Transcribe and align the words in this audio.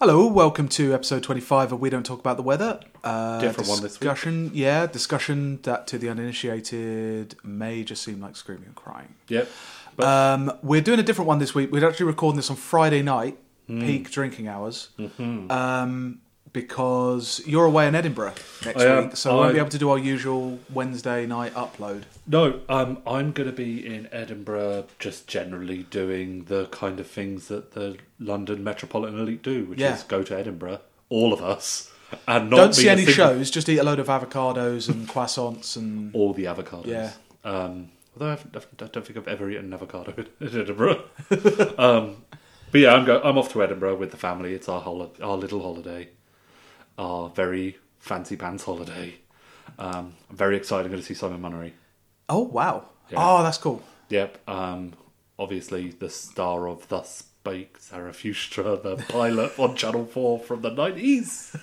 Hello, 0.00 0.26
welcome 0.28 0.68
to 0.68 0.94
episode 0.94 1.24
25 1.24 1.72
of 1.72 1.80
We 1.80 1.90
Don't 1.90 2.06
Talk 2.06 2.20
About 2.20 2.36
the 2.36 2.42
Weather. 2.44 2.78
Uh, 3.02 3.40
Different 3.40 3.68
one 3.68 3.82
this 3.82 3.94
week. 3.94 4.00
Discussion, 4.00 4.50
yeah, 4.54 4.86
discussion 4.86 5.58
that 5.62 5.88
to 5.88 5.98
the 5.98 6.08
uninitiated 6.08 7.34
may 7.42 7.82
just 7.82 8.02
seem 8.04 8.20
like 8.20 8.36
screaming 8.36 8.66
and 8.66 8.74
crying. 8.76 9.14
Yep. 9.28 9.48
But 9.96 10.06
Um, 10.06 10.52
we're 10.62 10.80
doing 10.82 11.00
a 11.00 11.02
different 11.02 11.26
one 11.26 11.40
this 11.40 11.52
week. 11.54 11.72
We're 11.72 11.86
actually 11.88 12.06
recording 12.06 12.36
this 12.36 12.48
on 12.50 12.56
Friday 12.56 13.02
night, 13.02 13.38
Hmm. 13.66 13.80
peak 13.80 14.10
drinking 14.10 14.46
hours, 14.46 14.90
Mm-hmm. 15.00 15.50
um, 15.50 16.20
because 16.52 17.40
you're 17.46 17.64
away 17.66 17.86
in 17.88 17.94
Edinburgh 17.94 18.34
next 18.64 18.80
I 18.82 18.84
am. 18.86 19.04
week, 19.08 19.16
so 19.16 19.32
we 19.34 19.38
won't 19.40 19.52
be 19.54 19.58
able 19.60 19.68
to 19.70 19.78
do 19.78 19.90
our 19.90 19.98
usual 19.98 20.58
Wednesday 20.72 21.26
night 21.26 21.54
upload. 21.54 22.04
no, 22.26 22.60
um, 22.68 22.98
I'm 23.06 23.32
going 23.32 23.48
to 23.48 23.54
be 23.56 23.84
in 23.86 24.08
Edinburgh 24.12 24.86
just 24.98 25.26
generally 25.26 25.84
doing 25.84 26.44
the 26.44 26.66
kind 26.66 27.00
of 27.00 27.06
things 27.06 27.48
that 27.48 27.72
the 27.72 27.96
London 28.18 28.64
Metropolitan 28.64 29.18
Elite 29.18 29.42
do, 29.42 29.64
which 29.66 29.78
Yeah. 29.80 29.94
is 29.94 30.02
go 30.02 30.22
to 30.22 30.36
Edinburgh, 30.38 30.80
all 31.08 31.32
of 31.32 31.42
us, 31.42 31.90
and 32.26 32.50
not 32.50 32.56
Don't 32.56 32.68
be 32.70 32.74
see 32.74 32.88
a 32.88 32.92
any 32.92 33.04
single- 33.04 33.14
shows, 33.14 33.50
just 33.50 33.68
eat 33.68 33.78
a 33.78 33.84
load 33.84 33.98
of 33.98 34.06
avocados 34.08 34.88
and 34.88 35.08
croissants 35.08 35.76
and 35.76 36.14
All 36.14 36.32
the 36.32 36.44
avocados. 36.44 36.86
Yeah. 36.86 37.12
Um, 37.44 37.90
although 38.14 38.32
I've, 38.32 38.46
I've, 38.54 38.66
I 38.82 38.86
don't 38.86 39.06
think 39.06 39.16
I've 39.18 39.28
ever 39.28 39.50
eaten 39.50 39.66
an 39.66 39.74
avocado 39.74 40.12
in 40.40 40.60
Edinburgh. 40.60 41.02
um, 41.78 42.16
but 42.70 42.80
yeah, 42.80 42.94
I'm 42.94 43.04
go- 43.04 43.20
I'm 43.22 43.38
off 43.38 43.52
to 43.52 43.62
Edinburgh 43.62 43.96
with 43.96 44.10
the 44.10 44.16
family. 44.16 44.54
It's 44.54 44.68
our 44.68 44.80
hol- 44.80 45.14
our 45.22 45.36
little 45.36 45.62
holiday, 45.62 46.08
our 46.98 47.28
very 47.30 47.78
fancy 47.98 48.36
pants 48.36 48.64
holiday. 48.64 49.14
Um, 49.78 50.14
I'm 50.30 50.36
very 50.36 50.56
excited. 50.56 50.86
I'm 50.86 50.90
going 50.90 51.02
to 51.02 51.06
see 51.06 51.14
Simon 51.14 51.40
Munnery. 51.40 51.72
oh 52.28 52.42
wow, 52.42 52.84
Yeah. 53.10 53.18
oh 53.20 53.42
that's 53.42 53.58
cool. 53.58 53.82
Yep. 54.08 54.38
Um, 54.48 54.94
obviously, 55.38 55.90
the 55.90 56.10
star 56.10 56.68
of 56.68 56.88
Thus 56.88 57.24
Spake 57.40 57.78
Zarathustra, 57.80 58.76
the 58.78 58.96
pilot 59.08 59.58
on 59.58 59.76
Channel 59.76 60.06
4 60.06 60.38
from 60.40 60.62
the 60.62 60.70
90s. 60.70 61.54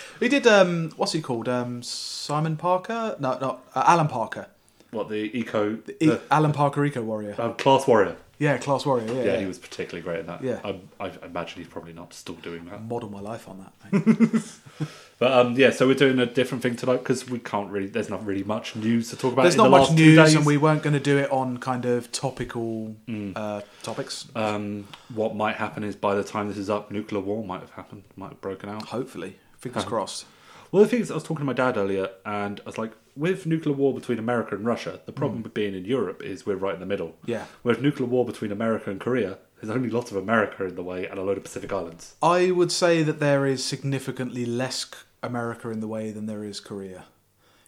he 0.20 0.28
did 0.28 0.46
um, 0.46 0.90
what's 0.96 1.12
he 1.12 1.20
called? 1.22 1.48
Um, 1.48 1.82
Simon 1.82 2.56
Parker? 2.56 3.16
No, 3.18 3.38
no, 3.40 3.60
uh, 3.74 3.84
Alan 3.86 4.08
Parker. 4.08 4.46
What, 4.90 5.08
the 5.08 5.36
eco. 5.38 5.78
E- 6.00 6.06
the, 6.06 6.20
Alan 6.30 6.52
Parker, 6.52 6.84
Eco 6.84 7.02
Warrior. 7.02 7.34
um, 7.38 7.54
Class 7.54 7.86
Warrior. 7.86 8.16
Yeah, 8.38 8.56
Class 8.58 8.86
Warrior. 8.86 9.12
Yeah, 9.12 9.22
Yeah, 9.24 9.40
he 9.40 9.46
was 9.46 9.58
particularly 9.58 10.02
great 10.02 10.20
at 10.20 10.26
that. 10.26 10.44
Yeah. 10.44 10.60
I, 10.64 10.80
I 11.04 11.12
imagine 11.24 11.58
he's 11.62 11.70
probably 11.70 11.92
not 11.92 12.14
still 12.14 12.36
doing 12.36 12.64
that. 12.66 12.82
model 12.84 13.10
my 13.10 13.20
life 13.20 13.48
on 13.48 13.58
that. 13.58 13.92
Mate. 13.92 14.42
But 15.20 15.32
um, 15.32 15.54
yeah, 15.56 15.70
so 15.70 15.84
we're 15.88 15.94
doing 15.94 16.20
a 16.20 16.26
different 16.26 16.62
thing 16.62 16.76
tonight 16.76 16.98
because 16.98 17.28
we 17.28 17.40
can't 17.40 17.72
really. 17.72 17.88
There's 17.88 18.08
not 18.08 18.24
really 18.24 18.44
much 18.44 18.76
news 18.76 19.10
to 19.10 19.16
talk 19.16 19.32
about. 19.32 19.42
There's 19.42 19.54
in 19.54 19.58
not 19.58 19.64
the 19.64 19.70
much 19.70 19.80
last 19.88 19.98
two 19.98 20.04
news, 20.04 20.16
days. 20.16 20.34
and 20.36 20.46
we 20.46 20.56
weren't 20.58 20.84
going 20.84 20.92
to 20.94 21.00
do 21.00 21.18
it 21.18 21.28
on 21.32 21.58
kind 21.58 21.84
of 21.86 22.12
topical 22.12 22.94
uh, 23.34 23.62
topics. 23.82 24.28
Um, 24.36 24.86
what 25.12 25.34
might 25.34 25.56
happen 25.56 25.82
is 25.82 25.96
by 25.96 26.14
the 26.14 26.22
time 26.22 26.46
this 26.46 26.56
is 26.56 26.70
up, 26.70 26.92
nuclear 26.92 27.20
war 27.20 27.44
might 27.44 27.58
have 27.62 27.70
happened, 27.72 28.04
might 28.14 28.28
have 28.28 28.40
broken 28.40 28.68
out. 28.68 28.82
Hopefully, 28.84 29.38
fingers 29.58 29.82
Uh-huh. 29.82 29.88
crossed. 29.90 30.24
Well, 30.70 30.82
the 30.82 30.88
thing 30.88 31.00
is, 31.00 31.10
I 31.10 31.14
was 31.14 31.22
talking 31.22 31.38
to 31.38 31.44
my 31.44 31.52
dad 31.52 31.76
earlier, 31.76 32.10
and 32.26 32.60
I 32.60 32.64
was 32.64 32.78
like, 32.78 32.92
with 33.16 33.46
nuclear 33.46 33.74
war 33.74 33.94
between 33.94 34.18
America 34.18 34.54
and 34.54 34.64
Russia, 34.64 35.00
the 35.06 35.12
problem 35.12 35.38
hmm. 35.38 35.44
with 35.44 35.54
being 35.54 35.74
in 35.74 35.84
Europe 35.84 36.22
is 36.22 36.46
we're 36.46 36.56
right 36.56 36.74
in 36.74 36.80
the 36.80 36.86
middle. 36.86 37.16
Yeah. 37.24 37.46
Whereas 37.62 37.82
nuclear 37.82 38.06
war 38.06 38.24
between 38.24 38.52
America 38.52 38.90
and 38.90 39.00
Korea, 39.00 39.38
there's 39.60 39.74
only 39.74 39.90
lots 39.90 40.10
of 40.10 40.16
America 40.16 40.64
in 40.64 40.76
the 40.76 40.82
way 40.82 41.06
and 41.06 41.18
a 41.18 41.22
load 41.22 41.36
of 41.36 41.44
Pacific 41.44 41.72
Islands. 41.72 42.14
I 42.22 42.50
would 42.52 42.70
say 42.70 43.02
that 43.02 43.18
there 43.18 43.44
is 43.44 43.64
significantly 43.64 44.46
less 44.46 44.86
America 45.22 45.70
in 45.70 45.80
the 45.80 45.88
way 45.88 46.12
than 46.12 46.26
there 46.26 46.44
is 46.44 46.60
Korea, 46.60 47.06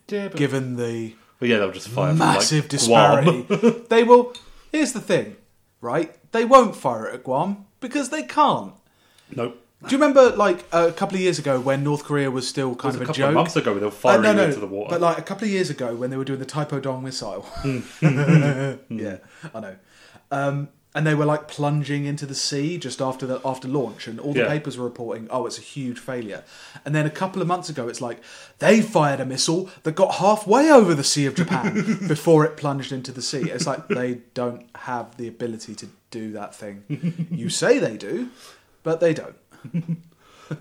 Yeah, 0.08 0.28
but 0.28 0.36
given 0.36 0.76
the 0.76 1.14
well, 1.40 1.50
yeah, 1.50 1.58
they'll 1.58 1.72
just 1.72 1.88
fire 1.88 2.14
massive 2.14 2.64
from, 2.64 2.64
like, 2.64 2.70
disparity. 2.70 3.86
they 3.88 4.04
will. 4.04 4.34
Here's 4.70 4.92
the 4.92 5.00
thing, 5.00 5.36
right? 5.80 6.14
They 6.32 6.44
won't 6.44 6.76
fire 6.76 7.06
it 7.06 7.14
at 7.14 7.25
Guam 7.25 7.66
because 7.80 8.10
they 8.10 8.22
can't. 8.22 8.75
nope. 9.34 9.59
Do 9.86 9.96
you 9.96 10.00
remember, 10.02 10.36
like 10.36 10.66
a 10.72 10.92
couple 10.92 11.14
of 11.14 11.22
years 11.22 11.38
ago, 11.38 11.58
when 11.58 11.82
North 11.82 12.04
Korea 12.04 12.30
was 12.30 12.46
still 12.46 12.74
kind 12.76 12.94
of 12.94 13.00
a 13.00 13.04
a, 13.04 13.06
couple 13.06 13.18
joke? 13.18 13.28
of 13.30 13.34
months 13.34 13.56
ago 13.56 13.74
they 13.74 13.80
were 13.80 13.86
Uh, 13.86 13.91
firing 13.91 14.22
no, 14.22 14.32
no, 14.34 14.44
into 14.44 14.60
the 14.60 14.66
water. 14.66 14.91
But 14.91 15.00
like 15.00 15.16
a 15.18 15.22
couple 15.22 15.44
of 15.44 15.50
years 15.50 15.70
ago, 15.70 15.94
when 15.94 16.10
they 16.10 16.18
were 16.18 16.24
doing 16.24 16.38
the 16.38 16.44
Taepodong 16.46 17.02
missile, 17.02 17.46
yeah, 18.90 19.16
I 19.54 19.60
know, 19.60 19.76
um, 20.30 20.69
and 20.94 21.06
they 21.06 21.14
were 21.14 21.24
like 21.24 21.46
plunging 21.48 22.04
into 22.04 22.26
the 22.26 22.34
sea 22.34 22.76
just 22.76 23.00
after 23.00 23.26
the 23.26 23.40
after 23.44 23.69
launch, 23.69 24.06
and 24.06 24.19
all 24.20 24.32
the 24.32 24.40
Yeah. 24.40 24.48
papers 24.48 24.76
were 24.76 24.84
reporting, 24.84 25.28
oh, 25.30 25.46
it's 25.46 25.56
a 25.56 25.62
huge 25.62 25.98
failure. 25.98 26.44
And 26.84 26.94
then 26.94 27.06
a 27.06 27.10
couple 27.10 27.40
of 27.40 27.48
months 27.48 27.69
ago, 27.70 27.88
it's 27.88 28.00
like 28.02 28.20
they 28.58 28.82
fired 28.82 29.20
a 29.20 29.24
missile 29.24 29.70
that 29.84 29.92
got 29.94 30.16
halfway 30.16 30.70
over 30.70 30.94
the 30.94 31.04
Sea 31.04 31.26
of 31.26 31.34
Japan 31.36 32.04
before 32.08 32.44
it 32.44 32.56
plunged 32.56 32.92
into 32.92 33.12
the 33.12 33.22
sea. 33.22 33.48
It's 33.50 33.66
like 33.66 33.88
they 33.88 34.20
don't 34.34 34.66
have 34.74 35.16
the 35.16 35.28
ability 35.28 35.74
to 35.76 35.86
do 36.10 36.32
that 36.32 36.54
thing. 36.54 37.28
You 37.30 37.48
say 37.48 37.78
they 37.78 37.96
do, 37.96 38.28
but 38.82 39.00
they 39.00 39.14
don't. 39.14 39.36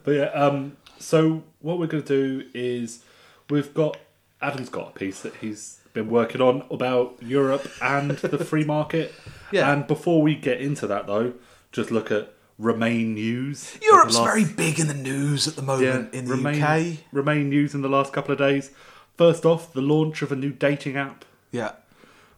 But 0.03 0.11
yeah, 0.11 0.25
um, 0.25 0.77
so 0.99 1.43
what 1.59 1.79
we're 1.79 1.87
going 1.87 2.03
to 2.03 2.41
do 2.41 2.47
is 2.53 3.03
we've 3.49 3.73
got 3.73 3.97
Adam's 4.41 4.69
got 4.69 4.89
a 4.89 4.91
piece 4.91 5.21
that 5.21 5.35
he's 5.35 5.79
been 5.93 6.09
working 6.09 6.41
on 6.41 6.63
about 6.69 7.17
Europe 7.21 7.67
and 7.81 8.11
the 8.11 8.45
free 8.45 8.63
market. 8.63 9.13
Yeah. 9.51 9.73
And 9.73 9.87
before 9.87 10.21
we 10.21 10.35
get 10.35 10.61
into 10.61 10.85
that, 10.85 11.07
though, 11.07 11.33
just 11.71 11.89
look 11.89 12.11
at 12.11 12.31
Remain 12.59 13.15
news. 13.15 13.75
Europe's 13.81 14.13
last- 14.15 14.25
very 14.25 14.45
big 14.45 14.79
in 14.79 14.87
the 14.87 14.93
news 14.93 15.47
at 15.47 15.55
the 15.55 15.63
moment 15.63 16.11
yeah, 16.13 16.19
in 16.19 16.25
the 16.25 16.35
Remain, 16.35 16.61
UK. 16.61 16.97
Remain 17.11 17.49
news 17.49 17.73
in 17.73 17.81
the 17.81 17.89
last 17.89 18.13
couple 18.13 18.31
of 18.31 18.37
days. 18.37 18.69
First 19.17 19.45
off, 19.47 19.73
the 19.73 19.81
launch 19.81 20.21
of 20.21 20.31
a 20.31 20.35
new 20.35 20.51
dating 20.51 20.97
app. 20.97 21.25
Yeah. 21.51 21.71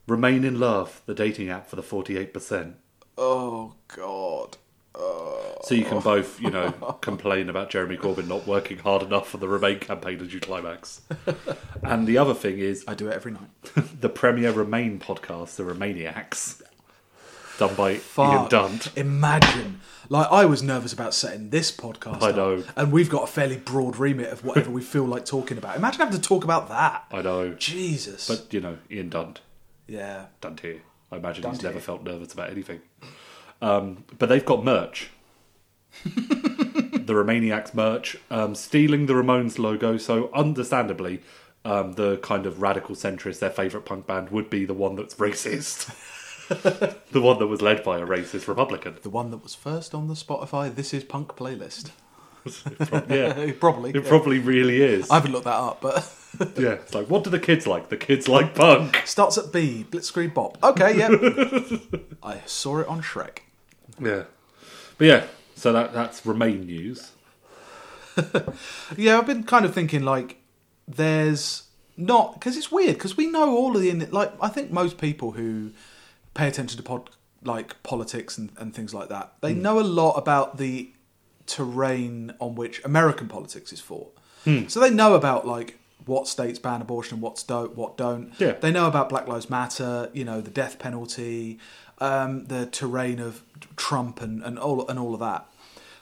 Remain 0.08 0.46
in 0.46 0.58
Love, 0.58 1.02
the 1.06 1.14
dating 1.14 1.50
app 1.50 1.68
for 1.68 1.76
the 1.76 1.84
forty-eight 1.84 2.34
percent. 2.34 2.78
Oh 3.18 3.74
God. 3.90 4.56
So 4.96 5.76
you 5.76 5.86
can 5.86 6.00
both, 6.00 6.42
you 6.42 6.50
know, 6.50 6.72
complain 7.02 7.50
about 7.50 7.70
Jeremy 7.70 7.96
Corbyn 7.98 8.28
not 8.28 8.48
working 8.48 8.80
hard 8.80 9.04
enough 9.04 9.30
for 9.30 9.38
the 9.38 9.48
Remain 9.48 9.80
campaign 9.80 10.20
as 10.20 10.34
you 10.34 10.40
climax. 10.40 11.02
and 11.84 12.08
the 12.08 12.18
other 12.18 12.34
thing 12.34 12.58
is 12.60 12.84
I 12.88 12.96
do 12.96 13.08
it 13.08 13.14
every 13.14 13.34
night. 13.34 13.50
the 14.02 14.10
premier 14.10 14.52
Remain 14.52 15.00
podcast, 15.00 15.56
The 15.56 15.64
Remainiacs, 15.64 16.62
done 17.60 17.76
by 17.76 17.92
Ian 17.92 18.00
Fuck. 18.00 18.50
Dunt. 18.50 18.98
Imagine. 18.98 19.82
Like 20.10 20.28
I 20.32 20.46
was 20.46 20.62
nervous 20.64 20.92
about 20.94 21.14
setting 21.14 21.52
this 21.52 21.72
podcast. 21.72 22.22
I 22.24 22.32
up, 22.32 22.36
know. 22.36 22.64
And 22.76 22.92
we've 22.92 23.10
got 23.10 23.24
a 23.24 23.28
fairly 23.28 23.58
broad 23.58 23.98
remit 23.98 24.30
of 24.34 24.44
whatever 24.44 24.72
we 24.72 24.82
feel 24.82 25.06
like 25.06 25.26
talking 25.26 25.58
about. 25.58 25.78
Imagine 25.78 26.00
having 26.00 26.20
to 26.20 26.28
talk 26.28 26.44
about 26.44 26.70
that. 26.70 27.06
I 27.12 27.22
know, 27.22 27.54
Jesus. 27.54 28.28
but 28.28 28.52
you 28.54 28.60
know, 28.62 28.78
Ian 28.90 29.10
Dunt, 29.10 29.42
yeah. 29.88 30.26
Dunt 30.42 30.60
here. 30.62 30.82
I 31.12 31.18
imagine 31.18 31.44
Dunt 31.44 31.56
he's 31.58 31.64
never 31.64 31.74
here. 31.74 31.82
felt 31.82 32.04
nervous 32.04 32.34
about 32.34 32.50
anything. 32.50 32.82
Um, 33.62 34.06
but 34.18 34.30
they've 34.30 34.46
got 34.46 34.64
merch. 34.64 35.10
the 36.04 37.14
Remainiacs 37.14 37.74
merch, 37.74 38.18
um, 38.30 38.56
stealing 38.56 39.06
the 39.06 39.14
Ramones 39.14 39.60
logo. 39.60 39.98
So, 39.98 40.32
understandably, 40.34 41.22
um, 41.66 41.94
the 41.94 42.18
kind 42.18 42.46
of 42.46 42.62
radical 42.62 42.96
centrist, 42.96 43.40
their 43.40 43.50
favourite 43.50 43.86
punk 43.86 44.08
band, 44.08 44.30
would 44.30 44.50
be 44.50 44.66
the 44.66 44.74
one 44.74 44.96
that's 44.96 45.16
racist. 45.16 45.94
the 47.12 47.22
one 47.22 47.40
that 47.40 47.48
was 47.48 47.62
led 47.62 47.84
by 47.84 48.00
a 48.00 48.06
racist 48.06 48.48
Republican. 48.48 48.98
The 49.04 49.10
one 49.10 49.32
that 49.32 49.44
was 49.44 49.56
first 49.56 49.94
on 49.94 50.08
the 50.08 50.16
Spotify 50.16 50.74
This 50.74 50.94
Is 50.94 51.04
Punk 51.04 51.36
playlist. 51.36 51.92
yeah, 53.10 53.52
Probably. 53.60 53.92
it 53.92 53.98
yeah. 53.98 54.10
probably 54.10 54.40
really 54.40 54.82
is. 54.82 55.10
I 55.12 55.16
haven't 55.16 55.32
looked 55.32 55.46
that 55.46 55.54
up, 55.54 55.80
but 55.82 56.12
Yeah, 56.58 56.72
it's 56.72 56.96
like, 56.96 57.08
what 57.08 57.24
do 57.24 57.30
the 57.30 57.40
kids 57.40 57.68
like? 57.68 57.90
The 57.90 57.98
kids 57.98 58.28
like 58.28 58.56
punk. 58.56 59.02
starts 59.06 59.38
at 59.38 59.52
B. 59.52 59.86
Blitzkrieg 59.90 60.34
Bop. 60.34 60.58
Okay, 60.64 60.98
yep. 60.98 61.12
I 62.24 62.40
saw 62.46 62.80
it 62.80 62.88
on 62.88 63.02
Shrek. 63.02 63.40
Yeah, 64.02 64.24
but 64.98 65.08
yeah, 65.08 65.24
so 65.56 65.72
that 65.74 65.94
that's 65.94 66.26
Remain 66.26 66.66
news. 66.66 67.12
Yeah, 68.98 69.18
I've 69.18 69.26
been 69.26 69.44
kind 69.44 69.66
of 69.66 69.74
thinking 69.74 70.04
like 70.04 70.38
there's 70.88 71.64
not 71.96 72.34
because 72.34 72.58
it's 72.58 72.72
weird 72.72 72.96
because 72.96 73.16
we 73.16 73.28
know 73.28 73.56
all 73.56 73.76
of 73.76 73.82
the 73.82 73.94
like 74.08 74.34
I 74.42 74.50
think 74.50 74.72
most 74.72 74.98
people 74.98 75.32
who 75.32 75.72
pay 76.34 76.48
attention 76.48 76.78
to 76.78 76.84
pod 76.84 77.10
like 77.44 77.82
politics 77.84 78.38
and, 78.38 78.52
and 78.58 78.76
things 78.76 78.94
like 78.94 79.10
that 79.10 79.34
they 79.42 79.54
hmm. 79.54 79.62
know 79.62 79.80
a 79.80 79.82
lot 79.82 80.14
about 80.14 80.58
the 80.58 80.92
terrain 81.46 82.34
on 82.40 82.56
which 82.56 82.84
American 82.86 83.28
politics 83.28 83.74
is 83.74 83.80
fought. 83.80 84.16
Hmm. 84.44 84.68
So 84.68 84.80
they 84.80 84.90
know 84.90 85.16
about 85.16 85.46
like 85.46 85.78
what 86.06 86.28
states 86.28 86.58
ban 86.60 86.82
abortion 86.82 87.16
and 87.16 87.22
what's 87.22 87.44
don't 87.44 87.76
what 87.76 87.98
don't. 87.98 88.34
Yeah. 88.40 88.54
They 88.54 88.72
know 88.72 88.88
about 88.88 89.10
Black 89.10 89.28
Lives 89.28 89.50
Matter, 89.50 90.10
you 90.14 90.24
know, 90.24 90.42
the 90.42 90.50
death 90.50 90.80
penalty, 90.80 91.60
um, 92.02 92.46
the 92.48 92.66
terrain 92.66 93.20
of 93.20 93.44
Trump 93.78 94.22
and, 94.22 94.44
and 94.44 94.60
all 94.60 94.86
and 94.88 95.00
all 95.00 95.14
of 95.14 95.22
that. 95.22 95.46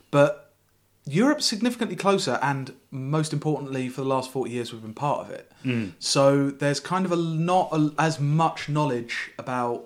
But 0.10 0.52
Europe's 1.06 1.46
significantly 1.46 1.96
closer, 1.96 2.40
and 2.42 2.74
most 2.92 3.34
importantly, 3.34 3.90
for 3.90 4.02
the 4.02 4.08
last 4.08 4.32
40 4.32 4.52
years, 4.52 4.72
we've 4.72 4.82
been 4.82 4.94
part 4.94 5.20
of 5.22 5.32
it. 5.32 5.52
So 6.00 6.50
there's 6.50 6.80
kind 6.80 7.06
of 7.06 7.12
a 7.12 7.16
not 7.16 7.70
a, 7.72 7.94
as 7.98 8.20
much 8.20 8.70
knowledge 8.70 9.32
about 9.38 9.86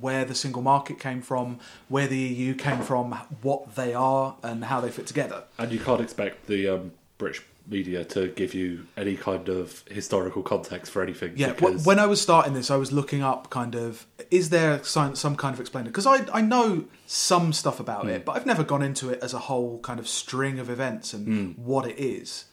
where 0.00 0.24
the 0.24 0.34
single 0.34 0.62
market 0.62 0.98
came 0.98 1.22
from, 1.22 1.60
where 1.88 2.08
the 2.08 2.18
EU 2.18 2.54
came 2.54 2.80
from, 2.82 3.12
what 3.42 3.76
they 3.76 3.94
are, 3.94 4.36
and 4.42 4.64
how 4.64 4.80
they 4.80 4.90
fit 4.90 5.06
together. 5.06 5.44
And 5.58 5.70
you 5.70 5.78
can't 5.78 6.00
expect 6.00 6.46
the 6.46 6.68
um, 6.68 6.92
British 7.18 7.42
media 7.66 8.04
to 8.04 8.28
give 8.28 8.52
you 8.52 8.86
any 8.96 9.16
kind 9.16 9.48
of 9.48 9.82
historical 9.90 10.42
context 10.42 10.92
for 10.92 11.02
anything. 11.02 11.32
Yeah, 11.36 11.52
because- 11.52 11.86
when 11.86 11.98
I 11.98 12.06
was 12.06 12.20
starting 12.20 12.52
this, 12.52 12.70
I 12.70 12.76
was 12.76 12.92
looking 12.92 13.22
up 13.22 13.48
kind 13.50 13.74
of 13.74 14.06
is 14.30 14.50
there 14.50 14.82
some, 14.84 15.16
some 15.16 15.34
kind 15.36 15.54
of 15.54 15.60
explainer 15.60 15.88
because 15.88 16.06
I 16.06 16.26
I 16.32 16.40
know 16.42 16.84
some 17.06 17.52
stuff 17.52 17.80
about 17.80 18.02
Hmm. 18.02 18.10
it, 18.10 18.24
but 18.24 18.36
I've 18.36 18.46
never 18.46 18.64
gone 18.64 18.82
into 18.82 19.08
it 19.10 19.20
as 19.22 19.32
a 19.32 19.38
whole 19.38 19.78
kind 19.80 19.98
of 19.98 20.06
string 20.08 20.58
of 20.58 20.68
events 20.68 21.14
and 21.14 21.26
Hmm. 21.26 21.62
what 21.62 21.86
it 21.86 21.98
is. 21.98 22.44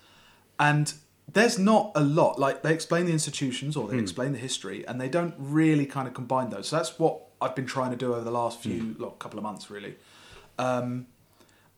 And 0.60 0.94
there's 1.32 1.58
not 1.60 1.92
a 1.96 2.02
lot. 2.02 2.40
Like 2.40 2.62
they 2.62 2.74
explain 2.74 3.06
the 3.06 3.12
institutions 3.14 3.76
or 3.76 3.88
they 3.88 3.96
Hmm. 3.96 4.04
explain 4.04 4.32
the 4.32 4.38
history, 4.40 4.86
and 4.88 5.00
they 5.02 5.10
don't 5.10 5.34
really 5.38 5.86
kind 5.86 6.08
of 6.08 6.14
combine 6.14 6.50
those. 6.52 6.68
So 6.70 6.78
that's 6.78 6.98
what 7.00 7.22
I've 7.42 7.56
been 7.56 7.66
trying 7.66 7.92
to 7.92 7.98
do 7.98 8.14
over 8.14 8.24
the 8.24 8.32
last 8.32 8.60
few 8.62 8.80
Hmm. 8.82 9.02
like, 9.04 9.20
couple 9.20 9.40
of 9.40 9.44
months, 9.44 9.70
really. 9.70 9.96
Um, 10.60 11.08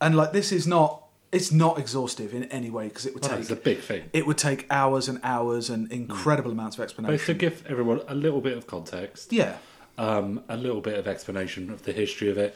and 0.01 0.15
like 0.15 0.33
this 0.33 0.51
is 0.51 0.67
not 0.67 1.02
it's 1.33 1.51
not 1.51 1.77
exhaustive 1.79 2.33
in 2.33 2.43
any 2.45 2.69
way 2.69 2.87
because 2.87 3.05
it 3.05 3.13
would 3.13 3.23
Well, 3.23 3.37
take 3.37 3.49
a 3.49 3.55
big 3.55 3.79
thing. 3.79 4.09
it 4.13 4.25
would 4.27 4.37
take 4.37 4.65
hours 4.69 5.07
and 5.09 5.19
hours 5.23 5.69
and 5.69 5.91
incredible 5.91 6.51
amounts 6.51 6.77
of 6.77 6.83
explanation. 6.83 7.17
But 7.17 7.25
to 7.25 7.33
give 7.33 7.65
everyone 7.67 8.01
a 8.07 8.15
little 8.15 8.39
bit 8.41 8.55
of 8.57 8.67
context, 8.67 9.33
Yeah, 9.33 9.57
um, 9.97 10.43
a 10.47 10.57
little 10.57 10.81
bit 10.81 10.97
of 10.97 11.07
explanation 11.07 11.69
of 11.71 11.83
the 11.83 11.91
history 11.91 12.29
of 12.29 12.37
it, 12.37 12.55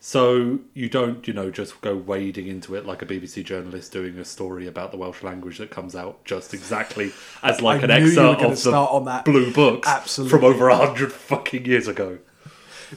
so 0.00 0.60
you 0.74 0.88
don't, 0.88 1.26
you 1.26 1.34
know, 1.34 1.50
just 1.50 1.80
go 1.80 1.96
wading 1.96 2.46
into 2.46 2.76
it 2.76 2.86
like 2.86 3.02
a 3.02 3.06
BBC 3.06 3.42
journalist 3.44 3.90
doing 3.92 4.16
a 4.18 4.24
story 4.24 4.66
about 4.68 4.92
the 4.92 4.96
Welsh 4.96 5.24
language 5.24 5.58
that 5.58 5.70
comes 5.70 5.96
out 5.96 6.24
just 6.24 6.54
exactly 6.54 7.10
as 7.42 7.60
like 7.68 7.82
an 7.82 7.90
excerpt 7.90 8.42
of 8.42 8.62
the 8.62 8.72
on 8.72 9.06
that. 9.06 9.24
blue 9.24 9.52
books 9.52 9.88
Absolutely. 9.88 10.38
from 10.38 10.44
over 10.44 10.68
a 10.68 10.76
hundred 10.76 11.12
fucking 11.12 11.64
years 11.64 11.88
ago. 11.88 12.18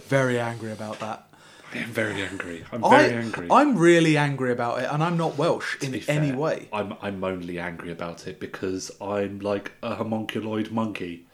very 0.07 0.39
angry 0.39 0.71
about 0.71 0.99
that. 0.99 1.27
I 1.73 1.77
am 1.77 1.89
very 1.89 2.21
angry. 2.21 2.63
I'm 2.71 2.83
I, 2.83 3.07
very 3.07 3.23
angry. 3.23 3.47
I'm 3.49 3.77
really 3.77 4.17
angry 4.17 4.51
about 4.51 4.79
it, 4.81 4.89
and 4.91 5.01
I'm 5.03 5.17
not 5.17 5.37
Welsh 5.37 5.75
in 5.81 5.91
To 5.93 5.99
be 5.99 6.09
any 6.09 6.29
fair, 6.29 6.37
way. 6.37 6.67
I'm 6.73 6.95
I'm 7.01 7.23
only 7.23 7.59
angry 7.59 7.91
about 7.91 8.27
it 8.27 8.39
because 8.39 8.91
I'm 9.01 9.39
like 9.39 9.71
a 9.81 9.95
homunculoid 9.95 10.71
monkey, 10.71 11.25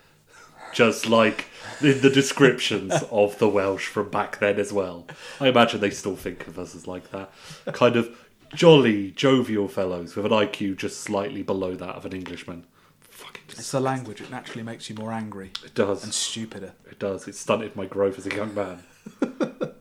just 0.73 1.07
like 1.07 1.45
in 1.81 2.01
the 2.01 2.09
descriptions 2.09 2.93
of 3.11 3.37
the 3.39 3.49
Welsh 3.49 3.87
from 3.87 4.09
back 4.09 4.39
then 4.39 4.59
as 4.59 4.71
well. 4.71 5.07
I 5.39 5.47
imagine 5.47 5.81
they 5.81 5.89
still 5.89 6.15
think 6.15 6.47
of 6.47 6.59
us 6.59 6.75
as 6.75 6.87
like 6.87 7.11
that, 7.11 7.31
kind 7.73 7.95
of 7.95 8.15
jolly, 8.53 9.11
jovial 9.11 9.67
fellows 9.67 10.15
with 10.15 10.25
an 10.25 10.31
IQ 10.31 10.77
just 10.77 10.99
slightly 11.01 11.41
below 11.43 11.75
that 11.75 11.95
of 11.95 12.05
an 12.05 12.13
Englishman. 12.13 12.65
Fucking 13.01 13.41
It's 13.49 13.71
the 13.71 13.79
language; 13.79 14.21
it 14.21 14.29
naturally 14.29 14.63
makes 14.63 14.87
you 14.89 14.95
more 14.95 15.11
angry 15.11 15.51
it 15.65 15.73
does. 15.73 16.03
and 16.03 16.13
stupider. 16.13 16.73
It 16.89 16.99
does. 16.99 17.27
It 17.27 17.33
stunted 17.35 17.75
my 17.75 17.87
growth 17.87 18.19
as 18.19 18.27
a 18.27 18.35
young 18.35 18.53
man. 18.53 18.83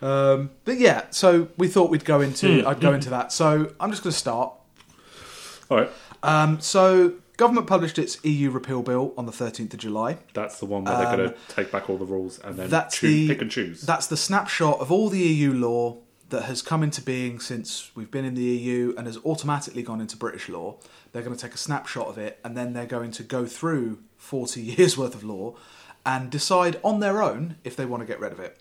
Um, 0.00 0.50
but 0.64 0.78
yeah, 0.78 1.04
so 1.10 1.48
we 1.56 1.68
thought 1.68 1.90
we'd 1.90 2.04
go 2.04 2.20
into 2.20 2.62
Hmm. 2.62 2.66
I'd 2.68 2.80
go 2.80 2.92
into 2.92 3.10
that. 3.10 3.32
So 3.32 3.72
I'm 3.80 3.90
just 3.90 4.02
going 4.02 4.12
to 4.12 4.18
start. 4.18 4.52
All 5.70 5.76
right, 5.78 5.90
Um, 6.22 6.60
so 6.60 7.14
government 7.36 7.66
published 7.66 7.98
its 7.98 8.22
EU 8.24 8.50
repeal 8.50 8.82
bill 8.82 9.14
on 9.16 9.26
the 9.26 9.32
13th 9.32 9.72
of 9.72 9.80
July. 9.80 10.18
that's 10.34 10.58
the 10.58 10.66
one 10.66 10.84
where 10.84 10.96
they're 10.96 11.16
going 11.16 11.30
to 11.30 11.36
take 11.48 11.70
back 11.72 11.88
all 11.88 11.96
the 11.98 12.04
rules 12.04 12.38
and 12.40 12.56
then 12.56 12.64
Um, 12.64 12.70
That's 12.70 12.96
choo- 12.98 13.06
the 13.06 13.28
pick 13.28 13.40
and 13.42 13.50
choose. 13.50 13.82
That's 13.82 14.06
the 14.06 14.16
snapshot 14.16 14.80
of 14.80 14.92
all 14.92 15.08
the 15.08 15.20
EU 15.20 15.52
law 15.52 15.98
that 16.28 16.42
has 16.44 16.62
come 16.62 16.82
into 16.82 17.00
being 17.02 17.38
since 17.40 17.90
we've 17.94 18.10
been 18.10 18.24
in 18.24 18.34
the 18.34 18.42
EU 18.42 18.94
and 18.96 19.06
has 19.06 19.18
automatically 19.24 19.82
gone 19.82 20.00
into 20.00 20.16
British 20.16 20.48
law. 20.48 20.76
They're 21.12 21.22
going 21.22 21.36
to 21.36 21.40
take 21.42 21.54
a 21.54 21.58
snapshot 21.58 22.06
of 22.08 22.18
it 22.18 22.38
and 22.44 22.56
then 22.56 22.72
they're 22.72 22.86
going 22.86 23.10
to 23.12 23.22
go 23.22 23.46
through 23.46 23.98
40 24.18 24.60
years 24.76 24.96
worth 24.98 25.14
of 25.14 25.22
law 25.24 25.54
and 26.04 26.30
decide 26.30 26.80
on 26.82 27.00
their 27.00 27.22
own 27.22 27.56
if 27.64 27.76
they 27.76 27.84
want 27.86 28.00
to 28.02 28.06
get 28.06 28.18
rid 28.20 28.32
of 28.32 28.40
it. 28.40 28.58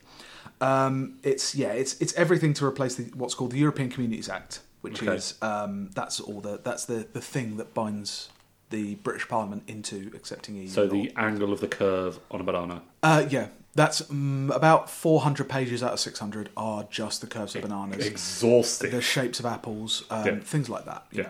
Um, 0.59 1.17
it's 1.23 1.55
yeah, 1.55 1.71
it's 1.71 1.99
it's 2.01 2.13
everything 2.13 2.53
to 2.55 2.65
replace 2.65 2.95
the, 2.95 3.03
what's 3.15 3.33
called 3.33 3.51
the 3.51 3.57
European 3.57 3.89
Communities 3.89 4.29
Act, 4.29 4.59
which 4.81 5.01
Okay. 5.01 5.15
is 5.15 5.35
um, 5.41 5.89
that's 5.95 6.19
all 6.19 6.39
the 6.41 6.59
that's 6.63 6.85
the, 6.85 7.07
the 7.13 7.21
thing 7.21 7.57
that 7.57 7.73
binds 7.73 8.29
the 8.69 8.95
British 8.95 9.27
Parliament 9.27 9.63
into 9.67 10.11
accepting 10.15 10.55
EU. 10.55 10.67
so 10.67 10.83
law. 10.83 10.89
the 10.91 11.11
angle 11.17 11.51
of 11.51 11.59
the 11.59 11.67
curve 11.67 12.19
on 12.29 12.39
a 12.39 12.43
banana. 12.43 12.81
Uh, 13.03 13.25
yeah, 13.29 13.47
that's 13.75 14.09
um, 14.09 14.49
about 14.53 14.89
400 14.89 15.49
pages 15.49 15.83
out 15.83 15.91
of 15.93 15.99
600 15.99 16.49
are 16.55 16.85
just 16.89 17.19
the 17.21 17.27
curves 17.27 17.53
of 17.55 17.63
bananas, 17.63 18.05
Exhausting. 18.05 18.91
the 18.91 19.01
shapes 19.01 19.39
of 19.41 19.45
apples, 19.45 20.05
um, 20.09 20.25
Yeah. 20.25 20.39
things 20.39 20.69
like 20.69 20.85
that. 20.85 21.05
you 21.11 21.23
Yeah. 21.23 21.29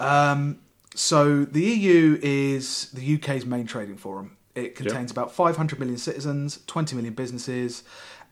know. 0.00 0.06
Um, 0.06 0.58
so 0.94 1.44
the 1.44 1.60
EU 1.62 2.18
is 2.22 2.90
the 2.92 3.16
UK's 3.16 3.44
main 3.44 3.66
trading 3.66 3.96
forum. 3.98 4.36
It 4.54 4.74
contains 4.74 5.10
about 5.10 5.32
500 5.34 5.78
million 5.78 5.96
citizens, 5.98 6.60
20 6.66 6.94
million 6.96 7.14
businesses. 7.14 7.82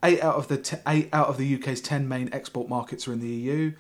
Eight 0.02 0.23
out 0.23 0.37
of 0.37 0.49
the 0.49 0.56
t- 0.56 0.76
eight 0.87 1.08
out 1.12 1.29
of 1.29 1.37
the 1.37 1.55
UK's 1.56 1.81
10 1.81 2.08
main 2.08 2.31
export 2.32 2.69
markets 2.69 3.06
are 3.06 3.12
in 3.12 3.20
the 3.20 3.29
EU. 3.29 3.73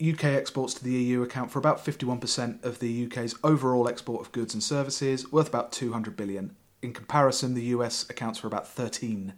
UK 0.00 0.24
exports 0.24 0.74
to 0.74 0.84
the 0.84 0.92
EU 0.92 1.22
account 1.22 1.50
for 1.50 1.58
about 1.58 1.84
51% 1.84 2.62
of 2.64 2.80
the 2.80 3.06
UK's 3.06 3.34
overall 3.42 3.88
export 3.88 4.20
of 4.20 4.32
goods 4.32 4.52
and 4.52 4.62
services, 4.62 5.32
worth 5.32 5.48
about 5.48 5.72
200 5.72 6.16
billion. 6.16 6.54
In 6.82 6.92
comparison, 6.92 7.54
the 7.54 7.62
US 7.64 8.08
accounts 8.10 8.38
for 8.38 8.46
about 8.46 8.66
13%. 8.66 9.32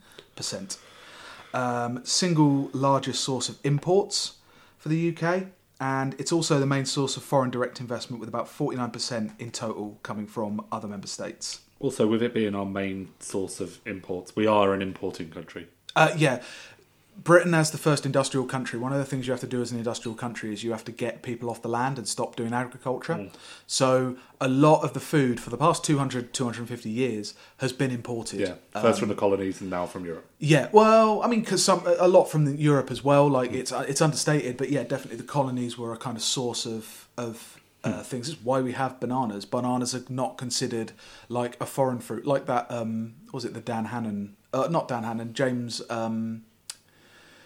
Um, 1.54 2.04
single 2.04 2.70
largest 2.72 3.22
source 3.22 3.48
of 3.48 3.58
imports 3.62 4.38
for 4.76 4.88
the 4.88 5.16
UK, 5.16 5.46
and 5.80 6.14
it's 6.18 6.32
also 6.32 6.58
the 6.58 6.66
main 6.66 6.84
source 6.86 7.16
of 7.16 7.22
foreign 7.22 7.50
direct 7.50 7.80
investment, 7.80 8.18
with 8.18 8.28
about 8.28 8.46
49% 8.46 9.38
in 9.38 9.50
total 9.50 9.98
coming 10.02 10.26
from 10.26 10.64
other 10.72 10.88
member 10.88 11.06
states. 11.06 11.60
Also, 11.78 12.08
with 12.08 12.22
it 12.22 12.34
being 12.34 12.56
our 12.56 12.66
main 12.66 13.10
source 13.20 13.60
of 13.60 13.80
imports, 13.86 14.34
we 14.34 14.46
are 14.46 14.74
an 14.74 14.82
importing 14.82 15.30
country. 15.30 15.68
Uh, 15.98 16.14
yeah. 16.16 16.42
Britain 17.24 17.52
as 17.52 17.72
the 17.72 17.78
first 17.78 18.06
industrial 18.06 18.46
country, 18.46 18.78
one 18.78 18.92
of 18.92 18.98
the 18.98 19.04
things 19.04 19.26
you 19.26 19.32
have 19.32 19.40
to 19.40 19.46
do 19.46 19.60
as 19.60 19.72
an 19.72 19.78
industrial 19.78 20.14
country 20.14 20.52
is 20.52 20.62
you 20.62 20.70
have 20.70 20.84
to 20.84 20.92
get 20.92 21.22
people 21.22 21.50
off 21.50 21.60
the 21.62 21.68
land 21.68 21.98
and 21.98 22.06
stop 22.06 22.36
doing 22.36 22.52
agriculture. 22.52 23.28
So 23.66 24.16
a 24.40 24.48
lot 24.48 24.84
of 24.84 24.94
the 24.94 25.00
food 25.00 25.40
for 25.40 25.50
the 25.50 25.56
past 25.56 25.84
200, 25.84 26.32
250 26.32 26.88
years 26.88 27.34
has 27.56 27.72
been 27.72 27.90
imported. 27.90 28.40
Yeah, 28.40 28.54
first 28.80 29.00
from 29.00 29.08
the 29.08 29.16
colonies 29.16 29.60
and 29.60 29.68
now 29.68 29.86
from 29.86 30.04
Europe. 30.04 30.26
Yeah, 30.38 30.68
well, 30.70 31.22
I 31.22 31.26
mean, 31.26 31.40
because 31.40 31.64
some 31.64 31.82
a 31.98 32.06
lot 32.06 32.30
from 32.30 32.44
the 32.44 32.52
Europe 32.52 32.90
as 32.90 33.02
well. 33.02 33.28
Like 33.28 33.52
it's 33.52 33.72
it's 33.72 34.00
understated, 34.00 34.56
but 34.56 34.70
yeah, 34.70 34.84
definitely 34.84 35.16
the 35.16 35.24
colonies 35.24 35.76
were 35.76 35.92
a 35.92 35.96
kind 35.96 36.16
of 36.16 36.22
source 36.22 36.66
of 36.66 37.08
of 37.16 37.60
uh, 37.82 38.02
things. 38.02 38.28
It's 38.28 38.42
why 38.42 38.60
we 38.60 38.72
have 38.72 39.00
bananas. 39.00 39.44
Bananas 39.44 39.94
are 39.94 40.04
not 40.08 40.38
considered 40.38 40.92
like 41.28 41.60
a 41.60 41.66
foreign 41.66 41.98
fruit, 41.98 42.26
like 42.26 42.46
that. 42.46 42.70
Um, 42.70 43.14
was 43.32 43.44
it 43.44 43.54
the 43.54 43.60
Dan 43.60 43.86
Hannan? 43.86 44.36
Uh, 44.52 44.68
not 44.70 44.88
Dan 44.88 45.04
Hannan. 45.04 45.34
James. 45.34 45.82
Um, 45.90 46.44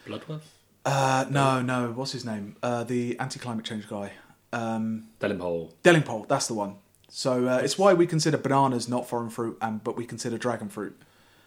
Bloodworth, 0.07 0.55
uh, 0.85 1.27
no, 1.31 1.63
no. 1.63 1.93
What's 1.93 2.13
his 2.13 2.25
name? 2.25 2.57
Uh, 2.63 2.85
the 2.85 3.19
anti-climate 3.19 3.65
change 3.65 3.89
guy. 3.89 4.13
Um. 4.53 5.09
Delingpole. 5.85 6.29
That's 6.29 6.49
the 6.49 6.55
one. 6.55 6.77
So 7.09 7.47
uh, 7.47 7.59
it's 7.59 7.79
why 7.79 7.93
we 7.95 8.07
consider 8.07 8.39
bananas 8.39 8.89
not 8.89 9.09
foreign 9.09 9.31
fruit, 9.31 9.59
and 9.61 9.85
but 9.85 9.97
we 9.97 10.07
consider 10.07 10.39
dragon 10.39 10.69
fruit. 10.69 11.01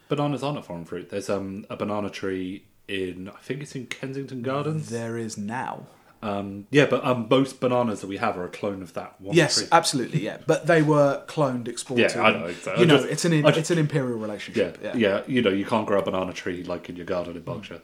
Bananas 0.08 0.44
aren't 0.44 0.60
a 0.60 0.62
foreign 0.62 0.86
fruit. 0.86 1.10
There's 1.10 1.30
um, 1.30 1.66
a 1.70 1.76
banana 1.76 2.10
tree 2.12 2.66
in, 2.88 3.30
I 3.30 3.40
think 3.42 3.64
it's 3.64 3.76
in 3.76 3.88
Kensington 3.88 4.44
Gardens. 4.44 4.90
There 4.90 5.18
is 5.18 5.38
now. 5.38 5.88
Um, 6.24 6.66
yeah, 6.72 6.86
but 6.88 7.06
um, 7.06 7.28
most 7.30 7.60
bananas 7.60 8.02
that 8.02 8.08
we 8.08 8.18
have 8.18 8.36
are 8.38 8.46
a 8.46 8.50
clone 8.50 8.82
of 8.82 8.94
that 8.94 9.20
one 9.22 9.36
Yes, 9.36 9.58
tree. 9.60 9.68
absolutely, 9.72 10.24
yeah. 10.24 10.38
But 10.48 10.66
they 10.66 10.82
were 10.82 11.22
cloned, 11.28 11.68
exported. 11.68 12.12
Yeah, 12.16 12.22
I 12.24 12.32
know, 12.32 12.46
exactly. 12.46 12.82
You 12.82 12.88
know, 12.88 12.98
just- 12.98 13.10
it's 13.10 13.26
an 13.26 13.42
just- 13.44 13.58
it's 13.58 13.72
an 13.72 13.78
imperial 13.78 14.18
relationship. 14.18 14.80
yeah, 14.82 14.96
Yeah. 14.96 15.22
You 15.28 15.42
know, 15.44 15.52
you 15.52 15.66
can't 15.66 15.86
grow 15.86 16.00
a 16.00 16.02
banana 16.02 16.34
tree 16.34 16.64
like 16.64 16.90
in 16.90 16.96
your 16.96 17.06
garden 17.06 17.36
in 17.36 17.44
Mm. 17.44 17.46
Berkshire. 17.46 17.82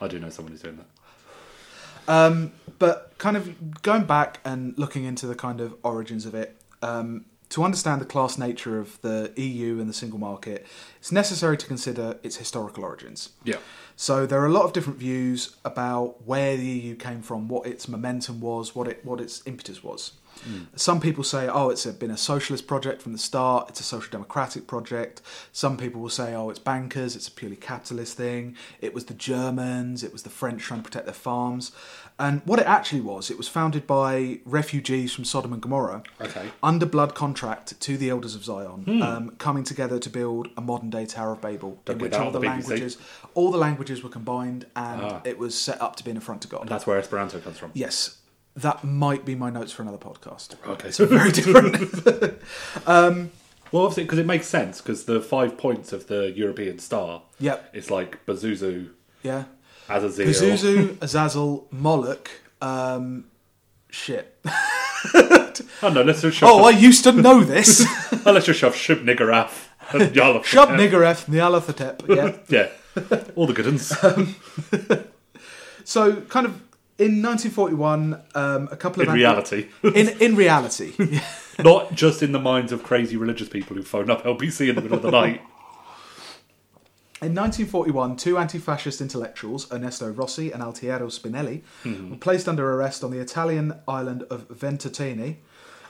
I 0.00 0.08
do 0.08 0.18
know 0.18 0.30
someone 0.30 0.52
who's 0.52 0.62
doing 0.62 0.76
that. 0.78 0.86
Um, 2.08 2.52
but 2.78 3.12
kind 3.18 3.36
of 3.36 3.82
going 3.82 4.04
back 4.04 4.40
and 4.44 4.74
looking 4.78 5.04
into 5.04 5.26
the 5.26 5.34
kind 5.34 5.60
of 5.60 5.74
origins 5.82 6.24
of 6.26 6.34
it, 6.34 6.56
um, 6.82 7.26
to 7.52 7.62
understand 7.62 8.00
the 8.00 8.06
class 8.06 8.38
nature 8.38 8.80
of 8.80 8.98
the 9.02 9.30
EU 9.36 9.78
and 9.78 9.88
the 9.88 9.92
single 9.92 10.18
market, 10.18 10.66
it's 10.98 11.12
necessary 11.12 11.58
to 11.58 11.66
consider 11.66 12.18
its 12.22 12.36
historical 12.36 12.82
origins. 12.82 13.28
Yeah. 13.44 13.58
So 13.94 14.24
there 14.24 14.40
are 14.40 14.46
a 14.46 14.52
lot 14.52 14.64
of 14.64 14.72
different 14.72 14.98
views 14.98 15.56
about 15.62 16.26
where 16.26 16.56
the 16.56 16.64
EU 16.64 16.96
came 16.96 17.20
from, 17.20 17.48
what 17.48 17.66
its 17.66 17.88
momentum 17.88 18.40
was, 18.40 18.74
what 18.74 18.88
it 18.88 19.04
what 19.04 19.20
its 19.20 19.42
impetus 19.44 19.84
was. 19.84 20.12
Some 20.74 21.00
people 21.00 21.22
say, 21.24 21.48
oh, 21.48 21.70
it's 21.70 21.86
been 21.86 22.10
a 22.10 22.16
socialist 22.16 22.66
project 22.66 23.00
from 23.02 23.12
the 23.12 23.18
start. 23.18 23.68
It's 23.70 23.80
a 23.80 23.84
social 23.84 24.10
democratic 24.10 24.66
project. 24.66 25.22
Some 25.52 25.76
people 25.76 26.00
will 26.00 26.08
say, 26.08 26.34
oh, 26.34 26.50
it's 26.50 26.58
bankers. 26.58 27.14
It's 27.14 27.28
a 27.28 27.30
purely 27.30 27.56
capitalist 27.56 28.16
thing. 28.16 28.56
It 28.80 28.92
was 28.92 29.04
the 29.04 29.14
Germans. 29.14 30.02
It 30.02 30.12
was 30.12 30.22
the 30.24 30.30
French 30.30 30.62
trying 30.62 30.80
to 30.80 30.84
protect 30.84 31.06
their 31.06 31.14
farms. 31.14 31.72
And 32.18 32.42
what 32.44 32.58
it 32.58 32.66
actually 32.66 33.00
was, 33.00 33.30
it 33.30 33.36
was 33.38 33.48
founded 33.48 33.86
by 33.86 34.40
refugees 34.44 35.12
from 35.12 35.24
Sodom 35.24 35.52
and 35.52 35.62
Gomorrah 35.62 36.02
Okay. 36.20 36.50
under 36.62 36.86
blood 36.86 37.14
contract 37.14 37.80
to 37.80 37.96
the 37.96 38.10
elders 38.10 38.34
of 38.34 38.44
Zion, 38.44 39.02
um, 39.02 39.30
coming 39.38 39.64
together 39.64 39.98
to 39.98 40.10
build 40.10 40.48
a 40.56 40.60
modern 40.60 40.90
day 40.90 41.06
Tower 41.06 41.32
of 41.32 41.40
Babel, 41.40 41.80
Don't 41.84 41.96
in 41.96 42.02
which 42.02 42.14
all 42.14 42.30
the 42.30 42.38
BBC. 42.40 42.46
languages, 42.48 42.98
all 43.34 43.50
the 43.50 43.58
languages 43.58 44.02
were 44.02 44.10
combined, 44.10 44.66
and 44.76 45.00
Ah. 45.02 45.20
it 45.24 45.38
was 45.38 45.56
set 45.58 45.80
up 45.80 45.96
to 45.96 46.04
be 46.04 46.10
an 46.10 46.16
affront 46.16 46.42
to 46.42 46.48
God. 46.48 46.62
And 46.62 46.68
that's 46.70 46.86
where 46.86 46.98
Esperanto 46.98 47.40
comes 47.40 47.58
from. 47.58 47.70
yes, 47.74 48.18
that 48.56 48.84
might 48.84 49.24
be 49.24 49.34
my 49.34 49.50
notes 49.50 49.72
for 49.72 49.82
another 49.82 49.98
podcast. 49.98 50.56
Okay. 50.66 50.88
It's 50.88 50.98
very 50.98 51.32
different. 51.32 52.40
Well, 53.72 53.84
obviously, 53.84 54.02
because 54.04 54.18
it 54.18 54.26
makes 54.26 54.46
sense, 54.46 54.82
because 54.82 55.06
the 55.06 55.20
five 55.22 55.56
points 55.56 55.94
of 55.94 56.06
the 56.06 56.30
European 56.30 56.78
star, 56.78 57.22
yep. 57.40 57.70
it's 57.72 57.90
like 57.90 58.24
Bazuzu, 58.26 58.90
Yeah. 59.22 59.44
Azazel. 59.88 60.26
Pazuzu, 60.26 61.02
Azazel, 61.02 61.66
Moloch. 61.70 62.30
Um, 62.60 63.24
shit. 63.88 64.38
Oh 65.82 65.90
no, 65.92 66.02
let's 66.02 66.22
just 66.22 66.36
shove. 66.38 66.48
Oh, 66.50 66.64
I 66.64 66.70
used 66.70 67.02
to 67.04 67.12
know 67.12 67.42
this. 67.42 67.84
oh, 68.26 68.30
let's 68.32 68.46
just 68.46 68.60
shove 68.60 68.74
Shub 68.74 69.02
Niggurath 69.04 69.66
and 69.90 70.14
Yarlath. 70.14 70.44
Shub 70.44 70.68
Niggurath, 70.68 71.26
Nyarlathotep. 71.26 72.08
Yeah. 72.08 72.36
Yeah, 72.48 73.24
all 73.34 73.46
the 73.46 73.52
good 73.52 73.66
ones. 73.66 73.88
So, 75.84 76.20
kind 76.22 76.46
of 76.46 76.60
in 76.98 77.22
1941, 77.22 78.22
um, 78.34 78.68
a 78.70 78.76
couple 78.76 79.02
of 79.02 79.08
In 79.08 79.14
reality, 79.14 79.68
in 79.82 80.08
in 80.20 80.36
reality, 80.36 80.92
not 81.58 81.94
just 81.94 82.22
in 82.22 82.32
the 82.32 82.38
minds 82.38 82.72
of 82.72 82.82
crazy 82.82 83.16
religious 83.16 83.48
people 83.48 83.76
who 83.76 83.82
phone 83.82 84.10
up 84.10 84.24
LBC 84.24 84.68
in 84.68 84.74
the 84.74 84.82
middle 84.82 84.96
of 84.98 85.02
the 85.02 85.10
night. 85.10 85.42
In 87.22 87.36
1941, 87.36 88.16
two 88.16 88.36
anti 88.36 88.58
fascist 88.58 89.00
intellectuals, 89.00 89.70
Ernesto 89.72 90.10
Rossi 90.10 90.50
and 90.50 90.60
Altiero 90.60 91.06
Spinelli, 91.06 91.62
were 92.10 92.16
placed 92.16 92.48
under 92.48 92.68
arrest 92.72 93.04
on 93.04 93.12
the 93.12 93.20
Italian 93.20 93.74
island 93.86 94.24
of 94.24 94.48
Ventotene, 94.48 95.36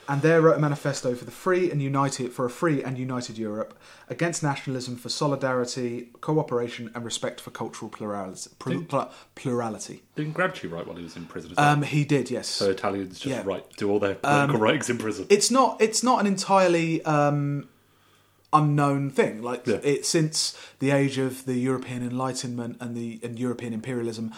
and 0.09 0.21
there 0.23 0.41
wrote 0.41 0.57
a 0.57 0.61
manifesto 0.61 1.15
for 1.15 1.25
the 1.25 1.31
free 1.31 1.71
and 1.71 1.81
united 1.81 2.33
for 2.33 2.45
a 2.45 2.51
free 2.51 2.83
and 2.83 2.99
united 2.99 3.39
Europe 3.39 3.79
against 4.09 4.43
nationalism, 4.43 4.97
for 4.97 5.09
solidarity, 5.09 6.09
cooperation, 6.21 6.91
and 6.95 7.05
respect 7.05 7.41
for 7.41 7.51
cultural 7.51 7.89
plurality. 7.89 8.51
pl- 8.59 8.83
pl- 8.85 9.11
plurality. 9.35 10.03
Didn't 10.17 10.35
Gramsci 10.35 10.71
write 10.71 10.87
while 10.87 10.97
he 10.97 11.03
was 11.05 11.17
in 11.17 11.27
prison? 11.27 11.53
As 11.53 11.57
well? 11.57 11.69
Um, 11.69 11.83
he 11.83 12.05
did, 12.05 12.31
yes. 12.31 12.49
so 12.49 12.71
Italians 12.71 13.21
just 13.21 13.27
yeah. 13.27 13.41
Um, 13.41 13.47
write, 13.47 13.77
do 13.77 13.91
all 13.91 13.99
their 14.01 14.17
political 14.17 14.59
writings 14.61 14.91
in 14.91 14.99
prison. 14.99 15.27
it's 15.31 15.51
not 15.51 15.81
it's 15.81 16.03
not 16.03 16.21
an 16.21 16.27
entirely 16.27 17.03
um, 17.05 17.69
unknown 18.53 19.11
thing. 19.11 19.41
Like 19.43 19.67
Yeah. 19.67 19.81
it 19.83 20.05
since 20.05 20.57
the 20.79 20.91
age 20.91 21.17
of 21.19 21.47
the 21.47 21.55
European 21.55 22.03
Enlightenment 22.03 22.77
and 22.81 22.95
the 22.97 23.19
and 23.23 23.39
European 23.39 23.73
imperialism, 23.73 24.33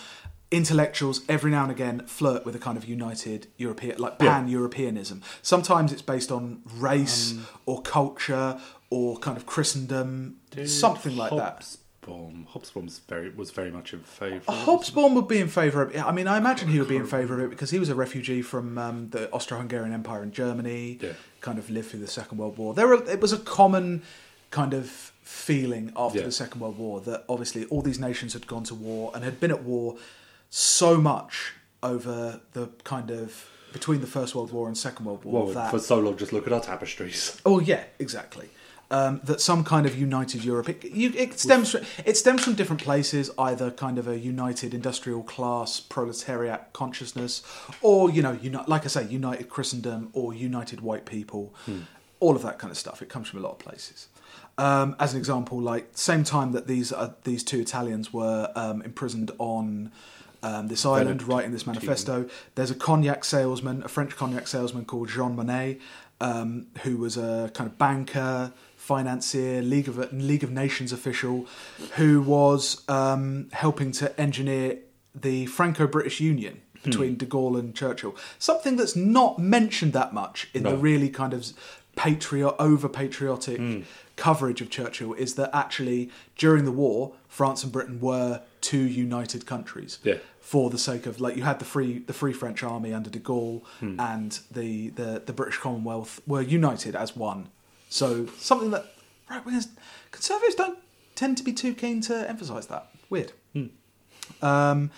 intellectuals 0.50 1.22
every 1.28 1.50
now 1.50 1.62
and 1.62 1.70
again 1.72 2.00
flirt 2.06 2.44
with 2.44 2.54
a 2.54 2.58
kind 2.58 2.76
of 2.76 2.84
united 2.84 3.48
European, 3.56 3.98
like 3.98 4.18
pan 4.18 4.48
Europeanism. 4.48 5.22
Sometimes 5.42 5.92
it's 5.92 6.02
based 6.02 6.30
on 6.30 6.62
race 6.76 7.32
Um, 7.32 7.46
or 7.66 7.82
culture 7.82 8.60
or 8.90 9.18
kind 9.18 9.36
of 9.36 9.46
Christendom, 9.46 10.36
something 10.66 11.16
like 11.16 11.30
that. 11.30 11.62
Hobsbawm. 12.06 12.46
Hobsbawm's 12.48 13.00
very 13.08 13.30
was 13.30 13.50
very 13.50 13.70
much 13.70 13.92
in 13.94 14.00
favour. 14.00 14.44
Hobsbawm 14.52 15.14
would 15.14 15.26
be 15.26 15.38
in 15.38 15.48
favour 15.48 15.82
of 15.82 15.94
it. 15.94 16.04
I 16.04 16.12
mean, 16.12 16.28
I 16.28 16.36
imagine 16.36 16.68
he 16.68 16.78
would 16.78 16.88
be 16.88 16.96
in 16.96 17.06
favour 17.06 17.34
of 17.34 17.40
it 17.40 17.50
because 17.50 17.70
he 17.70 17.78
was 17.78 17.88
a 17.88 17.94
refugee 17.94 18.42
from 18.42 18.78
um, 18.78 19.08
the 19.10 19.30
Austro-Hungarian 19.32 19.92
Empire 19.92 20.22
in 20.22 20.30
Germany. 20.30 20.98
Yeah. 21.00 21.12
Kind 21.40 21.58
of 21.58 21.70
lived 21.70 21.88
through 21.90 22.00
the 22.00 22.06
Second 22.06 22.38
World 22.38 22.58
War. 22.58 22.74
There, 22.74 22.86
were, 22.86 23.02
it 23.10 23.20
was 23.20 23.32
a 23.32 23.38
common 23.38 24.02
kind 24.50 24.74
of 24.74 25.12
feeling 25.22 25.92
after 25.96 26.18
Yeah. 26.18 26.26
the 26.26 26.32
Second 26.32 26.60
World 26.60 26.78
War 26.78 27.00
that 27.00 27.24
obviously 27.28 27.64
all 27.66 27.80
these 27.82 27.98
nations 27.98 28.34
had 28.34 28.46
gone 28.46 28.64
to 28.64 28.74
war 28.74 29.10
and 29.14 29.24
had 29.24 29.40
been 29.40 29.50
at 29.50 29.62
war 29.64 29.96
so 30.56 31.00
much 31.00 31.52
over 31.82 32.40
the 32.52 32.68
kind 32.84 33.10
of 33.10 33.50
between 33.72 34.00
the 34.00 34.06
First 34.06 34.36
World 34.36 34.52
War 34.52 34.68
and 34.68 34.78
Second 34.78 35.04
World 35.04 35.24
War 35.24 35.46
Well, 35.46 35.54
that 35.54 35.72
for 35.72 35.80
so 35.80 35.98
long, 35.98 36.16
just 36.16 36.32
look 36.32 36.46
at 36.46 36.52
our 36.52 36.60
tapestries. 36.60 37.40
Oh 37.46 37.58
yeah, 37.58 37.82
exactly. 37.98 38.50
Um, 38.88 39.20
that 39.24 39.40
some 39.40 39.64
kind 39.64 39.84
of 39.84 39.98
united 39.98 40.44
Europe. 40.44 40.68
It, 40.68 40.84
you, 40.84 41.12
it 41.16 41.40
stems 41.40 41.72
from, 41.72 41.80
it 42.04 42.16
stems 42.16 42.44
from 42.44 42.54
different 42.54 42.82
places, 42.82 43.32
either 43.36 43.72
kind 43.72 43.98
of 43.98 44.06
a 44.06 44.16
united 44.16 44.74
industrial 44.74 45.24
class 45.24 45.80
proletariat 45.80 46.72
consciousness, 46.72 47.42
or 47.82 48.08
you 48.08 48.22
know, 48.22 48.38
uni- 48.40 48.58
like 48.68 48.84
I 48.84 48.88
say, 48.88 49.04
united 49.08 49.48
Christendom 49.48 50.10
or 50.12 50.32
united 50.32 50.82
white 50.82 51.04
people. 51.04 51.52
All 52.20 52.36
of 52.36 52.42
that 52.42 52.60
kind 52.60 52.70
of 52.70 52.78
stuff. 52.78 53.02
It 53.02 53.08
comes 53.08 53.26
from 53.26 53.40
a 53.40 53.42
lot 53.42 53.52
of 53.52 53.58
places. 53.58 54.06
Um, 54.56 54.94
as 55.00 55.14
an 55.14 55.18
example, 55.18 55.60
like 55.60 55.88
same 55.94 56.22
time 56.22 56.52
that 56.52 56.68
these 56.68 56.92
uh, 56.92 57.14
these 57.24 57.42
two 57.42 57.58
Italians 57.58 58.12
were 58.12 58.52
um, 58.54 58.82
imprisoned 58.82 59.32
on 59.38 59.90
um, 60.44 60.68
this 60.68 60.84
island, 60.84 61.06
Benedict- 61.06 61.28
writing 61.28 61.52
this 61.52 61.66
manifesto. 61.66 62.28
There's 62.54 62.70
a 62.70 62.74
cognac 62.74 63.24
salesman, 63.24 63.82
a 63.82 63.88
French 63.88 64.14
cognac 64.14 64.46
salesman 64.46 64.84
called 64.84 65.08
Jean 65.08 65.34
Monnet, 65.36 65.80
um, 66.20 66.66
who 66.82 66.98
was 66.98 67.16
a 67.16 67.50
kind 67.54 67.68
of 67.68 67.78
banker, 67.78 68.52
financier, 68.76 69.62
League 69.62 69.88
of 69.88 70.12
League 70.12 70.44
of 70.44 70.50
Nations 70.50 70.92
official, 70.92 71.46
who 71.96 72.20
was 72.20 72.82
um, 72.88 73.48
helping 73.52 73.90
to 73.92 74.20
engineer 74.20 74.78
the 75.14 75.46
Franco-British 75.46 76.20
Union 76.20 76.60
between 76.82 77.16
De 77.16 77.24
Gaulle 77.24 77.58
and 77.58 77.74
Churchill. 77.74 78.14
Something 78.38 78.76
that's 78.76 78.94
not 78.94 79.38
mentioned 79.38 79.94
that 79.94 80.12
much 80.12 80.50
in 80.52 80.64
the 80.64 80.76
really 80.76 81.08
kind 81.08 81.32
of 81.32 81.52
patriot, 81.96 82.54
over 82.58 82.88
patriotic 82.88 83.86
coverage 84.16 84.60
of 84.60 84.68
Churchill 84.68 85.14
is 85.14 85.34
that 85.36 85.50
actually 85.54 86.10
during 86.36 86.64
the 86.64 86.72
war, 86.72 87.14
France 87.28 87.62
and 87.64 87.72
Britain 87.72 88.00
were 88.00 88.42
two 88.70 88.84
united 89.06 89.42
countries 89.52 89.92
Yeah. 90.10 90.18
for 90.40 90.64
the 90.74 90.78
sake 90.88 91.04
of 91.10 91.14
like 91.24 91.34
you 91.38 91.44
had 91.50 91.58
the 91.62 91.64
free 91.74 91.92
the 92.10 92.16
Free 92.20 92.32
French 92.42 92.60
Army 92.72 92.90
under 92.98 93.10
De 93.16 93.18
Gaulle 93.30 93.62
and 94.12 94.30
the, 94.58 94.70
the 94.98 95.10
the 95.28 95.32
British 95.40 95.58
Commonwealth 95.64 96.12
were 96.26 96.42
united 96.60 96.94
as 97.04 97.08
one. 97.30 97.40
So 98.00 98.06
something 98.50 98.70
that 98.74 98.84
right 99.30 99.44
wingers 99.46 99.68
conservatives 100.10 100.56
don't 100.62 100.78
tend 101.20 101.36
to 101.40 101.44
be 101.48 101.52
too 101.62 101.74
keen 101.82 102.00
to 102.08 102.14
emphasise 102.32 102.66
that. 102.74 102.84
Weird. 103.10 103.32
Um, 104.42 104.90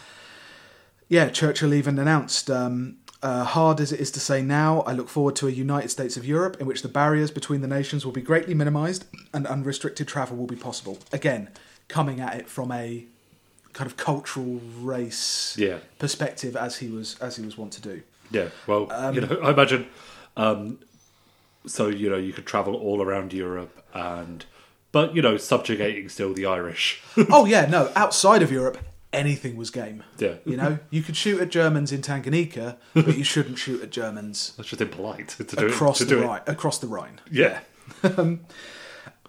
yeah, 1.08 1.28
Churchill 1.28 1.74
even 1.74 1.98
announced. 1.98 2.50
Um, 2.50 2.96
uh, 3.22 3.44
hard 3.44 3.80
as 3.80 3.92
it 3.92 4.00
is 4.00 4.10
to 4.12 4.20
say 4.20 4.42
now, 4.42 4.80
I 4.82 4.92
look 4.92 5.08
forward 5.08 5.36
to 5.36 5.48
a 5.48 5.50
United 5.50 5.88
States 5.90 6.16
of 6.16 6.24
Europe 6.24 6.58
in 6.60 6.66
which 6.66 6.82
the 6.82 6.88
barriers 7.00 7.30
between 7.30 7.60
the 7.60 7.66
nations 7.78 8.04
will 8.04 8.12
be 8.12 8.20
greatly 8.20 8.54
minimised 8.54 9.04
and 9.32 9.46
unrestricted 9.46 10.06
travel 10.06 10.36
will 10.36 10.46
be 10.46 10.56
possible. 10.68 10.98
Again, 11.12 11.48
coming 11.88 12.20
at 12.20 12.34
it 12.40 12.48
from 12.48 12.70
a 12.72 13.06
kind 13.76 13.90
of 13.90 13.96
cultural 13.96 14.60
race 14.80 15.54
Yeah. 15.58 15.78
perspective, 15.98 16.56
as 16.56 16.78
he 16.78 16.88
was 16.88 17.16
as 17.20 17.36
he 17.36 17.44
was 17.44 17.54
wont 17.58 17.72
to 17.74 17.82
do. 17.82 17.96
Yeah, 18.30 18.48
well, 18.66 18.88
Um, 18.90 19.14
you 19.14 19.20
know, 19.20 19.38
I 19.42 19.50
imagine. 19.50 19.86
Um, 20.36 20.78
so 21.66 21.88
you 21.88 22.08
know, 22.10 22.16
you 22.26 22.32
could 22.32 22.46
travel 22.46 22.74
all 22.74 23.02
around 23.02 23.32
Europe, 23.32 23.74
and 23.94 24.44
but 24.92 25.14
you 25.14 25.22
know, 25.22 25.36
subjugating 25.36 26.08
still 26.08 26.32
the 26.34 26.46
Irish. 26.46 27.02
oh 27.30 27.44
yeah, 27.44 27.66
no, 27.66 27.90
outside 27.94 28.42
of 28.42 28.50
Europe, 28.50 28.78
anything 29.12 29.56
was 29.56 29.70
game. 29.70 30.02
Yeah. 30.18 30.34
you 30.44 30.56
know, 30.56 30.78
you 30.90 31.02
could 31.02 31.16
shoot 31.16 31.40
at 31.40 31.50
Germans 31.50 31.92
in 31.92 32.00
Tanganyika, 32.02 32.76
but 32.94 33.16
you 33.18 33.24
shouldn't 33.24 33.58
shoot 33.58 33.82
at 33.82 33.90
Germans 33.90 34.52
That's 34.56 34.68
just 34.70 34.80
impolite 34.80 35.28
to 35.38 35.44
do 35.44 35.66
across 35.66 36.00
it. 36.00 36.06
To 36.08 36.14
the 36.16 36.20
do 36.22 36.26
Rhine. 36.26 36.40
Across 36.46 36.78
the 36.78 36.86
Rhine. 36.88 37.20
It. 37.26 37.32
Yeah, 37.42 37.58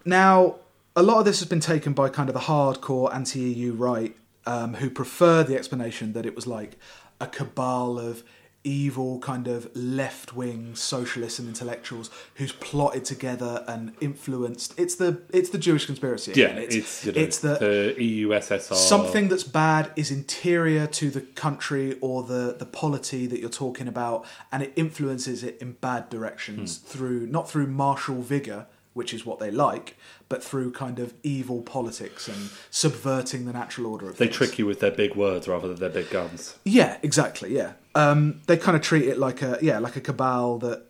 Now, 0.06 0.56
a 0.96 1.04
lot 1.04 1.20
of 1.20 1.26
this 1.26 1.40
has 1.40 1.48
been 1.50 1.60
taken 1.60 1.94
by 1.94 2.10
kind 2.10 2.30
of 2.30 2.34
the 2.34 2.42
hardcore 2.42 3.14
anti-EU 3.14 3.74
right, 3.74 4.16
um, 4.54 4.70
who 4.82 4.90
prefer 4.90 5.44
the 5.44 5.56
explanation 5.56 6.14
that 6.14 6.26
it 6.26 6.36
was 6.36 6.46
like 6.48 6.72
a 7.20 7.28
cabal 7.28 8.00
of 8.00 8.24
evil 8.64 9.20
kind 9.20 9.48
of 9.48 9.70
left-wing 10.02 10.76
socialists 10.76 11.40
and 11.40 11.48
intellectuals 11.48 12.10
who's 12.36 12.52
plotted 12.52 13.06
together 13.06 13.64
and 13.68 13.94
influenced. 14.02 14.78
It's 14.78 14.96
the 14.96 15.22
it's 15.32 15.52
the 15.52 15.58
Jewish 15.58 15.86
conspiracy. 15.86 16.34
yeah. 16.36 16.48
again. 16.48 16.64
It's 16.78 17.06
you 17.06 17.12
know, 17.14 17.22
it's 17.22 17.40
the 17.40 17.56
the 17.56 18.04
EU 18.04 18.30
SSR. 18.30 18.76
something 18.76 19.30
that's 19.30 19.44
bad 19.44 19.92
is 19.96 20.12
interior 20.12 20.86
to 20.88 21.10
the 21.10 21.22
country 21.22 21.98
or 22.02 22.24
the, 22.24 22.56
the 22.60 22.66
polity 22.66 23.26
that 23.28 23.40
you're 23.40 23.50
talking 23.66 23.88
about 23.88 24.26
and 24.52 24.60
it 24.64 24.74
influences 24.76 25.44
it 25.44 25.58
in 25.62 25.74
bad 25.74 26.10
directions 26.10 26.78
Hmm. 26.80 26.88
through 26.92 27.28
not 27.28 27.50
through 27.50 27.68
martial 27.68 28.22
vigor 28.22 28.68
which 28.98 29.14
is 29.14 29.26
what 29.26 29.40
they 29.40 29.50
like 29.50 29.96
but 30.30 30.44
through 30.44 30.72
kind 30.72 31.00
of 31.00 31.14
evil 31.24 31.62
politics 31.62 32.28
and 32.28 32.50
subverting 32.70 33.46
the 33.46 33.54
natural 33.54 33.88
order 33.88 34.10
of 34.10 34.18
things. 34.18 34.20
They 34.20 34.26
things. 34.26 34.36
trick 34.36 34.60
you 34.60 34.66
with 34.66 34.80
their 34.80 34.92
big 34.92 35.16
words 35.16 35.48
rather 35.48 35.70
than 35.70 35.78
their 35.78 35.90
big 35.90 36.10
guns. 36.10 36.58
Yeah, 36.66 36.98
exactly. 37.02 37.56
Yeah, 37.56 37.74
um, 37.96 38.42
they 38.48 38.58
kind 38.58 38.76
of 38.76 38.84
treat 38.84 39.06
it 39.06 39.18
like 39.18 39.42
a 39.42 39.58
yeah, 39.62 39.80
like 39.80 39.96
a 39.96 40.02
cabal 40.02 40.58
that 40.60 40.84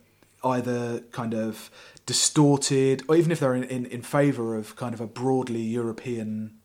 either 0.44 1.00
kind 1.12 1.34
of 1.34 1.70
distorted, 2.06 3.02
or 3.08 3.16
even 3.16 3.30
if 3.30 3.40
they're 3.40 3.54
in, 3.54 3.64
in, 3.64 3.86
in 3.86 4.02
favour 4.02 4.56
of 4.56 4.76
kind 4.76 4.94
of 4.94 5.00
a 5.00 5.06
broadly 5.06 5.60
European 5.60 6.57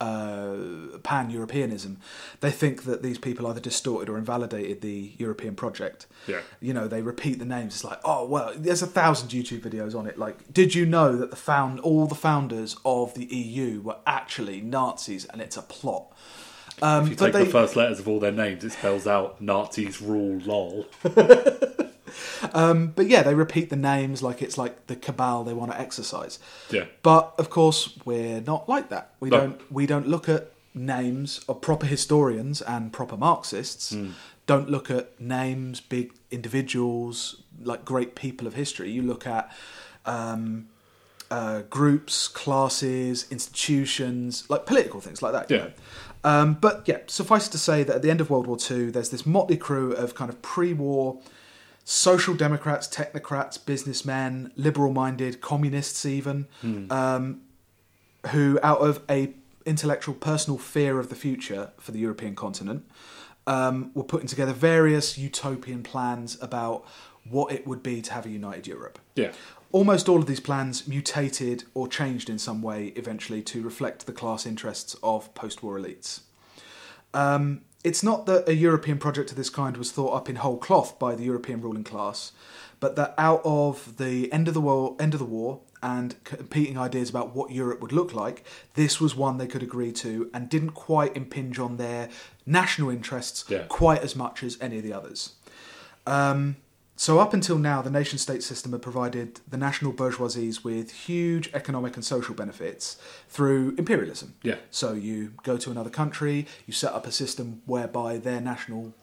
uh, 0.00 0.98
pan 1.02 1.30
Europeanism, 1.30 1.98
they 2.40 2.50
think 2.50 2.84
that 2.84 3.02
these 3.02 3.18
people 3.18 3.46
either 3.46 3.60
distorted 3.60 4.08
or 4.08 4.16
invalidated 4.16 4.80
the 4.80 5.12
European 5.18 5.54
project. 5.54 6.06
Yeah. 6.26 6.40
You 6.60 6.72
know, 6.72 6.86
they 6.86 7.02
repeat 7.02 7.38
the 7.38 7.44
names. 7.44 7.74
It's 7.74 7.84
like, 7.84 8.00
oh 8.04 8.26
well, 8.26 8.52
there's 8.56 8.82
a 8.82 8.86
thousand 8.86 9.30
YouTube 9.30 9.60
videos 9.60 9.98
on 9.98 10.06
it. 10.06 10.18
Like, 10.18 10.52
did 10.52 10.74
you 10.74 10.86
know 10.86 11.16
that 11.16 11.30
the 11.30 11.36
found 11.36 11.80
all 11.80 12.06
the 12.06 12.14
founders 12.14 12.76
of 12.84 13.14
the 13.14 13.24
EU 13.24 13.80
were 13.80 13.96
actually 14.06 14.60
Nazis, 14.60 15.24
and 15.24 15.40
it's 15.40 15.56
a 15.56 15.62
plot. 15.62 16.12
Um, 16.80 17.04
If 17.04 17.10
you 17.10 17.16
take 17.16 17.32
they, 17.32 17.44
the 17.44 17.50
first 17.50 17.74
letters 17.74 17.98
of 17.98 18.06
all 18.06 18.20
their 18.20 18.32
names, 18.32 18.62
it 18.62 18.70
spells 18.70 19.06
out 19.06 19.40
Nazis 19.40 20.00
rule. 20.00 20.40
Lol. 20.44 20.86
Um, 22.54 22.88
but 22.94 23.06
yeah, 23.08 23.22
they 23.22 23.34
repeat 23.34 23.70
the 23.70 23.76
names 23.76 24.22
like 24.22 24.42
it's 24.42 24.56
like 24.58 24.86
the 24.86 24.96
cabal 24.96 25.44
they 25.44 25.52
want 25.54 25.72
to 25.72 25.80
exercise. 25.80 26.38
Yeah. 26.70 26.84
But 27.02 27.34
of 27.38 27.50
course, 27.50 27.98
we're 28.04 28.40
not 28.40 28.68
like 28.68 28.88
that. 28.90 29.12
We 29.20 29.30
No. 29.30 29.38
don't 29.40 29.72
we 29.72 29.86
don't 29.86 30.08
look 30.08 30.28
at 30.28 30.52
names 30.74 31.40
of 31.48 31.60
proper 31.60 31.86
historians 31.86 32.62
and 32.62 32.92
proper 32.92 33.16
Marxists. 33.16 33.92
Hmm. 33.92 34.10
Don't 34.46 34.70
look 34.70 34.90
at 34.90 35.20
names, 35.20 35.80
big 35.80 36.12
individuals, 36.30 37.42
like 37.62 37.84
great 37.84 38.14
people 38.14 38.46
of 38.46 38.54
history. 38.54 38.90
You 38.90 39.02
look 39.02 39.26
at 39.26 39.52
um, 40.06 40.68
uh, 41.30 41.60
groups, 41.68 42.28
classes, 42.28 43.26
institutions, 43.30 44.44
like 44.48 44.64
political 44.66 45.00
things 45.00 45.20
like 45.22 45.32
that. 45.32 45.50
you 45.50 45.56
Yeah. 45.56 45.62
know. 45.64 45.70
Um, 46.24 46.54
but 46.54 46.82
yeah, 46.86 46.98
suffice 47.06 47.46
it 47.46 47.50
to 47.52 47.58
say 47.58 47.82
that 47.84 47.96
at 47.96 48.02
the 48.02 48.10
end 48.10 48.20
of 48.20 48.30
World 48.30 48.46
War 48.46 48.56
II, 48.70 48.90
there's 48.90 49.10
this 49.10 49.24
motley 49.26 49.56
crew 49.56 49.92
of 49.92 50.14
kind 50.14 50.30
of 50.30 50.40
pre-war 50.42 51.18
social 51.90 52.34
democrats, 52.34 52.86
technocrats, 52.86 53.64
businessmen, 53.64 54.52
liberal-minded 54.56 55.40
communists, 55.40 56.04
even 56.04 56.46
um, 56.90 57.40
who, 58.26 58.60
out 58.62 58.80
of 58.80 59.00
a 59.08 59.32
intellectual 59.64 60.14
personal 60.14 60.58
fear 60.58 61.00
of 61.00 61.08
the 61.08 61.14
future 61.14 61.70
for 61.78 61.92
the 61.92 61.98
European 61.98 62.34
continent, 62.34 62.84
um, 63.46 63.90
were 63.94 64.04
putting 64.04 64.26
together 64.26 64.52
various 64.52 65.16
utopian 65.16 65.82
plans 65.82 66.36
about 66.42 66.84
what 67.24 67.54
it 67.54 67.66
would 67.66 67.82
be 67.82 68.02
to 68.02 68.12
have 68.12 68.26
a 68.26 68.28
united 68.28 68.66
Europe. 68.66 68.98
Yeah. 69.14 69.32
Almost 69.72 70.10
all 70.10 70.18
of 70.18 70.26
these 70.26 70.40
plans 70.40 70.86
mutated 70.86 71.64
or 71.72 71.88
changed 71.88 72.28
in 72.28 72.38
some 72.38 72.60
way 72.60 72.88
eventually 72.96 73.40
to 73.44 73.62
reflect 73.62 74.04
the 74.04 74.12
class 74.12 74.44
interests 74.44 74.94
of 75.02 75.34
post 75.34 75.62
war 75.62 75.78
elites. 75.78 76.20
Um, 77.14 77.62
it's 77.84 78.02
not 78.02 78.26
that 78.26 78.48
a 78.48 78.54
European 78.54 78.98
project 78.98 79.30
of 79.30 79.36
this 79.36 79.50
kind 79.50 79.76
was 79.76 79.92
thought 79.92 80.14
up 80.14 80.28
in 80.28 80.36
whole 80.36 80.58
cloth 80.58 80.98
by 80.98 81.14
the 81.14 81.24
European 81.24 81.60
ruling 81.60 81.84
class, 81.84 82.32
but 82.80 82.96
that 82.96 83.14
out 83.18 83.40
of 83.44 83.96
the 83.98 84.32
end 84.32 84.48
of 84.48 84.54
the 84.54 84.60
war, 84.60 84.96
end 84.98 85.14
of 85.14 85.20
the 85.20 85.26
war, 85.26 85.60
and 85.82 86.22
competing 86.24 86.76
ideas 86.76 87.08
about 87.08 87.34
what 87.34 87.52
Europe 87.52 87.80
would 87.80 87.92
look 87.92 88.12
like, 88.12 88.44
this 88.74 89.00
was 89.00 89.14
one 89.14 89.38
they 89.38 89.46
could 89.46 89.62
agree 89.62 89.92
to, 89.92 90.28
and 90.34 90.48
didn't 90.48 90.70
quite 90.72 91.16
impinge 91.16 91.58
on 91.58 91.76
their 91.76 92.08
national 92.44 92.90
interests 92.90 93.44
Yeah. 93.48 93.64
quite 93.68 94.02
as 94.02 94.16
much 94.16 94.42
as 94.42 94.58
any 94.60 94.78
of 94.78 94.82
the 94.82 94.92
others. 94.92 95.34
Um, 96.06 96.56
so 96.98 97.20
up 97.20 97.32
until 97.32 97.58
now, 97.58 97.80
the 97.80 97.90
nation-state 97.90 98.42
system 98.42 98.72
had 98.72 98.82
provided 98.82 99.40
the 99.48 99.56
national 99.56 99.92
bourgeoisies 99.92 100.64
with 100.64 100.90
huge 100.90 101.48
economic 101.54 101.94
and 101.94 102.04
social 102.04 102.34
benefits 102.34 102.98
through 103.28 103.76
imperialism. 103.78 104.34
Yeah. 104.42 104.56
So 104.70 104.94
you 104.94 105.32
go 105.44 105.56
to 105.56 105.70
another 105.70 105.90
country, 105.90 106.46
you 106.66 106.72
set 106.72 106.92
up 106.92 107.06
a 107.06 107.12
system 107.12 107.62
whereby 107.66 108.18
their 108.18 108.40
national 108.40 108.94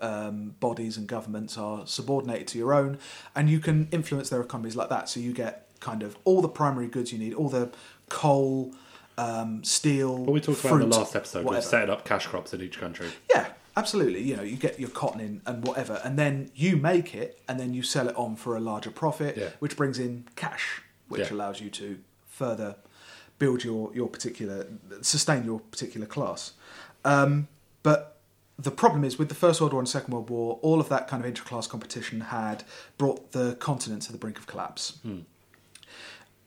um, 0.00 0.54
bodies 0.58 0.96
and 0.96 1.06
governments 1.06 1.58
are 1.58 1.86
subordinated 1.86 2.48
to 2.48 2.58
your 2.58 2.72
own, 2.72 2.98
and 3.36 3.50
you 3.50 3.60
can 3.60 3.88
influence 3.92 4.30
their 4.30 4.40
economies 4.40 4.74
like 4.74 4.88
that. 4.88 5.10
So 5.10 5.20
you 5.20 5.34
get 5.34 5.68
kind 5.80 6.02
of 6.02 6.16
all 6.24 6.40
the 6.40 6.48
primary 6.48 6.88
goods 6.88 7.12
you 7.12 7.18
need, 7.18 7.34
all 7.34 7.50
the 7.50 7.70
coal, 8.08 8.72
um, 9.18 9.62
steel. 9.64 10.16
What 10.16 10.32
we 10.32 10.40
talked 10.40 10.64
about 10.64 10.80
in 10.80 10.88
the 10.88 10.96
last 10.96 11.14
episode 11.14 11.44
whatever. 11.44 11.58
was 11.58 11.68
setting 11.68 11.90
up 11.90 12.04
cash 12.06 12.26
crops 12.26 12.54
in 12.54 12.62
each 12.62 12.80
country. 12.80 13.08
Yeah, 13.30 13.48
absolutely. 13.76 14.22
You 14.22 14.36
know, 14.36 14.42
you 14.42 14.56
get 14.56 14.78
your 14.80 14.90
cotton 14.90 15.20
in 15.20 15.42
and 15.46 15.66
whatever, 15.66 16.00
and 16.04 16.18
then 16.18 16.50
you 16.54 16.76
make 16.76 17.14
it, 17.14 17.40
and 17.48 17.58
then 17.58 17.74
you 17.74 17.82
sell 17.82 18.08
it 18.08 18.16
on 18.16 18.36
for 18.36 18.56
a 18.56 18.60
larger 18.60 18.90
profit, 18.90 19.36
Yeah. 19.36 19.50
which 19.58 19.76
brings 19.76 19.98
in 19.98 20.24
cash, 20.36 20.82
which 21.08 21.28
Yeah. 21.30 21.34
allows 21.36 21.60
you 21.60 21.70
to 21.70 21.98
further 22.28 22.76
build 23.38 23.64
your 23.64 23.92
your 23.94 24.08
particular 24.08 24.66
sustain 25.02 25.44
your 25.44 25.60
particular 25.60 26.06
class. 26.06 26.52
Um, 27.04 27.48
but 27.82 28.16
the 28.56 28.70
problem 28.70 29.02
is 29.04 29.18
with 29.18 29.28
the 29.28 29.34
First 29.34 29.60
World 29.60 29.72
War 29.72 29.80
and 29.80 29.88
Second 29.88 30.14
World 30.14 30.30
War, 30.30 30.58
all 30.62 30.80
of 30.80 30.88
that 30.88 31.08
kind 31.08 31.24
of 31.24 31.32
interclass 31.32 31.68
competition 31.68 32.20
had 32.20 32.62
brought 32.98 33.32
the 33.32 33.56
continent 33.56 34.02
to 34.02 34.12
the 34.12 34.18
brink 34.18 34.38
of 34.38 34.46
collapse. 34.46 34.98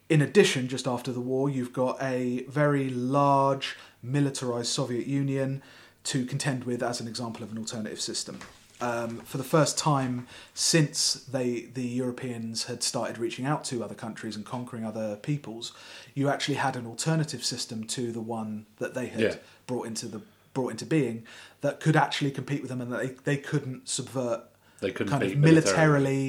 In 0.09 0.21
addition, 0.21 0.69
just 0.69 0.87
after 0.87 1.11
the 1.11 1.19
war, 1.19 1.49
you've 1.49 1.73
got 1.73 2.01
a 2.01 2.45
very 2.47 2.89
large 2.89 3.75
militarized 4.01 4.69
Soviet 4.69 5.05
Union 5.05 5.61
to 6.11 6.25
contend 6.25 6.63
with 6.65 6.81
as 6.83 6.99
an 7.01 7.07
example 7.07 7.43
of 7.43 7.51
an 7.51 7.57
alternative 7.57 7.99
system. 8.01 8.39
Um, 8.79 9.21
for 9.21 9.37
the 9.39 9.43
first 9.43 9.75
time 9.77 10.27
since 10.53 11.13
they 11.15 11.61
the 11.73 11.81
Europeans 12.03 12.65
had 12.65 12.83
started 12.83 13.17
reaching 13.17 13.45
out 13.45 13.63
to 13.65 13.83
other 13.83 13.95
countries 13.95 14.35
and 14.35 14.45
conquering 14.45 14.85
other 14.85 15.15
peoples, 15.15 15.73
you 16.13 16.29
actually 16.29 16.55
had 16.55 16.75
an 16.75 16.85
alternative 16.85 17.43
system 17.43 17.85
to 17.85 18.11
the 18.11 18.21
one 18.21 18.67
that 18.77 18.93
they 18.93 19.07
had 19.07 19.21
Yeah. 19.21 19.35
brought 19.65 19.87
into 19.87 20.07
the 20.07 20.21
brought 20.53 20.69
into 20.71 20.85
being 20.85 21.23
that 21.61 21.79
could 21.79 21.95
actually 21.95 22.31
compete 22.31 22.61
with 22.61 22.69
them 22.69 22.81
and 22.81 22.91
that 22.91 22.99
they, 23.01 23.35
they 23.35 23.37
couldn't 23.37 23.87
subvert 23.89 24.41
They 24.79 24.91
couldn't 24.91 25.11
kind 25.11 25.23
of 25.23 25.35
militarily. 25.37 25.55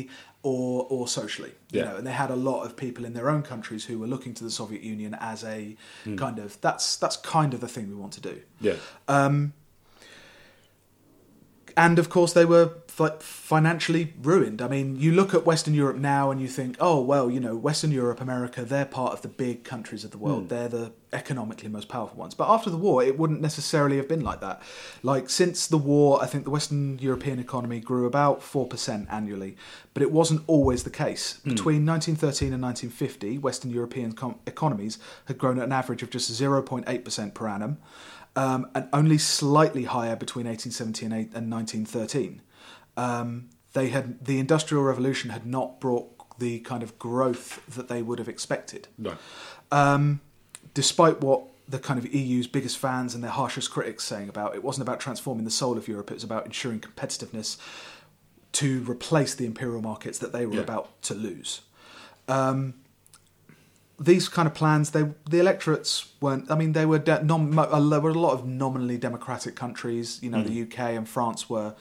militarily 0.07 0.11
or 0.43 0.87
or 0.89 1.07
socially. 1.07 1.53
You 1.71 1.81
Yeah. 1.81 1.85
know, 1.89 1.97
and 1.99 2.07
they 2.07 2.13
had 2.13 2.31
a 2.31 2.37
lot 2.51 2.65
of 2.65 2.77
people 2.77 3.05
in 3.05 3.13
their 3.13 3.29
own 3.29 3.43
countries 3.43 3.85
who 3.87 3.99
were 3.99 4.07
looking 4.15 4.33
to 4.35 4.45
the 4.45 4.51
Soviet 4.51 4.83
Union 4.83 5.13
as 5.21 5.45
a 5.45 5.77
Hmm. 6.05 6.17
kind 6.17 6.39
of 6.39 6.59
that's 6.63 6.97
that's 6.97 7.17
kind 7.19 7.53
of 7.55 7.61
the 7.61 7.69
thing 7.69 7.89
we 7.91 7.95
want 7.95 8.15
to 8.15 8.21
do. 8.23 8.41
Yeah. 8.61 8.77
And 11.79 11.99
of 11.99 12.11
course, 12.11 12.33
they 12.33 12.45
were 12.45 12.73
like 12.99 13.23
financially 13.23 14.15
ruined. 14.21 14.61
I 14.61 14.69
mean, 14.69 14.97
you 14.97 15.13
look 15.13 15.33
at 15.33 15.47
Western 15.47 15.75
Europe 15.75 15.97
now 15.97 16.31
and 16.31 16.41
you 16.41 16.49
think, 16.49 16.77
oh 16.81 17.01
well, 17.01 17.31
you 17.31 17.41
know, 17.41 17.57
Western 17.57 17.93
Europe, 17.93 18.21
America, 18.21 18.65
they're 18.65 18.85
part 18.85 19.13
of 19.13 19.23
the 19.23 19.29
big 19.29 19.65
countries 19.65 20.05
of 20.05 20.11
the 20.11 20.19
world. 20.19 20.43
Hmm. 20.43 20.49
They're 20.49 20.69
the 20.69 20.93
economically 21.13 21.69
most 21.69 21.89
powerful 21.89 22.19
ones. 22.19 22.35
But 22.35 22.51
after 22.51 22.69
the 22.69 22.77
war, 22.77 23.03
it 23.03 23.19
wouldn't 23.19 23.41
necessarily 23.41 23.97
have 23.97 24.09
been 24.09 24.23
like 24.23 24.41
that. 24.41 24.61
Like 25.03 25.31
since 25.31 25.67
the 25.67 25.79
war, 25.79 26.23
I 26.23 26.27
think 26.27 26.45
the 26.45 26.51
Western 26.51 26.99
European 26.99 27.39
economy 27.39 27.81
grew 27.81 28.07
about 28.07 28.43
four 28.43 28.67
percent 28.67 29.07
annually, 29.11 29.57
but 29.95 30.03
it 30.03 30.11
wasn't 30.11 30.43
always 30.47 30.85
the 30.85 30.91
case. 30.91 31.41
Hmm. 31.45 31.51
Between 31.51 31.87
1913 31.87 32.53
and 32.53 32.63
1950, 32.63 33.39
Western 33.39 33.71
European 33.71 34.13
com- 34.13 34.41
economies 34.47 34.99
had 35.27 35.39
grown 35.39 35.59
at 35.59 35.65
an 35.65 35.73
average 35.73 36.03
of 36.03 36.11
just 36.11 36.31
0.8 36.31 37.05
percent 37.05 37.35
per 37.35 37.49
annum. 37.49 37.79
Um, 38.37 38.71
and 38.75 38.89
only 38.93 39.19
slightly 39.19 39.85
higher 39.85 40.15
between 40.15 40.47
1870 40.47 41.05
and, 41.07 41.15
eight, 41.15 41.35
and 41.35 41.51
1913 41.51 42.41
um, 42.97 43.49
they 43.73 43.89
had 43.89 44.25
the 44.25 44.39
industrial 44.39 44.83
revolution 44.83 45.31
had 45.31 45.47
not 45.47 45.81
brought 45.81 46.39
the 46.39 46.61
kind 46.61 46.83
of 46.83 46.99
growth 46.99 47.65
that 47.75 47.89
they 47.89 48.03
would 48.03 48.19
have 48.19 48.29
expected. 48.29 48.89
No. 48.99 49.17
Um, 49.73 50.21
despite 50.75 51.21
what 51.21 51.45
the 51.69 51.79
kind 51.79 51.99
of 51.99 52.13
EU's 52.13 52.47
biggest 52.47 52.79
fans 52.79 53.15
and 53.15 53.23
their 53.23 53.31
harshest 53.31 53.71
critics 53.71 54.05
saying 54.05 54.29
about 54.29 54.55
it 54.55 54.63
wasn't 54.65 54.83
about 54.87 55.01
transforming 55.01 55.45
the 55.45 55.51
soul 55.51 55.77
of 55.77 55.87
Europe; 55.89 56.11
it 56.11 56.15
was 56.15 56.25
about 56.25 56.45
ensuring 56.47 56.81
competitiveness 56.81 57.57
to 58.53 58.81
replace 58.91 59.35
the 59.35 59.47
imperial 59.47 59.83
markets 59.83 60.19
that 60.19 60.33
they 60.33 60.47
were 60.47 60.55
Yeah. 60.57 60.61
about 60.63 61.01
to 61.03 61.15
lose. 61.15 61.61
Um, 62.27 62.75
these 64.01 64.29
kind 64.29 64.47
of 64.47 64.55
plans, 64.55 64.91
they 64.91 65.05
the 65.29 65.41
electorates 65.41 66.13
weren't. 66.21 66.51
I 66.51 66.55
mean, 66.55 66.73
they 66.73 66.87
were 66.87 66.99
de- 66.99 67.23
nom, 67.25 67.59
uh, 67.59 67.81
there 67.89 68.01
were 68.01 68.11
a 68.11 68.15
lot 68.15 68.33
of 68.33 68.47
nominally 68.47 68.97
democratic 68.99 69.57
countries. 69.57 70.19
You 70.23 70.31
know, 70.31 70.43
the 70.43 70.63
UK 70.63 70.79
and 70.97 71.09
France 71.09 71.51
were 71.51 71.75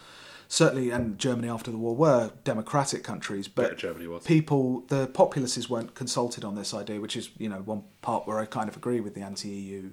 certainly, 0.50 0.90
and 0.92 1.20
Germany 1.20 1.50
after 1.50 1.70
the 1.72 1.78
war 1.78 1.96
were 1.96 2.32
democratic 2.44 3.04
countries. 3.04 3.48
But 3.48 3.72
Yeah, 3.72 3.78
Germany 3.78 4.08
was. 4.08 4.24
people, 4.24 4.82
the 4.88 5.08
populaces 5.08 5.70
weren't 5.70 5.94
consulted 5.94 6.44
on 6.46 6.56
this 6.56 6.74
idea, 6.74 7.00
which 7.02 7.16
is 7.16 7.30
you 7.38 7.50
know 7.50 7.58
one 7.66 7.84
part 8.02 8.26
where 8.28 8.40
I 8.40 8.46
kind 8.46 8.68
of 8.70 8.76
agree 8.78 9.00
with 9.00 9.14
the 9.14 9.22
anti-EU 9.22 9.92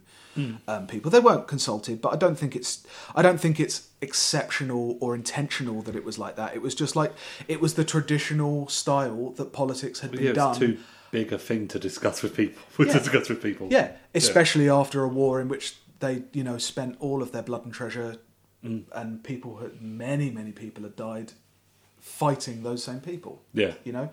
um, 0.66 0.86
people. 0.86 1.10
They 1.10 1.20
weren't 1.20 1.46
consulted, 1.46 2.00
but 2.00 2.12
I 2.12 2.16
don't 2.16 2.36
think 2.38 2.56
it's 2.56 2.86
I 3.14 3.20
don't 3.22 3.38
think 3.38 3.60
it's 3.60 3.88
exceptional 4.00 4.96
or 5.00 5.14
intentional 5.14 5.82
that 5.82 5.94
it 5.96 6.04
was 6.04 6.18
like 6.18 6.36
that. 6.36 6.54
It 6.54 6.62
was 6.62 6.74
just 6.74 6.96
like 6.96 7.12
it 7.48 7.60
was 7.60 7.74
the 7.74 7.84
traditional 7.84 8.66
style 8.68 9.30
that 9.36 9.52
politics 9.52 10.00
had 10.00 10.12
been 10.12 10.22
Yeah, 10.22 10.32
done. 10.32 10.78
It's 11.14 11.22
too 11.22 11.24
big 11.24 11.32
a 11.32 11.38
thing 11.38 11.68
to 11.68 11.78
discuss 11.78 12.22
with 12.22 12.36
people. 12.36 12.62
to 12.76 12.92
discuss 12.92 13.28
with 13.28 13.42
people. 13.42 13.68
Yeah, 13.70 13.92
especially 14.14 14.68
after 14.68 15.02
a 15.02 15.08
war 15.08 15.40
in 15.40 15.48
which 15.48 15.76
they, 16.00 16.22
you 16.32 16.44
know, 16.44 16.58
spent 16.58 16.96
all 17.00 17.22
of 17.22 17.32
their 17.32 17.42
blood 17.42 17.64
and 17.64 17.72
treasure, 17.72 18.16
mm. 18.64 18.84
and 18.92 19.22
people, 19.22 19.56
had, 19.56 19.80
many, 19.80 20.30
many 20.30 20.52
people 20.52 20.82
had 20.82 20.96
died 20.96 21.32
fighting 21.98 22.62
those 22.62 22.84
same 22.84 23.00
people. 23.00 23.42
Yeah. 23.54 23.74
You 23.82 23.92
know, 23.92 24.10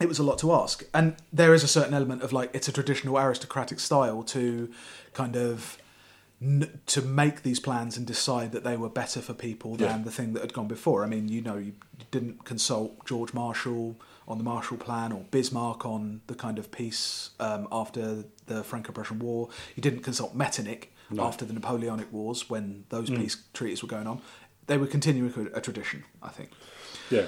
it 0.00 0.08
was 0.08 0.18
a 0.18 0.22
lot 0.22 0.38
to 0.38 0.52
ask, 0.52 0.84
and 0.94 1.16
there 1.32 1.54
is 1.54 1.64
a 1.64 1.68
certain 1.68 1.94
element 1.94 2.22
of 2.22 2.32
like 2.32 2.50
it's 2.54 2.68
a 2.68 2.72
traditional 2.72 3.18
aristocratic 3.18 3.80
style 3.80 4.22
to 4.24 4.70
kind 5.14 5.36
of 5.36 5.78
n- 6.40 6.80
to 6.86 7.02
make 7.02 7.42
these 7.42 7.58
plans 7.58 7.96
and 7.96 8.06
decide 8.06 8.52
that 8.52 8.62
they 8.62 8.76
were 8.76 8.88
better 8.88 9.20
for 9.20 9.34
people 9.34 9.76
than 9.76 9.98
Yeah. 9.98 10.04
the 10.04 10.10
thing 10.10 10.34
that 10.34 10.42
had 10.42 10.52
gone 10.52 10.68
before. 10.68 11.02
I 11.04 11.08
mean, 11.08 11.28
you 11.28 11.40
know, 11.40 11.56
you 11.56 11.72
didn't 12.10 12.44
consult 12.44 13.04
George 13.06 13.32
Marshall 13.32 13.96
on 14.28 14.38
the 14.38 14.44
Marshall 14.44 14.76
Plan 14.76 15.12
or 15.12 15.24
Bismarck 15.30 15.86
on 15.86 16.20
the 16.26 16.34
kind 16.34 16.58
of 16.58 16.70
peace 16.70 17.30
um, 17.40 17.68
after 17.70 18.24
the 18.46 18.62
Franco-Prussian 18.64 19.18
War. 19.20 19.48
You 19.76 19.82
didn't 19.82 20.00
consult 20.00 20.34
Metternich 20.34 20.88
No. 21.10 21.24
after 21.24 21.44
the 21.44 21.52
Napoleonic 21.52 22.12
Wars 22.12 22.50
when 22.50 22.84
those 22.88 23.08
peace 23.10 23.36
treaties 23.52 23.82
were 23.82 23.88
going 23.88 24.06
on. 24.06 24.20
They 24.66 24.78
were 24.78 24.86
continuing 24.88 25.32
a, 25.54 25.60
tradition, 25.60 26.04
I 26.22 26.30
think. 26.30 26.50
Yeah. 27.10 27.26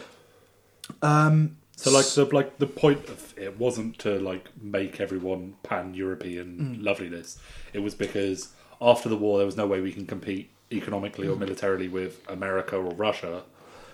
Um, 1.03 1.57
So 1.77 1.93
like 1.93 2.07
the 2.07 2.25
like 2.35 2.59
the 2.59 2.67
point 2.67 3.09
of 3.09 3.33
it 3.39 3.57
wasn't 3.59 3.99
to 4.01 4.19
like 4.19 4.49
make 4.61 5.01
everyone 5.01 5.55
pan 5.63 5.93
Mm. 5.93 5.97
European 5.97 6.79
loveliness. 6.83 7.39
It 7.73 7.79
was 7.81 7.95
because 7.95 8.49
after 8.81 9.09
the 9.09 9.17
war 9.17 9.39
there 9.39 9.47
was 9.47 9.57
no 9.57 9.67
way 9.67 9.81
we 9.81 9.93
can 9.93 10.07
compete 10.07 10.51
economically 10.73 11.29
or 11.29 11.37
Mm. 11.37 11.41
militarily 11.41 11.89
with 11.89 12.21
America 12.29 12.77
or 12.77 12.93
Russia. 12.95 13.45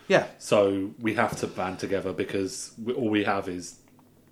Yeah, 0.08 0.26
So 0.38 0.90
we 1.00 1.14
have 1.14 1.36
to 1.40 1.46
band 1.46 1.78
together 1.78 2.12
because 2.12 2.72
we, 2.82 2.92
all 2.92 3.08
we 3.10 3.24
have 3.24 3.48
is 3.48 3.76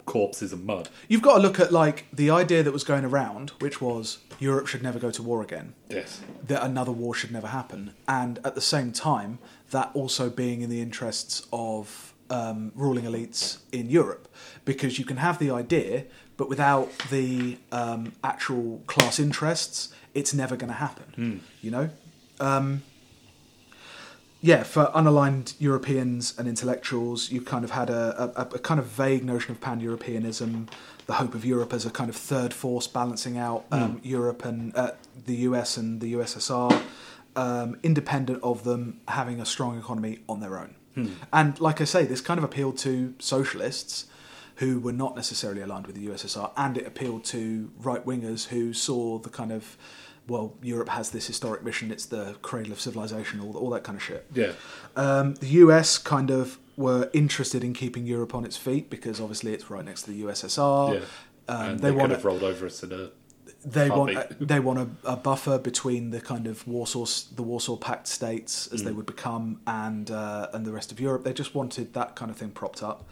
corpses 0.04 0.52
and 0.52 0.64
mud. 0.66 0.88
You've 1.08 1.22
got 1.22 1.36
to 1.36 1.42
look 1.42 1.60
at 1.60 1.72
like 1.72 2.06
the 2.12 2.30
idea 2.30 2.62
that 2.62 2.72
was 2.72 2.84
going 2.84 3.04
around, 3.04 3.50
which 3.60 3.80
was 3.80 4.18
Europe 4.40 4.66
should 4.66 4.82
never 4.82 4.98
go 4.98 5.10
to 5.12 5.22
war 5.22 5.42
again, 5.42 5.74
Yes. 5.88 6.20
that 6.46 6.62
another 6.62 6.90
war 6.92 7.14
should 7.14 7.30
never 7.30 7.46
happen, 7.48 7.94
and 8.08 8.38
at 8.44 8.54
the 8.54 8.60
same 8.60 8.90
time, 8.92 9.38
that 9.70 9.90
also 9.94 10.28
being 10.28 10.60
in 10.62 10.68
the 10.70 10.80
interests 10.82 11.46
of 11.52 12.12
um, 12.30 12.72
ruling 12.74 13.04
elites 13.04 13.58
in 13.70 13.88
Europe, 13.90 14.26
because 14.64 14.98
you 14.98 15.04
can 15.04 15.18
have 15.18 15.38
the 15.38 15.50
idea, 15.50 16.04
but 16.36 16.48
without 16.48 16.90
the 17.10 17.58
um, 17.70 18.12
actual 18.24 18.82
class 18.88 19.18
interests, 19.20 19.94
it's 20.14 20.34
never 20.34 20.56
going 20.56 20.68
to 20.72 20.78
happen. 20.78 21.40
You 21.62 21.70
know. 21.70 21.90
Um, 22.40 22.82
yeah, 24.44 24.64
for 24.64 24.90
unaligned 24.92 25.54
Europeans 25.60 26.34
and 26.36 26.48
intellectuals, 26.48 27.30
you 27.30 27.40
kind 27.40 27.64
of 27.64 27.70
had 27.70 27.88
a, 27.90 28.32
a, 28.36 28.42
a 28.42 28.58
kind 28.58 28.80
of 28.80 28.86
vague 28.86 29.24
notion 29.24 29.52
of 29.52 29.60
pan 29.60 29.78
Europeanism, 29.78 30.68
the 31.06 31.14
hope 31.14 31.34
of 31.34 31.44
Europe 31.44 31.72
as 31.72 31.86
a 31.86 31.90
kind 31.90 32.10
of 32.10 32.16
third 32.16 32.52
force 32.52 32.88
balancing 32.88 33.38
out 33.38 33.64
um, 33.70 34.00
Europe 34.02 34.44
and 34.44 34.74
uh, 34.76 34.90
the 35.26 35.36
US 35.48 35.76
and 35.76 36.00
the 36.00 36.14
USSR, 36.14 36.82
um, 37.36 37.78
independent 37.84 38.42
of 38.42 38.64
them 38.64 39.00
having 39.06 39.40
a 39.40 39.46
strong 39.46 39.78
economy 39.78 40.18
on 40.28 40.40
their 40.40 40.58
own. 40.58 40.74
And 41.32 41.60
like 41.60 41.80
I 41.80 41.84
say, 41.84 42.04
this 42.04 42.20
kind 42.20 42.36
of 42.36 42.44
appealed 42.44 42.78
to 42.78 43.14
socialists 43.20 44.06
who 44.56 44.80
were 44.80 44.92
not 44.92 45.14
necessarily 45.14 45.62
aligned 45.62 45.86
with 45.86 45.96
the 45.96 46.06
USSR, 46.08 46.50
and 46.56 46.76
it 46.76 46.86
appealed 46.86 47.24
to 47.26 47.70
right 47.78 48.04
wingers 48.04 48.48
who 48.48 48.72
saw 48.72 49.18
the 49.18 49.30
kind 49.30 49.52
of 49.52 49.76
well, 50.28 50.54
Europe 50.62 50.88
has 50.90 51.10
this 51.10 51.26
historic 51.26 51.62
mission; 51.64 51.90
it's 51.90 52.06
the 52.06 52.36
cradle 52.42 52.72
of 52.72 52.80
civilization, 52.80 53.40
all, 53.40 53.56
all 53.56 53.70
that 53.70 53.84
kind 53.84 53.96
of 53.96 54.02
shit. 54.02 54.26
Yeah. 54.34 54.52
Um, 54.96 55.34
the 55.36 55.48
US 55.48 55.98
kind 55.98 56.30
of 56.30 56.58
were 56.76 57.10
interested 57.12 57.62
in 57.64 57.74
keeping 57.74 58.06
Europe 58.06 58.34
on 58.34 58.44
its 58.44 58.56
feet 58.56 58.88
because 58.88 59.20
obviously 59.20 59.52
it's 59.52 59.68
right 59.70 59.84
next 59.84 60.02
to 60.02 60.10
the 60.10 60.22
USSR. 60.22 60.94
Yeah. 60.94 61.04
Um, 61.48 61.78
they 61.78 61.90
they, 61.90 61.96
want 61.96 62.12
have 62.12 62.24
rolled 62.24 62.42
over 62.44 62.66
us 62.66 62.82
in 62.82 62.92
a. 62.92 63.10
they 63.64 63.90
want 63.90 64.14
heartbeat. 64.14 64.48
they 64.48 64.60
want 64.60 64.78
a, 64.78 64.88
a 65.04 65.16
buffer 65.16 65.58
between 65.58 66.10
the 66.10 66.20
kind 66.20 66.46
of 66.46 66.66
Warsaw 66.66 67.04
the 67.34 67.42
Warsaw 67.42 67.76
Pact 67.76 68.06
states 68.06 68.68
as 68.72 68.82
Mm. 68.82 68.84
they 68.86 68.92
would 68.92 69.06
become 69.06 69.60
and 69.66 70.10
uh, 70.10 70.48
and 70.52 70.64
the 70.64 70.72
rest 70.72 70.92
of 70.92 71.00
Europe. 71.00 71.24
They 71.24 71.32
just 71.32 71.54
wanted 71.54 71.94
that 71.94 72.14
kind 72.16 72.30
of 72.30 72.36
thing 72.36 72.50
propped 72.50 72.82
up. 72.82 73.08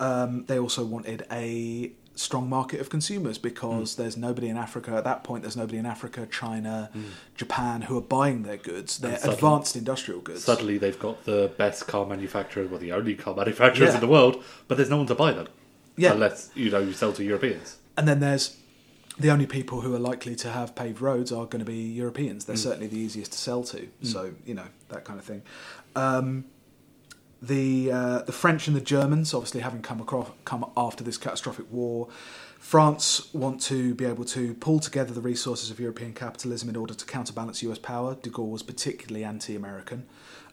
Um, 0.00 0.44
they 0.46 0.58
also 0.58 0.84
wanted 0.84 1.26
a 1.30 1.92
strong 2.16 2.48
market 2.48 2.80
of 2.80 2.88
consumers 2.90 3.38
because 3.38 3.92
Mm. 3.92 3.96
there's 3.96 4.16
nobody 4.16 4.48
in 4.48 4.56
Africa 4.56 4.90
at 4.92 5.04
that 5.04 5.22
point. 5.22 5.42
There's 5.42 5.56
nobody 5.56 5.78
in 5.78 5.86
Africa, 5.86 6.26
China, 6.30 6.90
Japan 7.36 7.82
who 7.82 7.96
are 7.96 8.02
buying 8.02 8.42
their 8.42 8.56
goods. 8.56 8.98
They're 8.98 9.12
Mm. 9.12 9.16
suddenly- 9.18 9.34
advanced 9.34 9.76
industrial 9.76 10.20
goods. 10.20 10.44
Suddenly, 10.44 10.78
they've 10.78 10.98
got 10.98 11.24
the 11.24 11.52
best 11.56 11.86
car 11.86 12.06
manufacturers, 12.06 12.70
well, 12.70 12.80
the 12.80 12.92
only 12.92 13.14
car 13.14 13.34
manufacturers 13.34 13.90
Yeah. 13.90 13.94
in 13.96 14.00
the 14.00 14.06
world, 14.06 14.42
but 14.68 14.76
there's 14.76 14.90
no 14.90 14.96
one 14.98 15.06
to 15.06 15.14
buy 15.14 15.32
them. 15.32 15.48
Yeah. 15.96 16.12
Unless, 16.12 16.50
you 16.54 16.70
know, 16.70 16.80
you 16.80 16.92
sell 16.92 17.12
to 17.12 17.22
Europeans. 17.24 17.76
And 17.96 18.06
then 18.08 18.20
there's 18.20 18.56
the 19.18 19.30
only 19.30 19.46
people 19.46 19.80
who 19.80 19.94
are 19.94 19.98
likely 19.98 20.36
to 20.36 20.50
have 20.50 20.74
paved 20.74 21.00
roads 21.00 21.32
are 21.32 21.46
going 21.46 21.60
to 21.64 21.70
be 21.70 21.76
Europeans. 21.82 22.44
Mm. 22.44 22.46
They're 22.48 22.56
certainly 22.56 22.86
the 22.86 22.98
easiest 22.98 23.32
to 23.32 23.38
sell 23.38 23.62
to. 23.64 23.88
So 24.02 24.32
you 24.44 24.54
know 24.54 24.66
that 24.90 25.04
kind 25.04 25.18
of 25.18 25.24
thing. 25.24 25.42
Um, 25.94 26.44
the 27.42 27.92
uh, 27.92 28.22
the 28.22 28.32
French 28.32 28.66
and 28.66 28.76
the 28.76 28.80
Germans, 28.80 29.34
obviously 29.34 29.60
having 29.60 29.82
come 29.82 30.00
across 30.00 30.30
come 30.44 30.70
after 30.76 31.04
this 31.04 31.18
catastrophic 31.18 31.70
war, 31.70 32.08
France 32.58 33.32
want 33.32 33.60
to 33.62 33.94
be 33.94 34.04
able 34.04 34.24
to 34.24 34.54
pull 34.54 34.80
together 34.80 35.12
the 35.12 35.20
resources 35.20 35.70
of 35.70 35.78
European 35.78 36.12
capitalism 36.12 36.68
in 36.68 36.76
order 36.76 36.94
to 36.94 37.04
counterbalance 37.04 37.62
U.S. 37.62 37.78
power. 37.78 38.16
De 38.16 38.30
Gaulle 38.30 38.50
was 38.50 38.62
particularly 38.62 39.24
anti-American. 39.24 40.06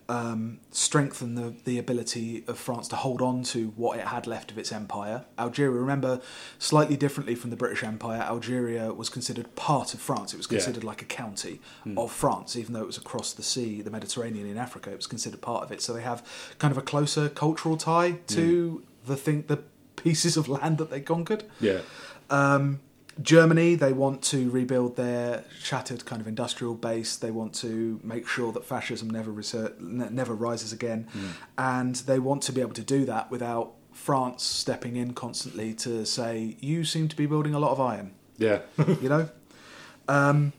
Um, 0.09 0.59
strengthen 0.69 1.35
the, 1.35 1.53
the 1.63 1.79
ability 1.79 2.43
of 2.47 2.59
France 2.59 2.89
to 2.89 2.97
hold 2.97 3.21
on 3.21 3.43
to 3.45 3.69
what 3.77 3.97
it 3.97 4.07
had 4.07 4.27
left 4.27 4.51
of 4.51 4.57
its 4.57 4.71
empire. 4.73 5.23
Algeria, 5.39 5.71
remember, 5.71 6.19
slightly 6.59 6.97
differently 6.97 7.35
from 7.35 7.51
the 7.51 7.55
British 7.55 7.83
Empire, 7.83 8.19
Algeria 8.21 8.93
was 8.93 9.07
considered 9.07 9.55
part 9.55 9.93
of 9.93 10.01
France. 10.01 10.33
It 10.33 10.37
was 10.37 10.47
Yeah. 10.51 10.57
considered 10.57 10.83
like 10.83 11.01
a 11.01 11.05
county 11.05 11.61
of 11.95 12.11
France, 12.11 12.57
even 12.57 12.73
though 12.73 12.81
it 12.81 12.87
was 12.87 12.97
across 12.97 13.31
the 13.31 13.43
sea, 13.43 13.81
the 13.81 13.91
Mediterranean 13.91 14.45
in 14.45 14.57
Africa. 14.57 14.91
It 14.91 14.97
was 14.97 15.07
considered 15.07 15.41
part 15.41 15.63
of 15.63 15.71
it. 15.71 15.81
So 15.81 15.93
they 15.93 16.01
have 16.01 16.21
kind 16.59 16.71
of 16.73 16.77
a 16.77 16.81
closer 16.81 17.29
cultural 17.29 17.77
tie 17.77 18.19
to 18.27 18.83
the 19.05 19.15
thing, 19.15 19.45
the 19.47 19.59
pieces 19.95 20.35
of 20.35 20.49
land 20.49 20.79
that 20.79 20.89
they 20.89 20.99
conquered. 20.99 21.45
Yeah. 21.61 21.79
Um, 22.29 22.81
Germany, 23.21 23.75
they 23.75 23.93
want 23.93 24.21
to 24.23 24.49
rebuild 24.49 24.95
their 24.95 25.43
shattered 25.61 26.03
kind 26.05 26.19
of 26.21 26.27
industrial 26.27 26.73
base. 26.73 27.15
They 27.15 27.31
want 27.31 27.53
to 27.55 27.99
make 28.03 28.27
sure 28.27 28.51
that 28.51 28.65
fascism 28.65 29.09
never 29.09 29.31
reser- 29.31 29.79
never 29.79 30.33
rises 30.33 30.73
again, 30.73 31.07
and 31.57 31.95
they 31.95 32.17
want 32.19 32.41
to 32.43 32.51
be 32.51 32.61
able 32.61 32.73
to 32.73 32.81
do 32.83 33.05
that 33.05 33.29
without 33.29 33.73
France 33.91 34.41
stepping 34.43 34.95
in 34.95 35.13
constantly 35.13 35.73
to 35.75 36.05
say, 36.05 36.57
"You 36.59 36.83
seem 36.85 37.07
to 37.07 37.15
be 37.15 37.25
building 37.27 37.53
a 37.53 37.59
lot 37.59 37.71
of 37.71 37.79
iron." 37.79 38.13
Yeah. 38.37 38.61
you 39.01 39.09
know. 39.09 39.29
Um, 40.07 40.53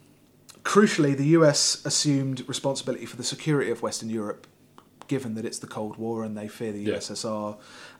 crucially, 0.63 1.17
the 1.17 1.27
US 1.39 1.85
assumed 1.85 2.45
responsibility 2.49 3.05
for 3.07 3.17
the 3.17 3.25
security 3.25 3.71
of 3.71 3.83
Western 3.83 4.11
Europe, 4.11 4.47
given 5.09 5.35
that 5.35 5.45
it's 5.45 5.59
the 5.59 5.67
Cold 5.67 5.97
War 5.97 6.25
and 6.25 6.37
they 6.37 6.49
fear 6.49 6.73
the 6.73 6.81
Yeah. 6.83 6.95
USSR. 6.95 7.57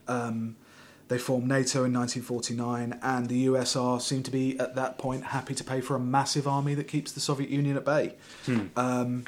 Um, 0.09 0.57
they 1.09 1.19
formed 1.19 1.47
NATO 1.49 1.85
in 1.85 1.93
1949, 1.93 2.99
and 3.03 3.29
the 3.29 3.47
USR 3.47 4.01
seemed 4.01 4.25
to 4.25 4.31
be 4.31 4.59
at 4.59 4.75
that 4.75 4.97
point 4.99 5.25
happy 5.25 5.55
to 5.55 5.65
pay 5.65 5.81
for 5.81 5.97
a 5.97 6.01
massive 6.01 6.49
army 6.49 6.75
that 6.75 6.89
keeps 6.89 7.13
the 7.13 7.21
Soviet 7.21 7.51
Union 7.51 7.77
at 7.77 7.85
bay. 7.85 8.15
Um, 8.77 9.25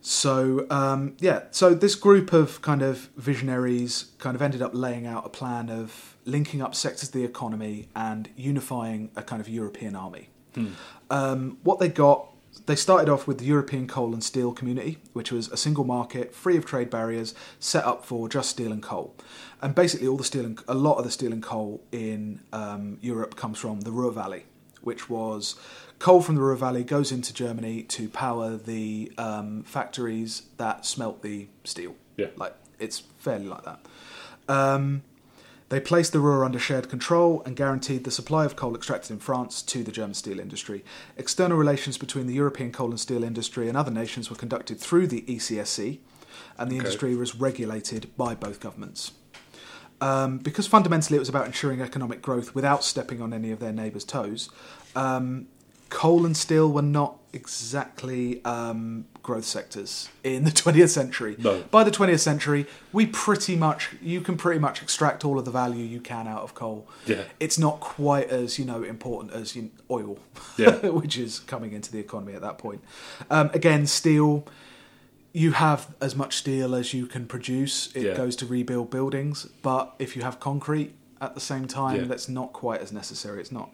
so 0.00 0.66
um, 0.70 1.16
yeah, 1.18 1.44
so 1.50 1.72
this 1.74 1.94
group 1.94 2.32
of 2.34 2.60
kind 2.60 2.82
of 2.82 3.08
visionaries 3.16 4.12
kind 4.18 4.36
of 4.36 4.42
ended 4.42 4.60
up 4.60 4.72
laying 4.74 5.06
out 5.06 5.24
a 5.24 5.30
plan 5.30 5.70
of 5.70 6.16
linking 6.26 6.60
up 6.60 6.74
sectors 6.74 7.08
of 7.08 7.12
the 7.14 7.24
economy 7.24 7.88
and 7.96 8.28
unifying 8.36 9.10
a 9.16 9.22
kind 9.22 9.40
of 9.40 9.48
European 9.48 9.96
army. 9.96 10.28
Um, 11.10 11.56
what 11.62 11.78
they 11.80 11.88
got, 11.88 12.33
they 12.66 12.76
started 12.76 13.08
off 13.08 13.26
with 13.26 13.38
the 13.38 13.44
European 13.44 13.86
coal 13.86 14.12
and 14.12 14.22
steel 14.22 14.52
community, 14.52 14.98
which 15.12 15.30
was 15.32 15.48
a 15.50 15.56
single 15.56 15.84
market, 15.84 16.34
free 16.34 16.56
of 16.56 16.64
trade 16.64 16.90
barriers, 16.90 17.34
set 17.58 17.84
up 17.84 18.04
for 18.04 18.28
just 18.28 18.50
steel 18.50 18.72
and 18.72 18.82
coal. 18.82 19.14
And 19.60 19.74
basically, 19.74 20.06
all 20.06 20.16
the 20.16 20.24
steel 20.24 20.44
and 20.44 20.60
a 20.68 20.74
lot 20.74 20.96
of 20.96 21.04
the 21.04 21.10
steel 21.10 21.32
and 21.32 21.42
coal 21.42 21.82
in 21.92 22.40
um, 22.52 22.98
Europe 23.00 23.36
comes 23.36 23.58
from 23.58 23.80
the 23.80 23.90
Ruhr 23.92 24.12
Valley, 24.12 24.44
which 24.82 25.08
was 25.08 25.56
coal 25.98 26.20
from 26.20 26.34
the 26.34 26.40
Ruhr 26.40 26.56
Valley 26.56 26.84
goes 26.84 27.12
into 27.12 27.32
Germany 27.32 27.82
to 27.84 28.08
power 28.08 28.56
the 28.56 29.12
um, 29.18 29.62
factories 29.62 30.42
that 30.56 30.84
smelt 30.84 31.22
the 31.22 31.48
steel. 31.64 31.94
Yeah. 32.16 32.28
like 32.36 32.54
it's 32.78 33.00
fairly 33.18 33.46
like 33.46 33.64
that. 33.64 33.80
Um, 34.48 35.02
they 35.74 35.80
placed 35.80 36.12
the 36.12 36.20
Ruhr 36.20 36.44
under 36.44 36.60
shared 36.60 36.88
control 36.88 37.42
and 37.44 37.56
guaranteed 37.56 38.04
the 38.04 38.12
supply 38.12 38.44
of 38.44 38.54
coal 38.54 38.76
extracted 38.76 39.10
in 39.10 39.18
France 39.18 39.60
to 39.62 39.82
the 39.82 39.90
German 39.90 40.14
steel 40.14 40.38
industry. 40.38 40.84
External 41.16 41.56
relations 41.56 41.98
between 41.98 42.28
the 42.28 42.32
European 42.32 42.70
coal 42.70 42.90
and 42.90 43.00
steel 43.00 43.24
industry 43.24 43.68
and 43.68 43.76
other 43.76 43.90
nations 43.90 44.30
were 44.30 44.36
conducted 44.36 44.78
through 44.78 45.08
the 45.08 45.22
ECSC, 45.22 45.98
and 46.56 46.70
the 46.70 46.76
Okay. 46.76 46.84
industry 46.84 47.16
was 47.16 47.34
regulated 47.34 48.16
by 48.16 48.36
both 48.36 48.60
governments. 48.60 49.14
Um, 50.00 50.38
because 50.38 50.68
fundamentally 50.68 51.16
it 51.16 51.18
was 51.18 51.28
about 51.28 51.46
ensuring 51.46 51.80
economic 51.80 52.22
growth 52.22 52.54
without 52.54 52.84
stepping 52.84 53.20
on 53.20 53.32
any 53.32 53.50
of 53.50 53.58
their 53.58 53.72
neighbours' 53.72 54.04
toes, 54.04 54.50
um, 54.94 55.48
coal 55.90 56.24
and 56.24 56.36
steel 56.36 56.70
were 56.70 56.82
not 56.82 57.18
exactly 57.32 58.44
um, 58.44 59.06
growth 59.24 59.44
sectors 59.44 60.08
in 60.22 60.44
the 60.44 60.50
20th 60.62 60.90
century. 60.90 61.34
No. 61.38 61.62
By 61.72 61.82
the 61.82 61.90
20th 61.90 62.20
century, 62.20 62.66
we 62.92 63.06
pretty 63.06 63.56
much, 63.56 63.88
you 64.00 64.20
can 64.20 64.36
pretty 64.36 64.60
much 64.60 64.80
extract 64.80 65.24
all 65.24 65.36
of 65.40 65.44
the 65.44 65.50
value 65.50 65.82
you 65.84 66.00
can 66.00 66.28
out 66.28 66.42
of 66.42 66.54
coal. 66.54 66.86
Yeah. 67.06 67.24
It's 67.40 67.58
not 67.58 67.80
quite 67.80 68.28
as, 68.30 68.58
you 68.58 68.64
know, 68.64 68.84
important 68.84 69.32
as 69.32 69.58
oil, 69.90 70.18
Yeah. 70.56 70.76
which 71.00 71.18
is 71.18 71.40
coming 71.40 71.72
into 71.72 71.90
the 71.90 71.98
economy 71.98 72.34
at 72.34 72.42
that 72.42 72.58
point. 72.58 72.82
Um, 73.30 73.50
again, 73.52 73.86
steel, 73.86 74.46
you 75.32 75.52
have 75.52 75.92
as 76.00 76.14
much 76.14 76.36
steel 76.36 76.74
as 76.76 76.94
you 76.94 77.06
can 77.06 77.26
produce. 77.26 77.90
It 77.96 78.02
Yeah. 78.02 78.16
goes 78.16 78.36
to 78.36 78.46
rebuild 78.46 78.90
buildings, 78.90 79.48
but 79.62 79.94
if 79.98 80.14
you 80.14 80.22
have 80.22 80.38
concrete 80.38 80.92
at 81.20 81.34
the 81.34 81.40
same 81.40 81.66
time, 81.66 81.96
Yeah. 82.02 82.04
that's 82.06 82.28
not 82.28 82.52
quite 82.52 82.80
as 82.82 82.92
necessary. 82.92 83.40
It's 83.40 83.50
not. 83.50 83.70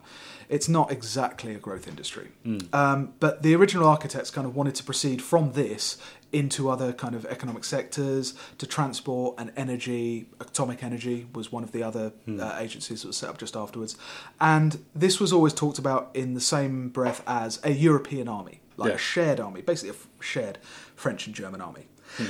It's 0.51 0.67
not 0.67 0.91
exactly 0.91 1.55
a 1.55 1.57
growth 1.57 1.87
industry. 1.87 2.27
Hmm. 2.43 2.57
Um, 2.73 3.13
but 3.21 3.41
the 3.41 3.55
original 3.55 3.87
architects 3.87 4.29
kind 4.29 4.45
of 4.45 4.53
wanted 4.55 4.75
to 4.75 4.83
proceed 4.83 5.21
from 5.21 5.53
this 5.53 5.97
into 6.33 6.69
other 6.69 6.91
kind 6.93 7.15
of 7.15 7.25
economic 7.25 7.63
sectors 7.63 8.33
to 8.57 8.65
transport 8.67 9.35
and 9.37 9.51
energy. 9.55 10.27
Atomic 10.41 10.83
Energy 10.83 11.27
was 11.33 11.51
one 11.53 11.63
of 11.63 11.71
the 11.71 11.81
other 11.83 12.09
Hmm. 12.25 12.39
uh, 12.41 12.57
agencies 12.59 13.01
that 13.01 13.07
was 13.07 13.17
set 13.17 13.29
up 13.29 13.37
just 13.37 13.55
afterwards, 13.55 13.95
and 14.41 14.83
this 14.93 15.19
was 15.21 15.31
always 15.33 15.53
talked 15.53 15.79
about 15.79 16.09
in 16.13 16.33
the 16.33 16.41
same 16.41 16.89
breath 16.89 17.21
as 17.25 17.59
a 17.63 17.71
European 17.71 18.27
army, 18.27 18.59
like 18.77 18.89
Yeah. 18.89 18.95
a 18.95 18.99
shared 18.99 19.39
army, 19.39 19.61
basically 19.61 19.89
a 19.89 19.93
f- 19.93 20.07
shared 20.19 20.57
French 20.95 21.27
and 21.27 21.35
German 21.35 21.61
army. 21.61 21.87
Hmm. 22.17 22.25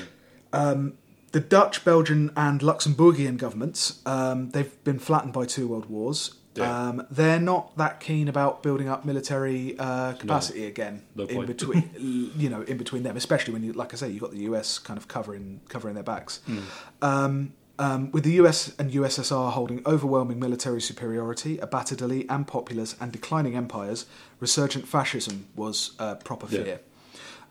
Um, 0.53 0.93
the 1.31 1.39
Dutch, 1.39 1.83
Belgian, 1.85 2.29
and 2.35 2.61
Luxembourgian 2.61 3.37
governments, 3.37 3.99
um, 4.05 4.49
they've 4.51 4.83
been 4.83 4.99
flattened 4.99 5.33
by 5.33 5.45
two 5.45 5.67
world 5.67 5.85
wars. 5.89 6.35
Yeah. 6.55 6.87
Um, 6.87 7.07
they're 7.09 7.39
not 7.39 7.77
that 7.77 7.99
keen 7.99 8.27
about 8.27 8.61
building 8.61 8.89
up 8.89 9.05
military 9.05 9.77
uh, 9.79 10.13
capacity 10.13 10.65
again 10.65 11.03
No 11.15 11.23
in 11.25 11.45
between, 11.45 11.89
you 12.35 12.49
know, 12.49 12.61
in 12.63 12.77
between 12.77 13.03
them, 13.03 13.15
especially 13.15 13.53
when 13.53 13.63
you, 13.63 13.73
like 13.73 13.93
I 13.93 13.97
say, 13.97 14.09
you've 14.09 14.21
got 14.21 14.31
the 14.31 14.43
US 14.49 14.77
kind 14.77 14.97
of 14.97 15.07
covering 15.07 15.61
covering 15.69 15.93
their 15.95 16.03
backs. 16.03 16.41
Hmm. 16.45 16.59
Um, 17.01 17.53
um, 17.79 18.11
with 18.11 18.23
the 18.25 18.33
US 18.33 18.75
and 18.77 18.91
USSR 18.91 19.51
holding 19.53 19.81
overwhelming 19.85 20.39
military 20.39 20.81
superiority, 20.81 21.57
a 21.59 21.67
battered 21.67 22.01
elite 22.01 22.27
and 22.29 22.45
populace 22.45 22.95
and 22.99 23.11
declining 23.11 23.55
empires, 23.55 24.05
resurgent 24.39 24.87
fascism 24.87 25.47
was 25.55 25.93
a 25.97 26.15
proper 26.15 26.47
Yeah. 26.51 26.77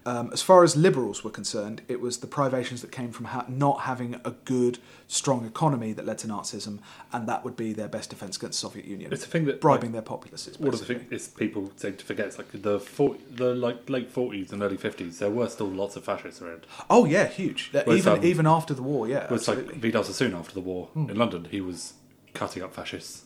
Um, 0.06 0.30
as 0.32 0.40
far 0.40 0.64
as 0.64 0.76
liberals 0.76 1.22
were 1.22 1.30
concerned, 1.30 1.82
it 1.86 2.00
was 2.00 2.18
the 2.18 2.26
privations 2.26 2.80
that 2.80 2.90
came 2.90 3.12
from 3.12 3.26
ha- 3.26 3.44
not 3.48 3.80
having 3.80 4.14
a 4.24 4.30
good, 4.46 4.78
strong 5.08 5.44
economy 5.44 5.92
that 5.92 6.06
led 6.06 6.16
to 6.18 6.26
Nazism, 6.26 6.78
and 7.12 7.28
that 7.28 7.44
would 7.44 7.54
be 7.54 7.74
their 7.74 7.86
best 7.86 8.08
defense 8.08 8.38
against 8.38 8.60
the 8.62 8.66
Soviet 8.68 8.86
Union. 8.86 9.12
It's 9.12 9.24
a 9.24 9.28
thing 9.28 9.44
that 9.44 9.60
bribing 9.60 9.92
their 9.92 10.00
populaces. 10.00 10.58
One 10.58 10.72
of 10.72 10.80
the 10.80 10.86
things 10.86 11.12
is 11.12 11.28
people 11.28 11.70
seem 11.76 11.96
to 11.96 12.04
forget. 12.04 12.28
It's 12.28 12.38
like 12.38 12.48
the 12.52 12.80
40, 12.80 13.20
the 13.30 13.54
like 13.54 13.90
late 13.90 14.10
forties 14.10 14.52
and 14.52 14.62
early 14.62 14.78
fifties. 14.78 15.18
There 15.18 15.30
were 15.30 15.48
still 15.50 15.68
lots 15.68 15.96
of 15.96 16.04
fascists 16.04 16.40
around. 16.40 16.66
Oh 16.88 17.04
yeah, 17.04 17.26
huge. 17.26 17.70
Even 17.86 18.12
um, 18.14 18.24
even 18.24 18.46
after 18.46 18.72
the 18.72 18.82
war, 18.82 19.06
yeah, 19.06 19.26
it's 19.30 19.48
like. 19.48 19.58
Vidal 19.74 20.02
Sassoon 20.04 20.34
after 20.34 20.54
the 20.54 20.60
war 20.60 20.86
Hmm. 20.94 21.10
in 21.10 21.16
London. 21.18 21.46
He 21.50 21.60
was 21.60 21.92
cutting 22.32 22.62
up 22.62 22.72
fascists. 22.74 23.24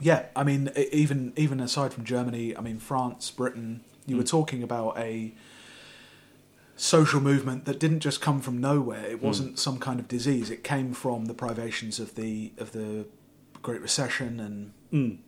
Yeah, 0.00 0.24
I 0.34 0.42
mean, 0.42 0.70
even 0.76 1.32
even 1.36 1.60
aside 1.60 1.92
from 1.92 2.02
Germany, 2.04 2.56
I 2.56 2.60
mean 2.60 2.80
France, 2.80 3.30
Britain, 3.30 3.82
you 4.06 4.16
were 4.16 4.24
talking 4.24 4.60
about 4.64 4.98
a 4.98 5.32
social 6.76 7.20
movement 7.20 7.64
that 7.66 7.78
didn't 7.78 8.00
just 8.00 8.20
come 8.20 8.40
from 8.40 8.58
nowhere. 8.60 9.04
It 9.06 9.22
wasn't 9.22 9.58
some 9.58 9.78
kind 9.78 10.00
of 10.00 10.08
disease. 10.08 10.50
It 10.50 10.64
came 10.64 10.92
from 10.92 11.26
the 11.26 11.34
privations 11.34 12.00
of 12.00 12.14
the 12.14 12.52
of 12.58 12.72
the 12.72 13.06
Great 13.62 13.80
Recession 13.80 14.40
and 14.40 14.72
Mm. 14.92 15.18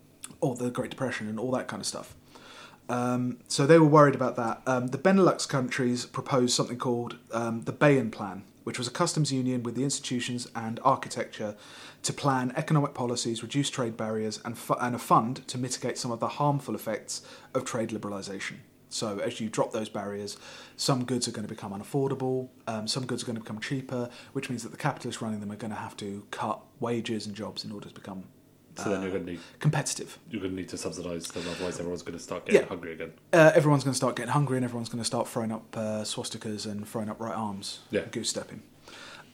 or 0.41 0.55
the 0.57 0.71
Great 0.71 0.91
Depression 0.91 1.29
and 1.29 1.39
all 1.41 1.51
that 1.53 1.67
kind 1.69 1.81
of 1.81 1.87
stuff. 1.87 2.15
Um, 2.89 3.39
so 3.49 3.67
they 3.67 3.79
were 3.79 3.87
worried 3.87 4.15
about 4.15 4.37
that. 4.37 4.63
Um, 4.67 4.89
the 4.89 4.99
Benelux 4.99 5.49
countries 5.49 6.07
proposed 6.07 6.55
something 6.55 6.79
called 6.79 7.17
um, 7.33 7.63
the 7.63 7.73
Beyen 7.73 8.11
Plan, 8.13 8.45
which 8.63 8.79
was 8.79 8.87
a 8.87 8.93
customs 8.93 9.33
union 9.33 9.63
with 9.65 9.75
the 9.75 9.83
institutions 9.83 10.47
and 10.55 10.79
architecture 10.85 11.57
to 12.03 12.13
plan 12.13 12.53
economic 12.57 12.95
policies, 12.95 13.43
reduce 13.43 13.71
trade 13.71 13.97
barriers, 13.97 14.41
and, 14.45 14.57
fu- 14.57 14.75
and 14.75 14.95
a 14.95 14.99
fund 14.99 15.47
to 15.49 15.59
mitigate 15.59 15.99
some 15.99 16.13
of 16.13 16.21
the 16.21 16.29
harmful 16.29 16.77
effects 16.77 17.23
of 17.55 17.65
trade 17.65 17.89
liberalisation. 17.91 18.59
So 18.89 19.19
as 19.19 19.41
you 19.41 19.49
drop 19.49 19.73
those 19.73 19.89
barriers, 19.89 20.37
some 20.77 21.05
goods 21.05 21.27
are 21.29 21.33
going 21.33 21.47
to 21.47 21.53
become 21.53 21.73
unaffordable, 21.73 22.49
um, 22.67 22.87
some 22.87 23.05
goods 23.07 23.23
are 23.23 23.27
going 23.27 23.37
to 23.37 23.43
become 23.43 23.59
cheaper, 23.61 24.09
which 24.33 24.49
means 24.49 24.63
that 24.63 24.71
the 24.71 24.77
capitalists 24.77 25.21
running 25.21 25.41
them 25.41 25.51
are 25.53 25.57
going 25.57 25.73
to 25.73 25.77
have 25.79 25.97
to 25.99 26.25
cut 26.31 26.61
wages 26.81 27.27
and 27.27 27.35
jobs 27.35 27.65
in 27.65 27.73
order 27.73 27.89
to 27.89 27.95
become 27.95 28.25
So 28.77 28.85
then 28.91 28.99
uh, 28.99 29.03
you're 29.03 29.11
going 29.11 29.27
to 29.27 29.33
need 29.33 29.41
competitive. 29.59 30.19
you're 30.31 30.41
going 30.41 30.53
to 30.55 30.57
need 30.57 30.69
to 30.69 30.79
subsidise 30.79 31.27
them. 31.29 31.43
Otherwise, 31.51 31.79
everyone's 31.81 32.03
going 32.03 32.17
to 32.19 32.23
start 32.23 32.47
getting 32.47 32.61
Yeah. 32.63 32.69
hungry 32.69 32.93
again. 32.93 33.13
uh, 33.33 33.53
everyone's 33.55 33.83
going 33.85 33.93
to 33.93 33.97
start 33.97 34.15
getting 34.17 34.33
hungry 34.33 34.57
and 34.57 34.65
everyone's 34.65 34.89
going 34.89 35.01
to 35.03 35.05
start 35.07 35.27
throwing 35.29 35.51
up 35.53 35.77
uh, 35.77 36.03
swastikas 36.05 36.65
and 36.65 36.87
throwing 36.89 37.09
up 37.11 37.19
right 37.21 37.35
arms, 37.37 37.81
Yeah. 37.91 38.03
goose 38.13 38.31
stepping. 38.31 38.63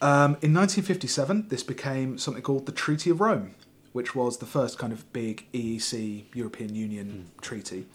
Um, 0.00 0.36
in 0.42 0.52
1957, 0.54 1.48
this 1.48 1.62
became 1.62 2.18
something 2.18 2.42
called 2.42 2.66
the 2.66 2.72
Treaty 2.72 3.10
of 3.10 3.20
Rome, 3.20 3.54
which 3.92 4.14
was 4.16 4.38
the 4.38 4.46
first 4.46 4.78
kind 4.78 4.92
of 4.92 5.12
big 5.12 5.46
EEC 5.52 6.24
European 6.34 6.74
Union 6.74 7.30
treaty. 7.40 7.86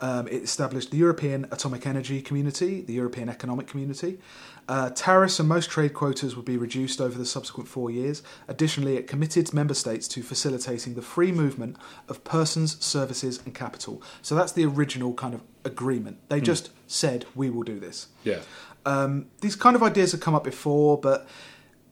Um, 0.00 0.26
it 0.28 0.42
established 0.42 0.90
the 0.90 0.96
European 0.96 1.46
Atomic 1.50 1.86
Energy 1.86 2.20
Community, 2.20 2.82
the 2.82 2.92
European 2.92 3.28
Economic 3.28 3.66
Community. 3.66 4.18
Uh, 4.66 4.90
tariffs 4.90 5.38
and 5.38 5.48
most 5.48 5.70
trade 5.70 5.92
quotas 5.92 6.36
would 6.36 6.44
be 6.44 6.56
reduced 6.56 7.00
over 7.00 7.18
the 7.18 7.26
subsequent 7.26 7.68
four 7.68 7.90
years. 7.90 8.22
Additionally, 8.48 8.96
it 8.96 9.06
committed 9.06 9.52
member 9.52 9.74
states 9.74 10.08
to 10.08 10.22
facilitating 10.22 10.94
the 10.94 11.02
free 11.02 11.32
movement 11.32 11.76
of 12.08 12.24
persons, 12.24 12.82
services, 12.84 13.40
and 13.44 13.54
capital. 13.54 14.02
So 14.22 14.34
that's 14.34 14.52
the 14.52 14.64
original 14.64 15.12
kind 15.14 15.34
of 15.34 15.42
agreement. 15.64 16.18
They 16.28 16.40
just 16.40 16.70
said, 16.86 17.26
we 17.34 17.50
will 17.50 17.62
do 17.62 17.78
this. 17.78 18.08
Yeah. 18.24 18.40
Um, 18.86 19.26
these 19.42 19.54
kind 19.54 19.76
of 19.76 19.82
ideas 19.82 20.12
had 20.12 20.20
come 20.20 20.34
up 20.34 20.44
before, 20.44 20.98
but 20.98 21.28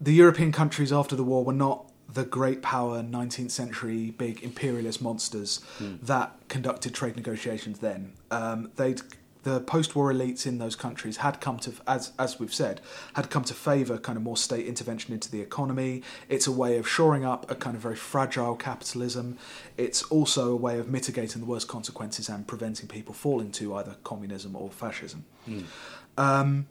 the 0.00 0.12
European 0.12 0.50
countries 0.50 0.92
after 0.92 1.14
the 1.14 1.24
war 1.24 1.44
were 1.44 1.52
not 1.52 1.91
the 2.12 2.24
great 2.24 2.62
power 2.62 3.02
19th 3.02 3.50
century 3.50 4.10
big 4.10 4.42
imperialist 4.42 5.00
monsters 5.02 5.60
that 6.02 6.32
conducted 6.48 6.94
trade 6.94 7.16
negotiations 7.16 7.78
then. 7.78 8.12
Um, 8.30 8.70
they'd 8.76 9.00
the 9.42 9.60
post-war 9.60 10.12
elites 10.12 10.46
in 10.46 10.58
those 10.58 10.76
countries 10.76 11.18
had 11.18 11.40
come 11.40 11.58
to, 11.58 11.72
as 11.86 12.12
as 12.18 12.38
we've 12.38 12.54
said, 12.54 12.80
had 13.14 13.30
come 13.30 13.44
to 13.44 13.54
favour 13.54 13.98
kind 13.98 14.16
of 14.16 14.22
more 14.22 14.36
state 14.36 14.66
intervention 14.66 15.12
into 15.12 15.30
the 15.30 15.40
economy. 15.40 16.02
It's 16.28 16.46
a 16.46 16.52
way 16.52 16.78
of 16.78 16.88
shoring 16.88 17.24
up 17.24 17.50
a 17.50 17.54
kind 17.54 17.74
of 17.74 17.82
very 17.82 17.96
fragile 17.96 18.54
capitalism. 18.54 19.38
It's 19.76 20.02
also 20.04 20.52
a 20.52 20.56
way 20.56 20.78
of 20.78 20.88
mitigating 20.88 21.42
the 21.42 21.46
worst 21.46 21.68
consequences 21.68 22.28
and 22.28 22.46
preventing 22.46 22.88
people 22.88 23.14
falling 23.14 23.50
to 23.52 23.74
either 23.74 23.96
communism 24.04 24.54
or 24.54 24.70
fascism. 24.70 25.24
Um, 26.16 26.66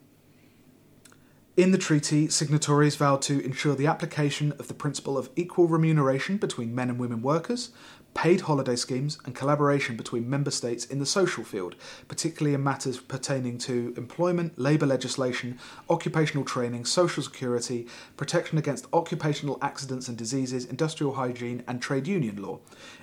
in 1.56 1.70
the 1.70 1.78
treaty, 1.78 2.28
signatories 2.28 2.96
vowed 2.96 3.20
to 3.22 3.44
ensure 3.44 3.74
the 3.74 3.86
application 3.86 4.52
of 4.52 4.68
the 4.68 4.74
principle 4.74 5.18
of 5.18 5.28
equal 5.36 5.68
remuneration 5.68 6.38
between 6.38 6.74
men 6.74 6.88
and 6.88 6.98
women 6.98 7.20
workers, 7.20 7.70
paid 8.14 8.42
holiday 8.42 8.76
schemes, 8.76 9.18
and 9.24 9.34
collaboration 9.34 9.96
between 9.96 10.28
member 10.28 10.50
states 10.50 10.84
in 10.84 10.98
the 10.98 11.06
social 11.06 11.42
field, 11.42 11.74
particularly 12.08 12.54
in 12.54 12.62
matters 12.62 12.98
pertaining 12.98 13.56
to 13.56 13.94
employment, 13.96 14.58
labour 14.58 14.86
legislation, 14.86 15.58
occupational 15.88 16.44
training, 16.44 16.84
social 16.84 17.22
security, 17.22 17.86
protection 18.16 18.58
against 18.58 18.86
occupational 18.92 19.58
accidents 19.62 20.08
and 20.08 20.18
diseases, 20.18 20.64
industrial 20.66 21.14
hygiene, 21.14 21.62
and 21.66 21.80
trade 21.80 22.06
union 22.06 22.42
law. 22.42 22.58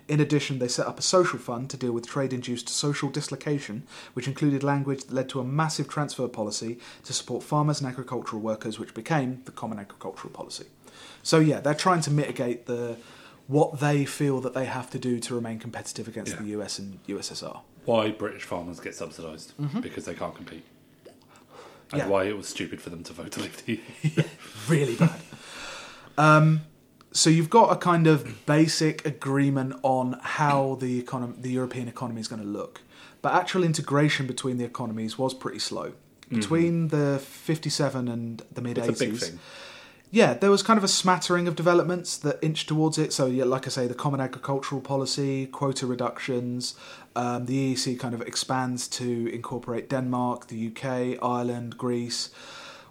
In 0.07 0.19
addition, 0.19 0.59
they 0.59 0.67
set 0.67 0.87
up 0.87 0.99
a 0.99 1.03
social 1.03 1.39
fund 1.39 1.69
to 1.69 1.77
deal 1.77 1.91
with 1.91 2.07
trade 2.07 2.33
induced 2.33 2.69
social 2.69 3.09
dislocation, 3.09 3.83
which 4.13 4.27
included 4.27 4.63
language 4.63 5.05
that 5.05 5.13
led 5.13 5.29
to 5.29 5.39
a 5.39 5.43
massive 5.43 5.87
transfer 5.87 6.27
policy 6.27 6.79
to 7.03 7.13
support 7.13 7.43
farmers 7.43 7.79
and 7.81 7.89
agricultural 7.89 8.38
workers, 8.39 8.79
which 8.79 8.93
became 8.93 9.41
the 9.45 9.51
Common 9.51 9.79
Agricultural 9.79 10.31
Policy. 10.31 10.65
So, 11.23 11.39
yeah, 11.39 11.59
they're 11.59 11.73
trying 11.73 12.01
to 12.01 12.11
mitigate 12.11 12.65
the 12.65 12.97
what 13.47 13.79
they 13.79 14.05
feel 14.05 14.39
that 14.41 14.53
they 14.53 14.65
have 14.65 14.91
to 14.91 14.99
do 14.99 15.19
to 15.19 15.33
remain 15.33 15.57
competitive 15.57 16.07
against 16.07 16.33
Yeah. 16.33 16.41
the 16.41 16.47
US 16.59 16.77
and 16.77 16.99
USSR. 17.07 17.61
Why 17.85 18.11
British 18.11 18.43
farmers 18.43 18.79
get 18.79 18.93
subsidised 18.95 19.53
because 19.81 20.05
they 20.05 20.13
can't 20.13 20.35
compete, 20.35 20.63
and 21.91 21.99
Yeah. 21.99 22.07
why 22.07 22.25
it 22.25 22.37
was 22.37 22.47
stupid 22.47 22.79
for 22.79 22.91
them 22.91 23.03
to 23.05 23.13
vote 23.13 23.31
to 23.31 23.39
leave 23.41 23.65
the 23.65 23.79
EU. 24.03 24.23
really 24.67 24.95
bad. 24.95 25.19
Um, 26.17 26.61
so 27.11 27.29
you've 27.31 27.49
got 27.49 27.71
a 27.71 27.75
kind 27.75 28.05
of 28.05 28.45
basic 28.45 29.03
agreement 29.05 29.73
on 29.81 30.19
how 30.21 30.77
the 30.79 30.99
economy, 30.99 31.33
the 31.39 31.49
European 31.51 31.87
economy 31.87 32.21
is 32.21 32.27
going 32.27 32.41
to 32.41 32.47
look, 32.47 32.81
but 33.23 33.33
actual 33.33 33.63
integration 33.63 34.27
between 34.27 34.57
the 34.57 34.65
economies 34.65 35.17
was 35.17 35.33
pretty 35.33 35.59
slow. 35.59 35.93
Between 36.29 36.89
the 36.89 37.19
57 37.19 38.07
and 38.07 38.41
the 38.53 38.61
mid 38.61 38.77
80s, 38.77 38.89
It's 38.89 39.01
a 39.01 39.05
big 39.05 39.17
thing. 39.17 39.39
yeah, 40.11 40.33
there 40.35 40.51
was 40.51 40.61
kind 40.63 40.77
of 40.77 40.83
a 40.83 40.87
smattering 40.87 41.47
of 41.47 41.55
developments 41.55 42.17
that 42.17 42.37
inched 42.41 42.67
towards 42.67 42.97
it. 42.97 43.13
So, 43.13 43.25
yeah, 43.25 43.45
like 43.45 43.65
I 43.67 43.69
say, 43.69 43.87
the 43.87 43.95
Common 43.95 44.21
Agricultural 44.21 44.81
Policy, 44.81 45.47
quota 45.47 45.85
reductions, 45.87 46.75
um, 47.15 47.45
the 47.45 47.73
EEC 47.73 47.99
kind 47.99 48.13
of 48.13 48.21
expands 48.21 48.87
to 48.89 49.27
incorporate 49.33 49.89
Denmark, 49.89 50.47
the 50.47 50.67
UK, 50.67 51.17
Ireland, 51.21 51.77
Greece. 51.77 52.29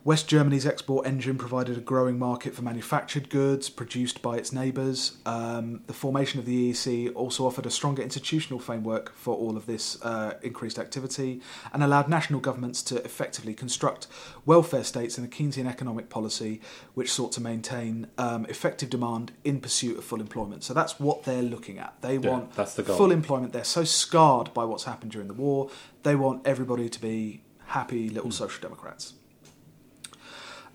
West 0.08 0.26
Germany's 0.26 0.64
export 0.64 1.06
engine 1.06 1.36
provided 1.36 1.76
a 1.76 1.82
growing 1.82 2.18
market 2.18 2.54
for 2.54 2.62
manufactured 2.62 3.28
goods 3.28 3.68
produced 3.68 4.22
by 4.22 4.38
its 4.38 4.54
neighbours. 4.54 5.18
Um, 5.26 5.82
the 5.86 5.92
formation 5.92 6.40
of 6.40 6.46
the 6.46 6.72
EEC 6.72 7.12
also 7.14 7.44
offered 7.44 7.66
a 7.66 7.70
stronger 7.70 8.02
institutional 8.02 8.58
framework 8.58 9.14
for 9.14 9.36
all 9.36 9.54
of 9.54 9.66
this 9.66 10.02
uh, 10.02 10.38
increased 10.42 10.78
activity 10.78 11.42
and 11.74 11.84
allowed 11.84 12.08
national 12.08 12.40
governments 12.40 12.82
to 12.84 13.04
effectively 13.04 13.52
construct 13.52 14.06
welfare 14.46 14.82
states 14.82 15.18
in 15.18 15.26
a 15.26 15.28
Keynesian 15.28 15.68
economic 15.68 16.08
policy 16.08 16.62
which 16.94 17.12
sought 17.12 17.32
to 17.32 17.42
maintain 17.42 18.06
um, 18.16 18.46
effective 18.46 18.88
demand 18.88 19.32
in 19.44 19.60
pursuit 19.60 19.98
of 19.98 20.04
full 20.04 20.22
employment. 20.22 20.64
So 20.64 20.72
that's 20.72 20.98
what 20.98 21.24
they're 21.24 21.42
looking 21.42 21.78
at. 21.78 22.00
They 22.00 22.16
Yeah, 22.16 22.30
want 22.30 22.54
the 22.54 22.64
full 22.64 23.10
employment. 23.10 23.52
They're 23.52 23.62
so 23.62 23.84
scarred 23.84 24.54
by 24.54 24.64
what's 24.64 24.84
happened 24.84 25.12
during 25.12 25.28
the 25.28 25.34
war. 25.34 25.68
They 26.02 26.14
want 26.14 26.46
everybody 26.46 26.88
to 26.88 26.98
be 26.98 27.42
happy 27.66 28.08
little 28.08 28.30
social 28.30 28.62
democrats. 28.62 29.12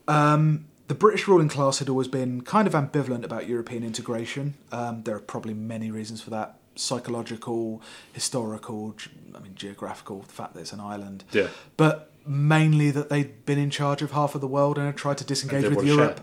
Um, 0.08 0.66
the 0.88 0.96
British 0.96 1.28
ruling 1.28 1.50
class 1.50 1.80
had 1.80 1.90
always 1.90 2.08
been 2.08 2.42
kind 2.42 2.68
of 2.68 2.74
ambivalent 2.74 3.24
about 3.24 3.48
European 3.48 3.84
integration. 3.84 4.56
Um, 4.72 5.04
there 5.04 5.16
are 5.16 5.20
probably 5.20 5.54
many 5.54 5.90
reasons 5.92 6.22
for 6.22 6.30
that 6.32 6.58
psychological, 6.76 7.82
historical, 8.12 8.96
I 9.36 9.40
mean, 9.40 9.56
geographical, 9.56 10.22
the 10.22 10.34
fact 10.34 10.54
that 10.56 10.62
it's 10.62 10.74
an 10.74 10.80
island. 10.80 11.24
Yeah. 11.32 11.48
But 11.78 12.12
mainly 12.26 12.92
that 12.92 13.10
they'd 13.10 13.46
been 13.46 13.60
in 13.60 13.70
charge 13.70 14.02
of 14.02 14.12
half 14.12 14.36
of 14.36 14.42
the 14.42 14.48
world 14.48 14.78
and 14.78 14.86
had 14.88 14.98
tried 14.98 15.18
to 15.20 15.24
disengage 15.26 15.70
with 15.74 15.86
Europe 15.86 16.22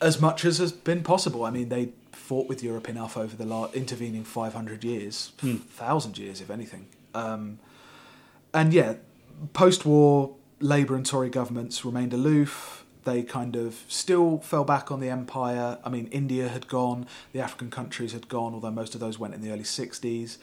as 0.00 0.20
much 0.20 0.44
as 0.44 0.58
has 0.58 0.72
been 0.72 1.02
possible. 1.02 1.44
I 1.44 1.50
mean, 1.50 1.68
they 1.68 1.90
fought 2.12 2.48
with 2.48 2.62
Europe 2.62 2.88
enough 2.88 3.16
over 3.16 3.36
the 3.36 3.44
la- 3.46 3.70
intervening 3.72 4.24
500 4.24 4.84
years, 4.84 5.32
Hmm. 5.40 5.56
1,000 5.56 6.18
years, 6.18 6.40
if 6.40 6.50
anything. 6.50 6.86
Um, 7.14 7.58
and 8.52 8.72
yeah, 8.72 8.94
post 9.54 9.84
war, 9.86 10.34
Labour 10.60 10.94
and 10.94 11.06
Tory 11.06 11.30
governments 11.30 11.84
remained 11.84 12.12
aloof. 12.12 12.84
They 13.08 13.22
kind 13.22 13.54
of 13.56 13.70
still 13.88 14.38
fell 14.38 14.64
back 14.64 14.90
on 14.92 15.00
the 15.00 15.08
empire. 15.20 15.78
I 15.86 15.88
mean, 15.88 16.06
India 16.20 16.48
had 16.48 16.68
gone, 16.68 17.06
the 17.32 17.40
African 17.40 17.70
countries 17.70 18.12
had 18.12 18.28
gone, 18.28 18.52
although 18.54 18.70
most 18.82 18.94
of 18.94 19.00
those 19.00 19.18
went 19.18 19.32
in 19.34 19.40
the 19.40 19.50
early 19.54 19.62
60s. 19.80 20.36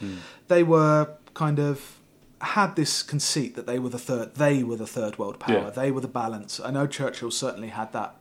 They 0.47 0.63
were 0.63 1.09
kind 1.33 1.59
of 1.59 1.99
had 2.41 2.75
this 2.75 3.03
conceit 3.03 3.55
that 3.55 3.65
they 3.65 3.79
were 3.79 3.89
the 3.97 3.97
third 4.09 4.35
they 4.35 4.61
were 4.61 4.75
the 4.75 4.85
third 4.97 5.17
world 5.17 5.39
power 5.39 5.55
Yeah. 5.65 5.69
they 5.81 5.89
were 5.89 6.01
the 6.01 6.13
balance 6.23 6.59
i 6.59 6.69
know 6.69 6.85
churchill 6.85 7.31
certainly 7.31 7.69
had 7.69 7.89
that 7.93 8.11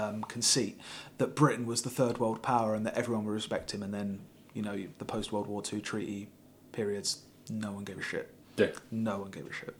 um, 0.00 0.24
conceit 0.24 0.74
that 1.18 1.30
britain 1.36 1.64
was 1.66 1.82
the 1.82 1.88
third 2.00 2.18
world 2.18 2.42
power 2.42 2.74
and 2.74 2.84
that 2.86 2.94
everyone 2.94 3.24
would 3.26 3.32
respect 3.32 3.72
him 3.72 3.82
and 3.84 3.94
then 3.94 4.08
you 4.54 4.62
know 4.66 4.76
the 4.98 5.04
post 5.04 5.30
world 5.32 5.46
war 5.46 5.62
ii 5.72 5.80
treaty 5.80 6.28
periods 6.72 7.08
no 7.48 7.70
one 7.70 7.84
gave 7.84 7.96
a 7.98 8.02
shit 8.02 8.26
Yeah. 8.56 8.72
no 8.90 9.14
one 9.22 9.30
gave 9.30 9.46
a 9.46 9.52
shit. 9.52 9.74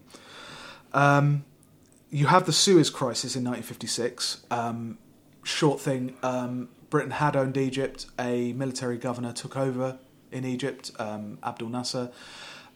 Um, 0.93 1.45
you 2.11 2.27
have 2.27 2.47
the 2.47 2.53
Suez 2.53 2.91
Crisis 2.91 3.37
in 3.37 3.45
1956. 3.45 4.45
Um, 4.51 4.99
short 5.45 5.81
thing 5.81 6.17
um, 6.23 6.69
Britain 6.91 7.13
had 7.13 7.37
owned 7.37 7.57
Egypt, 7.57 8.07
a 8.19 8.53
military 8.53 8.99
governor 8.99 9.33
took 9.33 9.57
over 9.57 9.99
in 10.33 10.45
Egypt, 10.45 10.91
um, 10.99 11.39
Abdel 11.43 11.69
Nasser, 11.69 12.11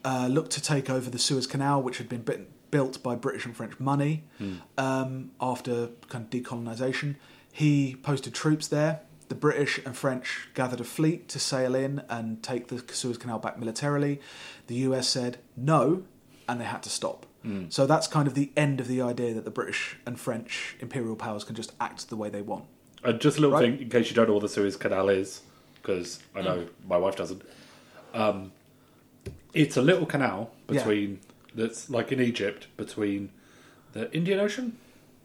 uh, 0.05 0.29
looked 0.31 0.53
to 0.53 0.63
take 0.63 0.89
over 0.89 1.11
the 1.11 1.19
Suez 1.19 1.47
Canal, 1.47 1.83
which 1.83 1.99
had 1.99 2.09
been 2.09 2.23
bit- 2.23 2.71
built 2.71 3.03
by 3.03 3.15
British 3.15 3.45
and 3.45 3.57
French 3.57 3.79
money 3.79 4.25
um, 4.79 5.31
after 5.41 5.89
kind 6.09 6.25
of 6.25 6.31
decolonisation. 6.31 7.17
He 7.53 7.97
posted 8.03 8.35
troops 8.35 8.67
there. 8.69 9.01
The 9.29 9.35
British 9.35 9.79
and 9.85 9.97
French 9.97 10.49
gathered 10.55 10.81
a 10.81 10.85
fleet 10.85 11.29
to 11.31 11.39
sail 11.39 11.75
in 11.75 12.03
and 12.09 12.43
take 12.43 12.69
the 12.69 12.83
Suez 12.93 13.17
Canal 13.17 13.39
back 13.39 13.59
militarily. 13.59 14.21
The 14.67 14.75
US 14.89 15.09
said 15.09 15.39
no, 15.57 16.03
and 16.49 16.61
they 16.61 16.65
had 16.67 16.83
to 16.83 16.91
stop. 16.91 17.27
So 17.69 17.87
that's 17.87 18.07
kind 18.07 18.27
of 18.27 18.35
the 18.35 18.51
end 18.57 18.81
of 18.81 18.89
the 18.89 19.03
idea 19.03 19.35
that 19.35 19.45
the 19.45 19.51
British 19.51 19.97
and 20.07 20.19
French 20.19 20.77
imperial 20.81 21.15
powers 21.15 21.45
can 21.45 21.55
just 21.55 21.73
act 21.79 22.09
the 22.09 22.17
way 22.17 22.31
they 22.31 22.41
want. 22.41 22.65
And 23.03 23.21
just 23.21 23.37
a 23.37 23.41
little 23.43 23.55
Right. 23.59 23.71
thing, 23.73 23.83
in 23.83 23.91
case 23.91 24.09
you 24.09 24.17
don't 24.17 24.29
know 24.29 24.33
what 24.35 24.41
the 24.43 24.49
Suez 24.49 24.77
Canal 24.77 25.11
is, 25.11 25.43
because 25.75 26.21
I 26.35 26.41
know 26.41 26.67
my 26.89 26.97
wife 26.97 27.17
doesn't. 27.17 27.43
Um, 28.15 28.53
it's 29.53 29.77
a 29.77 29.83
little 29.83 30.07
canal 30.07 30.53
Yeah. 30.69 30.79
between 30.79 31.21
that's 31.55 31.91
like 31.91 32.11
in 32.13 32.21
Egypt 32.21 32.67
between 32.79 33.29
the 33.93 34.11
Indian 34.17 34.41
Ocean. 34.41 34.79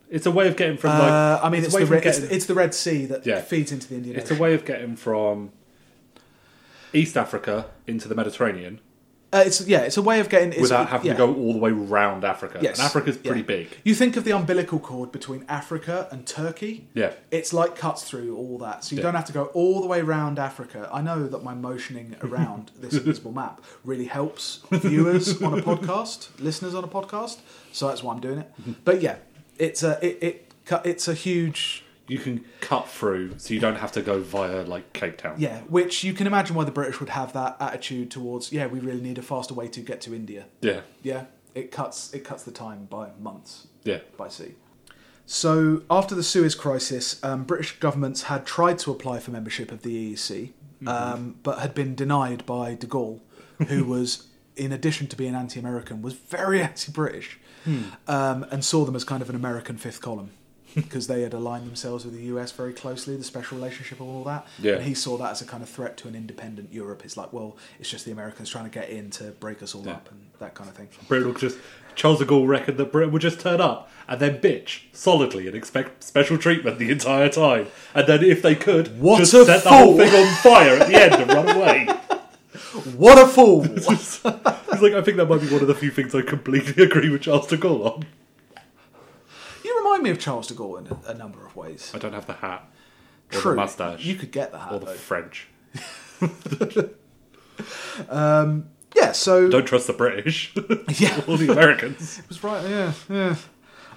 It's 0.09 0.25
a 0.25 0.31
way 0.31 0.47
of 0.49 0.57
getting 0.57 0.75
from 0.77 0.89
like. 0.99 1.11
Uh, 1.11 1.39
I 1.41 1.49
mean, 1.49 1.63
it's, 1.63 1.73
way 1.73 1.83
the 1.85 1.91
Red, 1.91 2.05
it's, 2.05 2.19
getting- 2.19 2.35
it's 2.35 2.45
the 2.47 2.53
Red 2.53 2.73
Sea 2.73 3.05
that 3.05 3.25
Yeah. 3.25 3.39
feeds 3.41 3.71
into 3.71 3.87
the 3.87 3.95
Indian 3.95 4.17
it's 4.17 4.29
a 4.31 4.35
way 4.35 4.53
of 4.53 4.65
getting 4.65 4.95
from 4.97 5.51
East 6.93 7.15
Africa 7.15 7.67
into 7.87 8.07
the 8.07 8.15
Mediterranean 8.15 8.79
Uh, 9.31 9.43
it's 9.45 9.67
yeah, 9.67 9.81
it's 9.81 9.97
a 9.97 10.01
way 10.01 10.19
of 10.19 10.27
getting 10.27 10.51
it's, 10.51 10.61
without 10.61 10.89
having 10.89 11.05
yeah. 11.07 11.13
to 11.13 11.17
go 11.17 11.33
all 11.35 11.53
the 11.53 11.59
way 11.59 11.71
round 11.71 12.23
Africa. 12.23 12.57
Yes. 12.61 12.79
And 12.79 12.85
Africa's 12.85 13.17
pretty 13.17 13.41
Yeah. 13.41 13.45
big. 13.45 13.67
You 13.83 13.93
think 13.93 14.17
of 14.17 14.23
the 14.23 14.31
umbilical 14.31 14.79
cord 14.79 15.11
between 15.11 15.45
Africa 15.47 16.07
and 16.11 16.25
Turkey. 16.25 16.87
Yeah. 16.95 17.11
It's 17.29 17.53
like 17.53 17.75
cuts 17.75 18.03
through 18.03 18.35
all 18.35 18.57
that. 18.59 18.83
So 18.83 18.95
you 18.95 18.97
Yeah. 19.01 19.03
don't 19.03 19.15
have 19.15 19.25
to 19.25 19.33
go 19.33 19.45
all 19.53 19.81
the 19.81 19.87
way 19.87 19.99
around 19.99 20.39
Africa. 20.39 20.89
I 20.91 21.01
know 21.03 21.27
that 21.27 21.43
my 21.43 21.53
motioning 21.53 22.15
around 22.23 22.71
this 22.79 22.95
invisible 22.95 23.31
map 23.31 23.61
really 23.83 24.05
helps 24.05 24.61
viewers 24.71 25.39
on 25.43 25.59
a 25.59 25.61
podcast, 25.61 26.29
listeners 26.39 26.73
on 26.73 26.83
a 26.83 26.87
podcast. 26.87 27.37
So 27.71 27.87
that's 27.87 28.01
why 28.01 28.13
I'm 28.15 28.21
doing 28.21 28.39
it. 28.39 28.51
But 28.83 29.01
yeah, 29.01 29.17
it's 29.59 29.83
a 29.83 29.99
it, 30.03 30.17
it 30.21 30.53
it's 30.85 31.07
a 31.07 31.13
huge 31.13 31.83
You 32.09 32.17
can 32.17 32.45
cut 32.61 32.87
through, 32.87 33.37
so 33.37 33.53
you 33.53 33.59
don't 33.59 33.77
have 33.77 33.91
to 33.93 34.01
go 34.01 34.21
via 34.21 34.63
like 34.63 34.93
Cape 34.93 35.17
Town. 35.17 35.35
yeah, 35.37 35.59
which 35.61 36.03
you 36.03 36.13
can 36.13 36.27
imagine 36.27 36.55
why 36.55 36.63
the 36.63 36.71
British 36.71 36.99
would 36.99 37.09
have 37.09 37.33
that 37.33 37.57
attitude 37.59 38.11
towards 38.11 38.51
yeah, 38.51 38.67
we 38.67 38.79
really 38.79 39.01
need 39.01 39.17
a 39.17 39.21
faster 39.21 39.53
way 39.53 39.67
to 39.67 39.79
get 39.81 40.01
to 40.01 40.15
India. 40.15 40.45
Yeah. 40.61 40.81
Yeah, 41.03 41.25
it 41.55 41.71
cuts 41.71 42.13
it 42.13 42.23
cuts 42.23 42.43
the 42.43 42.51
time 42.51 42.85
by 42.89 43.09
months. 43.19 43.67
Yeah. 43.83 43.99
by 44.17 44.27
sea. 44.27 44.55
So 45.25 45.83
after 45.91 46.15
the 46.15 46.23
Suez 46.23 46.55
Crisis, 46.55 47.23
um, 47.23 47.43
British 47.43 47.79
governments 47.79 48.23
had 48.23 48.45
tried 48.47 48.79
to 48.79 48.91
apply 48.91 49.19
for 49.19 49.29
membership 49.29 49.71
of 49.71 49.83
the 49.83 50.13
EEC, 50.13 50.53
um, 50.87 51.35
but 51.43 51.59
had 51.59 51.75
been 51.75 51.93
denied 51.93 52.45
by 52.47 52.73
De 52.73 52.87
Gaulle, 52.87 53.19
who 53.67 53.83
was, 53.95 54.27
in 54.55 54.71
addition 54.71 55.05
to 55.07 55.15
being 55.15 55.35
anti-American, 55.35 56.01
was 56.01 56.13
very 56.15 56.61
anti-British, 56.63 57.39
um, 58.07 58.43
and 58.49 58.65
saw 58.65 58.85
them 58.85 58.95
as 58.95 59.03
kind 59.03 59.21
of 59.21 59.29
an 59.29 59.35
American 59.35 59.77
fifth 59.77 60.01
column. 60.01 60.31
Because 60.75 61.07
they 61.07 61.21
had 61.23 61.33
aligned 61.33 61.65
themselves 61.67 62.05
with 62.05 62.13
the 62.13 62.23
US 62.35 62.51
very 62.51 62.73
closely, 62.73 63.15
the 63.15 63.23
special 63.23 63.57
relationship 63.57 63.99
and 63.99 64.09
all 64.09 64.23
that. 64.25 64.45
Yeah. 64.59 64.73
And 64.75 64.83
he 64.83 64.93
saw 64.93 65.17
that 65.17 65.31
as 65.31 65.41
a 65.41 65.45
kind 65.45 65.63
of 65.63 65.69
threat 65.69 65.97
to 65.97 66.07
an 66.07 66.15
independent 66.15 66.71
Europe. 66.73 67.01
It's 67.03 67.17
like, 67.17 67.33
well, 67.33 67.57
it's 67.79 67.89
just 67.89 68.05
the 68.05 68.11
Americans 68.11 68.49
trying 68.49 68.65
to 68.65 68.69
get 68.69 68.89
in 68.89 69.09
to 69.11 69.31
break 69.31 69.61
us 69.63 69.73
all 69.75 69.83
Yeah. 69.85 69.93
up 69.93 70.09
and 70.11 70.19
that 70.39 70.53
kind 70.55 70.69
of 70.69 70.75
thing. 70.75 70.87
Britain 71.07 71.27
would 71.29 71.37
just 71.37 71.57
Charles 71.95 72.19
de 72.19 72.25
Gaulle 72.25 72.47
reckoned 72.47 72.77
that 72.77 72.91
Britain 72.93 73.11
would 73.11 73.21
just 73.21 73.39
turn 73.41 73.59
up 73.59 73.89
and 74.07 74.21
then 74.21 74.39
bitch 74.39 74.83
solidly 74.93 75.47
and 75.47 75.55
expect 75.55 76.03
special 76.03 76.37
treatment 76.37 76.79
the 76.79 76.91
entire 76.91 77.27
time, 77.29 77.67
and 77.93 78.07
then 78.07 78.23
if 78.23 78.41
they 78.41 78.55
could, 78.55 78.99
What 79.01 79.17
just 79.17 79.31
set 79.31 79.63
the 79.63 79.69
whole 79.69 79.97
thing 79.97 80.13
on 80.13 80.33
fire 80.35 80.77
at 80.77 80.87
the 80.87 80.95
end 80.95 81.15
and 81.15 81.31
run 81.33 81.49
away. 81.57 81.87
What 82.95 83.17
a 83.17 83.27
fool! 83.27 83.65
It's 83.75 84.23
like 84.23 84.93
I 84.93 85.01
think 85.01 85.17
that 85.17 85.25
might 85.27 85.41
be 85.41 85.47
one 85.49 85.61
of 85.61 85.67
the 85.67 85.75
few 85.75 85.91
things 85.91 86.15
I 86.15 86.21
completely 86.21 86.83
agree 86.83 87.09
with 87.09 87.21
Charles 87.23 87.47
de 87.47 87.57
Gaulle 87.57 87.85
on. 87.95 88.05
Remind 89.99 90.11
me 90.13 90.17
of 90.17 90.19
Charles 90.19 90.47
de 90.47 90.53
Gaulle 90.53 90.77
in 90.79 90.87
a, 90.87 91.11
a 91.11 91.13
number 91.13 91.45
of 91.45 91.57
ways. 91.57 91.91
I 91.93 91.97
don't 91.97 92.13
have 92.13 92.25
the 92.25 92.31
hat 92.33 92.63
or 93.33 93.39
True, 93.39 93.51
the 93.51 93.57
mustache 93.57 94.05
You 94.05 94.15
could 94.15 94.31
get 94.31 94.53
that. 94.53 94.71
or 94.71 94.79
the 94.79 94.85
though. 94.85 94.93
French. 94.93 95.49
yeah. 98.95 99.11
So 99.11 99.49
Don't 99.49 99.65
trust 99.65 99.87
the 99.87 99.93
British 99.93 100.53
yeah, 100.99 101.21
or 101.27 101.37
the 101.37 101.51
Americans. 101.51 102.19
it 102.19 102.29
was 102.29 102.41
right. 102.45 102.63
Yeah, 102.69 102.93
yeah. 103.09 103.35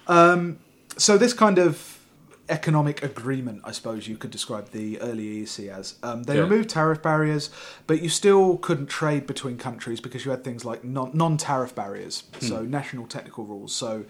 Um, 0.08 0.58
so 0.96 1.16
this 1.16 1.32
kind 1.32 1.58
of 1.58 2.00
economic 2.48 3.02
agreement, 3.04 3.62
I 3.64 3.70
suppose 3.70 4.08
you 4.08 4.16
could 4.16 4.32
describe 4.32 4.70
the 4.72 5.00
early 5.00 5.44
EEC 5.44 5.68
as. 5.68 5.94
Um, 6.02 6.24
they 6.24 6.34
Yeah. 6.34 6.40
removed 6.42 6.68
tariff 6.70 7.00
barriers, 7.00 7.50
but 7.86 8.02
you 8.02 8.08
still 8.08 8.56
couldn't 8.58 8.88
trade 8.88 9.28
between 9.28 9.56
countries 9.56 10.00
because 10.00 10.24
you 10.24 10.32
had 10.32 10.42
things 10.42 10.64
like 10.64 10.82
non- 10.82 11.12
non-tariff 11.14 11.74
barriers, 11.76 12.24
so 12.40 12.62
national 12.62 13.06
technical 13.06 13.44
rules. 13.44 13.72
So. 13.72 14.04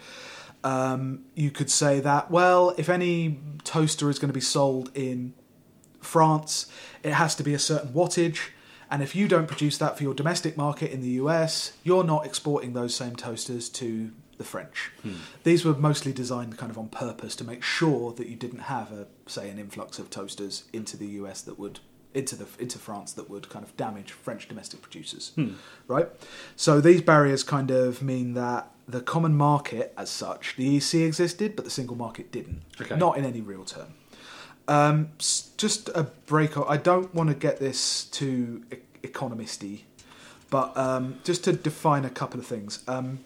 Um, 0.65 1.25
you 1.35 1.51
could 1.51 1.71
say 1.71 2.01
that 2.01 2.31
well, 2.31 2.75
if 2.79 2.89
any 2.89 3.41
toaster 3.65 4.09
is 4.09 4.19
going 4.19 4.29
to 4.29 4.35
be 4.35 4.41
sold 4.41 4.91
in 4.95 5.35
France, 6.01 6.67
it 7.03 7.15
has 7.15 7.35
to 7.37 7.43
be 7.43 7.55
a 7.55 7.59
certain 7.59 7.93
wattage. 7.93 8.51
And 8.91 9.03
if 9.03 9.17
you 9.17 9.27
don't 9.27 9.47
produce 9.47 9.79
that 9.79 9.97
for 9.97 10.03
your 10.03 10.13
domestic 10.13 10.57
market 10.57 10.91
in 10.93 11.01
the 11.01 11.09
US, 11.23 11.73
you're 11.83 12.05
not 12.05 12.27
exporting 12.27 12.75
those 12.75 12.95
same 12.95 13.17
toasters 13.17 13.71
to 13.71 14.13
the 14.37 14.45
French. 14.45 14.91
These 15.45 15.65
were 15.65 15.75
mostly 15.75 16.13
designed 16.13 16.59
kind 16.59 16.71
of 16.71 16.79
on 16.79 16.89
purpose 16.89 17.35
to 17.37 17.45
make 17.45 17.63
sure 17.63 18.13
that 18.13 18.29
you 18.29 18.37
didn't 18.37 18.61
have 18.61 18.93
a 18.93 19.07
say 19.27 19.49
an 19.49 19.59
influx 19.59 19.99
of 19.99 20.11
toasters 20.11 20.65
into 20.73 20.97
the 20.97 21.07
US 21.21 21.41
that 21.43 21.59
would 21.59 21.81
into 22.13 22.37
the 22.37 22.47
into 22.59 22.79
France 22.79 23.13
that 23.13 23.31
would 23.31 23.49
kind 23.49 23.65
of 23.65 23.75
damage 23.77 24.13
French 24.13 24.49
domestic 24.49 24.83
producers. 24.83 25.33
Right? 25.89 26.09
So 26.57 26.81
these 26.81 27.01
barriers 27.01 27.43
kind 27.43 27.71
of 27.71 28.03
mean 28.03 28.35
that 28.35 28.71
the 28.93 29.01
common 29.01 29.35
market 29.35 29.93
as 29.97 30.11
such, 30.11 30.55
the 30.57 30.77
EC 30.77 30.95
existed, 30.95 31.57
but 31.57 31.65
the 31.65 31.71
single 31.71 31.97
market 31.97 32.31
didn't. 32.31 32.63
Okay. 32.81 32.97
Not 32.97 33.17
in 33.19 33.25
any 33.25 33.41
real 33.41 33.65
term. 33.65 33.95
Um, 34.69 35.11
just 35.19 35.89
a 35.89 36.05
break. 36.27 36.57
I 36.57 36.77
don't 36.77 37.13
want 37.15 37.29
to 37.31 37.35
get 37.35 37.59
this 37.59 38.05
too 38.05 38.63
e- 38.73 38.77
economisty, 39.03 39.81
but 40.51 40.77
um, 40.77 41.19
just 41.25 41.43
to 41.45 41.53
define 41.53 42.05
a 42.05 42.11
couple 42.11 42.39
of 42.39 42.47
things. 42.47 42.85
Um, 42.87 43.21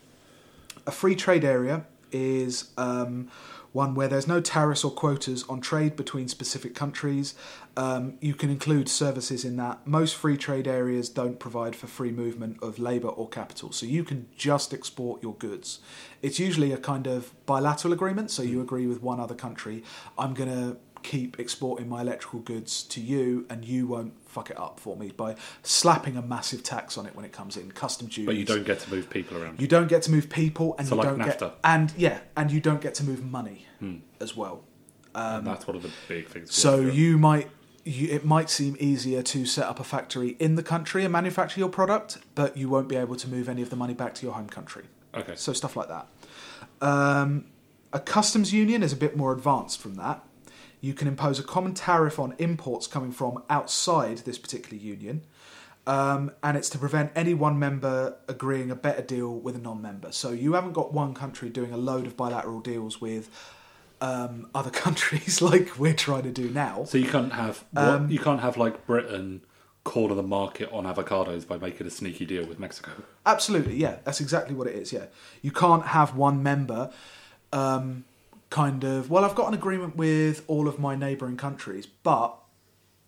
a 0.86 0.90
free 0.90 1.14
trade 1.16 1.44
area 1.44 1.84
is 2.12 2.70
um, 2.78 3.28
one 3.76 3.94
where 3.94 4.08
there's 4.08 4.26
no 4.26 4.40
tariffs 4.40 4.82
or 4.82 4.90
quotas 4.90 5.44
on 5.50 5.60
trade 5.60 5.96
between 5.96 6.28
specific 6.28 6.74
countries. 6.74 7.34
Um, 7.76 8.16
you 8.22 8.34
can 8.34 8.48
include 8.48 8.88
services 8.88 9.44
in 9.44 9.56
that. 9.58 9.86
Most 9.86 10.16
free 10.16 10.38
trade 10.38 10.66
areas 10.66 11.10
don't 11.10 11.38
provide 11.38 11.76
for 11.76 11.86
free 11.86 12.10
movement 12.10 12.56
of 12.62 12.78
labour 12.78 13.08
or 13.08 13.28
capital, 13.28 13.72
so 13.72 13.84
you 13.84 14.02
can 14.02 14.28
just 14.34 14.72
export 14.72 15.22
your 15.22 15.34
goods. 15.34 15.80
It's 16.22 16.38
usually 16.38 16.72
a 16.72 16.78
kind 16.78 17.06
of 17.06 17.32
bilateral 17.44 17.92
agreement, 17.92 18.30
so 18.30 18.42
you 18.42 18.62
agree 18.62 18.86
with 18.86 19.02
one 19.02 19.20
other 19.20 19.34
country, 19.34 19.84
I'm 20.16 20.32
going 20.32 20.50
to 20.50 20.78
keep 21.02 21.38
exporting 21.38 21.88
my 21.88 22.00
electrical 22.00 22.40
goods 22.40 22.82
to 22.82 23.00
you 23.00 23.46
and 23.48 23.64
you 23.64 23.86
won't 23.86 24.14
fuck 24.36 24.50
it 24.50 24.58
up 24.58 24.78
for 24.78 24.94
me 24.98 25.08
by 25.16 25.34
slapping 25.62 26.14
a 26.16 26.22
massive 26.22 26.62
tax 26.62 26.98
on 26.98 27.06
it 27.06 27.14
when 27.16 27.24
it 27.24 27.32
comes 27.32 27.56
in 27.56 27.70
custom 27.72 28.06
duties 28.06 28.26
But 28.26 28.36
you 28.36 28.44
don't 28.44 28.66
get 28.66 28.78
to 28.80 28.90
move 28.94 29.08
people 29.08 29.34
around. 29.40 29.60
you 29.62 29.66
don't 29.66 29.88
get 29.88 30.02
to 30.02 30.10
move 30.10 30.28
people, 30.28 30.74
and 30.78 30.86
So 30.86 30.94
you 30.94 31.00
like 31.02 31.08
don't 31.08 31.20
NAFTA. 31.26 31.38
get 31.40 31.54
and 31.64 31.92
yeah, 31.96 32.18
and 32.36 32.50
you 32.50 32.60
don't 32.60 32.82
get 32.86 32.94
to 33.00 33.04
move 33.04 33.24
money 33.24 33.58
as 34.20 34.36
well. 34.36 34.56
and 35.14 35.46
that's 35.46 35.66
one 35.66 35.76
of 35.76 35.82
the 35.82 35.90
big 36.08 36.28
things. 36.28 36.54
So 36.54 36.80
you 36.80 37.16
might, 37.16 37.48
you, 37.84 38.08
it 38.16 38.24
might 38.26 38.50
seem 38.50 38.76
easier 38.78 39.22
to 39.22 39.46
set 39.46 39.66
up 39.66 39.80
a 39.80 39.84
factory 39.84 40.30
in 40.38 40.56
the 40.56 40.62
country 40.62 41.02
and 41.04 41.10
manufacture 41.12 41.58
your 41.60 41.70
product, 41.70 42.18
but 42.34 42.56
you 42.58 42.68
won't 42.68 42.88
be 42.88 42.96
able 42.96 43.16
to 43.16 43.28
move 43.28 43.48
any 43.48 43.62
of 43.62 43.70
the 43.70 43.76
money 43.76 43.94
back 43.94 44.12
to 44.16 44.26
your 44.26 44.34
home 44.34 44.48
country. 44.58 44.84
okay. 45.14 45.34
So 45.36 45.52
stuff 45.54 45.74
like 45.80 45.88
that. 45.88 46.06
Um, 46.82 47.46
a 47.92 48.00
customs 48.00 48.52
union 48.52 48.82
is 48.82 48.92
a 48.92 48.96
bit 48.96 49.16
more 49.16 49.32
advanced 49.32 49.80
from 49.80 49.94
that. 49.94 50.22
You 50.80 50.94
can 50.94 51.08
impose 51.08 51.38
a 51.38 51.42
common 51.42 51.74
tariff 51.74 52.18
on 52.18 52.34
imports 52.38 52.86
coming 52.86 53.12
from 53.12 53.42
outside 53.48 54.18
this 54.18 54.38
particular 54.38 54.76
union, 54.76 55.22
um, 55.86 56.32
and 56.42 56.56
it's 56.56 56.68
to 56.70 56.78
prevent 56.78 57.12
any 57.14 57.34
one 57.34 57.58
member 57.58 58.16
agreeing 58.28 58.70
a 58.70 58.76
better 58.76 59.02
deal 59.02 59.32
with 59.34 59.56
a 59.56 59.58
non-member. 59.58 60.12
So 60.12 60.30
you 60.30 60.54
haven't 60.54 60.72
got 60.72 60.92
one 60.92 61.14
country 61.14 61.48
doing 61.48 61.72
a 61.72 61.76
load 61.76 62.06
of 62.06 62.16
bilateral 62.16 62.60
deals 62.60 63.00
with 63.00 63.30
um, 64.00 64.48
other 64.54 64.70
countries 64.70 65.40
like 65.40 65.78
we're 65.78 65.94
trying 65.94 66.24
to 66.24 66.32
do 66.32 66.50
now. 66.50 66.84
So 66.84 66.98
you 66.98 67.08
can't 67.08 67.32
have 67.32 67.64
what, 67.70 67.84
Um, 67.84 68.10
you 68.10 68.18
can't 68.18 68.40
have 68.40 68.56
like 68.56 68.86
Britain 68.86 69.42
corner 69.84 70.14
the 70.14 70.22
market 70.22 70.68
on 70.72 70.84
avocados 70.84 71.46
by 71.46 71.56
making 71.56 71.86
a 71.86 71.90
sneaky 71.90 72.26
deal 72.26 72.44
with 72.44 72.58
Mexico. 72.58 72.90
Absolutely, 73.24 73.76
yeah, 73.76 73.98
that's 74.04 74.20
exactly 74.20 74.54
what 74.54 74.66
it 74.66 74.74
is. 74.74 74.92
Yeah, 74.92 75.06
you 75.42 75.52
can't 75.52 75.86
have 75.86 76.16
one 76.16 76.42
member, 76.42 76.90
um, 77.52 78.04
kind 78.56 78.84
of. 78.84 79.10
Well, 79.10 79.22
I've 79.22 79.34
got 79.34 79.48
an 79.48 79.54
agreement 79.54 79.96
with 79.96 80.42
all 80.46 80.66
of 80.66 80.78
my 80.78 80.96
neighbouring 80.96 81.36
countries, 81.36 81.84
but 81.84 82.34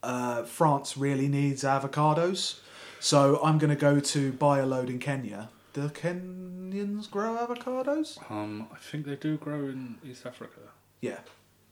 uh, 0.03 0.43
France 0.43 0.99
really 0.99 1.27
needs 1.27 1.65
avocados, 1.65 2.61
so 3.01 3.41
I'm 3.43 3.57
going 3.57 3.71
to 3.71 3.81
go 3.91 3.99
to 3.99 4.33
buy 4.33 4.59
a 4.59 4.67
load 4.67 4.91
in 4.91 4.99
Kenya. 4.99 5.49
do 5.73 5.89
Kenyans 5.89 7.11
grow 7.11 7.31
avocados? 7.47 8.19
Um, 8.31 8.69
I 8.71 8.77
think 8.77 9.07
they 9.07 9.17
do 9.17 9.39
grow 9.39 9.61
in 9.73 9.97
East 10.05 10.27
Africa. 10.27 10.61
Yeah. 11.01 11.21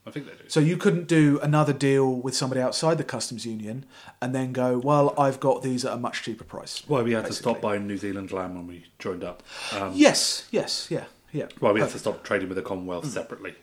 I 0.07 0.09
think 0.09 0.25
they 0.25 0.31
do. 0.31 0.45
So 0.47 0.59
you 0.59 0.77
couldn't 0.77 1.07
do 1.07 1.39
another 1.43 1.73
deal 1.73 2.15
with 2.15 2.35
somebody 2.35 2.61
outside 2.61 2.97
the 2.97 3.03
customs 3.03 3.45
union 3.45 3.85
and 4.21 4.33
then 4.33 4.53
go, 4.53 4.79
well, 4.79 5.13
I've 5.19 5.39
got 5.39 5.61
these 5.61 5.85
at 5.85 5.93
a 5.93 5.97
much 5.97 6.23
cheaper 6.23 6.45
price. 6.45 6.81
Well, 6.87 7.03
we 7.03 7.11
had 7.11 7.25
to 7.25 7.33
stop 7.33 7.61
buying 7.61 7.85
New 7.85 7.97
Zealand 7.97 8.31
lamb 8.31 8.55
when 8.55 8.65
we 8.65 8.85
joined 8.97 9.23
up. 9.23 9.43
Um, 9.73 9.91
Yes, 9.93 10.47
yes, 10.49 10.87
yeah, 10.89 11.05
yeah. 11.31 11.47
Well, 11.59 11.73
we 11.73 11.81
had 11.81 11.91
to 11.91 11.99
stop 11.99 12.23
trading 12.23 12.47
with 12.49 12.55
the 12.55 12.63
Commonwealth 12.63 13.05
separately. 13.05 13.53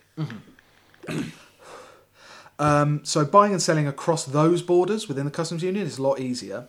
Um, 2.56 3.04
so 3.04 3.24
buying 3.24 3.50
and 3.52 3.60
selling 3.60 3.88
across 3.88 4.24
those 4.24 4.62
borders 4.62 5.08
within 5.08 5.24
the 5.24 5.30
customs 5.30 5.62
union 5.64 5.84
is 5.84 5.98
a 5.98 6.02
lot 6.02 6.20
easier, 6.20 6.68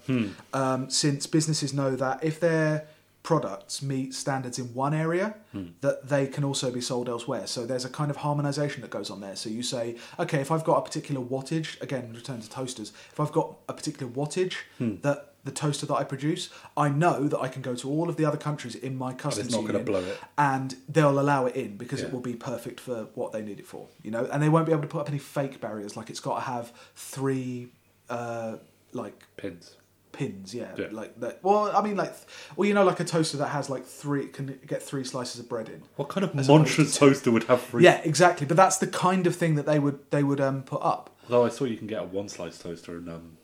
um, 0.52 0.90
since 0.90 1.28
businesses 1.28 1.74
know 1.76 1.96
that 1.96 2.24
if 2.24 2.40
their 2.40 2.88
products 3.22 3.84
meet 3.84 4.14
standards 4.16 4.58
in 4.58 4.66
one 4.74 4.96
area, 4.96 5.36
that 5.82 6.10
they 6.10 6.26
can 6.26 6.44
also 6.44 6.72
be 6.72 6.82
sold 6.82 7.08
elsewhere. 7.08 7.46
So 7.46 7.68
there's 7.68 7.86
a 7.86 7.90
kind 7.90 8.10
of 8.10 8.18
harmonisation 8.18 8.82
that 8.82 8.90
goes 8.90 9.12
on 9.12 9.22
there. 9.22 9.36
So 9.36 9.50
you 9.50 9.62
say, 9.62 9.96
okay, 10.20 10.42
if 10.42 10.52
I've 10.52 10.64
got 10.64 10.78
a 10.78 10.82
particular 10.82 11.22
wattage, 11.22 11.80
again, 11.82 12.12
return 12.16 12.42
to 12.42 12.50
toasters. 12.50 12.92
If 13.12 13.20
I've 13.20 13.32
got 13.32 13.56
a 13.70 13.74
particular 13.74 14.12
wattage 14.12 14.56
that 15.02 15.35
the 15.46 15.52
toaster 15.52 15.86
that 15.86 15.96
I 15.96 16.04
produce, 16.04 16.50
I 16.76 16.90
know 16.90 17.28
that 17.28 17.40
I 17.40 17.48
can 17.48 17.62
go 17.62 17.76
to 17.76 17.90
all 17.90 18.10
of 18.10 18.18
the 18.18 18.26
other 18.26 18.38
countries 18.38 18.76
in 18.76 18.98
my 18.98 19.14
customs 19.14 19.52
not 19.52 19.62
union 19.64 20.06
and 20.38 20.76
they'll 20.90 21.20
allow 21.20 21.46
it 21.46 21.56
in 21.56 21.78
because 21.78 22.02
Yeah. 22.02 22.08
it 22.08 22.14
will 22.14 22.20
be 22.20 22.34
perfect 22.36 22.80
for 22.80 23.08
what 23.16 23.32
they 23.32 23.42
need 23.42 23.60
it 23.60 23.68
for, 23.68 23.88
you 24.04 24.12
know. 24.12 24.26
And 24.32 24.42
they 24.44 24.50
won't 24.50 24.66
be 24.66 24.72
able 24.74 24.82
to 24.82 24.88
put 24.88 25.02
up 25.02 25.10
any 25.10 25.20
fake 25.20 25.62
barriers 25.62 25.96
like 25.96 26.10
it's 26.10 26.20
got 26.20 26.36
to 26.36 26.42
have 26.42 26.74
three, 26.96 27.70
uh, 28.10 28.58
like 28.92 29.24
Pins. 29.38 29.76
pins, 30.12 30.56
yeah, 30.56 30.72
Yeah. 30.78 30.88
like 30.92 31.20
that. 31.20 31.40
Well, 31.44 31.72
I 31.76 31.82
mean, 31.82 31.98
like, 31.98 32.14
well, 32.56 32.68
you 32.68 32.74
know, 32.74 32.84
like 32.86 33.00
a 33.00 33.04
toaster 33.06 33.38
that 33.38 33.50
has 33.50 33.70
like 33.70 33.86
three 33.86 34.28
can 34.28 34.60
get 34.66 34.82
three 34.82 35.04
slices 35.04 35.40
of 35.42 35.50
bread 35.50 35.70
in. 35.70 35.84
What 35.98 36.10
kind 36.10 36.24
of 36.24 36.34
monstrous 36.34 36.98
toaster 36.98 37.32
would 37.32 37.44
have 37.44 37.62
three? 37.62 37.84
Yeah, 37.84 38.02
exactly. 38.04 38.48
But 38.48 38.58
that's 38.58 38.78
the 38.78 38.88
kind 38.88 39.28
of 39.28 39.36
thing 39.36 39.56
that 39.56 39.66
they 39.66 39.78
would 39.80 40.00
they 40.12 40.24
would 40.24 40.40
um 40.42 40.64
put 40.64 40.82
up. 40.82 41.10
Although 41.30 41.46
I 41.46 41.50
saw 41.50 41.66
you 41.66 41.78
can 41.78 41.88
get 41.88 42.02
a 42.02 42.06
one 42.06 42.30
slice 42.30 42.58
toaster 42.58 42.98
in 42.98 43.10
um, 43.10 43.38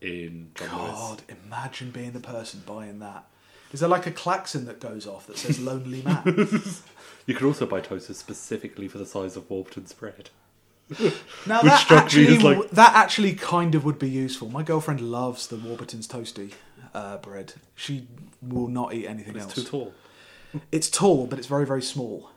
in 0.00 0.50
John 0.54 0.68
Lewis. 0.78 0.90
God, 0.98 1.22
imagine 1.46 1.90
being 1.90 2.12
the 2.12 2.20
person 2.20 2.62
buying 2.66 2.98
that. 3.00 3.24
Is 3.72 3.80
there 3.80 3.88
like 3.88 4.06
a 4.06 4.10
klaxon 4.10 4.64
that 4.66 4.80
goes 4.80 5.06
off 5.06 5.26
that 5.26 5.38
says 5.38 5.60
"Lonely 5.60 6.02
Man"? 6.02 6.22
You 7.26 7.34
could 7.34 7.46
also 7.46 7.66
buy 7.66 7.80
toasters 7.80 8.16
specifically 8.18 8.88
for 8.88 8.98
the 8.98 9.06
size 9.06 9.36
of 9.36 9.48
Warburton's 9.48 9.92
bread. 9.92 10.30
Now 11.46 11.60
that 11.62 11.88
actually 11.92 12.38
like- 12.38 12.70
that 12.70 12.94
actually 12.96 13.34
kind 13.34 13.74
of 13.76 13.84
would 13.84 13.98
be 13.98 14.08
useful. 14.08 14.48
My 14.48 14.62
girlfriend 14.64 15.00
loves 15.00 15.46
the 15.46 15.56
Warburton's 15.56 16.08
toasty 16.08 16.52
uh, 16.94 17.18
bread. 17.18 17.52
She 17.76 18.08
will 18.42 18.66
not 18.66 18.94
eat 18.94 19.06
anything 19.06 19.36
It's 19.36 19.44
else. 19.44 19.54
too 19.54 19.62
tall. 19.64 19.94
It's 20.72 20.90
tall, 20.90 21.26
but 21.28 21.38
it's 21.38 21.46
very 21.46 21.64
very 21.66 21.82
small. 21.82 22.30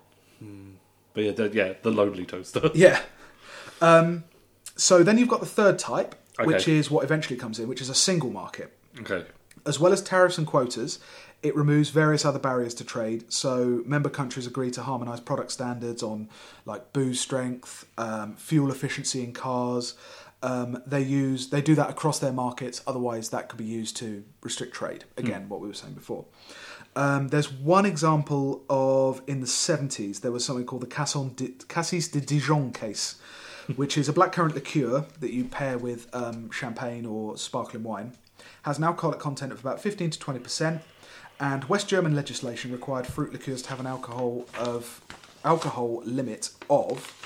But 1.14 1.24
yeah, 1.24 1.32
the, 1.32 1.50
yeah, 1.50 1.74
the 1.82 1.90
lonely 1.92 2.26
toaster. 2.26 2.70
Yeah. 2.76 3.02
Um, 3.82 4.26
so 4.76 5.02
then 5.02 5.18
you've 5.18 5.30
got 5.30 5.40
the 5.40 5.46
third 5.48 5.80
type, 5.80 6.14
which 6.40 6.68
is 6.68 6.90
what 6.90 7.04
eventually 7.04 7.38
comes 7.38 7.60
in, 7.60 7.68
which 7.68 7.82
is 7.82 7.90
a 7.90 7.96
single 7.96 8.30
market. 8.30 8.72
Okay. 9.00 9.26
As 9.66 9.80
well 9.80 9.94
as 9.94 10.02
tariffs 10.02 10.38
and 10.38 10.46
quotas, 10.46 11.00
it 11.42 11.56
removes 11.56 11.90
various 11.90 12.26
other 12.26 12.40
barriers 12.40 12.74
to 12.76 12.84
trade. 12.84 13.32
So 13.32 13.84
member 13.86 14.10
countries 14.10 14.48
agree 14.48 14.72
to 14.72 14.82
harmonise 14.82 15.20
product 15.20 15.52
standards 15.52 16.02
on 16.02 16.30
like 16.66 16.94
booze 16.94 17.20
strength, 17.20 17.86
um, 17.98 18.36
fuel 18.36 18.72
efficiency 18.72 19.24
in 19.24 19.34
cars. 19.34 19.96
Um, 20.42 20.82
they 20.86 21.02
use 21.02 21.50
they 21.50 21.62
do 21.62 21.76
that 21.76 21.90
across 21.90 22.20
their 22.20 22.34
markets. 22.34 22.82
Otherwise, 22.88 23.30
that 23.30 23.48
could 23.48 23.58
be 23.58 23.66
used 23.66 23.96
to 23.98 24.24
restrict 24.42 24.74
trade. 24.74 25.06
Again, 25.16 25.48
what 25.48 25.62
we 25.62 25.68
were 25.68 25.74
saying 25.74 25.94
before. 25.94 26.26
Um, 26.96 27.30
there's 27.30 27.52
one 27.52 27.86
example 27.86 28.64
of 28.70 29.22
in 29.26 29.40
the 29.40 29.48
70s 29.48 30.22
there 30.22 30.32
was 30.32 30.46
something 30.46 30.66
called 30.66 30.84
the 30.84 31.58
Cassis 31.68 32.08
de 32.08 32.22
Dijon 32.22 32.72
case, 32.72 33.16
which 33.76 33.98
is 33.98 34.10
a 34.10 34.14
blackcurrant 34.14 34.54
liqueur 34.54 35.06
that 35.20 35.34
you 35.34 35.46
pair 35.46 35.78
with 35.78 36.08
um, 36.14 36.52
champagne 36.52 37.06
or 37.06 37.38
sparkling 37.38 37.84
wine. 37.84 38.14
Has 38.64 38.78
an 38.78 38.84
alcoholic 38.84 39.20
content 39.20 39.52
of 39.52 39.60
about 39.60 39.82
15 39.82 40.12
to 40.12 40.20
20 40.20 40.40
percent, 40.40 40.82
and 41.40 41.64
West 41.66 41.88
German 41.88 42.16
legislation 42.16 42.72
required 42.72 43.08
fruit 43.08 43.32
liqueurs 43.34 43.62
to 43.64 43.70
have 43.70 43.80
an 43.80 43.88
alcohol 43.88 44.46
of 44.58 45.02
alcohol 45.44 46.02
limit 46.06 46.50
of 46.70 47.24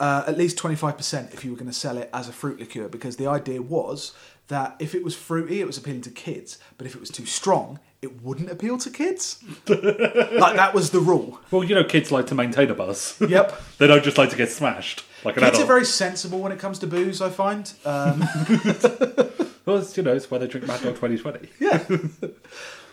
uh, 0.00 0.24
at 0.26 0.36
least 0.36 0.58
25% 0.58 1.32
if 1.32 1.44
you 1.44 1.52
were 1.52 1.56
going 1.56 1.70
to 1.70 1.72
sell 1.72 1.96
it 1.96 2.10
as 2.12 2.28
a 2.28 2.32
fruit 2.32 2.58
liqueur. 2.58 2.88
Because 2.88 3.16
the 3.16 3.28
idea 3.28 3.62
was 3.62 4.12
that 4.48 4.74
if 4.80 4.94
it 4.94 5.04
was 5.04 5.14
fruity 5.14 5.60
it 5.60 5.66
was 5.66 5.78
appealing 5.78 6.02
to 6.02 6.10
kids. 6.10 6.58
But 6.76 6.86
if 6.86 6.94
it 6.94 7.00
was 7.00 7.10
too 7.10 7.26
strong 7.26 7.78
it 8.00 8.20
wouldn't 8.20 8.50
appeal 8.50 8.78
to 8.78 8.90
kids. 8.90 9.42
Like 9.68 10.56
that 10.56 10.74
was 10.74 10.90
the 10.90 10.98
rule. 10.98 11.40
Well, 11.52 11.62
you 11.62 11.74
know, 11.74 11.84
kids 11.84 12.10
like 12.10 12.26
to 12.26 12.34
maintain 12.34 12.68
a 12.68 12.74
buzz. 12.74 13.16
yep. 13.20 13.60
They 13.78 13.86
don't 13.86 14.02
just 14.02 14.18
like 14.18 14.30
to 14.30 14.36
get 14.36 14.50
smashed 14.50 15.04
like 15.24 15.36
an 15.36 15.44
kids 15.44 15.58
are 15.60 15.64
very 15.66 15.84
sensible 15.84 16.38
when 16.40 16.52
it 16.52 16.58
comes 16.58 16.78
to 16.78 16.86
booze 16.86 17.20
i 17.22 17.30
find 17.30 17.72
um, 17.84 18.20
Well, 19.64 19.76
it's, 19.78 19.96
you 19.96 20.02
know, 20.02 20.12
it's 20.12 20.28
why 20.28 20.38
they 20.38 20.48
drink 20.48 20.66
Mad 20.66 20.82
Dog 20.82 20.96
2020. 20.96 21.48
yeah 21.60 21.84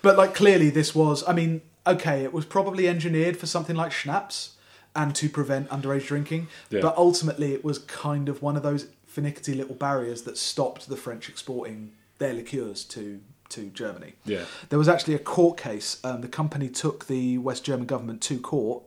but 0.01 0.17
like 0.17 0.35
clearly 0.35 0.69
this 0.69 0.93
was 0.93 1.23
i 1.27 1.33
mean 1.33 1.61
okay 1.87 2.23
it 2.23 2.31
was 2.33 2.45
probably 2.45 2.87
engineered 2.87 3.37
for 3.37 3.45
something 3.47 3.75
like 3.75 3.91
schnapps 3.91 4.55
and 4.95 5.15
to 5.15 5.29
prevent 5.29 5.69
underage 5.69 6.05
drinking 6.07 6.47
Yeah. 6.69 6.81
but 6.81 6.95
ultimately 6.97 7.53
it 7.53 7.63
was 7.63 7.79
kind 7.79 8.29
of 8.29 8.41
one 8.41 8.55
of 8.55 8.63
those 8.63 8.87
finicky 9.07 9.53
little 9.55 9.75
barriers 9.75 10.23
that 10.23 10.37
stopped 10.37 10.87
the 10.89 10.95
french 10.95 11.27
exporting 11.29 11.93
their 12.19 12.33
liqueurs 12.33 12.83
to 12.85 13.21
to 13.49 13.69
germany 13.71 14.13
Yeah. 14.25 14.43
there 14.69 14.77
was 14.77 14.87
actually 14.87 15.15
a 15.15 15.19
court 15.19 15.57
case 15.57 15.97
um, 16.03 16.21
the 16.21 16.27
company 16.27 16.69
took 16.69 17.07
the 17.07 17.39
west 17.39 17.63
german 17.63 17.87
government 17.87 18.21
to 18.23 18.39
court 18.39 18.83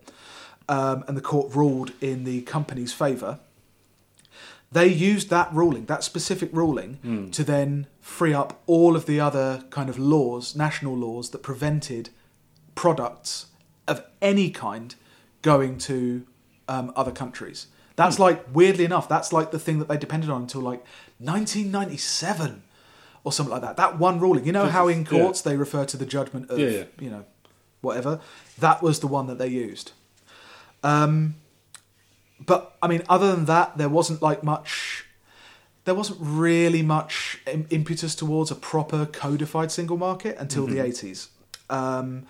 um, 0.76 1.04
and 1.06 1.14
the 1.16 1.20
court 1.32 1.54
ruled 1.54 1.90
in 2.00 2.24
the 2.24 2.38
company's 2.42 2.92
favour 2.92 3.32
they 4.78 4.86
used 4.86 5.28
that 5.28 5.52
ruling, 5.52 5.84
that 5.84 6.02
specific 6.02 6.48
ruling, 6.52 7.28
to 7.32 7.44
then 7.44 7.86
free 8.00 8.32
up 8.32 8.50
all 8.66 8.96
of 8.96 9.04
the 9.04 9.20
other 9.20 9.64
kind 9.68 9.90
of 9.90 9.98
laws, 9.98 10.56
national 10.56 10.96
laws 10.96 11.28
that 11.32 11.42
prevented 11.42 12.08
products 12.74 13.32
of 13.86 14.02
any 14.22 14.48
kind 14.50 14.94
going 15.42 15.76
to 15.76 16.24
um, 16.68 16.90
other 16.96 17.12
countries. 17.12 17.66
That's 17.96 18.18
like 18.18 18.38
weirdly 18.54 18.86
enough, 18.86 19.06
that's 19.10 19.30
like 19.30 19.50
the 19.50 19.58
thing 19.58 19.78
that 19.78 19.88
they 19.88 19.98
depended 19.98 20.30
on 20.30 20.40
until 20.42 20.62
like 20.62 20.82
1997 21.18 22.62
or 23.24 23.32
something 23.32 23.52
like 23.52 23.62
that. 23.62 23.76
That 23.76 23.98
one 23.98 24.20
ruling. 24.20 24.46
You 24.46 24.52
know 24.52 24.66
how 24.66 24.88
in 24.88 25.00
Yeah. 25.00 25.04
courts 25.10 25.42
they 25.42 25.56
refer 25.56 25.84
to 25.84 25.96
the 25.96 26.06
judgment 26.06 26.50
of 26.50 26.58
Yeah, 26.58 26.68
yeah. 26.70 26.84
you 26.98 27.10
know 27.10 27.24
whatever. 27.82 28.20
That 28.58 28.82
was 28.82 29.00
the 29.00 29.06
one 29.06 29.26
that 29.26 29.38
they 29.38 29.48
used. 29.48 29.92
Um, 30.82 31.36
but 32.44 32.76
I 32.82 32.88
mean, 32.88 33.02
other 33.08 33.30
than 33.34 33.44
that, 33.46 33.78
there 33.78 33.88
wasn't 33.88 34.22
like 34.22 34.42
much. 34.42 35.04
There 35.84 35.94
wasn't 35.94 36.18
really 36.20 36.82
much 36.82 37.38
im- 37.46 37.66
impetus 37.70 38.14
towards 38.14 38.50
a 38.50 38.54
proper 38.54 39.06
codified 39.06 39.70
single 39.72 39.96
market 39.96 40.36
until 40.38 40.66
the 40.66 40.78
eighties. 40.80 41.28
Um, 41.70 42.26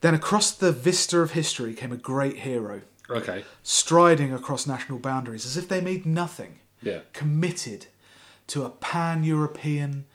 then 0.00 0.14
across 0.14 0.50
the 0.52 0.72
vista 0.72 1.20
of 1.20 1.32
history 1.32 1.74
came 1.74 1.92
a 1.92 1.96
great 1.96 2.38
hero, 2.38 2.80
Okay. 3.10 3.44
striding 3.62 4.32
across 4.32 4.66
national 4.66 4.98
boundaries 4.98 5.44
as 5.44 5.56
if 5.56 5.68
they 5.68 5.80
made 5.80 6.06
nothing, 6.06 6.58
Yeah. 6.82 7.00
committed 7.12 7.86
to 8.46 8.64
a 8.64 8.70
pan-European, 8.70 10.06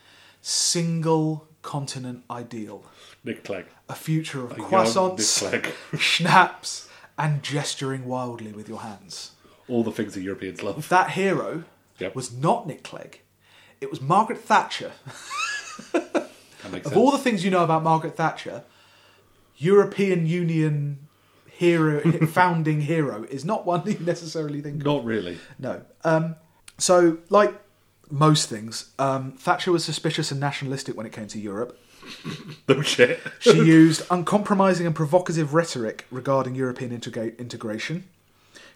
single 0.41 1.47
continent 1.61 2.23
ideal, 2.31 2.83
Nick 3.23 3.43
Clegg. 3.43 3.65
a 3.89 3.95
future 3.95 4.43
of 4.43 4.51
croissants, 4.53 5.43
Nick 5.51 5.63
Clegg. 5.63 5.73
schnapps, 6.01 6.89
and 7.17 7.41
gesturing 7.43 8.05
wildly 8.05 8.51
with 8.51 8.67
your 8.69 8.81
hands. 8.81 9.31
All 9.67 9.83
the 9.83 9.91
things 9.91 10.13
that 10.13 10.21
Europeans 10.21 10.61
love. 10.63 10.89
That 10.89 11.11
hero 11.11 11.63
Yep. 11.99 12.13
was 12.15 12.33
not 12.33 12.67
Nick 12.67 12.83
Clegg. 12.83 13.21
It 13.81 13.89
was 13.89 14.01
Margaret 14.01 14.39
Thatcher. 14.39 14.91
That 15.93 16.29
makes 16.71 16.85
Of 16.85 16.91
sense. 16.93 16.95
all 16.95 17.11
the 17.11 17.17
things 17.17 17.43
you 17.45 17.51
know 17.51 17.63
about 17.63 17.83
Margaret 17.83 18.15
Thatcher, 18.17 18.63
European 19.57 20.25
Union 20.27 21.07
hero, 21.47 22.01
founding 22.27 22.81
hero, 22.81 23.23
is 23.29 23.45
not 23.45 23.65
one 23.65 23.83
you 23.85 23.97
necessarily 23.99 24.61
think 24.61 24.81
of. 24.81 24.85
Not 24.85 25.05
really. 25.05 25.37
No. 25.57 25.81
Um, 26.03 26.35
so, 26.77 27.19
like 27.29 27.53
most 28.11 28.49
things, 28.49 28.91
um, 28.99 29.31
Thatcher 29.33 29.71
was 29.71 29.85
suspicious 29.85 30.31
and 30.31 30.39
nationalistic 30.39 30.97
when 30.97 31.05
it 31.05 31.11
came 31.13 31.27
to 31.27 31.39
Europe. 31.39 31.79
No 32.67 32.81
shit. 32.81 33.19
She 33.39 33.57
used 33.57 34.01
uncompromising 34.09 34.87
and 34.87 34.95
provocative 34.95 35.53
rhetoric 35.53 36.05
regarding 36.09 36.55
European 36.55 36.97
integra- 36.97 37.37
integration. 37.37 38.05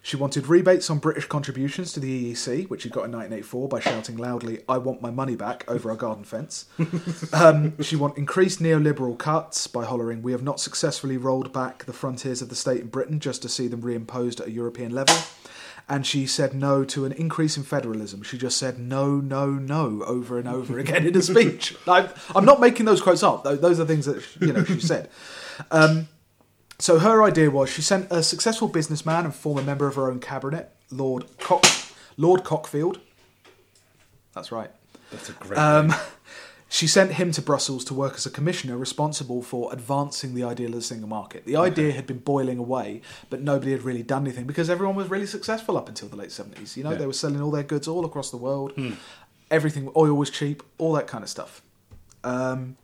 She 0.01 0.15
wanted 0.15 0.47
rebates 0.47 0.89
on 0.89 0.99
British 0.99 1.25
contributions 1.25 1.91
to 1.93 1.99
the 1.99 2.33
EEC, 2.33 2.69
which 2.69 2.83
she 2.83 2.89
got 2.89 3.05
in 3.05 3.11
1984 3.11 3.67
by 3.67 3.79
shouting 3.79 4.17
loudly, 4.17 4.59
I 4.69 4.77
want 4.77 5.01
my 5.01 5.11
money 5.11 5.35
back 5.35 5.65
over 5.67 5.89
our 5.89 5.97
garden 5.97 6.23
fence. 6.23 6.65
Um, 7.33 7.81
she 7.81 7.95
wanted 7.95 8.17
increased 8.17 8.59
neoliberal 8.59 9.17
cuts 9.17 9.67
by 9.67 9.85
hollering, 9.85 10.21
We 10.21 10.31
have 10.31 10.43
not 10.43 10.59
successfully 10.59 11.17
rolled 11.17 11.53
back 11.53 11.85
the 11.85 11.93
frontiers 11.93 12.41
of 12.41 12.49
the 12.49 12.55
state 12.55 12.81
in 12.81 12.87
Britain 12.87 13.19
just 13.19 13.41
to 13.43 13.49
see 13.49 13.67
them 13.67 13.81
reimposed 13.81 14.39
at 14.41 14.47
a 14.47 14.51
European 14.51 14.93
level. 14.93 15.15
And 15.89 16.05
she 16.05 16.27
said 16.27 16.53
no 16.53 16.85
to 16.85 17.05
an 17.05 17.11
increase 17.13 17.57
in 17.57 17.63
federalism. 17.63 18.21
She 18.21 18.37
just 18.37 18.57
said 18.57 18.77
no, 18.77 19.15
no, 19.15 19.47
no 19.47 20.03
over 20.03 20.37
and 20.37 20.47
over 20.47 20.77
again 20.83 21.05
in 21.05 21.17
a 21.17 21.21
speech. 21.21 21.75
I'm, 21.87 22.09
I'm 22.35 22.45
not 22.45 22.61
making 22.61 22.85
those 22.85 23.01
quotes 23.01 23.23
up. 23.23 23.43
Those 23.43 23.79
are 23.79 23.85
things 23.85 24.05
that 24.05 24.23
you 24.39 24.53
know 24.53 24.63
she 24.63 24.79
said. 24.79 25.09
Um, 25.71 26.07
so 26.77 26.99
her 26.99 27.23
idea 27.23 27.49
was 27.51 27.69
she 27.69 27.81
sent 27.81 28.07
a 28.09 28.23
successful 28.23 28.67
businessman 28.67 29.25
and 29.25 29.35
former 29.35 29.63
member 29.63 29.87
of 29.87 29.95
her 29.95 30.09
own 30.09 30.19
cabinet, 30.19 30.71
Lord 30.91 31.25
Cock, 31.39 31.65
Lord 32.15 32.43
Cockfield. 32.43 32.99
That's 34.33 34.51
right. 34.51 34.71
That's 35.11 35.29
a 35.29 35.33
great. 35.33 35.57
Um. 35.57 35.93
She 36.71 36.85
sent 36.85 37.13
him 37.13 37.31
to 37.31 37.41
Brussels 37.41 37.83
to 37.85 37.93
work 37.95 38.13
as 38.15 38.25
a 38.27 38.29
commissioner 38.29 38.77
responsible 38.77 39.41
for 39.41 39.73
advancing 39.73 40.35
the 40.35 40.43
ideal 40.43 40.69
of 40.69 40.75
the 40.75 40.81
single 40.83 41.09
market. 41.09 41.45
The 41.45 41.55
idea 41.55 41.91
had 41.93 42.05
been 42.05 42.19
boiling 42.19 42.59
away, 42.59 43.01
but 43.31 43.41
nobody 43.41 43.71
had 43.71 43.81
really 43.81 44.03
done 44.03 44.23
anything 44.27 44.45
because 44.45 44.69
everyone 44.69 44.95
was 44.95 45.09
really 45.09 45.25
successful 45.25 45.77
up 45.77 45.89
until 45.89 46.07
the 46.09 46.15
late 46.15 46.29
70s. 46.29 46.77
You 46.77 46.83
know, 46.83 46.91
Yeah. 46.91 46.97
they 46.99 47.07
were 47.07 47.13
selling 47.13 47.41
all 47.41 47.49
their 47.51 47.63
goods 47.63 47.87
all 47.87 48.05
across 48.05 48.29
the 48.29 48.37
world. 48.37 48.73
Everything, 49.49 49.89
oil 49.97 50.13
was 50.13 50.29
cheap, 50.29 50.61
all 50.77 50.93
that 50.93 51.07
kind 51.07 51.23
of 51.23 51.29
stuff. 51.29 51.63
Um, 52.23 52.77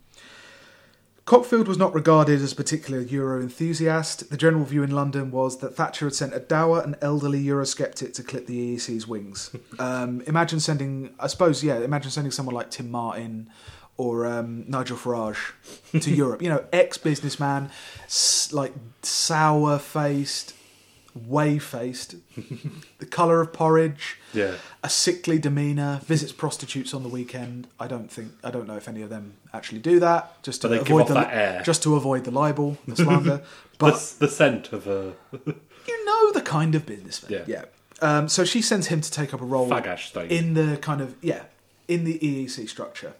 Cockfield 1.25 1.67
was 1.67 1.77
not 1.79 1.93
regarded 1.95 2.39
as 2.39 2.51
a 2.51 2.55
particular 2.55 3.01
Euro 3.01 3.41
enthusiast. 3.41 4.29
The 4.29 4.37
general 4.37 4.63
view 4.63 4.83
in 4.83 4.91
London 4.91 5.31
was 5.31 5.57
that 5.57 5.75
Thatcher 5.75 6.05
had 6.05 6.13
sent 6.13 6.35
a 6.35 6.39
dour 6.39 6.81
and 6.81 6.95
elderly 7.01 7.43
Eurosceptic 7.43 8.13
to 8.13 8.23
clip 8.23 8.45
the 8.45 8.75
EEC's 8.75 9.07
wings. 9.07 9.49
Um, 9.79 10.21
imagine 10.21 10.59
sending, 10.61 11.13
I 11.19 11.27
suppose, 11.27 11.63
yeah, 11.63 11.79
imagine 11.79 12.09
sending 12.11 12.31
someone 12.31 12.55
like 12.55 12.69
Tim 12.71 12.89
Martin 12.91 13.49
or 13.97 14.25
um, 14.25 14.65
Nigel 14.67 14.97
Farage 14.97 15.53
to 15.99 16.11
Europe. 16.15 16.41
You 16.41 16.49
know, 16.49 16.65
ex 16.73 16.97
businessman, 16.97 17.69
like 18.51 18.73
sour 19.01 19.79
faced, 19.79 20.53
whey 21.13 21.59
faced, 21.59 22.15
the 22.99 23.05
colour 23.05 23.41
of 23.41 23.53
porridge 23.53 24.17
yeah. 24.33 24.55
a 24.83 24.89
sickly 24.89 25.39
demeanour, 25.39 26.01
visits 26.03 26.31
prostitutes 26.31 26.93
on 26.93 27.03
the 27.03 27.09
weekend. 27.09 27.67
I 27.79 27.87
don't 27.87 28.11
think 28.11 28.33
I 28.43 28.51
don't 28.51 28.67
know 28.67 28.75
if 28.75 28.87
any 28.87 29.01
of 29.01 29.09
them 29.09 29.37
actually 29.53 29.79
do 29.79 29.99
that. 29.99 30.43
Just 30.43 30.61
to 30.61 30.79
avoid 30.79 31.07
the 31.07 31.13
that 31.13 31.33
air. 31.33 31.61
just 31.63 31.81
to 31.83 31.95
avoid 31.95 32.25
the 32.25 32.31
libel, 32.31 32.77
the 32.87 32.95
slander. 32.95 33.41
But 33.77 34.15
the 34.19 34.29
scent 34.29 34.71
of 34.71 34.87
a 34.87 35.15
you 35.35 36.05
know 36.05 36.31
the 36.31 36.41
kind 36.41 36.75
of 36.75 36.85
businessman. 36.85 37.43
Yeah. 37.45 37.45
yeah. 37.45 37.65
Um, 38.01 38.29
so 38.29 38.45
she 38.45 38.61
sends 38.61 38.87
him 38.87 39.01
to 39.01 39.11
take 39.11 39.33
up 39.33 39.41
a 39.41 39.45
role 39.45 39.69
in 40.29 40.53
the 40.53 40.77
kind 40.81 41.01
of 41.01 41.15
yeah 41.21 41.43
in 41.87 42.05
the 42.05 42.17
EEC 42.19 42.69
structure. 42.69 43.15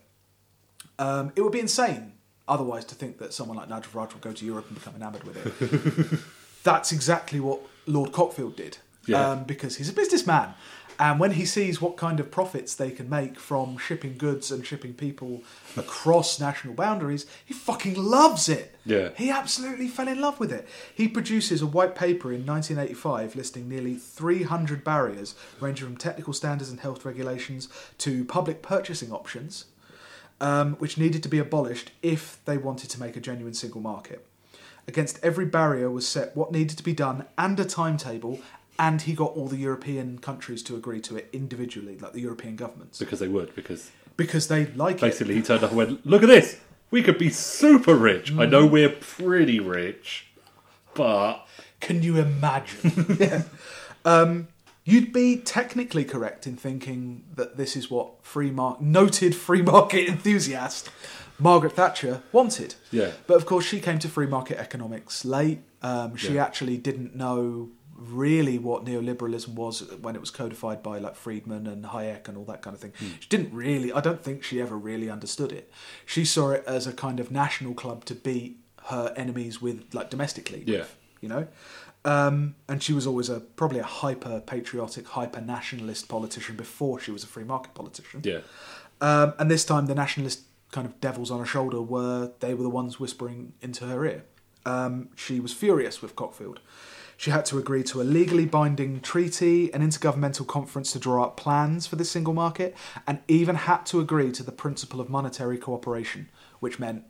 Um, 0.99 1.31
it 1.35 1.41
would 1.41 1.51
be 1.51 1.59
insane 1.59 2.13
otherwise 2.47 2.85
to 2.85 2.95
think 2.95 3.17
that 3.17 3.33
someone 3.33 3.57
like 3.57 3.67
Nigel 3.69 3.91
Farage 3.91 4.13
would 4.13 4.21
go 4.21 4.31
to 4.31 4.45
Europe 4.45 4.65
and 4.69 4.75
become 4.77 4.95
enamoured 4.95 5.23
with 5.23 5.37
it. 5.37 6.19
That's 6.63 6.91
exactly 6.91 7.39
what 7.39 7.59
Lord 7.87 8.11
Cockfield 8.11 8.55
did 8.55 8.77
Yeah. 9.07 9.31
um, 9.31 9.43
because 9.45 9.77
he's 9.77 9.89
a 9.89 9.93
businessman. 9.93 10.53
And 10.97 11.19
when 11.19 11.31
he 11.31 11.45
sees 11.45 11.81
what 11.81 11.97
kind 11.97 12.21
of 12.21 12.31
profits 12.31 12.73
they 12.73 12.89
can 12.89 13.09
make 13.09 13.37
from 13.37 13.77
shipping 13.77 14.15
goods 14.17 14.49
and 14.49 14.65
shipping 14.65 14.93
people 14.93 15.43
across 15.75 16.39
national 16.39 16.73
boundaries, 16.73 17.25
he 17.43 17.53
fucking 17.53 17.95
loves 17.95 18.47
it. 18.47 18.73
Yeah. 18.85 19.09
He 19.17 19.29
absolutely 19.29 19.89
fell 19.89 20.07
in 20.07 20.21
love 20.21 20.39
with 20.39 20.53
it. 20.53 20.65
He 20.93 21.09
produces 21.09 21.61
a 21.61 21.67
white 21.67 21.95
paper 21.95 22.31
in 22.31 22.45
1985 22.45 23.35
listing 23.35 23.67
nearly 23.67 23.95
300 23.95 24.85
barriers 24.85 25.35
ranging 25.59 25.85
from 25.87 25.97
technical 25.97 26.31
standards 26.31 26.69
and 26.69 26.79
health 26.79 27.03
regulations 27.03 27.67
to 27.97 28.23
public 28.23 28.61
purchasing 28.61 29.11
options, 29.11 29.65
um, 30.41 30.73
which 30.75 30.97
needed 30.97 31.23
to 31.23 31.29
be 31.29 31.39
abolished 31.39 31.91
if 32.01 32.39
they 32.45 32.57
wanted 32.57 32.89
to 32.91 32.99
make 32.99 33.15
a 33.15 33.19
genuine 33.19 33.53
single 33.53 33.81
market. 33.81 34.25
Against 34.87 35.19
every 35.23 35.45
barrier 35.45 35.89
was 35.89 36.07
set 36.07 36.35
what 36.35 36.51
needed 36.51 36.77
to 36.77 36.83
be 36.83 36.93
done 36.93 37.25
and 37.37 37.59
a 37.59 37.65
timetable, 37.65 38.39
and 38.77 39.01
he 39.01 39.13
got 39.13 39.31
all 39.35 39.47
the 39.47 39.57
European 39.57 40.19
countries 40.19 40.61
to 40.63 40.75
agree 40.75 41.01
to 41.01 41.15
it 41.17 41.29
individually, 41.33 41.97
like 41.97 42.13
the 42.13 42.21
European 42.21 42.55
governments, 42.55 42.99
because 42.99 43.19
they 43.19 43.27
would. 43.27 43.55
Because 43.55 43.89
because 44.17 44.47
they 44.47 44.67
like 44.67 44.97
it. 44.97 45.01
basically 45.01 45.35
he 45.35 45.41
turned 45.41 45.63
up 45.63 45.71
and 45.71 45.77
went, 45.77 46.05
"Look 46.05 46.21
at 46.23 46.27
this. 46.29 46.59
We 46.91 47.01
could 47.01 47.17
be 47.17 47.29
super 47.31 47.95
rich. 47.95 48.31
I 48.31 48.45
Mm. 48.45 48.49
know 48.51 48.65
we're 48.65 48.89
pretty 48.89 49.59
rich, 49.59 50.27
but 50.93 51.47
Can 51.79 52.03
you 52.03 52.17
imagine? 52.17 53.07
yeah. 53.19 53.43
Um, 54.05 54.47
you'd 54.85 55.11
be 55.11 55.35
technically 55.37 56.05
correct 56.05 56.47
in 56.47 56.55
thinking 56.55 57.23
that 57.35 57.57
this 57.57 57.75
is 57.75 57.89
what 57.91 58.23
free 58.23 58.51
mar- 58.51 58.77
noted 58.79 59.35
free 59.35 59.61
market 59.61 60.07
enthusiast 60.15 60.89
Margaret 61.37 61.73
Thatcher 61.73 62.21
wanted. 62.31 62.75
Yeah. 62.91 63.11
But 63.27 63.35
of 63.35 63.45
course, 63.45 63.65
she 63.65 63.81
came 63.81 63.99
to 63.99 64.07
free 64.07 64.27
market 64.27 64.57
economics 64.57 65.25
late. 65.25 65.59
Um, 65.81 66.15
she 66.15 66.35
Yeah. 66.35 66.43
actually 66.45 66.77
didn't 66.77 67.13
know 67.15 67.69
really 67.97 68.57
what 68.59 68.85
neoliberalism 68.85 69.49
was 69.55 69.81
when 70.01 70.15
it 70.15 70.19
was 70.21 70.29
codified 70.29 70.83
by 70.83 70.97
like 70.99 71.15
Friedman 71.15 71.65
and 71.67 71.85
Hayek 71.85 72.27
and 72.27 72.37
all 72.37 72.45
that 72.45 72.61
kind 72.61 72.73
of 72.75 72.81
thing. 72.81 72.93
Hmm. 72.99 73.07
She 73.21 73.27
didn't 73.29 73.53
really. 73.53 73.91
I 73.91 74.01
don't 74.01 74.21
think 74.23 74.43
she 74.43 74.61
ever 74.61 74.77
really 74.77 75.09
understood 75.09 75.51
it. 75.51 75.71
She 76.05 76.23
saw 76.25 76.51
it 76.51 76.63
as 76.67 76.87
a 76.87 76.93
kind 76.93 77.19
of 77.19 77.31
national 77.31 77.73
club 77.73 78.05
to 78.05 78.15
beat 78.15 78.59
her 78.87 79.13
enemies 79.17 79.61
with, 79.61 79.93
like 79.93 80.09
domestically. 80.09 80.59
with, 80.59 80.67
Yeah. 80.69 80.83
you 81.21 81.27
know. 81.29 81.47
Um, 82.05 82.55
and 82.69 82.81
she 82.83 82.93
was 82.93 83.07
always 83.07 83.29
a 83.29 83.39
probably 83.39 83.79
a 83.79 83.83
hyper 83.83 84.39
patriotic, 84.39 85.07
hyper 85.07 85.41
nationalist 85.41 86.07
politician 86.07 86.55
before 86.55 86.99
she 86.99 87.11
was 87.11 87.23
a 87.23 87.27
free 87.27 87.43
market 87.43 87.73
politician. 87.73 88.21
yeah, 88.23 88.41
Um, 89.01 89.33
and 89.39 89.49
this 89.49 89.65
time, 89.65 89.87
the 89.87 89.95
nationalist 89.95 90.41
kind 90.71 90.85
of 90.85 91.01
devils 91.01 91.31
on 91.31 91.39
her 91.39 91.45
shoulder 91.45 91.81
were 91.81 92.31
they 92.41 92.53
were 92.53 92.63
the 92.63 92.69
ones 92.69 92.99
whispering 92.99 93.53
into 93.61 93.85
her 93.85 94.05
ear. 94.05 94.23
Um, 94.67 95.09
she 95.15 95.39
was 95.39 95.51
furious 95.51 96.01
with 96.01 96.15
Cockfield. 96.15 96.57
She 97.17 97.31
had 97.31 97.45
to 97.45 97.57
agree 97.57 97.83
to 97.83 98.01
a 98.01 98.03
legally 98.03 98.45
binding 98.45 98.99
treaty, 98.99 99.73
an 99.73 99.81
intergovernmental 99.81 100.45
conference 100.45 100.91
to 100.91 100.99
draw 100.99 101.23
up 101.23 101.37
plans 101.37 101.87
for 101.87 101.95
the 101.95 102.05
single 102.05 102.33
market, 102.33 102.75
and 103.07 103.19
even 103.27 103.55
had 103.55 103.85
to 103.87 103.99
agree 103.99 104.31
to 104.33 104.43
the 104.43 104.51
principle 104.51 104.99
of 104.99 105.09
monetary 105.09 105.57
cooperation, 105.57 106.29
which 106.59 106.77
meant 106.77 107.03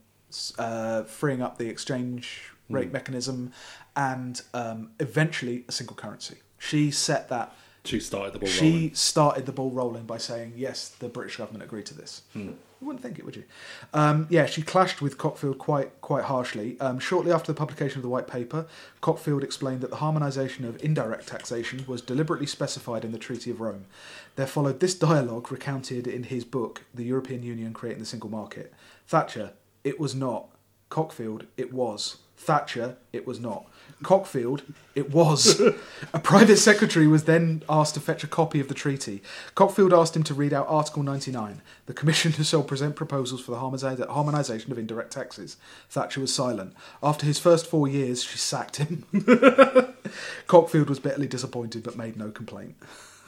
uh, 0.60 1.04
freeing 1.04 1.41
up 1.41 1.58
the 1.58 1.68
exchange 1.68 2.52
rate 2.70 2.91
mechanism 2.91 3.52
and 3.96 4.41
um, 4.54 4.91
eventually 5.00 5.64
a 5.68 5.72
single 5.72 5.96
currency. 5.96 6.38
She 6.58 6.91
set 6.91 7.30
that 7.30 7.54
she 7.84 8.00
started 8.00 8.34
the 8.34 8.39
ball 8.39 8.50
she 8.50 8.72
rolling. 8.72 8.93
started 8.96 9.46
the 9.46 9.52
ball 9.52 9.70
rolling 9.72 10.06
by 10.06 10.18
saying, 10.18 10.54
yes, 10.56 10.89
the 10.89 11.08
British 11.08 11.38
government 11.38 11.64
agreed 11.64 11.86
to 11.88 11.93
this. 11.93 12.24
You 12.34 12.56
wouldn't 12.82 13.02
think 13.04 13.20
it, 13.20 13.26
would 13.26 13.36
you? 13.36 13.43
Um, 13.93 14.28
yeah, 14.30 14.48
she 14.48 14.62
clashed 14.62 15.02
with 15.02 15.18
Cockfield 15.18 15.58
quite 15.60 16.02
quite 16.02 16.26
harshly. 16.26 16.80
Um, 16.80 17.00
shortly 17.00 17.32
after 17.32 17.52
the 17.52 17.58
publication 17.58 18.00
of 18.00 18.04
the 18.04 18.10
white 18.10 18.28
paper, 18.28 18.68
Cockfield 19.02 19.43
explained 19.43 19.82
that 19.82 19.91
the 19.91 19.98
harmonisation 19.98 20.68
of 20.68 20.84
indirect 20.84 21.28
taxation 21.28 21.86
was 21.88 22.02
deliberately 22.02 22.48
specified 22.48 23.06
in 23.06 23.12
the 23.12 23.18
Treaty 23.18 23.50
of 23.52 23.62
Rome. 23.62 23.86
There 24.36 24.48
followed 24.48 24.80
this 24.80 24.96
dialogue 24.96 25.52
recounted 25.52 26.06
in 26.08 26.24
his 26.24 26.43
book, 26.43 26.84
The 26.93 27.06
European 27.06 27.43
Union 27.43 27.72
Creating 27.74 28.02
the 28.02 28.06
Single 28.06 28.30
Market. 28.30 28.74
Thatcher, 29.08 29.54
it 29.84 30.00
was 30.00 30.14
not. 30.14 30.50
Cockfield, 30.89 31.46
it 31.58 31.74
was. 31.74 32.18
Thatcher, 32.38 32.98
it 33.14 33.26
was 33.26 33.40
not. 33.40 33.66
Cockfield, 34.04 34.62
it 34.94 35.12
was. 35.12 35.60
a 36.14 36.20
private 36.20 36.58
secretary 36.58 37.08
was 37.08 37.24
then 37.24 37.64
asked 37.70 37.94
to 37.94 38.00
fetch 38.00 38.24
a 38.24 38.28
copy 38.28 38.60
of 38.60 38.68
the 38.68 38.74
treaty. 38.74 39.22
Cockfield 39.56 39.98
asked 39.98 40.16
him 40.16 40.24
to 40.24 40.34
read 40.34 40.54
out 40.54 40.68
Article 40.68 41.02
99. 41.02 41.62
The 41.86 41.94
Commission 41.94 42.32
shall 42.44 42.64
present 42.64 42.96
proposals 42.96 43.42
for 43.42 43.52
the 43.52 43.58
harmonisation 43.58 44.72
of 44.72 44.78
indirect 44.78 45.14
taxes. 45.14 45.58
Thatcher 45.90 46.22
was 46.22 46.34
silent. 46.34 46.74
After 47.02 47.26
his 47.26 47.40
first 47.40 47.68
four 47.68 47.88
years, 47.88 48.24
she 48.24 48.38
sacked 48.38 48.78
him. 48.78 49.06
Cockfield 50.48 50.90
was 50.90 51.00
bitterly 51.00 51.28
disappointed 51.28 51.84
but 51.84 51.98
made 51.98 52.18
no 52.18 52.32
complaint. 52.32 52.76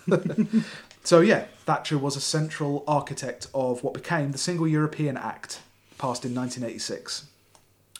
so, 1.03 1.21
yeah, 1.21 1.45
Thatcher 1.65 1.97
was 1.97 2.15
a 2.15 2.21
central 2.21 2.83
architect 2.87 3.47
of 3.53 3.83
what 3.83 3.93
became 3.93 4.31
the 4.31 4.37
Single 4.37 4.67
European 4.67 5.17
Act, 5.17 5.61
passed 5.97 6.23
in 6.25 6.35
1986. 6.35 7.25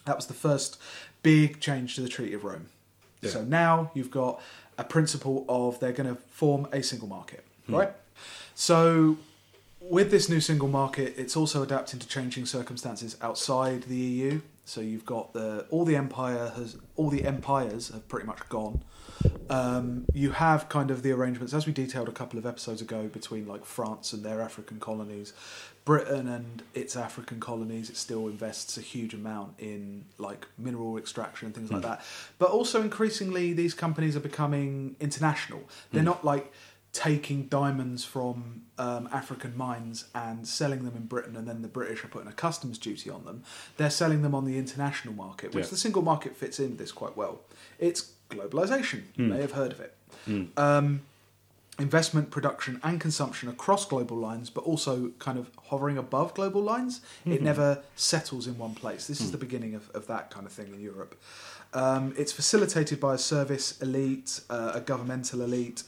That 0.08 0.16
was 0.16 0.26
the 0.26 0.34
first 0.34 0.80
big 1.22 1.60
change 1.60 1.96
to 1.96 2.02
the 2.02 2.10
Treaty 2.10 2.34
of 2.34 2.44
Rome. 2.44 2.68
Yeah. 3.22 3.30
So 3.30 3.44
now 3.44 3.92
you've 3.94 4.12
got 4.12 4.42
a 4.78 4.84
principle 4.84 5.46
of 5.48 5.80
they're 5.80 5.92
going 5.92 6.10
to 6.10 6.22
form 6.30 6.68
a 6.72 6.82
single 6.82 7.08
market, 7.08 7.44
hmm. 7.66 7.76
right? 7.76 7.92
So 8.56 9.18
with 9.80 10.12
this 10.12 10.30
new 10.30 10.40
single 10.40 10.68
market, 10.68 11.14
it's 11.18 11.36
also 11.36 11.64
adapting 11.64 12.00
to 12.00 12.08
changing 12.08 12.46
circumstances 12.46 13.18
outside 13.22 13.84
the 13.84 13.96
EU. 13.96 14.42
So 14.68 14.82
you've 14.82 15.06
got 15.06 15.32
the 15.32 15.66
all 15.70 15.86
the 15.86 15.96
empire 15.96 16.52
has 16.58 16.76
all 16.98 17.10
the 17.10 17.24
empires 17.24 17.88
have 17.88 18.06
pretty 18.10 18.28
much 18.28 18.48
gone. 18.50 18.84
Um, 19.50 20.06
you 20.14 20.32
have 20.32 20.68
kind 20.68 20.92
of 20.92 21.04
the 21.04 21.12
arrangements 21.14 21.54
as 21.54 21.66
we 21.66 21.72
detailed 21.72 22.10
a 22.10 22.12
couple 22.12 22.38
of 22.38 22.46
episodes 22.46 22.82
ago 22.82 23.08
between 23.08 23.48
like 23.48 23.64
France 23.64 24.12
and 24.12 24.26
their 24.26 24.42
African 24.42 24.82
colonies, 24.82 25.32
Britain 25.86 26.28
and 26.28 26.64
its 26.76 26.98
African 26.98 27.40
colonies. 27.40 27.90
It 27.90 27.96
still 27.96 28.28
invests 28.28 28.78
a 28.78 28.82
huge 28.82 29.14
amount 29.14 29.54
in 29.58 30.04
like 30.18 30.46
mineral 30.58 30.98
extraction 30.98 31.46
and 31.46 31.56
things 31.56 31.72
like 31.72 31.84
that. 31.84 32.02
But 32.38 32.52
also 32.52 32.82
increasingly, 32.82 33.54
these 33.54 33.74
companies 33.74 34.18
are 34.18 34.22
becoming 34.22 34.98
international. 35.00 35.62
They're 35.94 36.04
not 36.04 36.26
like 36.26 36.52
taking 36.98 37.44
diamonds 37.44 38.04
from 38.04 38.64
um, 38.80 39.08
African 39.14 39.56
mines 39.56 40.06
and 40.16 40.48
selling 40.48 40.84
them 40.84 40.96
in 40.96 41.06
Britain, 41.06 41.36
and 41.38 41.48
then 41.48 41.62
the 41.62 41.68
British 41.68 42.04
are 42.04 42.08
putting 42.08 42.28
a 42.28 42.34
customs 42.34 42.78
duty 42.80 43.10
on 43.10 43.24
them. 43.24 43.44
They're 43.78 43.92
selling 43.92 44.24
them 44.24 44.34
on 44.34 44.46
the 44.46 44.58
international 44.58 45.14
market, 45.14 45.54
which 45.54 45.66
Yeah. 45.66 45.70
the 45.70 45.78
single 45.78 46.02
market 46.02 46.36
fits 46.36 46.60
in 46.60 46.78
this 46.78 46.92
quite 46.92 47.16
well. 47.16 47.42
It's 47.78 48.12
globalization. 48.32 49.04
You 49.16 49.26
may 49.26 49.42
have 49.42 49.52
heard 49.52 49.72
of 49.74 49.80
it. 49.80 49.94
Um, 50.58 51.02
investment, 51.80 52.32
production, 52.32 52.80
and 52.84 53.00
consumption 53.00 53.48
across 53.50 53.86
global 53.86 54.18
lines, 54.18 54.50
but 54.50 54.64
also 54.64 55.12
kind 55.20 55.38
of 55.38 55.52
hovering 55.70 55.98
above 56.00 56.34
global 56.34 56.62
lines. 56.64 57.02
It 57.26 57.42
never 57.44 57.84
settles 57.96 58.48
in 58.48 58.58
one 58.58 58.74
place. 58.74 59.06
This 59.06 59.22
is 59.22 59.32
the 59.32 59.38
beginning 59.38 59.76
of, 59.76 59.90
of 59.94 60.08
that 60.08 60.32
kind 60.32 60.46
of 60.48 60.52
thing 60.52 60.74
in 60.74 60.80
Europe. 60.80 61.14
Um, 61.74 62.14
it's 62.18 62.32
facilitated 62.32 63.00
by 63.00 63.14
a 63.14 63.18
service 63.18 63.80
elite, 63.82 64.42
uh, 64.50 64.72
a 64.74 64.82
governmental 64.82 65.42
elite, 65.42 65.84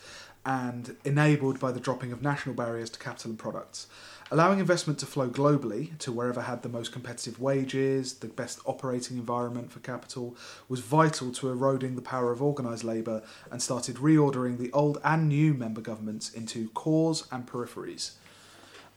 and 0.46 0.96
enabled 1.04 1.60
by 1.60 1.72
the 1.72 1.80
dropping 1.80 2.12
of 2.12 2.22
national 2.22 2.56
barriers 2.56 2.90
to 2.90 3.00
capital 3.00 3.32
and 3.32 3.40
products. 3.40 3.88
Allowing 4.32 4.60
investment 4.60 5.00
to 5.00 5.08
flow 5.08 5.28
globally 5.28 5.98
to 5.98 6.12
wherever 6.12 6.42
had 6.42 6.62
the 6.62 6.70
most 6.70 6.92
competitive 6.92 7.40
wages, 7.40 8.14
the 8.16 8.28
best 8.28 8.60
operating 8.66 9.18
environment 9.18 9.72
for 9.72 9.80
capital, 9.80 10.36
was 10.68 10.82
vital 10.82 11.32
to 11.32 11.50
eroding 11.50 11.96
the 11.96 12.02
power 12.02 12.32
of 12.32 12.42
organised 12.42 12.84
labour 12.84 13.24
and 13.52 13.62
started 13.62 13.96
reordering 13.96 14.60
the 14.60 14.72
old 14.72 15.00
and 15.04 15.28
new 15.28 15.54
member 15.56 15.82
governments 15.82 16.32
into 16.32 16.70
cores 16.70 17.26
and 17.32 17.48
peripheries. 17.48 18.12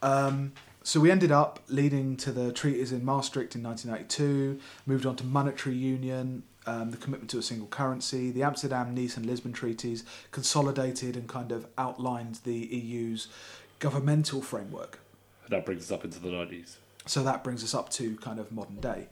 Um, 0.03 0.53
so 0.83 1.01
we 1.01 1.11
ended 1.11 1.33
up 1.33 1.61
leading 1.69 2.17
to 2.19 2.33
the 2.33 2.53
treaties 2.53 2.93
in 2.93 3.05
Maastricht 3.05 3.55
in 3.55 3.63
1992, 3.63 4.61
moved 4.85 5.07
on 5.07 5.17
to 5.17 5.25
monetary 5.25 5.77
union, 5.77 6.43
um, 6.67 6.91
the 6.91 6.97
commitment 6.97 7.31
to 7.31 7.39
a 7.39 7.43
single 7.43 7.69
currency, 7.69 8.31
the 8.31 8.43
Amsterdam, 8.43 8.95
Nice, 8.95 9.17
and 9.17 9.27
Lisbon 9.27 9.53
treaties 9.53 10.05
consolidated 10.31 11.17
and 11.17 11.29
kind 11.29 11.53
of 11.53 11.67
outlined 11.77 12.41
the 12.45 12.55
EU's 12.55 13.29
governmental 13.79 14.41
framework. 14.41 15.01
That 15.49 15.67
brings 15.67 15.83
us 15.83 15.93
up 15.93 16.05
into 16.05 16.21
the 16.21 16.29
90s. 16.29 16.77
So 17.07 17.23
that 17.25 17.43
brings 17.43 17.65
us 17.65 17.75
up 17.75 17.91
to 17.91 18.17
kind 18.17 18.39
of 18.39 18.53
modern 18.53 18.77
day. 18.77 19.09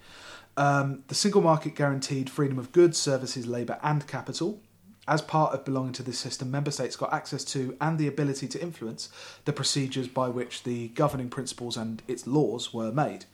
Um, 0.57 1.05
the 1.09 1.15
single 1.15 1.41
market 1.41 1.75
guaranteed 1.75 2.31
freedom 2.31 2.59
of 2.59 2.73
goods, 2.73 2.99
services, 2.99 3.47
labour, 3.47 3.79
and 3.83 4.07
capital. 4.07 4.61
As 5.09 5.23
part 5.23 5.55
of 5.55 5.65
belonging 5.65 5.95
to 5.95 6.03
this 6.03 6.19
system, 6.19 6.51
member 6.51 6.71
states 6.71 6.95
got 6.95 7.13
access 7.13 7.43
to 7.47 7.77
and 7.81 7.99
the 7.99 8.07
ability 8.07 8.47
to 8.49 8.63
influence 8.63 9.09
the 9.45 9.53
procedures 9.53 10.07
by 10.07 10.29
which 10.29 10.63
the 10.63 10.89
governing 10.89 11.31
principles 11.31 11.77
and 11.77 12.03
its 12.07 12.27
laws 12.27 12.73
were 12.73 12.93
made. 12.93 13.25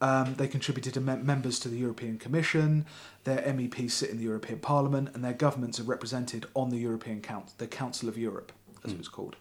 Um, 0.00 0.34
they 0.34 0.48
contributed 0.48 0.94
to 0.94 1.00
mem- 1.00 1.24
members 1.26 1.58
to 1.60 1.68
the 1.68 1.76
European 1.76 2.18
Commission. 2.18 2.86
Their 3.24 3.38
MEPs 3.38 3.90
sit 3.90 4.10
in 4.10 4.16
the 4.16 4.24
European 4.24 4.58
Parliament, 4.58 5.10
and 5.14 5.22
their 5.24 5.34
governments 5.34 5.78
are 5.78 5.84
represented 5.84 6.46
on 6.54 6.70
the 6.70 6.78
European 6.78 7.20
Council, 7.20 7.54
the 7.58 7.66
Council 7.66 8.08
of 8.08 8.16
Europe, 8.16 8.52
as 8.84 8.92
it 8.92 8.98
was 8.98 9.08
called. 9.08 9.36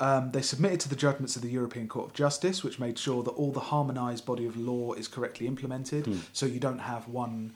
Um, 0.00 0.32
they 0.32 0.42
submitted 0.42 0.80
to 0.80 0.88
the 0.88 0.96
judgments 0.96 1.36
of 1.36 1.42
the 1.42 1.48
European 1.50 1.86
Court 1.86 2.08
of 2.08 2.12
Justice, 2.12 2.64
which 2.64 2.80
made 2.80 2.98
sure 2.98 3.22
that 3.22 3.30
all 3.32 3.52
the 3.52 3.60
harmonised 3.60 4.26
body 4.26 4.46
of 4.46 4.56
law 4.56 4.94
is 4.94 5.06
correctly 5.06 5.46
implemented. 5.46 6.06
So 6.32 6.44
you 6.46 6.58
don't 6.58 6.80
have 6.80 7.06
one 7.06 7.52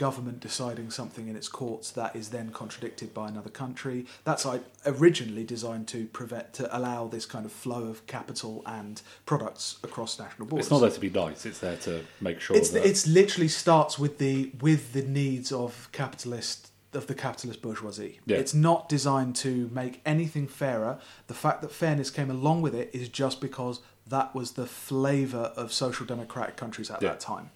government 0.00 0.40
deciding 0.40 0.90
something 0.90 1.28
in 1.28 1.36
its 1.36 1.46
courts 1.46 1.90
that 1.90 2.16
is 2.16 2.30
then 2.30 2.48
contradicted 2.52 3.12
by 3.12 3.28
another 3.28 3.50
country. 3.50 4.06
That's 4.24 4.46
originally 4.86 5.44
designed 5.44 5.88
to 5.88 6.06
prevent 6.06 6.54
to 6.54 6.74
allow 6.74 7.06
this 7.06 7.26
kind 7.26 7.44
of 7.44 7.52
flow 7.52 7.82
of 7.88 8.06
capital 8.06 8.62
and 8.64 9.02
products 9.26 9.78
across 9.84 10.18
national 10.18 10.48
borders. 10.48 10.64
It's 10.66 10.70
not 10.70 10.80
there 10.80 10.90
to 10.90 11.00
be 11.00 11.10
nice, 11.10 11.44
it's 11.44 11.58
there 11.58 11.76
to 11.88 12.00
make 12.18 12.40
sure 12.40 12.56
It's 12.56 12.70
that. 12.70 12.86
it's 12.86 13.06
literally 13.06 13.48
starts 13.48 13.98
with 13.98 14.16
the 14.16 14.52
with 14.62 14.94
the 14.94 15.02
needs 15.02 15.52
of 15.52 15.90
capitalist 15.92 16.70
of 16.94 17.06
the 17.06 17.14
capitalist 17.14 17.60
bourgeoisie. 17.60 18.20
Yeah. 18.24 18.38
It's 18.38 18.54
not 18.54 18.88
designed 18.88 19.36
to 19.46 19.68
make 19.70 20.00
anything 20.06 20.48
fairer. 20.48 20.98
The 21.26 21.34
fact 21.34 21.60
that 21.60 21.72
fairness 21.72 22.10
came 22.10 22.30
along 22.30 22.62
with 22.62 22.74
it 22.74 22.88
is 22.94 23.10
just 23.10 23.38
because 23.42 23.80
that 24.08 24.34
was 24.34 24.52
the 24.52 24.66
flavour 24.66 25.52
of 25.62 25.74
social 25.74 26.06
democratic 26.06 26.56
countries 26.56 26.90
at 26.90 27.02
Yeah. 27.02 27.10
that 27.10 27.20
time. 27.20 27.50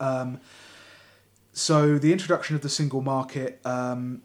Um, 0.00 0.40
so 1.54 1.98
the 1.98 2.12
introduction 2.12 2.56
of 2.56 2.62
the 2.62 2.68
single 2.68 3.00
market 3.00 3.60
um, 3.64 4.22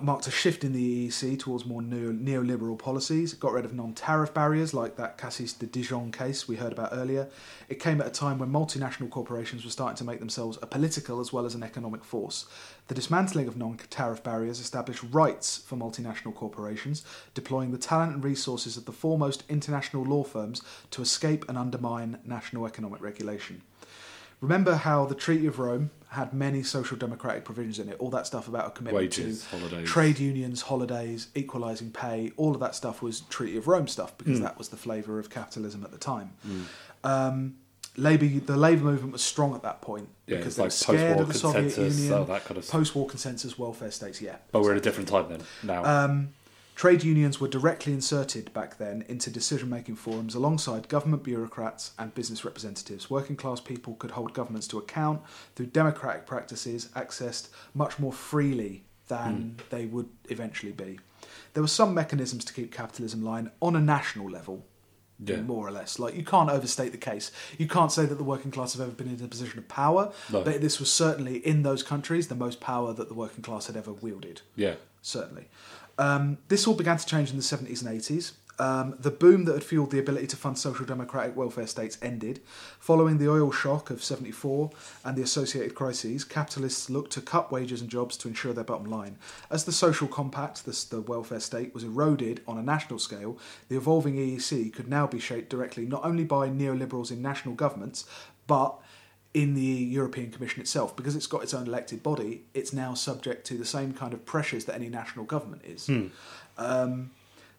marked 0.00 0.26
a 0.26 0.32
shift 0.32 0.64
in 0.64 0.72
the 0.72 1.08
EEC 1.08 1.38
towards 1.38 1.64
more 1.64 1.80
neo- 1.80 2.12
neoliberal 2.12 2.76
policies. 2.76 3.32
It 3.32 3.40
got 3.40 3.52
rid 3.52 3.64
of 3.64 3.72
non-tariff 3.72 4.34
barriers 4.34 4.74
like 4.74 4.96
that 4.96 5.16
Cassis 5.16 5.52
de 5.52 5.66
Dijon 5.66 6.10
case 6.10 6.48
we 6.48 6.56
heard 6.56 6.72
about 6.72 6.90
earlier. 6.92 7.28
It 7.68 7.78
came 7.80 8.00
at 8.00 8.08
a 8.08 8.10
time 8.10 8.38
when 8.38 8.50
multinational 8.50 9.10
corporations 9.10 9.64
were 9.64 9.70
starting 9.70 9.96
to 9.96 10.04
make 10.04 10.18
themselves 10.18 10.58
a 10.60 10.66
political 10.66 11.20
as 11.20 11.32
well 11.32 11.44
as 11.44 11.54
an 11.54 11.62
economic 11.62 12.04
force. 12.04 12.46
The 12.88 12.94
dismantling 12.94 13.46
of 13.46 13.56
non-tariff 13.56 14.22
barriers 14.22 14.60
established 14.60 15.04
rights 15.10 15.58
for 15.58 15.76
multinational 15.76 16.34
corporations, 16.34 17.04
deploying 17.34 17.70
the 17.70 17.78
talent 17.78 18.12
and 18.14 18.24
resources 18.24 18.76
of 18.76 18.86
the 18.86 18.92
foremost 18.92 19.44
international 19.48 20.04
law 20.04 20.24
firms 20.24 20.62
to 20.90 21.02
escape 21.02 21.48
and 21.48 21.56
undermine 21.56 22.18
national 22.24 22.66
economic 22.66 23.00
regulation. 23.00 23.62
Remember 24.42 24.74
how 24.74 25.06
the 25.06 25.14
Treaty 25.14 25.46
of 25.46 25.58
Rome 25.58 25.90
had 26.08 26.34
many 26.34 26.62
social 26.62 26.96
democratic 26.98 27.44
provisions 27.44 27.78
in 27.78 27.88
it, 27.88 27.96
all 27.98 28.10
that 28.10 28.26
stuff 28.26 28.48
about 28.48 28.66
a 28.66 28.70
commitment 28.70 29.02
Wages, 29.04 29.44
to 29.46 29.56
holidays. 29.56 29.88
trade 29.88 30.18
unions, 30.18 30.62
holidays, 30.62 31.28
equalising 31.34 31.90
pay, 31.90 32.32
all 32.36 32.52
of 32.52 32.60
that 32.60 32.74
stuff 32.74 33.00
was 33.00 33.20
Treaty 33.30 33.56
of 33.56 33.66
Rome 33.66 33.88
stuff 33.88 34.18
because 34.18 34.38
Mm. 34.40 34.42
that 34.42 34.58
was 34.58 34.68
the 34.68 34.76
flavour 34.76 35.18
of 35.18 35.30
capitalism 35.30 35.84
at 35.84 35.90
the 35.92 35.96
time. 35.96 36.32
Um, 37.04 37.54
Labour, 37.96 38.26
the 38.44 38.56
Labour 38.56 38.84
movement 38.84 39.12
was 39.12 39.22
strong 39.22 39.54
at 39.54 39.62
that 39.62 39.80
point 39.80 40.08
Yeah, 40.26 40.38
because 40.38 40.56
they 40.56 40.62
were 40.64 40.70
scared 40.70 41.20
of 41.20 41.28
the 41.28 41.32
post-war 41.34 41.52
Soviet 41.52 41.74
consensus, 41.74 42.00
Union, 42.00 42.26
kind 42.26 42.56
of 42.58 42.68
post-war 42.68 43.06
consensus, 43.06 43.58
welfare 43.58 43.90
states. 43.90 44.20
Yeah, 44.20 44.36
But 44.50 44.62
we're 44.62 44.72
in 44.72 44.78
a 44.78 44.80
different 44.82 45.08
time 45.08 45.26
then, 45.28 45.40
now. 45.62 45.84
um, 45.84 46.30
trade 46.74 47.04
unions 47.04 47.40
were 47.40 47.48
directly 47.48 47.92
inserted 47.92 48.52
back 48.52 48.78
then 48.78 49.04
into 49.08 49.30
decision 49.30 49.68
making 49.68 49.96
forums 49.96 50.34
alongside 50.34 50.88
government 50.88 51.22
bureaucrats 51.22 51.92
and 51.98 52.14
business 52.14 52.44
representatives. 52.44 53.10
Working 53.10 53.36
class 53.36 53.60
people 53.60 53.94
could 53.94 54.12
hold 54.12 54.34
governments 54.34 54.66
to 54.68 54.78
account 54.78 55.22
through 55.54 55.66
democratic 55.66 56.26
practices 56.26 56.88
accessed 56.94 57.48
much 57.74 57.98
more 57.98 58.12
freely 58.12 58.84
than 59.08 59.34
hmm. 59.34 59.62
they 59.70 59.86
would 59.86 60.08
eventually 60.30 60.72
be. 60.72 60.98
There 61.54 61.62
were 61.62 61.68
some 61.68 61.94
mechanisms 61.94 62.44
to 62.46 62.52
keep 62.52 62.72
capitalism 62.72 63.22
line 63.22 63.50
on 63.60 63.76
a 63.76 63.80
national 63.80 64.30
level. 64.30 64.66
Yeah. 65.24 65.42
More 65.42 65.68
or 65.68 65.70
less, 65.70 66.00
like 66.00 66.16
you 66.16 66.24
can't 66.24 66.50
overstate 66.50 66.90
the 66.90 66.98
case. 66.98 67.30
You 67.56 67.68
can't 67.68 67.92
say 67.92 68.06
that 68.06 68.16
the 68.16 68.24
working 68.24 68.50
class 68.50 68.72
have 68.72 68.82
ever 68.82 68.90
been 68.90 69.06
in 69.06 69.24
a 69.24 69.28
position 69.28 69.60
of 69.60 69.68
power, 69.68 70.10
No. 70.32 70.42
but 70.42 70.60
this 70.60 70.80
was 70.80 70.90
certainly 70.90 71.36
in 71.46 71.62
those 71.62 71.84
countries 71.84 72.26
the 72.26 72.34
most 72.34 72.60
power 72.60 72.92
that 72.92 73.06
the 73.06 73.14
working 73.14 73.42
class 73.44 73.68
had 73.68 73.76
ever 73.76 73.92
wielded 73.92 74.40
yeah. 74.56 74.74
certainly. 75.00 75.46
Um, 75.98 76.38
this 76.48 76.66
all 76.66 76.74
began 76.74 76.96
to 76.96 77.06
change 77.06 77.30
in 77.30 77.36
the 77.36 77.42
70s 77.42 77.84
and 77.84 78.00
80s. 78.00 78.32
Um, 78.58 78.94
the 78.98 79.10
boom 79.10 79.44
that 79.46 79.54
had 79.54 79.64
fueled 79.64 79.90
the 79.90 79.98
ability 79.98 80.26
to 80.28 80.36
fund 80.36 80.58
social 80.58 80.84
democratic 80.84 81.34
welfare 81.34 81.66
states 81.66 81.98
ended. 82.02 82.40
Following 82.78 83.18
the 83.18 83.28
oil 83.28 83.50
shock 83.50 83.90
of 83.90 84.04
74 84.04 84.70
and 85.04 85.16
the 85.16 85.22
associated 85.22 85.74
crises, 85.74 86.22
capitalists 86.22 86.90
looked 86.90 87.12
to 87.12 87.22
cut 87.22 87.50
wages 87.50 87.80
and 87.80 87.90
jobs 87.90 88.16
to 88.18 88.28
ensure 88.28 88.52
their 88.52 88.62
bottom 88.62 88.90
line. 88.90 89.16
As 89.50 89.64
the 89.64 89.72
social 89.72 90.06
compact, 90.06 90.64
the, 90.64 90.86
the 90.90 91.00
welfare 91.00 91.40
state, 91.40 91.74
was 91.74 91.82
eroded 91.82 92.42
on 92.46 92.58
a 92.58 92.62
national 92.62 92.98
scale, 92.98 93.38
the 93.68 93.76
evolving 93.76 94.16
EEC 94.16 94.72
could 94.72 94.88
now 94.88 95.06
be 95.06 95.18
shaped 95.18 95.48
directly 95.48 95.86
not 95.86 96.04
only 96.04 96.24
by 96.24 96.48
neoliberals 96.48 97.10
in 97.10 97.22
national 97.22 97.54
governments, 97.54 98.04
but 98.46 98.78
in 99.34 99.54
the 99.54 99.60
European 99.62 100.30
Commission 100.30 100.60
itself, 100.60 100.94
because 100.94 101.16
it's 101.16 101.26
got 101.26 101.42
its 101.42 101.54
own 101.54 101.66
elected 101.66 102.02
body, 102.02 102.42
it's 102.54 102.72
now 102.72 102.92
subject 102.94 103.46
to 103.46 103.54
the 103.56 103.64
same 103.64 103.92
kind 103.94 104.12
of 104.12 104.24
pressures 104.26 104.66
that 104.66 104.74
any 104.74 104.88
national 104.88 105.24
government 105.24 105.62
is. 105.64 105.88
Um, 106.58 107.10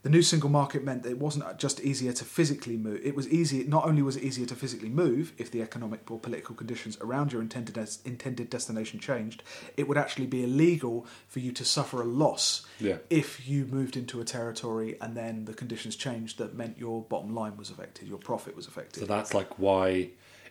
the 0.04 0.10
new 0.10 0.22
single 0.22 0.50
market 0.50 0.84
meant 0.84 1.04
that 1.04 1.12
it 1.12 1.18
wasn't 1.18 1.58
just 1.58 1.80
easier 1.80 2.12
to 2.12 2.26
physically 2.26 2.76
move. 2.76 3.00
It 3.06 3.16
was 3.16 3.28
easy. 3.30 3.64
Not 3.64 3.86
only 3.86 4.02
was 4.02 4.18
it 4.18 4.24
easier 4.24 4.46
to 4.48 4.54
physically 4.56 4.90
move 4.90 5.32
if 5.38 5.50
the 5.50 5.62
economic 5.62 6.12
or 6.12 6.20
political 6.20 6.54
conditions 6.56 6.98
around 7.00 7.32
your 7.32 7.42
intended 7.42 7.76
des- 7.76 8.02
intended 8.04 8.50
destination 8.50 9.00
changed, 9.00 9.44
it 9.78 9.88
would 9.88 9.98
actually 9.98 10.28
be 10.28 10.44
illegal 10.44 11.08
for 11.30 11.40
you 11.40 11.54
to 11.54 11.64
suffer 11.64 12.02
a 12.02 12.06
loss 12.06 12.66
Yeah. 12.82 12.98
if 13.10 13.48
you 13.48 13.66
moved 13.66 13.96
into 13.96 14.20
a 14.20 14.26
territory 14.26 14.98
and 15.00 15.16
then 15.16 15.46
the 15.46 15.54
conditions 15.54 15.96
changed 15.96 16.38
that 16.38 16.54
meant 16.54 16.78
your 16.78 17.02
bottom 17.04 17.34
line 17.34 17.56
was 17.56 17.70
affected, 17.70 18.10
your 18.10 18.18
profit 18.18 18.58
was 18.58 18.68
affected. 18.68 19.00
So 19.00 19.06
that's 19.06 19.34
like 19.34 19.58
why 19.58 20.10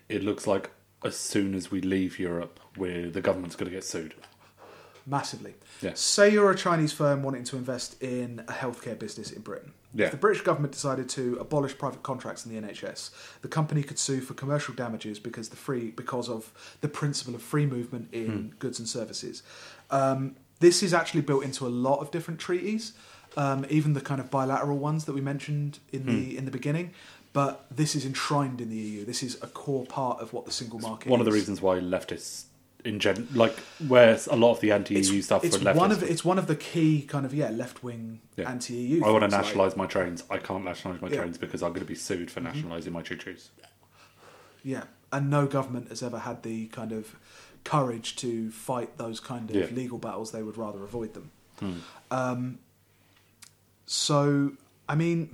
it 0.09 0.25
looks 0.25 0.47
like 0.47 0.71
as 1.05 1.17
soon 1.17 1.55
as 1.55 1.71
we 1.71 1.81
leave 1.81 2.19
Europe, 2.19 2.61
the 2.77 3.21
government's 3.23 3.57
going 3.57 3.71
to 3.71 3.75
get 3.77 3.85
sued. 3.85 4.15
massively. 5.05 5.55
Yeah. 5.81 5.93
Say 5.95 6.31
you're 6.31 6.53
a 6.53 6.57
Chinese 6.57 6.93
firm 6.93 7.25
wanting 7.25 7.43
to 7.45 7.57
invest 7.57 8.01
in 8.01 8.41
a 8.47 8.53
healthcare 8.53 8.97
business 8.97 9.33
in 9.33 9.43
Britain. 9.43 9.73
Yeah. 9.93 10.07
If 10.07 10.13
the 10.13 10.17
British 10.17 10.43
government 10.43 10.73
decided 10.73 11.09
to 11.11 11.37
abolish 11.41 11.77
private 11.77 12.05
contracts 12.05 12.47
in 12.47 12.55
the 12.55 12.61
NHS, 12.69 13.11
the 13.43 13.49
company 13.49 13.83
could 13.83 13.99
sue 13.99 14.21
for 14.21 14.35
commercial 14.35 14.75
damages 14.75 15.19
because 15.19 15.49
the 15.49 15.57
free 15.57 15.91
because 15.91 16.29
of 16.29 16.53
the 16.83 16.89
principle 16.89 17.35
of 17.35 17.43
free 17.43 17.67
movement 17.67 18.11
in 18.13 18.27
Hmm. 18.31 18.49
goods 18.61 18.79
and 18.79 18.89
services. 18.89 19.43
Um, 19.91 20.37
this 20.61 20.85
is 20.85 20.95
actually 20.95 21.23
built 21.23 21.43
into 21.43 21.67
a 21.67 21.73
lot 21.89 21.99
of 21.99 22.13
different 22.13 22.39
treaties, 22.39 22.93
um, 23.37 23.67
even 23.69 23.95
the 23.95 24.01
kind 24.01 24.21
of 24.21 24.31
bilateral 24.31 24.79
ones 24.79 25.05
that 25.07 25.15
we 25.15 25.21
mentioned 25.21 25.81
in 25.91 26.03
Hmm. 26.03 26.09
the 26.11 26.39
in 26.39 26.45
the 26.45 26.53
beginning. 26.53 26.93
But 27.33 27.65
this 27.71 27.95
is 27.95 28.05
enshrined 28.05 28.61
in 28.61 28.69
the 28.69 28.77
EU. 28.77 29.05
This 29.07 29.23
is 29.23 29.39
a 29.43 29.47
core 29.47 29.87
part 29.87 30.21
of 30.21 30.33
what 30.35 30.45
the 30.45 30.53
single 30.53 30.79
market. 30.81 31.09
One 31.11 31.21
of 31.21 31.25
the 31.27 31.33
reasons 31.33 31.63
why 31.63 31.79
leftists, 31.81 32.45
in 32.85 32.99
gen, 32.99 33.27
like 33.33 33.59
where 33.89 34.19
a 34.31 34.37
lot 34.37 34.51
of 34.53 34.61
the 34.61 34.73
anti-EU 34.73 35.23
stuff 35.23 35.43
it's 35.45 35.57
for 35.57 35.65
leftists, 35.65 35.77
one 35.77 35.93
of 35.93 36.03
it's 36.03 36.25
one 36.25 36.39
of 36.39 36.47
the 36.47 36.57
key 36.57 37.03
kind 37.03 37.25
of 37.25 37.33
yeah 37.33 37.49
left 37.49 37.83
wing 37.83 38.21
Yeah. 38.37 38.51
anti-EU. 38.51 39.03
I 39.05 39.11
want 39.11 39.23
to 39.23 39.27
things, 39.29 39.33
like- 39.33 39.43
nationalise 39.45 39.77
my 39.77 39.87
trains. 39.87 40.25
I 40.29 40.39
can't 40.39 40.65
nationalise 40.65 41.01
my 41.01 41.09
Yeah. 41.09 41.19
trains 41.19 41.39
because 41.39 41.63
I'm 41.63 41.71
going 41.71 41.81
to 41.87 41.87
be 41.87 41.95
sued 41.95 42.31
for 42.31 42.41
nationalising 42.41 42.93
my 42.93 43.03
choo-choos. 43.03 43.49
yeah, 44.65 44.85
and 45.11 45.31
no 45.31 45.47
government 45.47 45.89
has 45.89 46.03
ever 46.03 46.19
had 46.21 46.43
the 46.43 46.67
kind 46.69 46.93
of 46.93 47.17
courage 47.65 48.15
to 48.17 48.51
fight 48.51 48.99
those 48.99 49.21
kind 49.21 49.49
of 49.51 49.57
Yeah. 49.57 49.67
legal 49.75 49.97
battles. 49.99 50.33
They 50.33 50.43
would 50.43 50.57
rather 50.59 50.83
avoid 50.85 51.15
them. 51.15 51.31
Hmm. 51.61 51.73
Um, 52.11 52.59
so, 53.87 54.53
I 54.89 54.95
mean, 54.95 55.31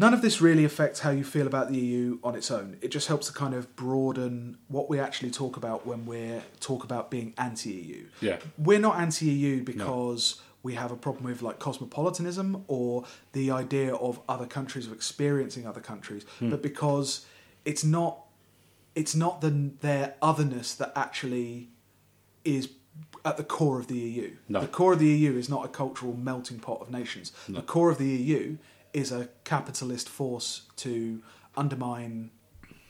none 0.00 0.14
of 0.14 0.22
this 0.22 0.40
really 0.40 0.64
affects 0.64 1.00
how 1.00 1.10
you 1.10 1.22
feel 1.22 1.46
about 1.46 1.68
the 1.70 1.78
EU 1.78 2.18
on 2.24 2.34
its 2.34 2.50
own. 2.50 2.76
It 2.80 2.88
just 2.88 3.06
helps 3.08 3.26
to 3.26 3.32
kind 3.34 3.54
of 3.54 3.76
broaden 3.76 4.56
what 4.68 4.88
we 4.88 4.98
actually 4.98 5.30
talk 5.30 5.56
about 5.56 5.86
when 5.86 6.06
we 6.06 6.40
talk 6.58 6.82
about 6.84 7.10
being 7.10 7.34
anti-EU. 7.36 8.06
Yeah. 8.20 8.38
We're 8.56 8.80
not 8.80 8.98
anti-EU 8.98 9.62
because 9.62 10.40
we 10.62 10.74
have 10.74 10.90
a 10.90 10.96
problem 10.96 11.24
with 11.24 11.42
like 11.42 11.58
cosmopolitanism 11.58 12.64
or 12.66 13.04
the 13.32 13.50
idea 13.50 13.94
of 13.94 14.20
other 14.28 14.46
countries 14.46 14.86
of 14.86 14.92
experiencing 14.92 15.66
other 15.66 15.80
countries, 15.80 16.24
Hmm. 16.38 16.50
but 16.50 16.62
because 16.62 17.26
it's 17.64 17.84
not 17.84 18.24
it's 18.94 19.14
not 19.14 19.40
the 19.40 19.50
their 19.80 20.14
otherness 20.20 20.74
that 20.74 20.92
actually 20.96 21.68
is 22.44 22.70
at 23.24 23.36
the 23.36 23.44
core 23.44 23.78
of 23.78 23.86
the 23.86 23.98
EU. 23.98 24.36
No. 24.48 24.60
The 24.60 24.66
core 24.66 24.94
of 24.94 24.98
the 24.98 25.06
EU 25.06 25.36
is 25.36 25.48
not 25.48 25.64
a 25.64 25.68
cultural 25.68 26.14
melting 26.16 26.58
pot 26.58 26.80
of 26.80 26.90
nations. 26.90 27.32
The 27.48 27.62
core 27.62 27.90
of 27.90 27.98
the 27.98 28.06
EU 28.06 28.56
is 28.92 29.12
a 29.12 29.28
capitalist 29.44 30.08
force 30.08 30.62
to 30.76 31.22
undermine, 31.56 32.30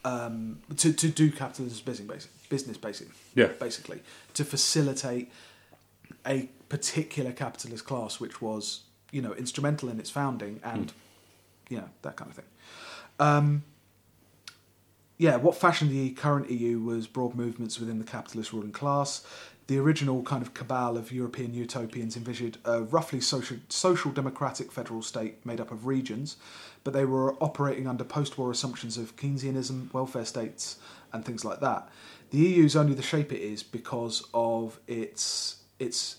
um, 0.05 0.61
to, 0.77 0.93
to 0.93 1.09
do 1.09 1.31
capitalist 1.31 1.85
business, 1.85 2.09
basic, 2.09 2.49
business 2.49 2.77
basic, 2.77 3.09
Yeah. 3.35 3.47
basically, 3.59 4.03
to 4.35 4.45
facilitate 4.45 5.31
a 6.27 6.49
particular 6.69 7.33
capitalist 7.33 7.85
class 7.85 8.21
which 8.21 8.41
was, 8.41 8.83
you 9.11 9.23
know, 9.23 9.33
instrumental 9.35 9.89
in 9.89 9.99
its 9.99 10.11
founding 10.11 10.61
and, 10.63 10.93
you 11.69 11.79
know, 11.79 11.89
that 12.03 12.17
kind 12.17 12.31
of 12.31 12.37
thing. 12.37 12.45
Um, 13.19 13.65
yeah, 15.19 15.37
what 15.37 15.55
fashioned 15.55 15.91
the 15.91 16.11
current 16.13 16.51
EU 16.51 16.81
was 16.81 17.07
broad 17.07 17.35
movements 17.35 17.79
within 17.79 17.99
the 17.99 18.05
capitalist 18.07 18.53
ruling 18.53 18.73
class. 18.73 19.23
The 19.71 19.79
original 19.79 20.25
kind 20.25 20.43
of 20.43 20.53
cabal 20.53 20.97
of 20.97 21.13
European 21.13 21.55
utopians 21.55 22.17
envisioned 22.17 22.59
a 22.65 22.83
roughly 22.83 23.21
social, 23.21 23.59
social 23.69 24.11
democratic 24.11 24.73
federal 24.73 25.01
state 25.01 25.47
made 25.47 25.61
up 25.61 25.71
of 25.71 25.87
regions, 25.87 26.39
but 26.83 26.93
they 26.93 27.05
were 27.05 27.35
operating 27.35 27.87
under 27.87 28.03
post 28.03 28.37
war 28.37 28.51
assumptions 28.51 28.99
of 28.99 29.15
Keynesianism, 29.15 29.95
welfare 29.95 30.25
states, 30.25 30.81
and 31.13 31.25
things 31.25 31.45
like 31.45 31.61
that. 31.61 31.89
The 32.33 32.39
EU 32.39 32.65
is 32.65 32.75
only 32.75 32.95
the 32.95 33.03
shape 33.03 33.33
it 33.33 33.39
is 33.39 33.63
because 33.63 34.25
of 34.35 34.81
its 34.89 35.59
its 35.79 36.17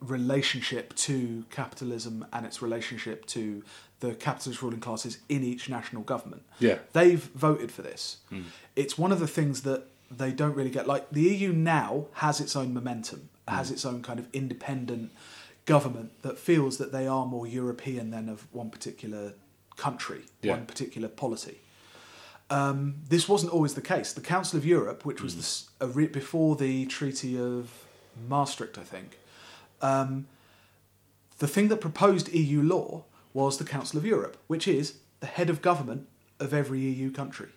relationship 0.00 0.94
to 0.96 1.46
capitalism 1.48 2.26
and 2.34 2.44
its 2.44 2.60
relationship 2.60 3.24
to 3.28 3.64
the 4.00 4.14
capitalist 4.14 4.60
ruling 4.60 4.80
classes 4.80 5.20
in 5.30 5.42
each 5.42 5.70
national 5.70 6.02
government. 6.02 6.42
Yeah. 6.58 6.80
They've 6.92 7.22
voted 7.34 7.72
for 7.72 7.80
this. 7.80 8.18
Hmm. 8.28 8.42
It's 8.76 8.98
one 8.98 9.10
of 9.10 9.20
the 9.20 9.26
things 9.26 9.62
that 9.62 9.86
they 10.10 10.32
don't 10.32 10.54
really 10.54 10.70
get. 10.70 10.86
Like 10.86 11.10
the 11.10 11.22
EU 11.22 11.52
now 11.52 12.06
has 12.14 12.40
its 12.40 12.56
own 12.56 12.72
momentum, 12.72 13.28
has 13.46 13.70
its 13.70 13.84
own 13.84 14.02
kind 14.02 14.18
of 14.18 14.26
independent 14.32 15.12
government 15.66 16.22
that 16.22 16.38
feels 16.38 16.78
that 16.78 16.92
they 16.92 17.06
are 17.06 17.26
more 17.26 17.46
European 17.46 18.10
than 18.10 18.28
of 18.28 18.46
one 18.52 18.70
particular 18.70 19.34
country, 19.76 20.22
Yeah. 20.42 20.52
one 20.54 20.66
particular 20.66 21.08
polity. 21.08 21.58
Um, 22.50 22.94
this 23.08 23.28
wasn't 23.28 23.52
always 23.52 23.74
the 23.74 23.82
case. 23.82 24.12
The 24.14 24.22
Council 24.22 24.58
of 24.58 24.64
Europe, 24.64 25.04
which 25.04 25.20
was 25.22 25.34
the 25.34 25.42
s 25.42 25.68
a 25.80 25.86
re- 25.86 26.06
before 26.06 26.56
the 26.56 26.86
Treaty 26.86 27.38
of 27.38 27.68
Maastricht, 28.28 28.78
I 28.78 28.84
think, 28.84 29.18
um, 29.82 30.26
the 31.38 31.46
thing 31.46 31.68
that 31.68 31.80
proposed 31.82 32.28
EU 32.32 32.62
law 32.62 33.04
was 33.34 33.58
the 33.58 33.64
Council 33.64 33.98
of 33.98 34.04
Europe, 34.06 34.36
which 34.46 34.66
is 34.66 34.94
the 35.20 35.26
head 35.26 35.50
of 35.50 35.60
government 35.60 36.08
of 36.40 36.54
every 36.54 36.80
EU 36.80 37.10
country. 37.10 37.48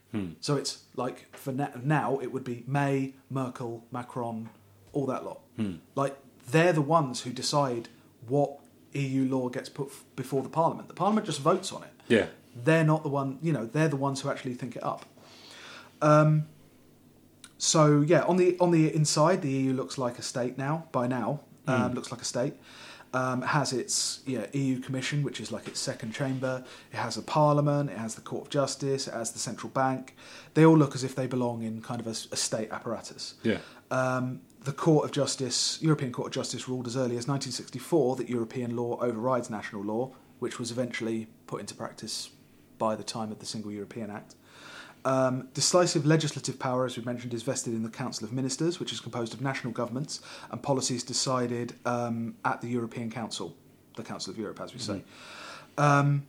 So 0.42 0.56
it's 0.58 0.84
like 0.96 1.36
for 1.38 1.52
na- 1.54 1.70
now, 1.84 2.20
it 2.20 2.32
would 2.34 2.44
be 2.44 2.64
May, 2.68 3.14
Merkel, 3.30 3.86
Macron, 3.92 4.50
all 4.94 5.06
that 5.06 5.24
lot. 5.24 5.40
Like 5.96 6.18
they're 6.52 6.74
the 6.74 6.82
ones 6.82 7.22
who 7.22 7.32
decide 7.32 7.88
what 8.28 8.52
EU 8.94 9.24
law 9.30 9.48
gets 9.50 9.70
put 9.70 9.88
f- 9.88 10.04
before 10.16 10.44
the 10.44 10.50
Parliament. 10.50 10.88
The 10.90 10.94
Parliament 10.96 11.26
just 11.26 11.40
votes 11.40 11.72
on 11.72 11.84
it 11.84 11.94
Yeah. 12.10 12.26
they're 12.66 12.84
not 12.84 13.04
the 13.04 13.10
one 13.10 13.38
you 13.42 13.54
know 13.54 13.66
they're 13.66 13.88
the 13.88 13.96
ones 13.96 14.20
who 14.22 14.30
actually 14.30 14.56
think 14.56 14.76
it 14.76 14.84
up 14.84 15.06
um, 16.02 16.46
so 17.58 18.02
yeah 18.02 18.24
on 18.24 18.36
the 18.38 18.58
on 18.60 18.72
the 18.72 18.94
inside 18.94 19.42
the 19.42 19.50
eu 19.50 19.74
looks 19.74 19.98
like 19.98 20.18
a 20.20 20.22
state 20.22 20.58
now 20.58 20.86
by 20.92 21.08
now 21.08 21.40
um, 21.68 21.94
looks 21.94 22.12
like 22.12 22.22
a 22.22 22.26
state 22.26 22.54
um, 23.14 23.42
has 23.42 23.74
its 23.74 24.22
yeah, 24.26 24.46
EU 24.54 24.80
Commission, 24.80 25.24
which 25.24 25.40
is 25.40 25.52
like 25.52 25.68
its 25.68 25.80
second 25.80 26.14
chamber. 26.14 26.64
It 26.92 26.98
has 26.98 27.18
a 27.18 27.22
parliament. 27.22 27.90
It 27.90 27.98
has 27.98 28.16
the 28.16 28.22
Court 28.22 28.44
of 28.44 28.50
Justice. 28.50 29.08
It 29.08 29.14
has 29.14 29.32
the 29.32 29.40
central 29.40 29.70
bank. 29.70 30.16
They 30.54 30.66
all 30.66 30.78
look 30.78 30.96
as 30.96 31.04
if 31.04 31.16
they 31.16 31.28
belong 31.28 31.64
in 31.64 31.82
kind 31.82 32.00
of 32.00 32.08
a 32.08 32.14
state 32.14 32.72
apparatus. 32.72 33.36
Yeah. 33.44 33.60
Um, 33.90 34.42
the 34.64 34.72
Court 34.72 35.06
of 35.06 35.12
Justice, 35.12 35.80
European 35.82 36.12
Court 36.12 36.28
of 36.28 36.34
Justice, 36.34 36.68
ruled 36.68 36.88
as 36.88 36.96
early 36.96 37.18
as 37.18 37.28
1964 37.28 38.18
that 38.18 38.30
European 38.30 38.76
law 38.76 38.98
overrides 39.02 39.50
national 39.50 39.84
law, 39.84 40.12
which 40.40 40.60
was 40.60 40.72
eventually 40.72 41.28
put 41.48 41.60
into 41.60 41.74
practice 41.74 42.30
by 42.78 42.96
the 42.96 43.04
time 43.04 43.32
of 43.32 43.40
the 43.40 43.46
Single 43.46 43.72
European 43.72 44.10
Act. 44.10 44.36
Um, 45.04 45.48
decisive 45.54 46.06
legislative 46.06 46.60
power, 46.60 46.86
as 46.86 46.96
we 46.98 47.04
mentioned, 47.04 47.34
is 47.34 47.42
vested 47.42 47.74
in 47.74 47.84
the 47.84 47.90
Council 47.90 48.26
of 48.26 48.34
Ministers, 48.34 48.80
which 48.80 48.94
is 48.94 49.00
composed 49.00 49.34
of 49.34 49.42
national 49.42 49.74
governments 49.74 50.22
and 50.52 50.62
policies 50.62 51.04
decided 51.04 51.74
um, 51.86 52.36
at 52.46 52.62
the 52.62 52.68
European 52.68 53.10
Council, 53.10 53.56
the 53.96 54.04
Council 54.04 54.32
of 54.32 54.38
Europe, 54.38 54.62
as 54.62 54.74
we 54.74 54.80
say. 54.80 55.04
Um, 55.78 56.28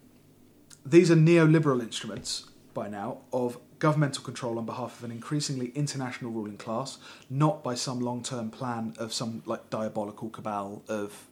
these 0.87 1.11
are 1.11 1.17
neoliberal 1.17 1.81
instruments 1.81 2.47
by 2.75 2.89
now 2.89 3.19
of 3.33 3.59
governmental 3.79 4.23
control 4.25 4.59
on 4.59 4.65
behalf 4.65 4.99
of 4.99 5.05
an 5.05 5.11
increasingly 5.11 5.69
international 5.75 6.31
ruling 6.31 6.57
class, 6.57 6.99
not 7.29 7.63
by 7.63 7.75
some 7.75 8.01
long-term 8.01 8.51
plan 8.51 8.95
of 8.99 9.13
some 9.13 9.43
like 9.45 9.69
diabolical 9.71 10.31
cabal 10.31 10.83
of, 10.89 11.27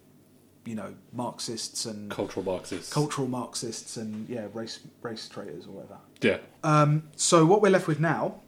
you 0.64 0.74
know, 0.74 0.94
Marxists 1.12 1.86
and 1.86 2.10
Cultural 2.10 2.44
Marxists. 2.44 2.92
cultural 2.92 3.28
Marxists 3.28 3.96
and 3.96 4.28
yeah, 4.28 4.46
race 4.52 4.80
race 5.00 5.28
traitors 5.28 5.66
or 5.66 5.70
whatever. 5.70 5.98
Yeah. 6.20 6.38
Um, 6.62 7.04
so 7.16 7.46
what 7.46 7.62
we're 7.62 7.70
left 7.70 7.86
with 7.86 8.00
now, 8.00 8.40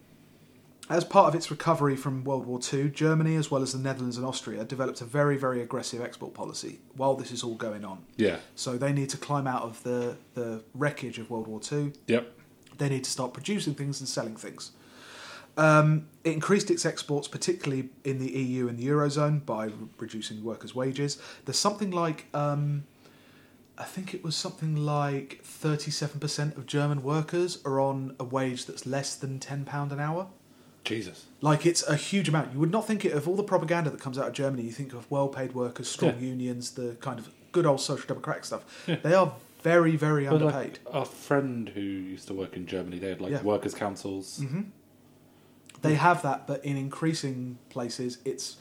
as 0.91 1.05
part 1.05 1.29
of 1.29 1.35
its 1.35 1.51
recovery 1.51 1.97
from 1.97 2.25
World 2.25 2.47
War 2.47 2.61
II, 2.73 2.91
Germany 2.91 3.37
as 3.37 3.51
well 3.51 3.63
as 3.63 3.73
the 3.73 3.79
Netherlands 3.79 4.17
and 4.17 4.27
Austria 4.27 4.65
developed 4.65 5.01
a 5.01 5.05
very 5.05 5.37
very 5.37 5.63
aggressive 5.63 6.03
export 6.03 6.35
policy 6.35 6.81
while 6.97 7.15
this 7.15 7.31
is 7.31 7.43
all 7.43 7.55
going 7.55 7.85
on. 7.85 8.05
Yeah. 8.17 8.39
So 8.55 8.77
they 8.77 8.93
need 8.93 9.09
to 9.11 9.17
climb 9.17 9.47
out 9.47 9.63
of 9.63 9.83
the 9.83 10.17
the 10.35 10.63
wreckage 10.75 11.19
of 11.19 11.31
World 11.31 11.47
War 11.47 11.61
II. 11.71 11.93
Yep. 12.09 12.33
They 12.79 12.89
need 12.89 13.05
to 13.05 13.11
start 13.11 13.33
producing 13.33 13.75
things 13.75 14.01
and 14.01 14.09
selling 14.09 14.37
things. 14.37 14.73
Um, 15.57 16.09
it 16.25 16.33
increased 16.33 16.71
its 16.71 16.87
exports, 16.87 17.29
particularly 17.29 17.91
in 18.05 18.19
the 18.19 18.31
EU 18.31 18.69
and 18.69 18.79
the 18.79 18.87
Eurozone, 18.87 19.45
by 19.45 19.67
re- 19.67 19.73
reducing 19.99 20.43
workers' 20.43 20.75
wages. 20.75 21.19
There's 21.45 21.59
something 21.59 21.91
like, 21.91 22.27
um, 22.33 22.85
I 23.79 23.85
think 23.85 24.13
it 24.15 24.23
was 24.23 24.37
something 24.37 24.77
like 24.77 25.43
37% 25.45 26.57
of 26.57 26.67
German 26.67 27.03
workers 27.03 27.59
are 27.65 27.81
on 27.81 28.15
a 28.21 28.25
wage 28.25 28.67
that's 28.67 28.85
less 28.87 29.15
than 29.17 29.39
£10 29.39 29.91
an 29.93 29.99
hour. 29.99 30.29
Jesus. 30.85 31.27
Like, 31.41 31.65
it's 31.65 31.83
a 31.89 31.97
huge 31.97 32.29
amount. 32.29 32.53
You 32.53 32.59
would 32.61 32.71
not 32.71 32.87
think 32.87 33.05
it 33.05 33.13
of 33.13 33.27
all 33.29 33.37
the 33.37 33.43
propaganda 33.45 33.89
that 33.91 34.01
comes 34.01 34.19
out 34.19 34.27
of 34.29 34.33
Germany, 34.35 34.63
you 34.65 34.73
think 34.73 34.93
of 34.93 35.11
well 35.11 35.29
paid 35.29 35.55
workers, 35.55 35.89
strong 35.89 36.15
Yeah. 36.21 36.27
unions, 36.29 36.73
the 36.73 36.97
kind 37.01 37.19
of 37.19 37.31
good 37.53 37.67
old 37.67 37.81
social 37.81 38.07
democratic 38.07 38.45
stuff. 38.45 38.65
They 38.87 39.15
are 39.15 39.33
very, 39.63 39.97
very 39.97 40.25
But 40.27 40.35
underpaid. 40.43 40.79
like 40.85 40.95
our 40.95 41.05
friend 41.05 41.69
who 41.71 41.81
used 41.81 42.27
to 42.29 42.35
work 42.35 42.57
in 42.57 42.67
Germany, 42.67 42.99
they 42.99 43.09
had 43.11 43.21
like 43.21 43.31
Yeah. 43.33 43.43
Workers' 43.43 43.75
councils. 43.75 44.41
Mm-hmm. 44.43 44.63
They 45.83 45.95
have 45.95 46.23
that, 46.23 46.47
but 46.47 46.65
in 46.65 46.77
increasing 46.77 47.59
places, 47.71 48.19
it's 48.25 48.57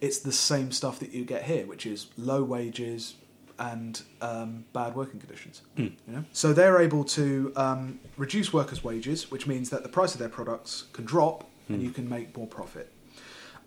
it's 0.00 0.18
the 0.18 0.32
same 0.32 0.70
stuff 0.72 0.98
that 1.00 1.12
you 1.12 1.24
get 1.24 1.44
here, 1.44 1.66
which 1.66 1.86
is 1.86 2.08
low 2.18 2.42
wages 2.42 3.14
and 3.58 4.02
um, 4.20 4.64
bad 4.72 4.94
working 4.94 5.20
conditions. 5.20 5.62
You 6.06 6.12
know, 6.12 6.24
so 6.32 6.52
they're 6.52 6.80
able 6.80 7.04
to 7.04 7.52
um, 7.56 8.00
reduce 8.16 8.52
workers' 8.52 8.82
wages, 8.82 9.30
which 9.30 9.46
means 9.46 9.70
that 9.70 9.82
the 9.82 9.88
price 9.88 10.14
of 10.14 10.18
their 10.18 10.28
products 10.28 10.84
can 10.92 11.04
drop 11.04 11.48
and 11.68 11.82
you 11.82 11.90
can 11.90 12.08
make 12.08 12.36
more 12.36 12.46
profit. 12.46 12.92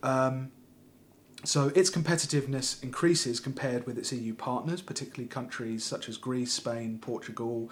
Um, 0.04 0.52
so 1.44 1.72
its 1.76 1.90
competitiveness 1.90 2.82
increases 2.84 3.40
compared 3.40 3.86
with 3.86 3.98
its 3.98 4.12
EU 4.12 4.34
partners, 4.34 4.82
particularly 4.82 5.28
countries 5.28 5.84
such 5.84 6.10
as 6.10 6.18
Greece, 6.18 6.52
Spain, 6.52 7.00
Portugal, 7.00 7.70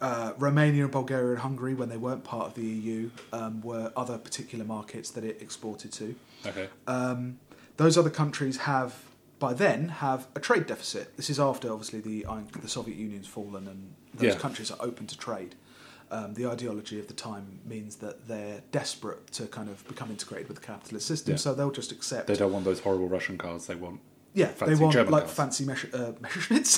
uh, 0.00 0.32
Romania, 0.38 0.88
Bulgaria, 0.88 1.30
and 1.30 1.38
Hungary, 1.38 1.74
when 1.74 1.88
they 1.88 1.96
weren't 1.96 2.24
part 2.24 2.46
of 2.46 2.54
the 2.54 2.62
EU, 2.62 3.10
um, 3.32 3.60
were 3.62 3.92
other 3.96 4.18
particular 4.18 4.64
markets 4.64 5.10
that 5.10 5.24
it 5.24 5.40
exported 5.40 5.92
to. 5.92 6.14
Okay. 6.46 6.68
Um, 6.86 7.38
those 7.76 7.96
other 7.96 8.10
countries 8.10 8.58
have, 8.58 8.94
by 9.42 9.52
then, 9.52 9.88
have 9.88 10.28
a 10.36 10.40
trade 10.40 10.66
deficit. 10.66 11.16
This 11.16 11.28
is 11.28 11.38
after, 11.40 11.66
obviously, 11.72 12.00
the 12.00 12.24
the 12.60 12.68
Soviet 12.68 12.96
Union's 12.96 13.26
fallen 13.26 13.66
and 13.66 13.80
those 14.14 14.34
Yeah. 14.34 14.38
countries 14.38 14.70
are 14.70 14.78
open 14.80 15.06
to 15.08 15.16
trade. 15.18 15.56
Um, 16.12 16.34
the 16.34 16.46
ideology 16.46 17.00
of 17.00 17.06
the 17.08 17.14
time 17.14 17.58
means 17.64 17.96
that 17.96 18.28
they're 18.28 18.60
desperate 18.70 19.22
to 19.32 19.46
kind 19.46 19.68
of 19.68 19.76
become 19.88 20.10
integrated 20.10 20.46
with 20.48 20.58
the 20.60 20.66
capitalist 20.72 21.06
system, 21.08 21.32
Yeah. 21.32 21.38
so 21.38 21.54
they'll 21.54 21.70
just 21.82 21.90
accept. 21.90 22.26
They 22.28 22.36
don't 22.36 22.52
want 22.52 22.64
those 22.64 22.80
horrible 22.80 23.08
Russian 23.08 23.36
cars. 23.36 23.66
They 23.66 23.74
want. 23.74 23.98
yeah, 24.34 24.46
fancy 24.48 24.74
they 24.74 24.80
want 24.80 24.92
German 24.94 25.12
like 25.12 25.24
cars. 25.24 25.34
fancy 25.40 25.64
uh, 25.64 26.12
Messerschmitts. 26.24 26.72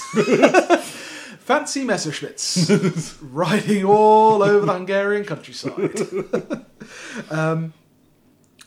fancy 1.50 1.84
Messerschmitts 1.84 3.18
riding 3.42 3.84
all 3.84 4.42
over 4.42 4.64
the 4.64 4.72
Hungarian 4.72 5.24
countryside. 5.24 5.98
um, 7.30 7.74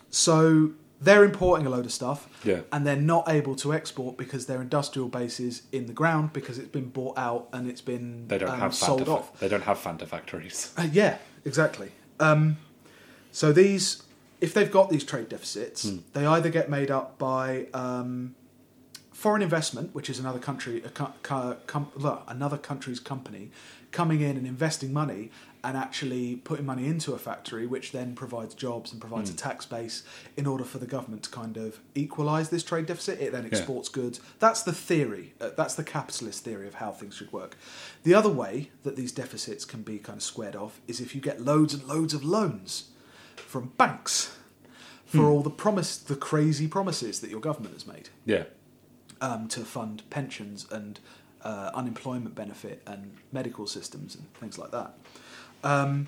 so 0.09 0.71
they're 0.99 1.23
importing 1.23 1.65
a 1.67 1.69
load 1.69 1.85
of 1.85 1.91
stuff, 1.91 2.27
Yeah. 2.43 2.61
and 2.71 2.85
they're 2.85 2.95
not 2.95 3.29
able 3.29 3.55
to 3.57 3.73
export 3.73 4.17
because 4.17 4.47
their 4.47 4.61
industrial 4.61 5.07
base 5.09 5.39
is 5.39 5.61
in 5.71 5.85
the 5.85 5.93
ground 5.93 6.33
because 6.33 6.57
it's 6.57 6.69
been 6.69 6.89
bought 6.89 7.17
out 7.17 7.47
and 7.53 7.69
it's 7.69 7.81
been 7.81 8.27
They 8.27 8.37
don't 8.39 8.49
um, 8.49 8.59
have 8.59 8.73
sold 8.73 9.01
Fanta, 9.01 9.07
off. 9.13 9.39
They 9.39 9.47
don't 9.47 9.63
have 9.63 9.77
Fanta 9.77 10.07
factories. 10.07 10.73
Uh, 10.77 10.87
yeah, 10.91 11.17
exactly. 11.45 11.91
Um, 12.19 12.57
so 13.31 13.51
these, 13.53 14.01
if 14.41 14.53
they've 14.55 14.71
got 14.71 14.89
these 14.89 15.03
trade 15.03 15.29
deficits, 15.29 15.87
Hmm. 15.87 15.97
they 16.13 16.25
either 16.25 16.49
get 16.49 16.69
made 16.69 16.89
up 16.89 17.17
by 17.19 17.67
um, 17.75 18.33
foreign 19.13 19.41
investment, 19.43 19.93
which 19.93 20.09
is 20.09 20.17
another 20.19 20.39
country, 20.39 20.81
a 20.83 20.89
co- 20.89 21.13
co- 21.21 21.57
com- 21.67 21.91
another 22.27 22.57
country's 22.57 22.99
company 22.99 23.51
coming 23.91 24.21
in 24.21 24.35
and 24.37 24.45
investing 24.47 24.91
money 24.91 25.31
and 25.67 25.75
actually 25.75 26.37
putting 26.37 26.65
money 26.65 26.85
into 26.87 27.11
a 27.13 27.17
factory, 27.17 27.67
which 27.67 27.91
then 27.91 28.15
provides 28.15 28.55
jobs 28.55 28.93
and 28.93 29.01
provides 29.01 29.29
a 29.29 29.35
tax 29.35 29.65
base 29.65 30.01
in 30.37 30.45
order 30.47 30.63
for 30.63 30.77
the 30.77 30.85
government 30.85 31.23
to 31.23 31.29
kind 31.29 31.57
of 31.57 31.79
equalise 31.93 32.47
this 32.47 32.63
trade 32.63 32.85
deficit. 32.85 33.19
It 33.19 33.33
then 33.33 33.45
exports 33.45 33.89
goods. 33.89 34.21
That's 34.39 34.63
the 34.63 34.71
theory. 34.71 35.33
Uh, 35.41 35.49
that's 35.57 35.75
the 35.75 35.83
capitalist 35.83 36.45
theory 36.45 36.67
of 36.69 36.75
how 36.75 36.91
things 36.91 37.15
should 37.15 37.33
work. 37.33 37.57
The 38.03 38.13
other 38.13 38.29
way 38.29 38.71
that 38.83 38.95
these 38.95 39.11
deficits 39.11 39.65
can 39.65 39.81
be 39.81 39.97
kind 39.99 40.17
of 40.19 40.23
squared 40.23 40.55
off 40.55 40.79
is 40.87 41.01
if 41.01 41.13
you 41.13 41.19
get 41.19 41.41
loads 41.41 41.73
and 41.73 41.83
loads 41.83 42.13
of 42.13 42.23
loans 42.23 42.91
from 43.35 43.73
banks 43.77 44.37
for 45.05 45.25
all 45.25 45.41
the 45.41 45.49
promise, 45.49 45.97
the 45.97 46.15
crazy 46.15 46.67
promises 46.69 47.19
that 47.19 47.29
your 47.29 47.41
government 47.41 47.73
has 47.73 47.85
made 47.85 48.07
Yeah. 48.25 48.43
um, 49.19 49.49
to 49.49 49.61
fund 49.65 50.03
pensions 50.09 50.65
and 50.71 50.99
uh, 51.43 51.71
unemployment 51.73 52.35
benefit 52.35 52.81
and 52.87 53.17
medical 53.33 53.67
systems 53.67 54.15
and 54.15 54.33
things 54.35 54.57
like 54.57 54.71
that. 54.71 54.93
Um, 55.63 56.07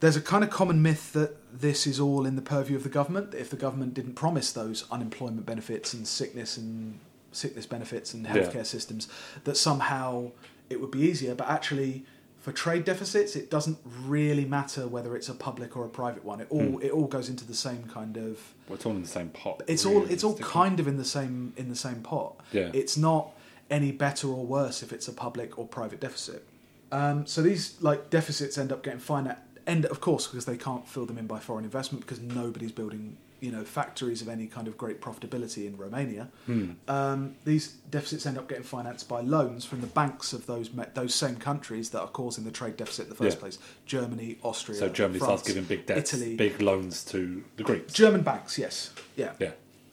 there's 0.00 0.16
a 0.16 0.20
kind 0.20 0.44
of 0.44 0.50
common 0.50 0.82
myth 0.82 1.12
that 1.14 1.36
this 1.58 1.86
is 1.86 1.98
all 1.98 2.26
in 2.26 2.36
the 2.36 2.42
purview 2.42 2.76
of 2.76 2.82
the 2.82 2.88
government. 2.90 3.30
That 3.30 3.40
if 3.40 3.50
the 3.50 3.56
government 3.56 3.94
didn't 3.94 4.14
promise 4.14 4.52
those 4.52 4.84
unemployment 4.90 5.46
benefits 5.46 5.94
and 5.94 6.06
sickness 6.06 6.56
and 6.56 6.98
sickness 7.32 7.66
benefits 7.66 8.12
and 8.14 8.24
Yeah. 8.24 8.32
healthcare 8.34 8.66
systems, 8.66 9.08
that 9.44 9.56
somehow 9.56 10.30
it 10.68 10.80
would 10.80 10.90
be 10.90 11.00
easier. 11.00 11.34
But 11.34 11.48
actually, 11.48 12.04
for 12.40 12.52
trade 12.52 12.84
deficits, 12.84 13.34
it 13.36 13.50
doesn't 13.50 13.78
really 14.06 14.44
matter 14.44 14.86
whether 14.86 15.16
it's 15.16 15.28
a 15.28 15.34
public 15.34 15.76
or 15.76 15.84
a 15.84 15.88
private 15.88 16.24
one. 16.24 16.40
It 16.40 16.46
all 16.50 16.78
it 16.80 16.90
all 16.90 17.06
goes 17.06 17.28
into 17.28 17.44
the 17.46 17.54
same 17.54 17.84
kind 17.84 18.16
of 18.16 18.38
Well, 18.68 18.76
it's 18.76 18.84
all 18.86 18.92
in 18.92 19.02
the 19.02 19.08
same 19.08 19.30
pot. 19.30 19.62
it's 19.66 19.84
all 19.86 20.04
it's 20.10 20.22
all 20.24 20.36
kind 20.36 20.78
of 20.78 20.86
in 20.86 20.96
the 20.98 21.04
same 21.04 21.54
in 21.56 21.68
the 21.68 21.76
same 21.76 22.02
pot. 22.02 22.36
Yeah. 22.52 22.70
It's 22.74 22.96
not 22.96 23.30
any 23.70 23.90
better 23.92 24.28
or 24.28 24.44
worse 24.46 24.82
if 24.82 24.92
it's 24.92 25.08
a 25.08 25.12
public 25.12 25.58
or 25.58 25.66
private 25.66 26.00
deficit. 26.00 26.46
Um, 26.92 27.26
so 27.26 27.42
these 27.42 27.80
like 27.80 28.10
deficits 28.10 28.58
end 28.58 28.72
up 28.72 28.82
getting 28.82 29.00
financed, 29.00 29.40
end 29.66 29.84
of 29.86 30.00
course 30.00 30.26
because 30.26 30.44
they 30.44 30.56
can't 30.56 30.86
fill 30.86 31.06
them 31.06 31.18
in 31.18 31.26
by 31.26 31.38
foreign 31.40 31.64
investment 31.64 32.04
because 32.06 32.20
nobody's 32.20 32.72
building 32.72 33.16
you 33.40 33.50
know 33.50 33.64
factories 33.64 34.22
of 34.22 34.28
any 34.28 34.46
kind 34.46 34.66
of 34.66 34.78
great 34.78 35.00
profitability 35.00 35.66
in 35.66 35.76
Romania. 35.76 36.28
Hmm. 36.46 36.70
Um, 36.88 37.34
these 37.44 37.68
deficits 37.90 38.24
end 38.26 38.38
up 38.38 38.48
getting 38.48 38.64
financed 38.64 39.08
by 39.08 39.20
loans 39.20 39.64
from 39.64 39.80
the 39.80 39.86
banks 39.88 40.32
of 40.32 40.46
those 40.46 40.72
me- 40.72 40.84
those 40.94 41.14
same 41.14 41.36
countries 41.36 41.90
that 41.90 42.00
are 42.00 42.08
causing 42.08 42.44
the 42.44 42.50
trade 42.50 42.76
deficit 42.76 43.04
in 43.04 43.10
the 43.10 43.16
first 43.16 43.36
Yeah. 43.36 43.40
place: 43.40 43.58
Germany, 43.84 44.38
Austria. 44.42 44.78
So 44.78 44.88
Germany 44.88 45.18
France, 45.18 45.42
starts 45.42 45.48
giving 45.48 45.64
big 45.64 45.86
debts, 45.86 46.14
Italy, 46.14 46.36
big 46.36 46.62
loans 46.62 47.04
to 47.06 47.44
the 47.56 47.62
Greeks. 47.62 47.92
German 47.92 48.22
banks. 48.22 48.58
Yes, 48.58 48.90
yeah. 49.16 49.32
yeah. 49.38 49.52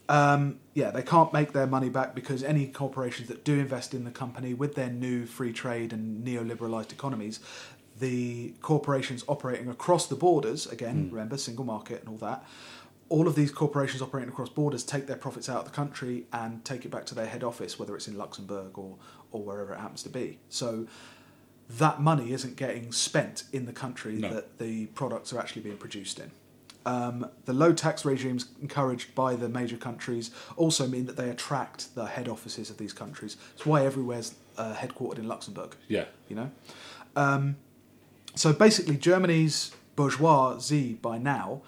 Um, 0.09 0.59
yeah, 0.73 0.91
they 0.91 1.01
can't 1.01 1.31
make 1.31 1.53
their 1.53 1.67
money 1.67 1.89
back 1.89 2.13
because 2.13 2.43
any 2.43 2.67
corporations 2.67 3.29
that 3.29 3.45
do 3.45 3.59
invest 3.59 3.93
in 3.93 4.03
the 4.03 4.11
company 4.11 4.53
with 4.53 4.75
their 4.75 4.89
new 4.89 5.25
free 5.25 5.53
trade 5.53 5.93
and 5.93 6.25
neoliberalized 6.25 6.91
economies, 6.91 7.39
the 7.99 8.53
corporations 8.61 9.23
operating 9.27 9.69
across 9.69 10.07
the 10.07 10.15
borders, 10.15 10.67
again, 10.67 11.09
remember, 11.11 11.37
single 11.37 11.63
market 11.63 12.01
and 12.01 12.09
all 12.09 12.17
that, 12.17 12.43
all 13.09 13.27
of 13.27 13.35
these 13.35 13.51
corporations 13.51 14.01
operating 14.01 14.29
across 14.29 14.49
borders 14.49 14.83
take 14.83 15.07
their 15.07 15.15
profits 15.15 15.47
out 15.47 15.59
of 15.59 15.65
the 15.65 15.71
country 15.71 16.25
and 16.33 16.65
take 16.65 16.83
it 16.85 16.89
back 16.89 17.05
to 17.05 17.15
their 17.15 17.27
head 17.27 17.43
office, 17.43 17.77
whether 17.77 17.95
it's 17.95 18.07
in 18.07 18.17
Luxembourg 18.17 18.77
or, 18.77 18.97
or 19.31 19.43
wherever 19.43 19.73
it 19.73 19.79
happens 19.79 20.03
to 20.03 20.09
be. 20.09 20.39
So 20.49 20.87
that 21.69 22.01
money 22.01 22.33
isn't 22.33 22.55
getting 22.55 22.91
spent 22.91 23.43
in 23.53 23.65
the 23.65 23.73
country 23.73 24.15
No. 24.15 24.33
that 24.33 24.57
the 24.57 24.87
products 24.87 25.31
are 25.31 25.39
actually 25.39 25.61
being 25.61 25.77
produced 25.77 26.19
in. 26.19 26.31
Um, 26.85 27.29
the 27.45 27.53
low 27.53 27.71
tax 27.73 28.03
regimes 28.03 28.47
encouraged 28.61 29.15
by 29.15 29.35
the 29.35 29.47
major 29.47 29.77
countries 29.77 30.31
also 30.57 30.85
mean 30.87 31.05
that 31.05 31.15
they 31.15 31.29
attract 31.29 31.95
the 31.95 32.05
head 32.07 32.27
offices 32.27 32.69
of 32.69 32.77
these 32.77 32.91
countries. 32.93 33.37
It's 33.53 33.65
why 33.65 33.85
everywhere's 33.85 34.35
uh, 34.57 34.73
headquartered 34.75 35.19
in 35.19 35.27
Luxembourg. 35.27 35.75
Yeah. 35.87 36.05
You 36.27 36.35
know, 36.35 36.51
um, 37.15 37.55
so 38.35 38.51
basically, 38.51 38.97
Germany's 38.97 39.71
bourgeoisie 39.95 40.93
by 40.95 41.17
now 41.17 41.61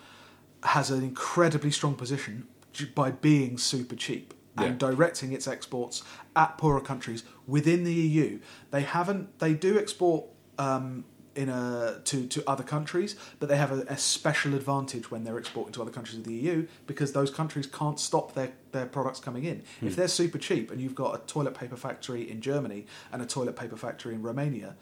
has 0.64 0.90
an 0.92 1.04
incredibly 1.04 1.72
strong 1.72 1.94
position 1.96 2.48
by 2.96 3.12
being 3.12 3.58
super 3.58 3.96
cheap 3.96 4.34
and 4.58 4.82
Yeah. 4.82 4.90
directing 4.90 5.32
its 5.32 5.48
exports 5.48 6.04
at 6.36 6.58
poorer 6.58 6.82
countries 6.82 7.24
within 7.48 7.84
the 7.84 7.94
EU. 7.94 8.40
They 8.72 8.82
haven't. 8.82 9.40
They 9.40 9.54
do 9.54 9.78
export 9.80 10.26
um, 10.58 11.06
in 11.36 11.50
a 11.50 12.00
to 12.06 12.28
to 12.28 12.44
other 12.50 12.64
countries, 12.64 13.16
but 13.40 13.50
they 13.50 13.58
have 13.58 13.72
a, 13.72 13.82
a 13.88 13.98
special 13.98 14.56
advantage 14.56 15.12
when 15.12 15.24
they're 15.24 15.38
exporting 15.38 15.74
to 15.74 15.82
other 15.82 15.92
countries 15.92 16.18
of 16.18 16.24
the 16.24 16.34
EU 16.34 16.68
because 16.88 17.14
those 17.14 17.30
countries 17.30 17.68
can't 17.68 18.00
stop 18.00 18.34
their 18.34 18.54
their 18.72 18.86
products 18.86 19.20
coming 19.20 19.44
in. 19.44 19.64
If 19.82 19.94
hmm. 19.94 20.00
they're 20.00 20.08
super 20.08 20.38
cheap 20.38 20.72
and 20.72 20.82
you've 20.82 20.96
got 20.96 21.16
a 21.16 21.20
toilet 21.28 21.54
paper 21.54 21.76
factory 21.76 22.30
in 22.30 22.42
Germany 22.42 22.86
and 23.12 23.22
a 23.22 23.26
toilet 23.26 23.56
paper 23.56 23.78
factory 23.78 24.16
in 24.16 24.22
Romania, 24.22 24.76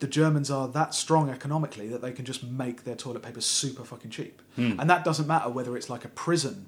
the 0.00 0.06
Germans 0.06 0.50
are 0.50 0.68
that 0.68 0.94
strong 0.94 1.30
economically 1.30 1.88
that 1.88 2.02
they 2.02 2.12
can 2.12 2.24
just 2.24 2.44
make 2.44 2.84
their 2.84 2.96
toilet 2.96 3.22
paper 3.22 3.40
super 3.40 3.84
fucking 3.84 4.10
cheap. 4.10 4.42
Hmm. 4.56 4.78
And 4.78 4.90
that 4.90 5.04
doesn't 5.04 5.26
matter 5.26 5.48
whether 5.48 5.76
it's 5.76 5.88
like 5.88 6.04
a 6.04 6.08
prison 6.08 6.66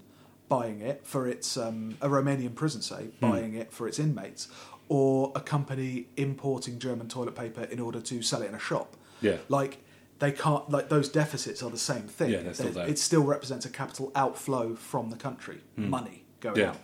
buying 0.49 0.81
it 0.81 1.01
for 1.05 1.29
its 1.29 1.57
um, 1.57 1.97
a 2.01 2.09
Romanian 2.09 2.55
prison, 2.55 2.83
say, 2.83 3.05
hmm. 3.05 3.31
buying 3.31 3.55
it 3.55 3.73
for 3.73 3.87
its 3.89 3.99
inmates, 3.99 4.49
or 4.89 5.31
a 5.37 5.41
company 5.41 6.07
importing 6.17 6.79
German 6.79 7.09
toilet 7.09 7.37
paper 7.37 7.63
in 7.63 7.79
order 7.79 8.01
to 8.01 8.23
sell 8.23 8.43
it 8.43 8.49
in 8.49 8.55
a 8.55 8.59
shop. 8.59 8.97
Yeah. 9.21 9.37
Like 9.49 9.79
they 10.19 10.33
can't 10.33 10.69
like 10.71 10.89
those 10.89 11.09
deficits 11.09 11.63
are 11.63 11.71
the 11.71 11.79
same 11.79 12.03
thing. 12.03 12.31
Yeah, 12.31 12.43
they're 12.43 12.55
still 12.55 12.71
there. 12.73 12.89
It 12.89 12.99
still 12.99 13.23
represents 13.25 13.65
a 13.67 13.71
capital 13.71 14.13
outflow 14.15 14.75
from 14.75 15.11
the 15.11 15.17
country, 15.17 15.59
money 15.77 16.25
going 16.41 16.57
Yeah, 16.57 16.71
out. 16.71 16.77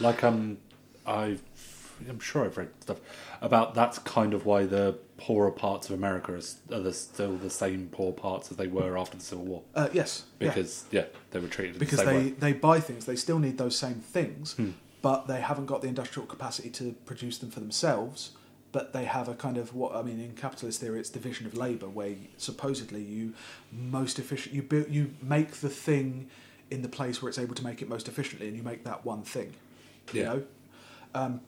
like 0.00 0.22
um, 0.24 0.58
I, 1.06 1.38
I'm 2.08 2.20
sure 2.20 2.44
I've 2.44 2.56
read 2.56 2.70
stuff 2.80 2.98
about 3.40 3.74
that's 3.74 3.98
kind 4.00 4.32
of 4.34 4.46
why 4.46 4.64
the 4.66 4.98
poorer 5.16 5.50
parts 5.50 5.88
of 5.88 5.94
America 5.96 6.32
are, 6.32 6.76
are 6.76 6.80
the, 6.80 6.92
still 6.92 7.36
the 7.36 7.50
same 7.50 7.88
poor 7.92 8.12
parts 8.12 8.50
as 8.50 8.56
they 8.56 8.66
were 8.66 8.96
after 8.98 9.16
the 9.16 9.22
Civil 9.22 9.44
War 9.44 9.62
Uh, 9.74 9.88
yes, 9.92 10.24
because 10.38 10.84
yeah, 10.90 11.04
they 11.30 11.38
were 11.38 11.46
treated 11.48 11.78
because 11.78 11.98
the 12.00 12.04
same 12.04 12.14
they, 12.14 12.24
way. 12.30 12.30
they 12.38 12.52
buy 12.52 12.80
things 12.80 13.04
they 13.06 13.14
still 13.16 13.38
need 13.38 13.56
those 13.58 13.78
same 13.78 13.96
things 13.96 14.54
Hmm. 14.54 14.70
but 15.02 15.26
they 15.28 15.40
haven't 15.40 15.66
got 15.66 15.82
the 15.82 15.88
industrial 15.88 16.26
capacity 16.26 16.68
to 16.70 16.92
produce 17.06 17.38
them 17.38 17.50
for 17.50 17.60
themselves 17.60 18.32
but 18.74 18.92
they 18.92 19.04
have 19.04 19.28
a 19.28 19.34
kind 19.34 19.56
of 19.56 19.72
what 19.74 19.94
i 19.94 20.02
mean 20.02 20.18
in 20.20 20.32
capitalist 20.34 20.80
theory 20.80 20.98
it's 21.00 21.08
division 21.08 21.46
of 21.46 21.54
labor 21.56 21.88
where 21.88 22.14
supposedly 22.36 23.00
you 23.02 23.32
most 23.72 24.18
efficient 24.18 24.52
you 24.54 24.62
build 24.62 24.88
you 24.90 25.02
make 25.22 25.50
the 25.66 25.68
thing 25.70 26.28
in 26.72 26.82
the 26.82 26.88
place 26.88 27.22
where 27.22 27.28
it's 27.30 27.38
able 27.38 27.54
to 27.54 27.62
make 27.64 27.80
it 27.80 27.88
most 27.88 28.08
efficiently 28.08 28.48
and 28.48 28.56
you 28.56 28.62
make 28.62 28.82
that 28.84 29.04
one 29.06 29.22
thing 29.22 29.54
you 30.12 30.20
Yeah. 30.22 30.26
know 30.30 30.42
um, 31.14 31.40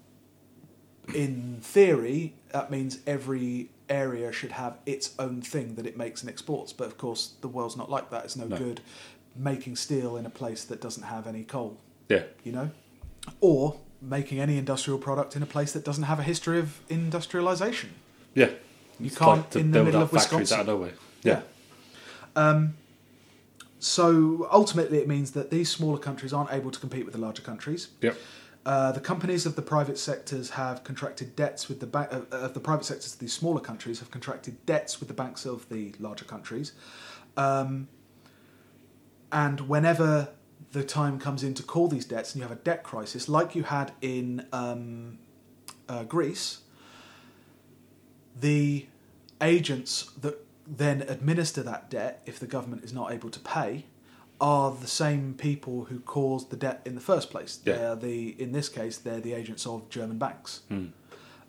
in 1.15 1.59
theory 1.61 2.35
that 2.53 2.71
means 2.71 2.99
every 3.07 3.71
area 3.89 4.33
should 4.33 4.53
have 4.53 4.77
its 4.87 5.15
own 5.19 5.41
thing 5.43 5.75
that 5.77 5.87
it 5.87 5.97
makes 5.97 6.21
and 6.23 6.31
exports 6.31 6.73
but 6.73 6.87
of 6.87 6.97
course 6.99 7.35
the 7.41 7.49
world's 7.49 7.77
not 7.77 7.91
like 7.91 8.11
that 8.11 8.25
it's 8.25 8.37
no, 8.37 8.47
No. 8.47 8.57
good 8.57 8.81
making 9.35 9.77
steel 9.77 10.17
in 10.17 10.27
a 10.27 10.31
place 10.31 10.65
that 10.65 10.81
doesn't 10.81 11.05
have 11.05 11.27
any 11.27 11.45
coal 11.45 11.77
Yeah, 12.09 12.25
you 12.45 12.53
know 12.53 12.71
or 13.41 13.77
making 14.03 14.39
any 14.41 14.59
industrial 14.59 14.99
product 14.99 15.37
in 15.37 15.43
a 15.43 15.47
place 15.47 15.73
that 15.73 15.85
doesn't 15.85 16.05
have 16.05 16.19
a 16.19 16.23
history 16.23 16.59
of 16.59 16.81
industrialization 16.89 17.91
yeah. 18.35 18.51
You 19.01 19.07
It's 19.07 19.17
can't 19.19 19.39
like 19.41 19.51
to 19.51 19.59
in 19.59 19.71
the 19.71 19.77
build 19.79 19.87
middle 19.87 20.03
up 20.03 20.13
of 20.13 20.21
factories 20.23 20.53
out 20.53 20.61
of 20.61 20.67
nowhere. 20.67 20.93
Yeah, 21.23 21.41
Um, 22.35 22.75
so 23.79 24.49
ultimately, 24.53 24.99
it 24.99 25.09
means 25.09 25.33
that 25.33 25.51
these 25.51 25.71
smaller 25.71 25.99
countries 25.99 26.33
aren't 26.33 26.53
able 26.53 26.71
to 26.71 26.79
compete 26.81 27.05
with 27.05 27.15
the 27.15 27.21
larger 27.21 27.43
countries. 27.43 27.89
yep. 28.01 28.17
Uh, 28.65 28.91
the 28.93 29.01
companies 29.01 29.47
of 29.47 29.55
the 29.55 29.63
private 29.63 29.97
sectors 29.99 30.51
have 30.51 30.83
contracted 30.83 31.37
debts 31.37 31.69
with 31.69 31.79
the 31.81 31.87
ba- 31.87 32.09
uh, 32.33 32.37
of 32.37 32.53
the 32.55 32.61
private 32.61 32.85
sectors 32.85 33.13
of 33.15 33.21
these 33.21 33.33
smaller 33.33 33.61
countries 33.61 34.01
have 34.01 34.11
contracted 34.11 34.55
debts 34.67 34.99
with 34.99 35.09
the 35.09 35.15
banks 35.15 35.47
of 35.47 35.69
the 35.69 35.95
larger 36.01 36.25
countries, 36.25 36.73
um, 37.37 37.87
and 39.31 39.61
whenever 39.69 40.29
the 40.73 40.85
time 40.85 41.19
comes 41.19 41.43
in 41.43 41.55
to 41.55 41.63
call 41.63 41.89
these 41.89 42.05
debts, 42.05 42.35
and 42.35 42.41
you 42.41 42.49
have 42.49 42.57
a 42.57 42.61
debt 42.61 42.83
crisis 42.83 43.29
like 43.29 43.55
you 43.55 43.65
had 43.65 43.93
in 44.01 44.47
um, 44.53 45.19
uh, 45.89 46.05
Greece, 46.05 46.61
the 48.39 48.87
agents 49.41 50.11
that 50.21 50.45
then 50.67 51.03
administer 51.03 51.63
that 51.63 51.89
debt, 51.91 52.23
if 52.27 52.39
the 52.39 52.47
government 52.47 52.85
is 52.85 52.93
not 52.93 53.13
able 53.13 53.31
to 53.31 53.41
pay, 53.41 53.85
are 54.41 54.73
the 54.73 54.87
same 54.87 55.35
people 55.35 55.85
who 55.85 56.01
caused 56.01 56.51
the 56.51 56.57
debt 56.57 56.83
in 56.85 56.95
the 56.95 57.01
first 57.01 57.31
place. 57.31 57.61
Yeah. 57.65 57.77
They 57.77 57.85
are 57.85 57.97
the, 57.97 58.43
in 58.43 58.53
this 58.53 58.69
case, 58.69 58.99
they're 58.99 59.21
the 59.21 59.33
agents 59.33 59.67
of 59.67 59.89
German 59.89 60.19
banks. 60.19 60.63
Hmm. 60.69 60.87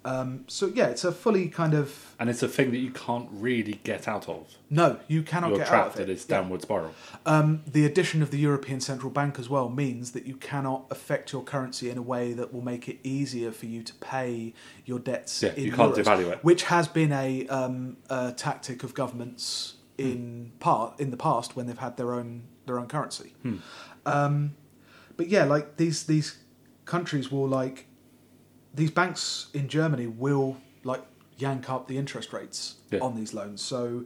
Um, 0.07 0.45
so 0.47 0.71
yeah, 0.73 0.87
it's 0.87 1.03
a 1.03 1.11
fully 1.11 1.49
kind 1.49 1.73
of 1.73 2.15
And 2.19 2.29
it's 2.29 2.41
a 2.41 2.47
thing 2.47 2.71
that 2.71 2.77
you 2.77 2.91
can't 2.91 3.27
really 3.31 3.79
get 3.83 4.07
out 4.07 4.29
of. 4.29 4.47
no, 4.69 4.99
you 5.07 5.21
cannot 5.21 5.49
You're 5.49 5.57
get 5.59 5.67
out 5.67 5.71
trapped 5.71 5.95
of 5.95 6.01
in 6.01 6.09
it. 6.09 6.13
this 6.13 6.25
Yeah. 6.29 6.37
downward 6.37 6.61
spiral. 6.61 6.91
Um, 7.25 7.61
the 7.67 7.85
addition 7.85 8.21
of 8.21 8.31
the 8.31 8.37
European 8.39 8.79
Central 8.79 9.11
Bank 9.11 9.37
as 9.37 9.49
well 9.49 9.69
means 9.69 10.11
that 10.11 10.25
you 10.25 10.35
cannot 10.37 10.85
affect 10.89 11.33
your 11.33 11.43
currency 11.43 11.89
in 11.89 11.97
a 11.97 12.01
way 12.01 12.31
that 12.33 12.53
will 12.53 12.63
make 12.63 12.87
it 12.87 12.99
easier 13.03 13.51
for 13.51 13.65
you 13.65 13.83
to 13.83 13.93
pay 13.95 14.53
your 14.85 14.99
debts. 14.99 15.43
Yeah, 15.43 15.53
you 15.57 15.71
can't 15.73 15.93
euros, 15.93 16.03
devalue 16.05 16.31
it. 16.31 16.39
which 16.43 16.63
has 16.63 16.87
been 16.87 17.11
a, 17.11 17.45
um, 17.49 17.97
a 18.09 18.31
tactic 18.31 18.83
of 18.83 18.93
governments 18.93 19.73
Hmm. 19.99 20.03
in 20.05 20.51
part 20.59 20.99
in 20.99 21.09
the 21.11 21.17
past 21.17 21.55
when 21.55 21.65
they've 21.65 21.77
had 21.87 21.97
their 21.97 22.13
own 22.13 22.43
their 22.67 22.77
own 22.79 22.87
currency. 22.87 23.33
Hmm. 23.41 23.55
Um, 24.05 24.55
but 25.17 25.27
yeah, 25.27 25.43
like 25.43 25.77
these 25.77 26.03
these 26.03 26.37
countries 26.85 27.31
will 27.31 27.47
like 27.47 27.86
these 28.77 28.91
banks 28.91 29.47
in 29.53 29.67
Germany 29.67 30.07
will 30.07 30.57
like 30.83 31.03
yank 31.37 31.69
up 31.69 31.87
the 31.87 31.97
interest 31.97 32.31
rates 32.33 32.75
Yeah. 32.91 32.99
on 33.01 33.15
these 33.15 33.33
loans. 33.33 33.61
So 33.61 34.05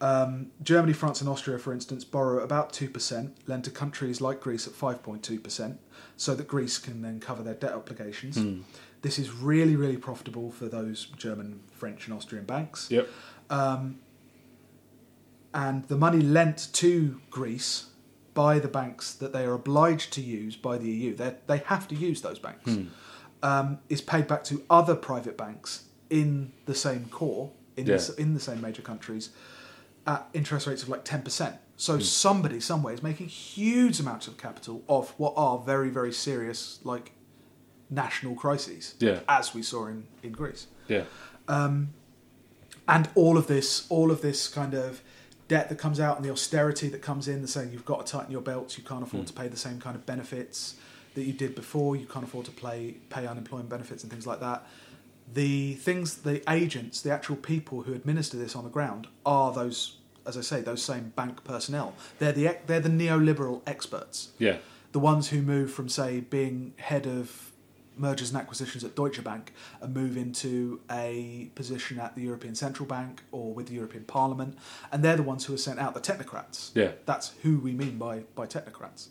um, 0.00 0.50
Germany, 0.62 0.94
France, 0.94 1.20
and 1.20 1.28
Austria, 1.28 1.58
for 1.58 1.72
instance, 1.74 2.04
borrow 2.04 2.42
about 2.42 2.72
two 2.72 2.88
percent, 2.88 3.36
lend 3.46 3.64
to 3.64 3.70
countries 3.70 4.20
like 4.20 4.40
Greece 4.40 4.66
at 4.66 4.72
five 4.72 5.02
point 5.02 5.22
two 5.22 5.38
percent, 5.40 5.78
so 6.16 6.34
that 6.34 6.46
Greece 6.48 6.78
can 6.78 7.02
then 7.02 7.20
cover 7.20 7.42
their 7.42 7.54
debt 7.54 7.72
obligations. 7.74 8.36
Hmm. 8.36 8.60
This 9.02 9.18
is 9.18 9.30
really, 9.32 9.76
really 9.76 9.96
profitable 9.96 10.50
for 10.50 10.66
those 10.68 11.06
German, 11.16 11.60
French, 11.72 12.06
and 12.06 12.14
Austrian 12.16 12.44
banks. 12.44 12.90
Yep. 12.90 13.08
And 15.52 15.84
the 15.88 15.96
money 15.96 16.20
lent 16.20 16.68
to 16.74 17.20
Greece 17.30 17.86
by 18.34 18.58
the 18.60 18.68
banks 18.68 19.12
that 19.14 19.32
they 19.32 19.44
are 19.44 19.54
obliged 19.54 20.12
to 20.12 20.20
use 20.20 20.54
by 20.56 20.78
the 20.78 20.88
EU, 20.88 21.14
they 21.16 21.34
they 21.46 21.58
have 21.58 21.88
to 21.88 21.94
use 21.94 22.22
those 22.22 22.38
banks, 22.38 22.72
Hmm. 22.72 22.84
Um, 23.42 23.78
is 23.88 24.00
paid 24.00 24.26
back 24.26 24.44
to 24.44 24.62
other 24.68 24.94
private 24.94 25.36
banks 25.36 25.84
in 26.10 26.52
the 26.66 26.74
same 26.74 27.06
core 27.10 27.50
in 27.76 27.84
the, 27.86 27.92
Yeah. 27.92 27.96
s- 27.96 28.10
in 28.10 28.34
the 28.34 28.40
same 28.40 28.60
major 28.60 28.82
countries 28.82 29.30
at 30.06 30.28
interest 30.32 30.66
rates 30.66 30.82
of 30.82 30.88
like 30.88 31.04
ten 31.04 31.22
percent. 31.22 31.56
So 31.76 31.94
Hmm. 31.94 32.00
somebody 32.02 32.60
somewhere 32.60 32.92
is 32.92 33.02
making 33.02 33.28
huge 33.28 34.00
amounts 34.00 34.26
of 34.28 34.36
capital 34.36 34.82
off 34.88 35.14
what 35.18 35.32
are 35.36 35.58
very 35.58 35.88
very 35.90 36.12
serious 36.12 36.80
like 36.84 37.12
national 37.88 38.34
crises, 38.34 38.94
Yeah. 38.98 39.20
as 39.28 39.54
we 39.54 39.62
saw 39.62 39.86
in 39.86 40.06
in 40.22 40.32
Greece 40.32 40.66
Yeah. 40.88 41.04
Um, 41.48 41.90
and 42.86 43.08
all 43.14 43.38
of 43.38 43.46
this, 43.46 43.86
all 43.88 44.10
of 44.10 44.20
this 44.20 44.48
kind 44.48 44.74
of 44.74 45.00
debt 45.48 45.68
that 45.68 45.78
comes 45.78 45.98
out 45.98 46.16
and 46.16 46.24
the 46.24 46.30
austerity 46.30 46.88
that 46.88 47.02
comes 47.02 47.26
in, 47.28 47.40
the 47.42 47.48
saying 47.48 47.72
you've 47.72 47.84
got 47.84 48.04
to 48.06 48.12
tighten 48.12 48.30
your 48.30 48.40
belts, 48.42 48.76
you 48.78 48.84
can't 48.84 49.02
afford 49.02 49.26
to 49.26 49.32
pay 49.32 49.48
the 49.48 49.56
same 49.56 49.80
kind 49.80 49.96
of 49.96 50.04
benefits 50.06 50.74
that 51.14 51.22
you 51.24 51.32
did 51.32 51.54
before, 51.54 51.96
you 51.96 52.06
can't 52.06 52.24
afford 52.24 52.46
to 52.46 52.52
play, 52.52 52.96
pay 53.08 53.26
unemployment 53.26 53.68
benefits 53.68 54.02
and 54.02 54.12
things 54.12 54.26
like 54.26 54.40
that. 54.40 54.66
The 55.32 55.74
things, 55.74 56.18
the 56.18 56.42
agents, 56.50 57.02
the 57.02 57.10
actual 57.12 57.36
people 57.36 57.82
who 57.82 57.92
administer 57.94 58.36
this 58.36 58.56
on 58.56 58.64
the 58.64 58.70
ground 58.70 59.06
are 59.24 59.52
those, 59.52 59.96
as 60.26 60.36
I 60.36 60.40
say, 60.40 60.60
those 60.60 60.82
same 60.82 61.12
bank 61.16 61.44
personnel. 61.44 61.94
They're 62.18 62.32
the 62.32 62.56
they're 62.66 62.80
the 62.80 62.88
neoliberal 62.88 63.62
experts 63.66 64.30
Yeah. 64.38 64.56
the 64.92 64.98
ones 64.98 65.28
who 65.28 65.40
move 65.42 65.72
from 65.72 65.88
say 65.88 66.20
being 66.20 66.74
head 66.78 67.06
of 67.06 67.52
mergers 67.96 68.30
and 68.30 68.38
acquisitions 68.40 68.82
at 68.82 68.94
Deutsche 68.96 69.22
Bank 69.22 69.52
and 69.82 69.94
move 69.94 70.16
into 70.16 70.80
a 70.90 71.50
position 71.54 72.00
at 72.00 72.14
the 72.16 72.22
European 72.22 72.54
Central 72.54 72.86
Bank 72.86 73.22
or 73.30 73.52
with 73.52 73.66
the 73.66 73.74
European 73.74 74.04
Parliament, 74.04 74.56
and 74.90 75.04
they're 75.04 75.16
the 75.16 75.22
ones 75.22 75.44
who 75.44 75.52
are 75.54 75.58
sent 75.58 75.78
out, 75.78 75.92
the 75.94 76.00
technocrats. 76.00 76.70
Yeah. 76.74 76.92
That's 77.04 77.34
who 77.42 77.58
we 77.58 77.72
mean 77.72 77.98
by 77.98 78.20
by 78.34 78.46
technocrats. 78.46 79.08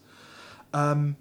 Um, 0.73 1.15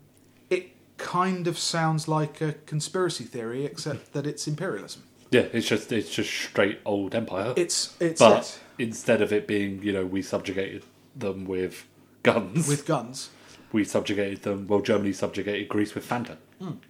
kind 0.98 1.46
of 1.46 1.58
sounds 1.58 2.06
like 2.08 2.40
a 2.40 2.52
conspiracy 2.66 3.24
theory, 3.24 3.64
except 3.64 4.12
that 4.12 4.26
it's 4.26 4.46
imperialism. 4.46 5.02
Yeah. 5.30 5.46
It's 5.52 5.66
just 5.66 5.90
it's 5.92 6.10
just 6.10 6.30
straight 6.30 6.80
old 6.84 7.14
empire. 7.14 7.54
It's 7.56 7.96
it's 8.00 8.20
but 8.20 8.36
yes, 8.36 8.60
instead 8.78 9.22
of 9.22 9.32
it 9.32 9.46
being, 9.46 9.82
you 9.82 9.92
know, 9.92 10.04
we 10.06 10.22
subjugated 10.22 10.84
them 11.16 11.44
with 11.44 11.86
guns, 12.22 12.68
with 12.68 12.86
guns. 12.86 13.30
we 13.72 13.84
subjugated 13.84 14.42
them. 14.42 14.66
Well, 14.66 14.80
Germany 14.80 15.12
subjugated 15.12 15.68
Greece 15.68 15.94
with 15.94 16.06
Fanta. 16.08 16.36
And 16.60 16.80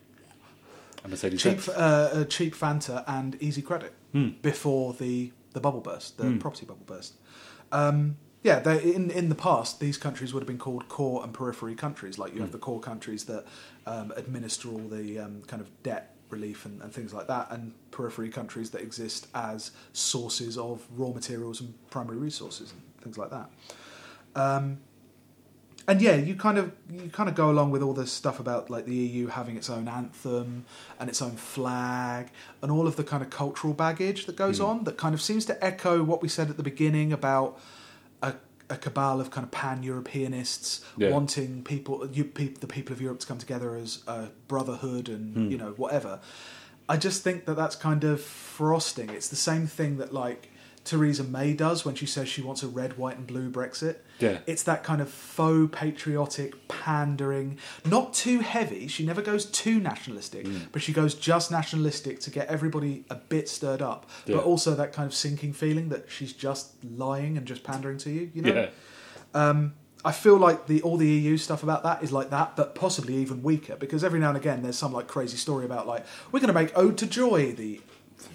Mercedes 1.08 1.42
cheap, 1.42 1.60
uh, 1.74 2.24
cheap 2.24 2.54
Fanta 2.54 3.04
and 3.06 3.36
easy 3.40 3.62
credit 3.62 3.92
Hmm. 4.12 4.30
before 4.42 4.94
the, 4.94 5.32
the 5.52 5.60
bubble 5.60 5.80
burst, 5.80 6.16
the 6.18 6.36
property 6.40 6.64
bubble 6.66 6.84
burst. 6.86 7.14
Um, 7.72 8.16
yeah, 8.42 8.60
they, 8.60 8.82
in 8.94 9.10
in 9.10 9.28
the 9.28 9.34
past, 9.34 9.80
these 9.80 9.98
countries 9.98 10.32
would 10.32 10.40
have 10.40 10.46
been 10.48 10.58
called 10.58 10.88
core 10.88 11.22
and 11.24 11.32
periphery 11.34 11.74
countries. 11.74 12.18
Like 12.18 12.30
you 12.32 12.36
Hmm. 12.38 12.42
have 12.42 12.52
the 12.52 12.58
core 12.58 12.80
countries 12.80 13.24
that 13.24 13.44
um, 13.86 14.12
administer 14.16 14.68
all 14.68 14.78
the 14.88 15.18
um, 15.18 15.42
kind 15.46 15.60
of 15.60 15.68
debt 15.82 16.14
relief 16.30 16.66
and, 16.66 16.80
and 16.82 16.92
things 16.92 17.12
like 17.14 17.26
that, 17.26 17.50
and 17.50 17.72
periphery 17.90 18.28
countries 18.28 18.70
that 18.70 18.82
exist 18.82 19.26
as 19.34 19.70
sources 19.92 20.56
of 20.58 20.86
raw 20.96 21.08
materials 21.10 21.60
and 21.60 21.74
primary 21.90 22.18
resources 22.18 22.72
and 22.72 22.80
things 23.02 23.16
like 23.18 23.30
that. 23.30 23.50
Um, 24.36 24.78
and 25.88 26.02
yeah, 26.02 26.16
you 26.16 26.34
kind 26.36 26.58
of 26.58 26.72
you 26.90 27.08
kind 27.08 27.30
of 27.30 27.34
go 27.34 27.50
along 27.50 27.70
with 27.70 27.82
all 27.82 27.94
this 27.94 28.12
stuff 28.12 28.38
about 28.40 28.68
like 28.68 28.84
the 28.84 28.94
EU 28.94 29.28
having 29.28 29.56
its 29.56 29.70
own 29.70 29.88
anthem 29.88 30.66
and 31.00 31.08
its 31.08 31.22
own 31.22 31.32
flag 31.32 32.28
and 32.60 32.70
all 32.70 32.86
of 32.86 32.96
the 32.96 33.04
kind 33.04 33.22
of 33.22 33.30
cultural 33.30 33.72
baggage 33.72 34.26
that 34.26 34.36
goes 34.36 34.60
on 34.60 34.84
that 34.84 34.98
kind 34.98 35.14
of 35.14 35.22
seems 35.22 35.46
to 35.46 35.64
echo 35.64 36.02
what 36.04 36.20
we 36.20 36.28
said 36.28 36.50
at 36.50 36.58
the 36.58 36.62
beginning 36.62 37.10
about 37.10 37.58
a, 38.22 38.34
a 38.70 38.76
cabal 38.76 39.20
of 39.20 39.30
kind 39.30 39.44
of 39.44 39.50
pan-Europeanists 39.50 40.82
Yeah. 40.96 41.10
wanting 41.10 41.62
people, 41.62 42.08
you, 42.12 42.24
peop 42.24 42.60
the 42.60 42.66
people 42.66 42.92
of 42.92 43.00
Europe 43.00 43.20
to 43.20 43.26
come 43.26 43.38
together 43.38 43.76
as 43.76 44.02
a 44.06 44.28
brotherhood 44.46 45.08
and 45.08 45.34
hmm. 45.34 45.50
you 45.50 45.58
know 45.58 45.72
whatever. 45.76 46.20
I 46.88 46.96
just 46.96 47.22
think 47.22 47.44
that 47.44 47.54
that's 47.54 47.76
kind 47.76 48.02
of 48.04 48.20
frosting. 48.22 49.10
It's 49.10 49.28
the 49.28 49.36
same 49.36 49.66
thing 49.66 49.98
that 49.98 50.12
like 50.12 50.50
Theresa 50.88 51.22
May 51.22 51.52
does 51.52 51.84
when 51.84 51.94
she 51.94 52.06
says 52.06 52.28
she 52.28 52.40
wants 52.42 52.62
a 52.62 52.68
red, 52.68 52.96
white, 52.96 53.16
and 53.18 53.26
blue 53.26 53.50
Brexit. 53.50 53.96
Yeah. 54.18 54.38
It's 54.46 54.62
that 54.64 54.82
kind 54.82 55.00
of 55.00 55.08
faux 55.10 55.68
patriotic 55.78 56.66
pandering, 56.68 57.58
not 57.84 58.14
too 58.14 58.40
heavy. 58.40 58.88
She 58.88 59.04
never 59.04 59.22
goes 59.22 59.44
too 59.46 59.78
nationalistic, 59.78 60.46
Mm. 60.46 60.68
but 60.72 60.82
she 60.82 60.92
goes 60.92 61.14
just 61.14 61.50
nationalistic 61.50 62.20
to 62.20 62.30
get 62.30 62.48
everybody 62.48 63.04
a 63.10 63.14
bit 63.16 63.48
stirred 63.48 63.82
up. 63.82 64.08
Yeah. 64.26 64.36
But 64.36 64.44
also 64.44 64.74
that 64.74 64.92
kind 64.92 65.06
of 65.06 65.14
sinking 65.14 65.52
feeling 65.52 65.90
that 65.90 66.06
she's 66.10 66.32
just 66.32 66.72
lying 66.82 67.36
and 67.36 67.46
just 67.46 67.62
pandering 67.62 67.98
to 67.98 68.10
you. 68.10 68.30
You 68.34 68.42
know. 68.42 68.54
Yeah. 68.54 68.68
Um, 69.34 69.74
I 70.04 70.12
feel 70.12 70.36
like 70.36 70.68
the 70.68 70.80
all 70.82 70.96
the 70.96 71.08
EU 71.08 71.36
stuff 71.36 71.62
about 71.62 71.82
that 71.82 72.02
is 72.02 72.12
like 72.12 72.30
that, 72.30 72.56
but 72.56 72.74
possibly 72.74 73.16
even 73.16 73.42
weaker 73.42 73.76
because 73.76 74.04
every 74.04 74.20
now 74.20 74.28
and 74.28 74.36
again 74.38 74.62
there's 74.62 74.78
some 74.78 74.92
like 74.92 75.08
crazy 75.08 75.36
story 75.36 75.64
about 75.64 75.86
like 75.86 76.04
we're 76.30 76.38
going 76.40 76.54
to 76.54 76.54
make 76.54 76.70
"Ode 76.78 76.96
to 76.98 77.06
Joy" 77.06 77.52
the 77.52 77.80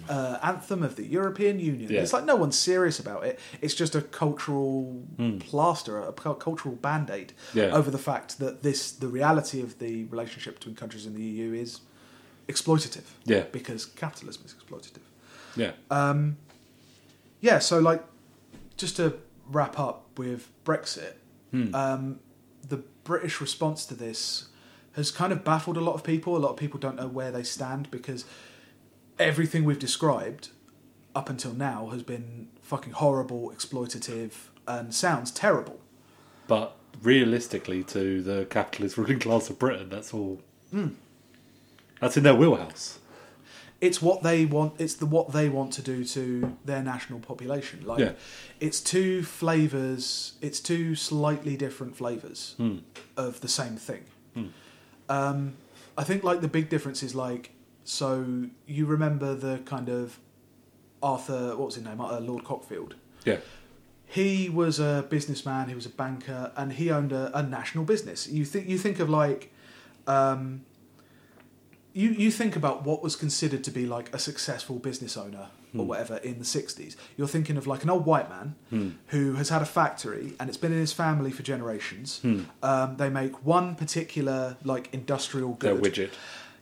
uh, 0.08 0.38
anthem 0.42 0.82
of 0.82 0.96
the 0.96 1.04
European 1.04 1.58
Union. 1.58 1.90
Yeah. 1.90 2.00
It's 2.02 2.12
like 2.12 2.24
no 2.24 2.36
one's 2.36 2.58
serious 2.58 2.98
about 2.98 3.24
it. 3.24 3.38
It's 3.60 3.74
just 3.74 3.94
a 3.94 4.00
cultural 4.02 5.02
plaster, 5.40 6.00
a 6.00 6.12
cultural 6.12 6.74
band 6.76 7.10
aid 7.10 7.32
Hmm. 7.52 7.58
Yeah. 7.58 7.64
over 7.74 7.90
the 7.90 7.98
fact 7.98 8.38
that 8.38 8.62
this 8.62 8.90
the 8.92 9.08
reality 9.08 9.60
of 9.62 9.78
the 9.78 10.04
relationship 10.04 10.54
between 10.58 10.74
countries 10.76 11.06
in 11.06 11.14
the 11.14 11.22
EU 11.22 11.52
is 11.52 11.80
exploitative. 12.48 13.04
Yeah. 13.24 13.44
because 13.52 13.86
capitalism 13.86 14.42
is 14.46 14.54
exploitative. 14.54 15.02
Yeah. 15.56 15.72
Um, 15.90 16.36
yeah, 17.40 17.58
so 17.58 17.78
like, 17.78 18.02
just 18.76 18.96
to 18.96 19.18
wrap 19.50 19.78
up 19.78 20.06
with 20.18 20.50
Brexit, 20.64 21.14
um, 21.72 22.18
the 22.68 22.78
British 23.04 23.40
response 23.40 23.86
to 23.86 23.94
this 23.94 24.48
has 24.96 25.10
kind 25.12 25.32
of 25.32 25.44
baffled 25.44 25.76
a 25.76 25.80
lot 25.80 25.94
of 25.94 26.02
people. 26.02 26.36
A 26.36 26.38
lot 26.38 26.50
of 26.50 26.56
people 26.56 26.80
don't 26.80 26.96
know 26.96 27.06
where 27.06 27.30
they 27.30 27.42
stand 27.44 27.90
because 27.90 28.24
everything 29.18 29.64
we've 29.64 29.78
described 29.78 30.48
up 31.14 31.28
until 31.28 31.52
now 31.52 31.88
has 31.88 32.02
been 32.02 32.48
fucking 32.62 32.94
horrible, 32.94 33.50
exploitative, 33.54 34.32
and 34.66 34.92
sounds 34.94 35.30
terrible. 35.30 35.78
But 36.46 36.76
realistically, 37.02 37.84
to 37.84 38.22
the 38.22 38.46
capitalist 38.46 38.96
ruling 38.98 39.18
class 39.20 39.48
of 39.50 39.58
Britain, 39.58 39.88
that's 39.88 40.12
all. 40.12 40.40
Hmm. 40.70 40.88
That's 42.00 42.16
in 42.16 42.22
their 42.24 42.34
wheelhouse. 42.34 42.98
it's 43.80 44.00
what 44.00 44.22
they 44.22 44.44
want 44.46 44.72
it's 44.78 44.94
the 44.94 45.06
what 45.06 45.32
they 45.32 45.48
want 45.48 45.72
to 45.72 45.82
do 45.82 46.04
to 46.04 46.56
their 46.64 46.82
national 46.82 47.18
population 47.18 47.84
like 47.84 47.98
Yeah. 47.98 48.12
it's 48.60 48.80
two 48.80 49.22
flavors 49.24 50.34
it's 50.40 50.60
two 50.60 50.94
slightly 50.94 51.56
different 51.56 51.96
flavors 51.96 52.54
Hmm. 52.56 52.78
of 53.16 53.40
the 53.40 53.48
same 53.48 53.76
thing 53.76 54.04
um, 55.08 55.54
i 55.98 56.04
think 56.04 56.22
like 56.24 56.40
the 56.40 56.48
big 56.48 56.68
difference 56.68 57.02
is 57.02 57.14
like 57.14 57.50
so 57.84 58.46
you 58.66 58.86
remember 58.86 59.34
the 59.34 59.58
kind 59.64 59.88
of 59.88 60.18
arthur 61.02 61.50
what 61.56 61.66
was 61.66 61.74
his 61.76 61.84
name? 61.84 62.00
Uh, 62.00 62.18
lord 62.20 62.44
cockfield? 62.44 62.94
Yeah. 63.24 63.38
he 64.06 64.48
was 64.48 64.78
a 64.78 65.06
businessman 65.08 65.68
he 65.68 65.74
was 65.74 65.86
a 65.86 65.90
banker 65.90 66.52
and 66.56 66.72
he 66.74 66.90
owned 66.90 67.12
a, 67.12 67.36
a 67.36 67.42
national 67.42 67.84
business. 67.84 68.26
You 68.28 68.44
think 68.44 68.68
you 68.68 68.78
think 68.78 68.98
of 69.00 69.08
like 69.10 69.52
um, 70.06 70.64
you 71.92 72.10
you 72.10 72.30
think 72.30 72.56
about 72.56 72.84
what 72.84 73.02
was 73.02 73.16
considered 73.16 73.62
to 73.64 73.70
be 73.70 73.86
like 73.86 74.14
a 74.14 74.18
successful 74.18 74.78
business 74.78 75.16
owner 75.16 75.48
or 75.76 75.84
whatever 75.84 76.18
in 76.18 76.38
the 76.38 76.44
60s 76.44 76.94
you're 77.16 77.26
thinking 77.26 77.56
of 77.56 77.66
like 77.66 77.82
an 77.82 77.90
old 77.90 78.06
white 78.06 78.28
man 78.30 78.94
who 79.08 79.34
has 79.34 79.48
had 79.48 79.60
a 79.60 79.64
factory 79.66 80.32
and 80.38 80.48
it's 80.48 80.56
been 80.56 80.72
in 80.72 80.78
his 80.78 80.92
family 80.92 81.32
for 81.32 81.42
generations. 81.42 82.20
Um, 82.62 82.96
they 82.96 83.08
make 83.08 83.44
one 83.44 83.74
particular 83.74 84.56
like 84.62 84.88
industrial 84.92 85.54
Their 85.54 85.74
good. 85.76 85.92
widget. 85.94 86.10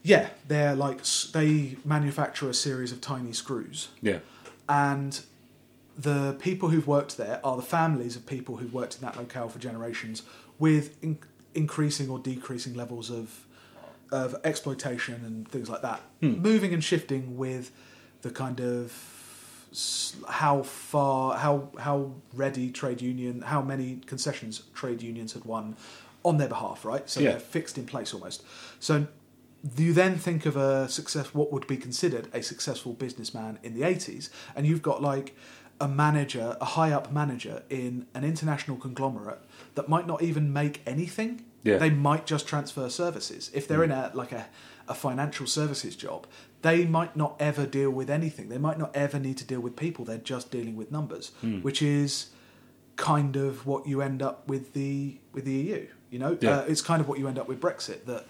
Yeah, 0.03 0.29
they're 0.49 0.75
like 0.75 1.03
they 1.33 1.77
manufacture 1.85 2.49
a 2.51 2.55
series 2.55 2.91
of 2.93 3.01
tiny 3.01 3.33
screws, 3.33 3.89
Yeah. 4.01 4.19
and 4.69 5.21
the 5.97 6.37
people 6.41 6.71
who've 6.71 6.87
worked 6.87 7.17
there 7.19 7.41
are 7.45 7.57
the 7.57 7.63
families 7.63 8.17
of 8.17 8.27
people 8.27 8.57
who've 8.57 8.73
worked 8.73 8.97
in 8.97 9.03
that 9.03 9.17
locale 9.17 9.49
for 9.49 9.59
generations, 9.59 10.23
with 10.59 11.01
in- 11.03 11.19
increasing 11.55 12.09
or 12.11 12.19
decreasing 12.19 12.75
levels 12.75 13.11
of 13.11 13.47
of 14.11 14.35
exploitation 14.45 15.15
and 15.25 15.49
things 15.49 15.69
like 15.71 15.83
that, 15.83 16.01
hmm. 16.21 16.33
moving 16.43 16.75
and 16.75 16.83
shifting 16.85 17.37
with 17.39 17.71
the 18.23 18.31
kind 18.31 18.61
of 18.61 18.93
how 20.29 20.63
far 20.63 21.37
how 21.39 21.69
how 21.79 22.13
ready 22.35 22.71
trade 22.71 23.01
union 23.01 23.41
how 23.43 23.63
many 23.63 24.01
concessions 24.07 24.63
trade 24.75 25.01
unions 25.01 25.33
had 25.33 25.45
won 25.47 25.77
on 26.25 26.37
their 26.39 26.49
behalf 26.49 26.85
right? 26.85 27.09
So 27.09 27.21
Yeah. 27.21 27.31
they're 27.31 27.41
fixed 27.41 27.79
in 27.79 27.87
place 27.87 28.13
almost. 28.13 28.43
So 28.81 29.07
you 29.79 29.93
then 29.93 30.17
think 30.17 30.47
of 30.47 30.57
a 30.57 30.89
success 30.89 31.35
what 31.35 31.53
would 31.53 31.67
be 31.67 31.77
considered 31.77 32.29
a 32.33 32.43
successful 32.43 32.93
businessman 32.93 33.59
in 33.63 33.75
the 33.75 33.83
80s 33.83 34.29
and 34.57 34.67
you've 34.67 34.83
got 34.83 35.01
like 35.03 35.37
a 35.81 35.89
manager 35.89 36.57
a 36.61 36.65
high 36.65 36.93
up 36.93 37.13
manager 37.13 37.63
in 37.71 38.07
an 38.15 38.25
international 38.25 38.77
conglomerate 38.77 39.41
that 39.75 39.89
might 39.89 40.07
not 40.07 40.23
even 40.23 40.53
make 40.53 40.81
anything. 40.87 41.45
Yeah. 41.65 41.79
they 41.79 41.91
might 41.91 42.27
just 42.27 42.49
transfer 42.49 42.91
services. 42.91 43.49
If 43.55 43.69
they're 43.69 43.85
in 43.85 43.93
a 43.93 44.11
like 44.15 44.33
a, 44.33 44.47
a 44.89 44.95
financial 44.95 45.47
services 45.47 45.95
job 45.95 46.27
they 46.63 46.85
might 46.85 47.17
not 47.17 47.35
ever 47.41 47.67
deal 47.67 47.91
with 47.91 48.09
anything. 48.09 48.49
They 48.49 48.59
might 48.59 48.79
not 48.79 48.95
ever 48.95 49.19
need 49.19 49.37
to 49.39 49.45
deal 49.45 49.61
with 49.61 49.75
people. 49.77 50.05
They're 50.05 50.19
just 50.19 50.51
dealing 50.51 50.77
with 50.77 50.91
numbers 50.91 51.31
which 51.63 51.83
is 51.83 52.31
kind 52.97 53.37
of 53.37 53.65
what 53.67 53.87
you 53.87 54.03
end 54.03 54.23
up 54.23 54.47
with 54.49 54.75
the 54.75 55.19
with 55.33 55.45
the 55.45 55.53
EU 55.53 55.87
you 56.11 56.19
know? 56.19 56.37
Yeah. 56.41 56.59
uh, 56.59 56.65
it's 56.69 56.83
kind 56.83 57.01
of 57.01 57.09
what 57.09 57.19
you 57.19 57.27
end 57.27 57.39
up 57.39 57.49
with 57.49 57.59
Brexit 57.59 58.05
that 58.05 58.27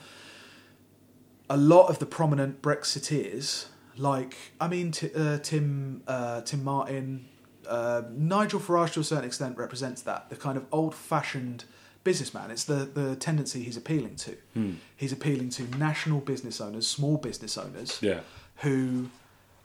a 1.51 1.57
lot 1.57 1.89
of 1.89 1.99
the 1.99 2.07
prominent 2.07 2.63
Brexiteers, 2.63 3.67
like 3.97 4.37
I 4.61 4.69
mean 4.69 4.91
t- 4.93 5.11
uh, 5.15 5.39
Tim 5.39 6.03
uh, 6.07 6.41
Tim 6.43 6.65
Martin, 6.65 7.27
uh, 7.69 8.03
Nigel 8.11 8.61
Farage 8.61 8.93
to 8.95 9.01
a 9.01 9.05
certain 9.05 9.25
extent 9.25 9.57
represents 9.59 10.03
that 10.03 10.31
the 10.31 10.37
kind 10.37 10.57
of 10.57 10.65
old-fashioned 10.73 11.65
businessman. 12.05 12.51
It's 12.51 12.65
the 12.65 12.85
the 12.87 13.17
tendency 13.17 13.63
he's 13.63 13.77
appealing 13.77 14.17
to. 14.17 14.37
Hmm. 14.55 14.73
He's 14.97 15.13
appealing 15.13 15.51
to 15.51 15.63
national 15.77 16.21
business 16.21 16.61
owners, 16.61 16.87
small 16.89 17.17
business 17.17 17.57
owners, 17.59 17.99
Yeah. 18.01 18.21
who 18.57 19.09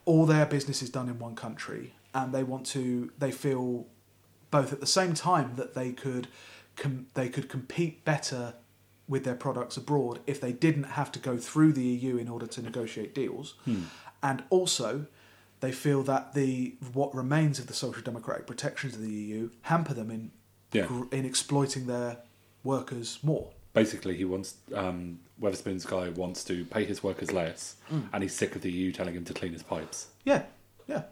all 0.05 0.25
their 0.25 0.45
business 0.45 0.82
is 0.82 0.89
done 0.89 1.09
in 1.09 1.19
one 1.19 1.36
country, 1.36 1.93
and 2.13 2.34
they 2.34 2.43
want 2.43 2.65
to. 2.67 3.11
They 3.17 3.32
feel 3.32 3.88
both 4.51 4.71
at 4.71 4.80
the 4.80 4.88
same 4.88 5.13
time 5.13 5.53
that 5.55 5.73
they 5.73 5.91
could 5.91 6.28
com- 6.75 7.07
they 7.13 7.30
could 7.30 7.49
compete 7.49 8.05
better 8.05 8.53
with 9.07 9.23
their 9.23 9.35
products 9.35 9.77
abroad 9.77 10.19
if 10.27 10.39
they 10.41 10.51
didn't 10.51 10.83
have 10.83 11.11
to 11.13 11.19
go 11.19 11.37
through 11.37 11.73
the 11.73 11.83
EU 11.83 12.17
in 12.17 12.27
order 12.27 12.45
to 12.47 12.61
negotiate 12.61 13.13
deals, 13.15 13.55
and 14.21 14.43
also 14.49 15.05
they 15.59 15.71
feel 15.71 16.03
that 16.03 16.33
the 16.33 16.75
what 16.93 17.13
remains 17.15 17.57
of 17.59 17.67
the 17.67 17.73
social 17.73 18.01
democratic 18.03 18.45
protections 18.45 18.93
of 18.95 19.01
the 19.01 19.09
EU 19.09 19.49
hamper 19.63 19.93
them 19.93 20.11
in 20.11 20.31
Yeah. 20.73 20.85
gr- 20.85 21.05
in 21.11 21.25
exploiting 21.25 21.87
their 21.87 22.17
workers 22.63 23.19
more. 23.23 23.51
Basically, 23.73 24.17
he 24.17 24.25
wants 24.25 24.55
um, 24.73 25.19
Wetherspoon's 25.39 25.85
guy 25.85 26.09
wants 26.09 26.43
to 26.45 26.65
pay 26.65 26.83
his 26.83 27.01
workers 27.03 27.31
less, 27.31 27.75
Mm. 27.91 28.09
and 28.11 28.23
he's 28.23 28.35
sick 28.35 28.55
of 28.55 28.61
the 28.61 28.71
EU 28.71 28.91
telling 28.91 29.13
him 29.15 29.23
to 29.25 29.33
clean 29.33 29.53
his 29.53 29.63
pipes. 29.63 30.07
Yeah, 30.25 30.43
yeah. 30.87 31.03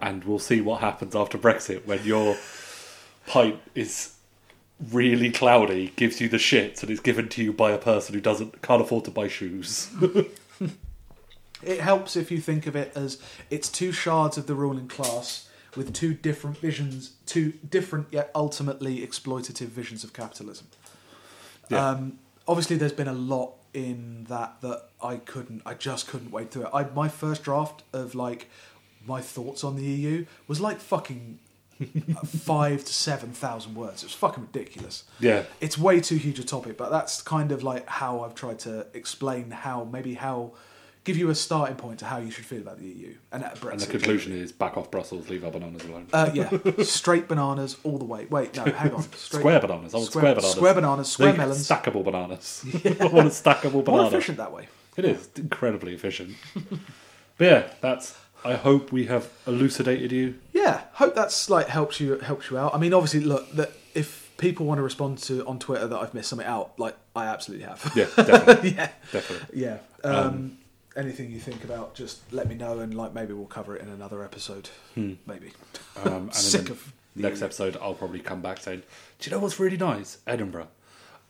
And 0.00 0.24
we'll 0.24 0.38
see 0.38 0.60
what 0.60 0.80
happens 0.80 1.14
after 1.16 1.36
Brexit 1.38 1.84
when 1.86 2.02
your 2.04 2.36
pipe 3.26 3.60
is 3.74 4.14
really 4.92 5.30
cloudy, 5.30 5.92
gives 5.96 6.20
you 6.20 6.28
the 6.28 6.36
shits, 6.36 6.82
and 6.82 6.90
it's 6.90 7.00
given 7.00 7.28
to 7.30 7.42
you 7.42 7.52
by 7.52 7.72
a 7.72 7.78
person 7.78 8.14
who 8.14 8.20
doesn't 8.20 8.62
can't 8.62 8.82
afford 8.82 9.04
to 9.04 9.10
buy 9.10 9.28
shoes. 9.28 9.90
It 11.62 11.80
helps 11.80 12.16
if 12.16 12.30
you 12.30 12.40
think 12.40 12.66
of 12.66 12.76
it 12.76 12.92
as 12.94 13.20
it's 13.50 13.68
two 13.68 13.92
shards 13.92 14.38
of 14.38 14.46
the 14.46 14.54
ruling 14.54 14.88
class 14.88 15.48
with 15.76 15.92
two 15.92 16.14
different 16.14 16.58
visions, 16.58 17.12
two 17.26 17.52
different 17.68 18.08
yet 18.10 18.30
ultimately 18.34 19.04
exploitative 19.06 19.66
visions 19.66 20.04
of 20.04 20.12
capitalism. 20.12 20.68
Yeah. 21.68 21.90
Um, 21.90 22.18
obviously, 22.46 22.76
there's 22.76 22.92
been 22.92 23.08
a 23.08 23.12
lot 23.12 23.54
in 23.74 24.24
that 24.28 24.60
that 24.60 24.88
I 25.02 25.16
couldn't, 25.16 25.62
I 25.66 25.74
just 25.74 26.06
couldn't 26.06 26.30
wade 26.30 26.50
through 26.50 26.66
it. 26.66 26.70
I, 26.72 26.84
my 26.84 27.08
first 27.08 27.42
draft 27.42 27.82
of 27.92 28.14
like 28.14 28.48
my 29.04 29.20
thoughts 29.20 29.64
on 29.64 29.76
the 29.76 29.82
EU 29.82 30.26
was 30.46 30.60
like 30.60 30.78
fucking 30.80 31.40
five 32.26 32.84
to 32.84 32.92
seven 32.92 33.30
thousand 33.32 33.74
words. 33.74 34.02
It 34.02 34.06
was 34.06 34.14
fucking 34.14 34.44
ridiculous 34.52 35.04
yeah, 35.20 35.44
it's 35.60 35.78
way 35.78 36.00
too 36.00 36.16
huge 36.16 36.38
a 36.38 36.44
topic, 36.44 36.76
but 36.76 36.90
that's 36.90 37.22
kind 37.22 37.52
of 37.52 37.62
like 37.62 37.88
how 37.88 38.20
I've 38.20 38.34
tried 38.34 38.58
to 38.60 38.86
explain 38.94 39.50
how 39.50 39.84
maybe 39.84 40.14
how 40.14 40.52
give 41.04 41.16
you 41.16 41.30
a 41.30 41.34
starting 41.34 41.76
point 41.76 41.98
to 42.00 42.04
how 42.04 42.18
you 42.18 42.30
should 42.30 42.44
feel 42.44 42.60
about 42.60 42.78
the 42.78 42.86
EU 42.86 43.14
and 43.32 43.42
Brexit. 43.42 43.70
and 43.72 43.80
the 43.80 43.86
conclusion 43.86 44.32
is 44.32 44.52
back 44.52 44.76
off 44.76 44.90
Brussels, 44.90 45.30
leave 45.30 45.42
our 45.44 45.50
bananas 45.50 45.84
alone. 45.84 46.06
Uh, 46.12 46.30
yeah, 46.34 46.50
straight 46.82 47.28
bananas 47.28 47.76
all 47.82 47.96
the 47.98 48.04
way. 48.04 48.26
Wait, 48.26 48.54
no, 48.56 48.64
hang 48.64 48.92
on. 48.92 49.02
Straight, 49.14 49.40
square 49.40 49.60
bananas. 49.60 49.94
I 49.94 49.98
want 49.98 50.10
square- 50.10 50.22
square, 50.22 50.34
bananas. 50.34 50.52
square 50.52 50.74
bananas, 50.74 51.12
square 51.12 51.32
They- 51.32 51.38
melons. 51.38 51.68
Stackable 51.68 52.04
bananas. 52.04 52.64
I 53.00 53.06
want 53.06 53.26
a 53.28 53.30
stackable 53.30 53.86
More 53.86 54.06
efficient 54.06 54.36
that 54.38 54.52
way. 54.52 54.68
It 54.96 55.04
is 55.06 55.28
incredibly 55.36 55.94
efficient. 55.94 56.34
but 57.38 57.44
yeah, 57.44 57.70
that's. 57.80 58.14
I 58.44 58.54
hope 58.54 58.92
we 58.92 59.06
have 59.06 59.30
elucidated 59.46 60.12
you. 60.12 60.36
Yeah, 60.52 60.82
hope 60.92 61.14
that's 61.14 61.50
like 61.50 61.68
helps 61.68 62.00
you 62.00 62.18
helps 62.18 62.50
you 62.50 62.58
out. 62.58 62.74
I 62.74 62.78
mean, 62.78 62.94
obviously, 62.94 63.20
look 63.20 63.50
that 63.52 63.72
if 63.94 64.30
people 64.38 64.66
want 64.66 64.78
to 64.78 64.82
respond 64.82 65.18
to 65.18 65.44
on 65.46 65.58
Twitter 65.58 65.86
that 65.86 65.98
I've 65.98 66.14
missed 66.14 66.30
something 66.30 66.46
out, 66.46 66.78
like 66.78 66.96
I 67.14 67.26
absolutely 67.26 67.66
have. 67.66 67.92
Yeah, 67.94 68.06
definitely, 68.16 68.70
yeah, 68.70 68.90
definitely. 69.12 69.60
yeah. 69.60 69.78
Um, 70.04 70.58
anything 70.96 71.30
you 71.30 71.40
think 71.40 71.64
about, 71.64 71.94
just 71.94 72.20
let 72.32 72.48
me 72.48 72.54
know, 72.54 72.78
and 72.80 72.94
like 72.94 73.12
maybe 73.14 73.32
we'll 73.32 73.46
cover 73.46 73.76
it 73.76 73.82
in 73.82 73.88
another 73.88 74.22
episode. 74.24 74.70
Maybe. 74.96 75.52
Um, 75.96 76.12
and 76.14 76.34
Sick 76.34 76.66
in 76.66 76.72
of 76.72 76.92
next 77.14 77.42
episode, 77.42 77.76
I'll 77.82 77.94
probably 77.94 78.20
come 78.20 78.40
back 78.40 78.58
saying, 78.58 78.82
"Do 79.18 79.30
you 79.30 79.36
know 79.36 79.40
what's 79.40 79.58
really 79.60 79.76
nice? 79.76 80.18
Edinburgh." 80.26 80.68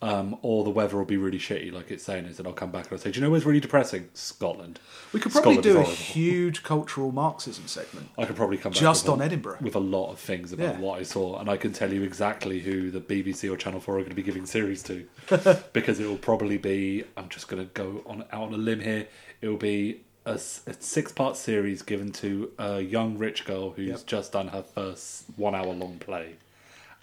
Um, 0.01 0.39
or 0.43 0.63
the 0.63 0.71
weather 0.71 0.97
will 0.97 1.05
be 1.05 1.17
really 1.17 1.41
shitty, 1.41 1.73
like 1.73 1.91
it's 1.91 2.05
saying 2.05 2.27
is, 2.27 2.39
and 2.39 2.47
I'll 2.47 2.55
come 2.55 2.71
back 2.71 2.85
and 2.85 2.93
I'll 2.93 2.99
say, 2.99 3.11
"Do 3.11 3.19
you 3.19 3.25
know 3.27 3.33
what's 3.33 3.45
really 3.45 3.59
depressing? 3.59 4.09
Scotland." 4.15 4.79
We 5.13 5.19
could 5.19 5.33
probably 5.33 5.55
Scotland 5.55 5.63
do 5.65 5.71
a 5.71 5.83
horrible. 5.83 5.93
huge 5.93 6.63
cultural 6.63 7.11
Marxism 7.11 7.67
segment. 7.67 8.09
I 8.17 8.25
could 8.25 8.37
probably 8.37 8.59
come 8.59 8.71
back 8.71 8.81
Just 8.81 9.09
on 9.09 9.21
a, 9.21 9.25
Edinburgh. 9.25 9.57
with 9.61 9.75
a 9.75 9.81
lot 9.81 10.13
of 10.13 10.21
things 10.21 10.53
about 10.53 10.75
Yeah. 10.77 10.81
what 10.81 11.01
I 11.01 11.03
saw, 11.03 11.41
and 11.41 11.51
I 11.51 11.57
can 11.57 11.73
tell 11.73 11.93
you 11.93 12.05
exactly 12.05 12.61
who 12.61 12.93
the 12.93 13.01
BBC 13.01 13.51
or 13.53 13.57
Channel 13.57 13.81
Four 13.81 13.97
are 13.97 13.99
going 14.03 14.11
to 14.11 14.15
be 14.15 14.23
giving 14.23 14.47
series 14.47 14.85
to, 14.85 15.05
because 15.73 15.99
it 15.99 16.07
will 16.07 16.17
probably 16.17 16.59
be. 16.59 17.03
I'm 17.17 17.29
just 17.29 17.49
going 17.49 17.65
to 17.67 17.69
go 17.75 18.05
on 18.07 18.23
out 18.31 18.43
on 18.45 18.55
a 18.55 18.59
limb 18.59 18.79
here. 18.79 19.09
It 19.41 19.49
will 19.49 19.57
be 19.57 20.03
a, 20.25 20.39
six 20.39 21.11
part 21.11 21.37
series 21.37 21.83
given 21.83 22.13
to 22.13 22.53
a 22.57 22.81
young 22.83 23.19
rich 23.19 23.45
girl 23.45 23.71
who's 23.71 23.89
Yep. 23.89 24.07
just 24.07 24.31
done 24.33 24.47
her 24.49 24.63
first 24.63 25.25
one 25.35 25.57
hour 25.57 25.73
long 25.73 25.99
play, 25.99 26.37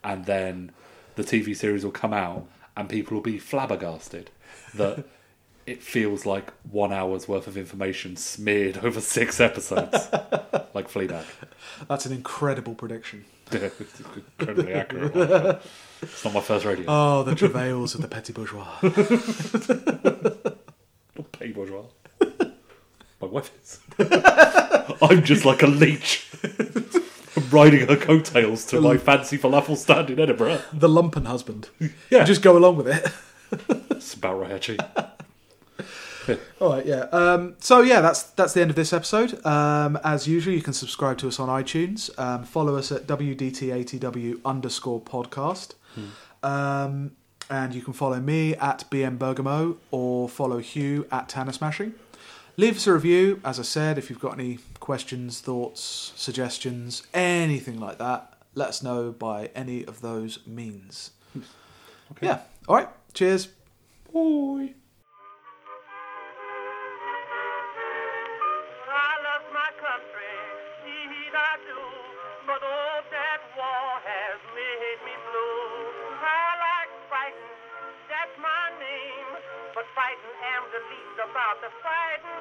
and 0.02 0.24
then 0.26 0.72
the 1.18 1.24
TV 1.26 1.54
series 1.58 1.84
will 1.84 1.92
come 1.92 2.14
out, 2.14 2.46
and 2.78 2.90
people 2.90 3.16
will 3.16 3.24
be 3.24 3.38
flabbergasted 3.40 4.30
that. 4.76 5.06
It 5.66 5.82
feels 5.82 6.28
like 6.28 6.54
one 6.72 6.94
hour's 6.94 7.28
worth 7.28 7.48
of 7.48 7.58
information 7.58 8.18
smeared 8.18 8.78
over 8.86 9.02
six 9.02 9.40
episodes, 9.42 9.94
like 10.76 10.88
Fleabag. 10.88 11.26
That's 11.88 12.06
an 12.06 12.14
incredible 12.14 12.76
prediction. 12.76 13.26
Incredibly 13.52 14.74
accurate. 14.74 15.16
one. 15.16 15.58
It's 16.04 16.24
not 16.24 16.36
my 16.36 16.42
first 16.42 16.66
radio. 16.66 16.86
Oh, 16.88 17.24
the 17.24 17.34
travails 17.34 17.96
of 17.96 18.02
the 18.04 18.08
petit 18.08 18.32
bourgeois. 18.32 18.68
Not 21.18 21.32
Petty 21.32 21.52
bourgeois. 21.52 21.86
My 23.20 23.28
wife 23.28 23.52
is. 23.64 23.80
I'm 25.02 25.24
just 25.24 25.46
like 25.46 25.64
a 25.64 25.68
leech. 25.68 26.30
Riding 27.56 27.88
her 27.88 27.96
coattails 27.96 28.66
to 28.68 28.82
my 28.82 28.98
fancy 28.98 29.38
falafel 29.38 29.78
stand 29.78 30.10
in 30.10 30.20
Edinburgh. 30.20 30.62
The 30.74 30.90
lumpen 30.90 31.26
husband. 31.26 31.70
Yeah. 32.10 32.24
Just 32.26 32.42
go 32.42 32.58
along 32.58 32.76
with 32.78 32.88
it. 32.88 33.08
That's 33.90 34.14
about 34.14 34.40
right, 34.40 34.52
actually. 34.52 34.80
All 36.60 36.72
right, 36.74 36.86
yeah. 36.86 37.04
Um, 37.12 37.56
so 37.60 37.82
yeah, 37.82 38.02
that's 38.02 38.24
that's 38.24 38.54
the 38.54 38.62
end 38.62 38.72
of 38.72 38.76
this 38.76 38.92
episode. 38.94 39.46
Um, 39.46 39.98
as 40.04 40.28
usual, 40.28 40.56
you 40.56 40.62
can 40.62 40.74
subscribe 40.74 41.20
to 41.20 41.28
us 41.28 41.40
on 41.40 41.50
iTunes. 41.50 42.10
Um, 42.20 42.44
follow 42.44 42.76
us 42.76 42.92
at 42.92 43.06
wdtatw 43.06 44.40
underscore 44.44 45.02
podcast, 45.02 45.74
um, 46.42 47.12
and 47.50 47.76
you 47.76 47.82
can 47.84 47.94
follow 47.94 48.20
me 48.20 48.56
at 48.56 48.86
bm 48.90 49.20
bergamo 49.20 49.78
or 49.92 50.28
follow 50.28 50.58
Hugh 50.58 51.06
at 51.12 51.30
Tanner 51.30 51.52
Smashing. 51.52 51.94
Leave 52.58 52.78
us 52.78 52.88
a 52.88 52.94
review, 52.94 53.42
as 53.44 53.60
I 53.60 53.64
said. 53.64 53.98
If 53.98 54.10
you've 54.10 54.22
got 54.22 54.40
any 54.40 54.60
questions, 54.80 55.42
thoughts, 55.42 56.14
suggestions, 56.16 57.04
anything 57.14 57.82
like 57.82 57.98
that, 57.98 58.32
let 58.54 58.70
us 58.70 58.82
know 58.82 59.12
by 59.12 59.50
any 59.54 59.84
of 59.84 60.00
those 60.00 60.40
means. 60.48 61.12
Okay. 62.12 62.28
Yeah. 62.28 62.40
All 62.70 62.76
right. 62.76 62.88
Cheers. 63.14 63.48
Bye. 64.14 64.72
I 68.88 69.12
love 69.28 69.46
my 69.52 69.72
country, 69.76 70.36
indeed 70.88 71.36
I 71.36 71.60
do. 71.68 71.76
But 72.48 72.62
that 72.64 73.42
war 73.60 74.00
has 74.00 74.40
made 74.56 75.00
me 75.04 75.12
blue. 75.28 75.92
I 76.24 76.56
like 76.56 76.92
fighting, 77.12 77.52
that's 78.08 78.32
my 78.40 78.72
name. 78.80 79.44
But 79.76 79.84
fighting 79.92 80.36
am 80.56 80.64
the 80.72 80.80
least 80.88 81.20
about 81.20 81.60
the 81.60 81.68
fighting 81.84 82.24
game. 82.24 82.32
When 82.32 82.35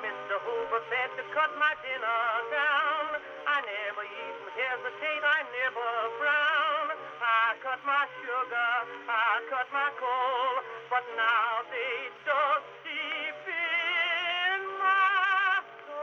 Mr. 0.00 0.40
Hoover 0.40 0.80
said 0.88 1.12
to 1.20 1.24
cut 1.36 1.52
my 1.60 1.76
dinner 1.84 2.24
down, 2.48 3.20
I 3.44 3.60
never 3.60 4.04
even 4.08 4.48
hesitate, 4.56 5.20
I 5.20 5.44
never 5.60 5.88
frown. 6.16 6.96
I 7.20 7.52
cut 7.60 7.84
my 7.84 8.08
sugar, 8.24 8.72
I 9.04 9.44
cut 9.52 9.68
my 9.72 9.92
coal, 10.00 10.64
but 10.88 11.04
now 11.20 11.68
they 11.68 12.08
just 12.24 12.64
deep 12.80 13.44
in 13.44 14.60
my 14.80 15.60
soul. 15.84 16.00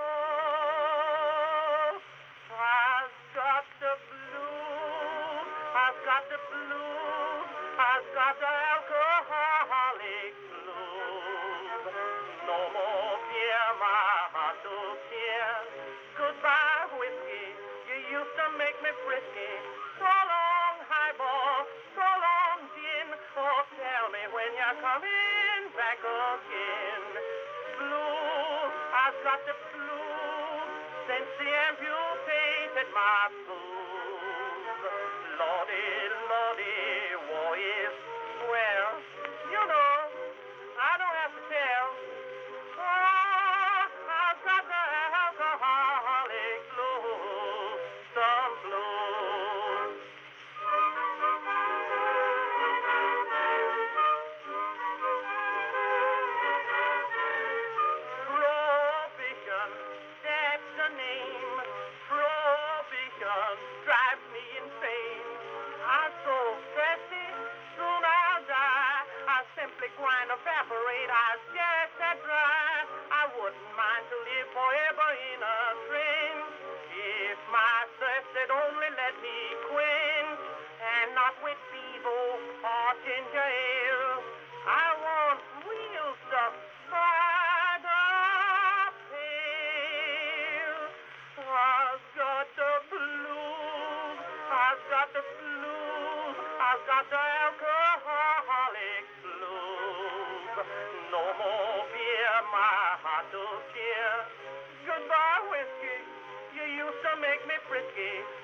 I've 2.54 3.18
got 3.34 3.66
the 3.82 3.98
blues, 3.98 5.50
I've 5.74 5.98
got 6.06 6.24
the 6.30 6.38
blues, 6.54 7.50
I've 7.82 8.06
got 8.14 8.38
the 8.38 8.67
back 26.38 26.46
again. 26.46 27.24
Blues, 27.78 28.74
I've 28.94 29.24
got 29.24 29.40
the 29.46 29.54
blues 29.74 30.70
since 31.08 31.30
the 31.40 31.50
amputated 31.70 32.90
my 32.94 33.30
boobs. 33.48 33.77
Got 96.88 97.04
the 97.12 97.20
alcoholic 97.20 99.04
blues. 99.20 100.56
No 101.12 101.24
more 101.36 101.84
beer, 101.92 102.36
my 102.48 102.80
heart 103.04 103.28
don't 103.36 103.64
care. 103.76 104.20
Goodbye, 104.88 105.42
whiskey, 105.52 106.00
you 106.56 106.88
used 106.88 107.02
to 107.04 107.12
make 107.20 107.44
me 107.44 107.60
frisky. 107.68 108.37